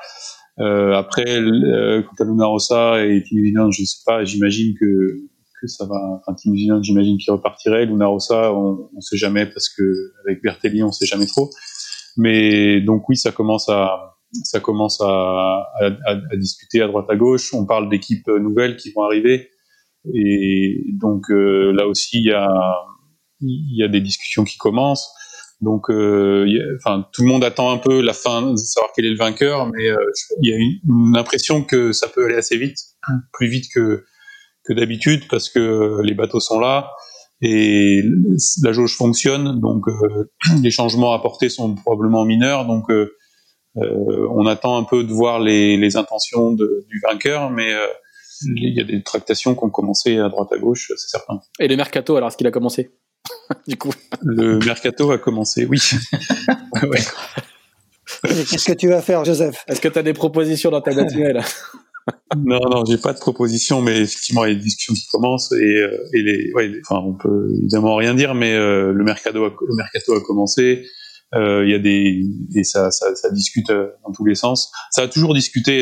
Euh, 0.59 0.93
après, 0.93 1.39
euh, 1.39 2.01
quant 2.01 2.23
à 2.23 2.27
Luna 2.27 2.45
Rossa 2.45 3.05
et 3.05 3.21
Team 3.23 3.41
New 3.41 3.71
je 3.71 3.83
sais 3.83 4.01
pas, 4.05 4.23
j'imagine 4.23 4.73
que 4.79 5.19
que 5.61 5.67
ça 5.67 5.85
va. 5.85 5.95
Enfin, 6.19 6.35
New 6.45 6.83
j'imagine 6.83 7.17
qu'il 7.17 7.33
repartirait. 7.33 7.85
Luna 7.85 8.07
Rossa, 8.07 8.53
on, 8.53 8.89
on 8.95 9.01
sait 9.01 9.17
jamais 9.17 9.45
parce 9.45 9.69
que 9.69 9.83
avec 10.25 10.41
Bertelli, 10.41 10.83
on 10.83 10.91
sait 10.91 11.05
jamais 11.05 11.25
trop. 11.25 11.49
Mais 12.15 12.81
donc 12.81 13.07
oui, 13.09 13.17
ça 13.17 13.31
commence 13.31 13.69
à 13.69 14.15
ça 14.43 14.59
commence 14.59 14.99
à, 15.01 15.67
à, 15.79 15.89
à, 16.05 16.35
discuter 16.35 16.81
à 16.81 16.87
droite 16.87 17.07
à 17.09 17.15
gauche. 17.15 17.53
On 17.53 17.65
parle 17.65 17.89
d'équipes 17.89 18.27
nouvelles 18.27 18.77
qui 18.77 18.91
vont 18.91 19.03
arriver. 19.03 19.49
Et 20.13 20.83
donc 20.93 21.29
euh, 21.31 21.71
là 21.73 21.87
aussi, 21.87 22.19
il 22.19 22.25
y 22.25 22.33
a, 22.33 22.49
il 23.41 23.77
y 23.77 23.83
a 23.83 23.87
des 23.87 24.01
discussions 24.01 24.43
qui 24.43 24.57
commencent. 24.57 25.11
Donc, 25.61 25.89
euh, 25.89 26.77
enfin, 26.77 27.07
tout 27.13 27.23
le 27.23 27.27
monde 27.27 27.43
attend 27.43 27.71
un 27.71 27.77
peu 27.77 28.01
la 28.01 28.13
fin, 28.13 28.51
de 28.51 28.57
savoir 28.57 28.91
quel 28.95 29.05
est 29.05 29.11
le 29.11 29.17
vainqueur, 29.17 29.67
mais 29.67 29.89
euh, 29.89 29.97
il 30.41 30.49
y 30.49 30.53
a 30.53 30.57
une, 30.57 31.17
impression 31.17 31.63
que 31.63 31.91
ça 31.93 32.07
peut 32.07 32.25
aller 32.25 32.35
assez 32.35 32.57
vite, 32.57 32.77
plus 33.33 33.47
vite 33.47 33.65
que 33.73 34.05
que 34.65 34.73
d'habitude, 34.73 35.29
parce 35.29 35.49
que 35.49 36.01
les 36.03 36.13
bateaux 36.13 36.41
sont 36.41 36.59
là 36.59 36.91
et 37.41 38.03
la 38.61 38.73
jauge 38.73 38.95
fonctionne, 38.97 39.61
donc 39.61 39.87
euh, 39.87 40.29
les 40.61 40.71
changements 40.71 41.13
apportés 41.13 41.49
sont 41.49 41.73
probablement 41.75 42.25
mineurs, 42.25 42.65
donc 42.65 42.91
on 43.75 44.45
attend 44.47 44.77
un 44.77 44.83
peu 44.83 45.03
de 45.03 45.13
voir 45.13 45.39
les, 45.39 45.95
intentions 45.95 46.51
du 46.51 47.01
vainqueur, 47.07 47.49
mais 47.49 47.71
il 48.55 48.75
y 48.75 48.81
a 48.81 48.83
des 48.83 49.01
tractations 49.03 49.55
qui 49.55 49.63
ont 49.63 49.69
commencé 49.69 50.17
à 50.17 50.29
droite 50.29 50.51
à 50.51 50.57
gauche, 50.57 50.91
c'est 50.95 51.09
certain. 51.09 51.39
Et 51.59 51.67
le 51.67 51.75
mercato, 51.75 52.15
alors, 52.15 52.27
est-ce 52.27 52.37
qu'il 52.37 52.47
a 52.47 52.51
commencé? 52.51 52.91
du 53.67 53.77
coup. 53.77 53.93
Le 54.21 54.59
mercato 54.59 55.11
a 55.11 55.17
commencé, 55.17 55.65
oui. 55.65 55.81
Qu'est-ce 58.23 58.65
que 58.65 58.73
tu 58.73 58.87
vas 58.87 59.01
faire, 59.01 59.25
Joseph? 59.25 59.63
Est-ce 59.67 59.81
que 59.81 59.87
tu 59.87 59.99
as 59.99 60.03
des 60.03 60.13
propositions 60.13 60.71
dans 60.71 60.81
ta 60.81 60.93
matinée 60.95 61.33
non, 62.37 62.59
non, 62.69 62.85
j'ai 62.85 62.97
pas 62.97 63.11
de 63.13 63.19
proposition, 63.19 63.81
mais 63.81 64.01
effectivement, 64.01 64.45
il 64.45 64.53
y 64.53 64.55
a 64.55 64.55
des 64.55 64.63
discussions 64.63 64.93
qui 64.93 65.07
commencent 65.07 65.51
et, 65.51 65.75
euh, 65.75 66.07
et 66.13 66.21
les, 66.21 66.53
ouais, 66.53 66.71
enfin, 66.85 67.01
on 67.05 67.13
peut 67.13 67.49
évidemment 67.57 67.95
rien 67.95 68.13
dire, 68.13 68.33
mais 68.33 68.53
euh, 68.53 68.93
le 68.93 69.03
mercato, 69.03 69.43
a, 69.43 69.49
le 69.49 69.75
mercato 69.75 70.13
a 70.13 70.21
commencé. 70.21 70.85
Euh, 71.35 71.65
il 71.65 71.71
y 71.71 71.75
a 71.75 71.79
des 71.79 72.23
et 72.55 72.63
ça, 72.63 72.91
ça, 72.91 73.13
ça 73.15 73.29
discute 73.31 73.67
dans 73.69 74.11
tous 74.15 74.23
les 74.23 74.35
sens. 74.35 74.71
Ça 74.91 75.03
a 75.03 75.07
toujours 75.09 75.33
discuté, 75.33 75.81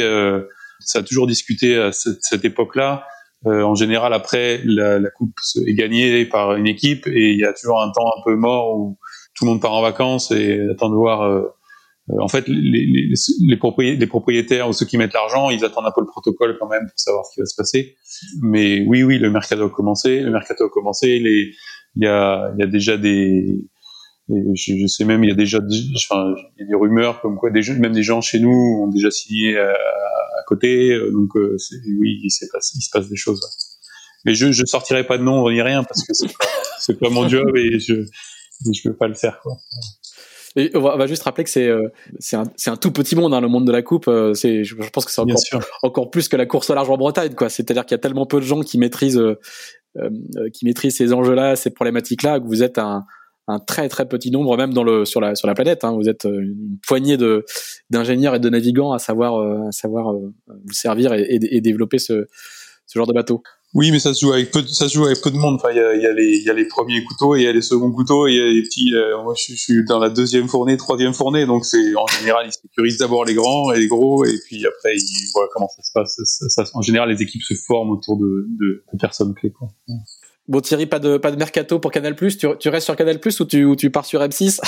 ça 0.80 1.00
a 1.00 1.04
toujours 1.04 1.28
discuté 1.28 1.78
à 1.78 1.92
cette, 1.92 2.20
cette 2.22 2.44
époque-là. 2.44 3.06
Euh, 3.48 3.62
en 3.62 3.76
général, 3.76 4.14
après, 4.14 4.62
la, 4.66 5.00
coupe 5.12 5.38
est 5.66 5.74
gagnée 5.74 6.26
par 6.26 6.56
une 6.56 6.68
équipe 6.68 7.08
et 7.08 7.32
il 7.32 7.40
y 7.40 7.46
a 7.46 7.54
toujours 7.54 7.82
un 7.82 7.92
temps 7.92 8.08
un 8.08 8.22
peu 8.24 8.36
mort 8.36 8.78
où 8.78 8.98
tout 9.36 9.46
le 9.46 9.52
monde 9.52 9.62
part 9.62 9.74
en 9.74 9.82
vacances 9.82 10.32
et 10.32 10.68
attend 10.72 10.90
de 10.90 10.96
voir. 10.96 11.22
Euh, 11.24 11.42
euh, 12.12 12.22
en 12.22 12.28
fait, 12.28 12.46
les, 12.48 13.58
propriétaires, 13.58 14.70
ou 14.70 14.74
ceux 14.74 14.86
qui 14.86 14.98
mettent 14.98 15.14
l'argent, 15.14 15.50
ils 15.50 15.66
attendent 15.66 15.88
un 15.88 15.92
peu 15.92 16.02
le 16.02 16.08
protocole 16.08 16.56
quand 16.60 16.68
même 16.68 16.86
pour 16.88 17.00
savoir 17.00 17.26
ce 17.26 17.34
qui 17.34 17.40
va 17.40 17.46
se 17.46 17.56
passer. 17.56 17.96
Mais 18.42 18.84
oui, 18.88 19.02
oui, 19.04 19.18
le 19.18 19.32
mercato 19.32 19.66
a 19.66 19.70
commencé. 19.70 20.22
Le 20.22 20.32
mercato 20.32 20.66
a 20.66 20.70
commencé. 20.70 21.20
Il 21.96 22.04
y 22.04 22.08
a, 22.08 22.52
déjà 22.68 22.98
des, 22.98 23.60
je, 24.30 24.88
sais 24.88 25.06
même, 25.06 25.24
il 25.24 25.30
y 25.30 25.34
a 25.34 25.36
déjà, 25.36 25.60
des 25.60 26.76
rumeurs 26.76 27.22
comme 27.22 27.38
quoi 27.38 27.50
même 27.52 27.94
des 27.94 28.04
gens 28.04 28.22
chez 28.22 28.40
nous 28.40 28.84
ont 28.84 28.88
déjà 28.88 29.10
signé 29.10 29.58
à, 29.58 29.74
côté. 30.46 30.92
Euh, 30.92 31.12
donc 31.12 31.36
euh, 31.36 31.58
oui, 32.00 32.20
il, 32.24 32.32
se 32.32 32.46
passe, 32.52 32.74
il 32.76 32.82
se 32.82 32.90
passe 32.92 33.10
des 33.10 33.16
choses. 33.16 33.42
Mais 34.26 34.34
je 34.34 34.52
je 34.52 34.66
sortirai 34.66 35.06
pas 35.06 35.18
de 35.18 35.24
nom 35.24 35.50
ni 35.50 35.62
rien 35.62 35.84
parce 35.84 36.06
que 36.06 36.14
c'est 36.14 36.28
pas, 36.98 37.08
pas 37.08 37.10
mon 37.10 37.28
job 37.28 37.56
et 37.56 37.80
je 37.80 38.06
je 38.74 38.90
veux 38.90 38.96
pas 38.96 39.08
le 39.08 39.16
faire 39.16 39.40
quoi. 39.42 39.58
Et 40.58 40.72
on, 40.74 40.80
va, 40.80 41.06
juste 41.06 41.24
rappeler 41.24 41.44
que 41.44 41.50
c'est 41.50 41.68
euh, 41.68 41.90
c'est 42.20 42.38
un, 42.38 42.46
un, 42.68 42.78
tout 42.78 42.92
petit 42.92 43.18
monde, 43.18 43.34
hein, 43.34 43.42
le 43.42 43.50
monde 43.50 43.68
de 43.68 43.74
la 43.74 43.82
coupe. 43.82 44.10
C'est, 44.36 44.64
je, 44.64 44.76
pense 44.90 45.04
que 45.04 45.12
c'est 45.12 45.20
encore, 45.20 45.66
encore 45.84 46.10
plus 46.10 46.30
que 46.30 46.38
la 46.38 46.46
course 46.46 46.70
au 46.70 46.76
large 46.76 46.90
en 46.90 46.96
Bretagne, 46.96 47.36
quoi. 47.36 47.50
C'est-à-dire 47.50 47.86
qu'il 47.86 47.94
y 47.94 48.00
a 48.00 48.02
tellement 48.02 48.26
peu 48.26 48.40
de 48.40 48.46
gens 48.46 48.62
qui 48.62 48.78
maîtrisent 48.78 49.22
euh, 49.98 50.50
qui 50.52 50.66
maîtrisent 50.66 50.98
ces 50.98 51.14
enjeux-là, 51.14 51.56
ces 51.56 51.70
problématiques-là, 51.70 52.42
que 52.42 52.46
vous 52.46 52.64
êtes 52.64 52.78
un, 52.80 53.06
un 53.48 53.60
très 53.60 53.90
très 53.90 54.08
petit 54.08 54.32
nombre 54.32 54.58
même 54.58 54.74
sur 55.06 55.22
la 55.22 55.54
planète. 55.54 55.84
Hein. 55.84 55.94
Vous 55.94 56.10
êtes 56.10 56.26
euh, 56.26 56.42
une 56.42 56.78
poignée 56.86 57.18
d'ingénieurs 57.90 58.36
et 58.36 58.40
de 58.40 58.50
navigants 58.50 58.92
à 58.92 59.00
savoir 59.00 59.40
euh, 59.40 59.70
euh, 59.70 60.34
vous 60.48 60.74
servir 60.74 61.14
et, 61.14 61.62
développer 61.62 62.00
ce 62.00 62.26
genre 62.94 63.08
de 63.08 63.14
bateau. 63.14 63.44
Oui, 63.74 63.92
mais 63.92 64.00
ça 64.00 64.14
se 64.14 64.22
joue 64.22 64.32
avec 64.32 64.52
peu 64.52 64.62
de, 64.62 65.38
monde. 65.38 65.56
Enfin, 65.56 65.70
il 65.72 65.78
y 65.78 66.50
a, 66.50 66.54
les, 66.54 66.66
premiers 66.66 67.04
couteaux, 67.04 67.36
il 67.36 67.44
y 67.44 67.48
a 67.48 67.52
les 67.52 67.62
seconds 67.62 67.92
couteaux, 67.92 68.26
il 68.26 68.36
y 68.36 68.40
a 68.40 68.46
les 68.46 68.62
petits. 68.62 68.94
moi, 69.22 69.34
je, 69.36 69.54
suis 69.54 69.84
dans 69.84 70.00
la 70.00 70.10
deuxième 70.10 70.48
fournée, 70.48 70.78
troisième 70.78 71.14
fournée, 71.14 71.46
donc 71.46 71.66
c'est 71.66 71.94
en 71.96 72.08
général 72.08 72.46
ils 72.48 72.54
sécurisent 72.54 73.00
d'abord 73.00 73.26
les 73.26 73.34
grands 73.34 73.74
et 73.74 73.80
les 73.80 73.88
gros, 73.88 74.24
et 74.24 74.40
puis 74.46 74.66
après 74.66 74.96
ils 74.96 75.30
voient 75.34 75.50
comment 75.54 75.68
ça 75.68 75.84
se 75.84 75.92
passe. 75.92 76.72
En 76.74 76.82
général, 76.82 77.10
les 77.10 77.22
équipes 77.22 77.44
se 77.44 77.54
forment 77.54 77.92
autour 77.92 78.18
de, 78.18 78.48
personnes 78.98 79.34
clés. 79.34 79.52
Bon 80.48 80.60
Thierry, 80.60 80.86
pas 80.86 81.00
de 81.00 81.18
pas 81.18 81.32
de 81.32 81.38
mercato 81.38 81.80
pour 81.80 81.92
Canal+. 81.92 82.16
Tu, 82.16 82.48
tu 82.60 82.70
restes 82.70 82.86
sur 82.86 82.96
Canal+ 82.96 83.20
ou 83.40 83.46
tu 83.46 83.66
ou 83.66 83.76
tu 83.76 83.90
pars 83.90 84.06
sur 84.06 84.22
M6 84.22 84.60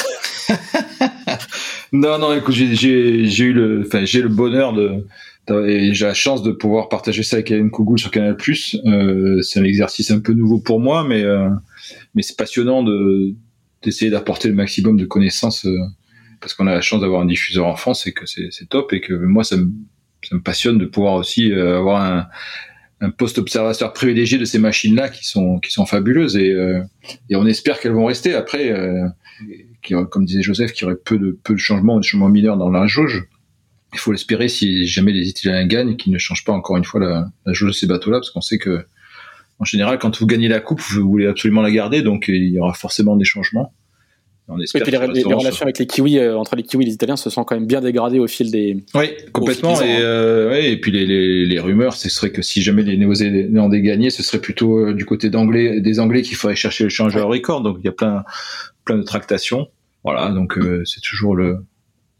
Non 1.93 2.17
non, 2.17 2.34
écoute, 2.34 2.55
j'ai 2.55 3.43
eu 3.43 3.53
le 3.53 3.84
enfin 3.86 4.01
le 4.01 4.28
bonheur 4.28 4.73
de 4.73 5.05
et 5.49 5.93
j'ai 5.93 6.05
la 6.05 6.13
chance 6.13 6.43
de 6.43 6.51
pouvoir 6.51 6.89
partager 6.89 7.23
ça 7.23 7.38
avec 7.38 7.51
Hélène 7.51 7.71
Kougoul 7.71 7.97
sur 7.97 8.11
Canal+. 8.11 8.36
Euh, 8.86 9.41
c'est 9.41 9.59
un 9.59 9.63
exercice 9.63 10.11
un 10.11 10.19
peu 10.19 10.34
nouveau 10.34 10.59
pour 10.59 10.80
moi, 10.80 11.05
mais 11.05 11.23
euh, 11.23 11.49
mais 12.15 12.21
c'est 12.21 12.38
passionnant 12.38 12.84
de 12.84 13.34
d'essayer 13.84 14.11
d'apporter 14.11 14.49
le 14.49 14.55
maximum 14.55 14.97
de 14.97 15.05
connaissances 15.05 15.65
euh, 15.65 15.78
parce 16.41 16.53
qu'on 16.53 16.67
a 16.67 16.73
la 16.73 16.82
chance 16.82 17.01
d'avoir 17.01 17.21
un 17.21 17.25
diffuseur 17.25 17.67
en 17.67 17.75
France 17.75 18.07
et 18.07 18.13
que 18.13 18.25
c'est 18.25 18.47
c'est 18.51 18.67
top 18.67 18.91
et 18.93 19.01
que 19.01 19.13
moi 19.13 19.43
ça 19.43 19.57
me 19.57 19.69
ça 20.23 20.36
me 20.36 20.41
passionne 20.41 20.78
de 20.78 20.86
pouvoir 20.86 21.13
aussi 21.13 21.51
euh, 21.51 21.78
avoir 21.78 22.01
un 22.01 22.28
un 22.99 23.09
poste 23.11 23.37
observateur 23.37 23.93
privilégié 23.93 24.37
de 24.37 24.45
ces 24.45 24.59
machines-là 24.59 25.09
qui 25.09 25.25
sont 25.27 25.59
qui 25.59 25.71
sont 25.71 25.85
fabuleuses 25.85 26.35
et, 26.35 26.51
euh, 26.51 26.81
et 27.29 27.35
on 27.35 27.45
espère 27.45 27.79
qu'elles 27.79 27.93
vont 27.93 28.05
rester 28.05 28.33
après. 28.33 28.71
Euh, 28.71 29.07
comme 30.09 30.25
disait 30.25 30.41
Joseph, 30.41 30.73
qu'il 30.73 30.83
y 30.83 30.85
aurait 30.85 30.97
peu 30.97 31.17
de 31.17 31.37
peu 31.43 31.53
de 31.53 31.59
changements, 31.59 31.97
de 31.97 32.03
changements 32.03 32.29
mineurs 32.29 32.57
dans 32.57 32.69
la 32.69 32.87
jauge. 32.87 33.27
Il 33.93 33.99
faut 33.99 34.11
l'espérer 34.11 34.49
si 34.49 34.85
jamais 34.85 35.13
les 35.13 35.29
Italiens 35.29 35.65
gagnent, 35.65 35.95
qu'ils 35.95 36.11
ne 36.11 36.17
changent 36.17 36.43
pas 36.43 36.51
encore 36.51 36.75
une 36.75 36.83
fois 36.83 36.99
la, 36.99 37.29
la 37.45 37.53
jauge 37.53 37.69
de 37.69 37.73
ces 37.73 37.87
bateaux-là, 37.87 38.17
parce 38.17 38.31
qu'on 38.31 38.41
sait 38.41 38.57
que 38.57 38.85
en 39.59 39.65
général, 39.65 39.97
quand 39.97 40.19
vous 40.19 40.27
gagnez 40.27 40.49
la 40.49 40.59
coupe, 40.59 40.81
vous 40.81 41.09
voulez 41.09 41.25
absolument 41.25 41.61
la 41.61 41.71
garder, 41.71 42.01
donc 42.01 42.25
il 42.27 42.49
y 42.49 42.59
aura 42.59 42.73
forcément 42.73 43.15
des 43.15 43.25
changements. 43.25 43.73
On 44.49 44.59
espère 44.61 44.81
oui, 44.85 44.91
les, 44.91 45.23
les, 45.23 45.33
relations 45.33 45.63
avec 45.63 45.77
les 45.77 45.85
Kiwis, 45.85 46.19
euh, 46.19 46.37
entre 46.37 46.55
les 46.55 46.63
Kiwis 46.63 46.83
et 46.83 46.87
les 46.87 46.93
Italiens 46.93 47.17
se 47.17 47.29
sont 47.29 47.43
quand 47.43 47.55
même 47.55 47.65
bien 47.65 47.81
dégradées 47.81 48.19
au 48.19 48.27
fil 48.27 48.49
des. 48.49 48.77
Oui, 48.95 49.07
complètement. 49.33 49.81
Et, 49.81 49.97
euh, 49.99 50.49
ouais, 50.49 50.71
et 50.71 50.79
puis 50.79 50.89
les, 50.91 51.05
les, 51.05 51.45
les 51.45 51.59
rumeurs, 51.59 51.95
ce 51.95 52.07
serait 52.07 52.31
que 52.31 52.41
si 52.41 52.61
jamais 52.61 52.83
les 52.83 52.95
Néo-Zélandais 52.95 53.81
gagnaient, 53.81 54.09
ce 54.09 54.23
serait 54.23 54.39
plutôt 54.39 54.77
euh, 54.77 54.93
du 54.93 55.03
côté 55.03 55.29
d'anglais, 55.29 55.81
des 55.81 55.99
Anglais 55.99 56.21
qu'il 56.21 56.37
faudrait 56.37 56.55
chercher 56.55 56.85
le 56.85 56.89
changeur 56.89 57.27
ouais. 57.27 57.37
record. 57.37 57.61
Donc 57.61 57.77
il 57.79 57.85
y 57.85 57.89
a 57.89 57.91
plein, 57.91 58.23
plein 58.85 58.97
de 58.97 59.03
tractations. 59.03 59.67
Voilà, 60.05 60.29
donc 60.29 60.57
euh, 60.57 60.83
c'est 60.85 61.01
toujours 61.01 61.35
le. 61.35 61.57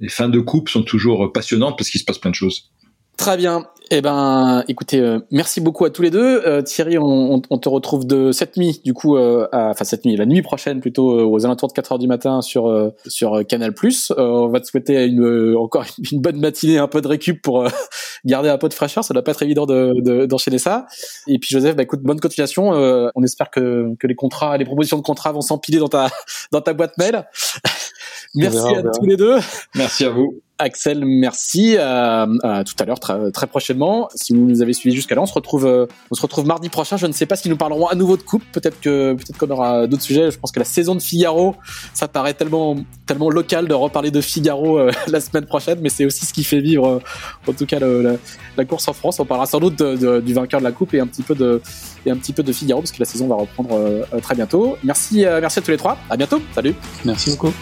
Les 0.01 0.09
fins 0.09 0.30
de 0.30 0.39
coupe 0.39 0.67
sont 0.67 0.84
toujours 0.84 1.32
passionnantes 1.32 1.78
parce 1.78 1.89
qu'il 1.89 1.99
se 1.99 2.05
passe 2.05 2.19
plein 2.19 2.32
de 2.32 2.36
choses. 2.36 2.69
Très 3.18 3.36
bien. 3.36 3.65
Eh 3.89 4.01
ben, 4.01 4.65
écoutez, 4.68 4.99
euh, 4.99 5.20
merci 5.32 5.61
beaucoup 5.61 5.86
à 5.86 5.89
tous 5.89 6.01
les 6.01 6.09
deux. 6.09 6.41
Euh, 6.45 6.61
Thierry, 6.61 6.97
on, 6.97 7.41
on, 7.49 7.57
te 7.57 7.70
retrouve 7.70 8.05
de 8.05 8.34
cette 8.34 8.57
nuit, 8.57 8.82
du 8.84 8.93
coup, 8.93 9.15
euh, 9.15 9.47
enfin 9.53 9.86
cette 9.86 10.03
nuit, 10.03 10.18
la 10.18 10.26
nuit 10.26 10.41
prochaine 10.41 10.82
plutôt, 10.82 11.26
aux 11.26 11.45
alentours 11.45 11.70
de 11.70 11.74
4 11.74 11.93
heures 11.93 11.99
du 11.99 12.07
matin 12.07 12.41
sur 12.41 12.91
sur 13.07 13.45
Canal+. 13.47 13.74
on 14.18 14.49
va 14.49 14.59
te 14.59 14.65
souhaiter 14.65 15.05
une 15.05 15.55
encore 15.55 15.86
une 16.11 16.20
bonne 16.20 16.38
matinée, 16.39 16.80
un 16.80 16.88
peu 16.88 16.99
de 16.99 17.07
récup 17.07 17.41
pour 17.41 17.65
garder 18.26 18.49
un 18.49 18.57
peu 18.57 18.68
de 18.68 18.74
fraîcheur. 18.74 19.05
Ça 19.05 19.13
doit 19.13 19.24
pas 19.24 19.32
être 19.32 19.43
évident 19.43 19.65
de 19.65 20.26
d'enchaîner 20.26 20.59
ça. 20.59 20.86
Et 21.28 21.39
puis 21.39 21.49
Joseph, 21.51 21.78
bah, 21.78 21.84
écoute, 21.84 22.01
bonne 22.01 22.20
continuation. 22.20 22.72
on 22.72 23.24
espère 23.24 23.49
que 23.49 23.95
que 23.99 24.07
les 24.07 24.15
contrats, 24.15 24.57
les 24.57 24.65
propositions 24.65 24.97
de 24.97 25.03
contrats 25.03 25.32
vont 25.32 25.41
s'empiler 25.41 25.80
dans 25.80 25.88
ta 25.88 26.09
dans 26.51 26.61
ta 26.61 26.74
boîte 26.74 26.97
mail. 26.97 27.26
Merci 28.36 28.75
à 28.75 28.84
tous 28.84 29.05
les 29.05 29.17
deux. 29.17 29.38
Merci 29.75 30.05
à 30.05 30.09
vous. 30.09 30.41
Axel, 30.59 31.05
merci. 31.05 31.75
Euh, 31.78 32.25
à 32.43 32.63
tout 32.63 32.73
à 32.80 32.86
l'heure, 32.86 32.99
très, 32.99 33.32
très, 33.32 33.47
prochainement. 33.47 34.09
Si 34.15 34.34
vous 34.34 34.41
nous 34.41 34.61
avez 34.61 34.73
suivis 34.73 34.95
jusqu'à 34.95 35.13
là, 35.13 35.21
on 35.21 35.28
se 35.28 35.34
retrouve, 35.34 35.67
euh, 35.67 35.86
on 36.09 36.15
se 36.15 36.21
retrouve 36.21 36.47
mardi 36.47 36.69
prochain. 36.69 36.97
Je 36.97 37.05
ne 37.05 37.11
sais 37.11 37.28
pas 37.28 37.36
si 37.36 37.47
nous 37.49 37.57
parlerons 37.57 37.88
à 37.88 37.95
nouveau 37.95 38.17
de 38.17 38.23
coupe. 38.23 38.43
Peut-être 38.51 38.80
que, 38.82 39.13
peut-être 39.13 39.38
qu'on 39.38 39.49
aura 39.51 39.86
d'autres 39.86 40.01
sujets. 40.01 40.32
Je 40.32 40.39
pense 40.39 40.51
que 40.51 40.59
la 40.59 40.65
saison 40.65 40.95
de 40.95 41.01
Figaro, 41.01 41.55
ça 41.93 42.07
paraît 42.07 42.34
tellement, 42.34 42.75
tellement 43.05 43.30
local 43.30 43.67
de 43.67 43.73
reparler 43.73 44.09
de 44.09 44.21
Figaro 44.21 44.80
euh, 44.80 44.91
la 45.07 45.19
semaine 45.19 45.45
prochaine, 45.45 45.80
mais 45.82 45.89
c'est 45.89 46.05
aussi 46.05 46.25
ce 46.25 46.34
qui 46.34 46.43
fait 46.43 46.59
vivre, 46.59 46.88
euh, 46.88 46.99
en 47.47 47.53
tout 47.53 47.67
cas, 47.67 47.80
le, 47.80 48.01
la, 48.01 48.13
la, 48.57 48.65
course 48.65 48.88
en 48.88 48.93
France. 48.93 49.19
On 49.19 49.25
parlera 49.25 49.45
sans 49.45 49.59
doute 49.59 49.78
de, 49.78 49.95
de, 49.95 50.21
du 50.21 50.34
vainqueur 50.34 50.59
de 50.59 50.65
la 50.65 50.71
coupe 50.71 50.93
et 50.95 50.99
un 50.99 51.07
petit 51.07 51.23
peu 51.23 51.36
de, 51.36 51.61
et 52.05 52.11
un 52.11 52.17
petit 52.17 52.34
peu 52.34 52.41
de 52.41 52.51
Figaro 52.51 52.82
parce 52.82 52.91
que 52.91 52.99
la 52.99 53.05
saison 53.05 53.28
va 53.28 53.36
reprendre 53.36 54.07
très 54.21 54.34
bientôt. 54.34 54.78
Merci, 54.84 55.25
merci 55.41 55.59
à 55.59 55.61
tous 55.61 55.71
les 55.71 55.78
trois. 55.78 55.97
À 56.09 56.17
bientôt. 56.17 56.41
Salut. 56.55 56.73
Merci 57.05 57.32
beaucoup. 57.32 57.53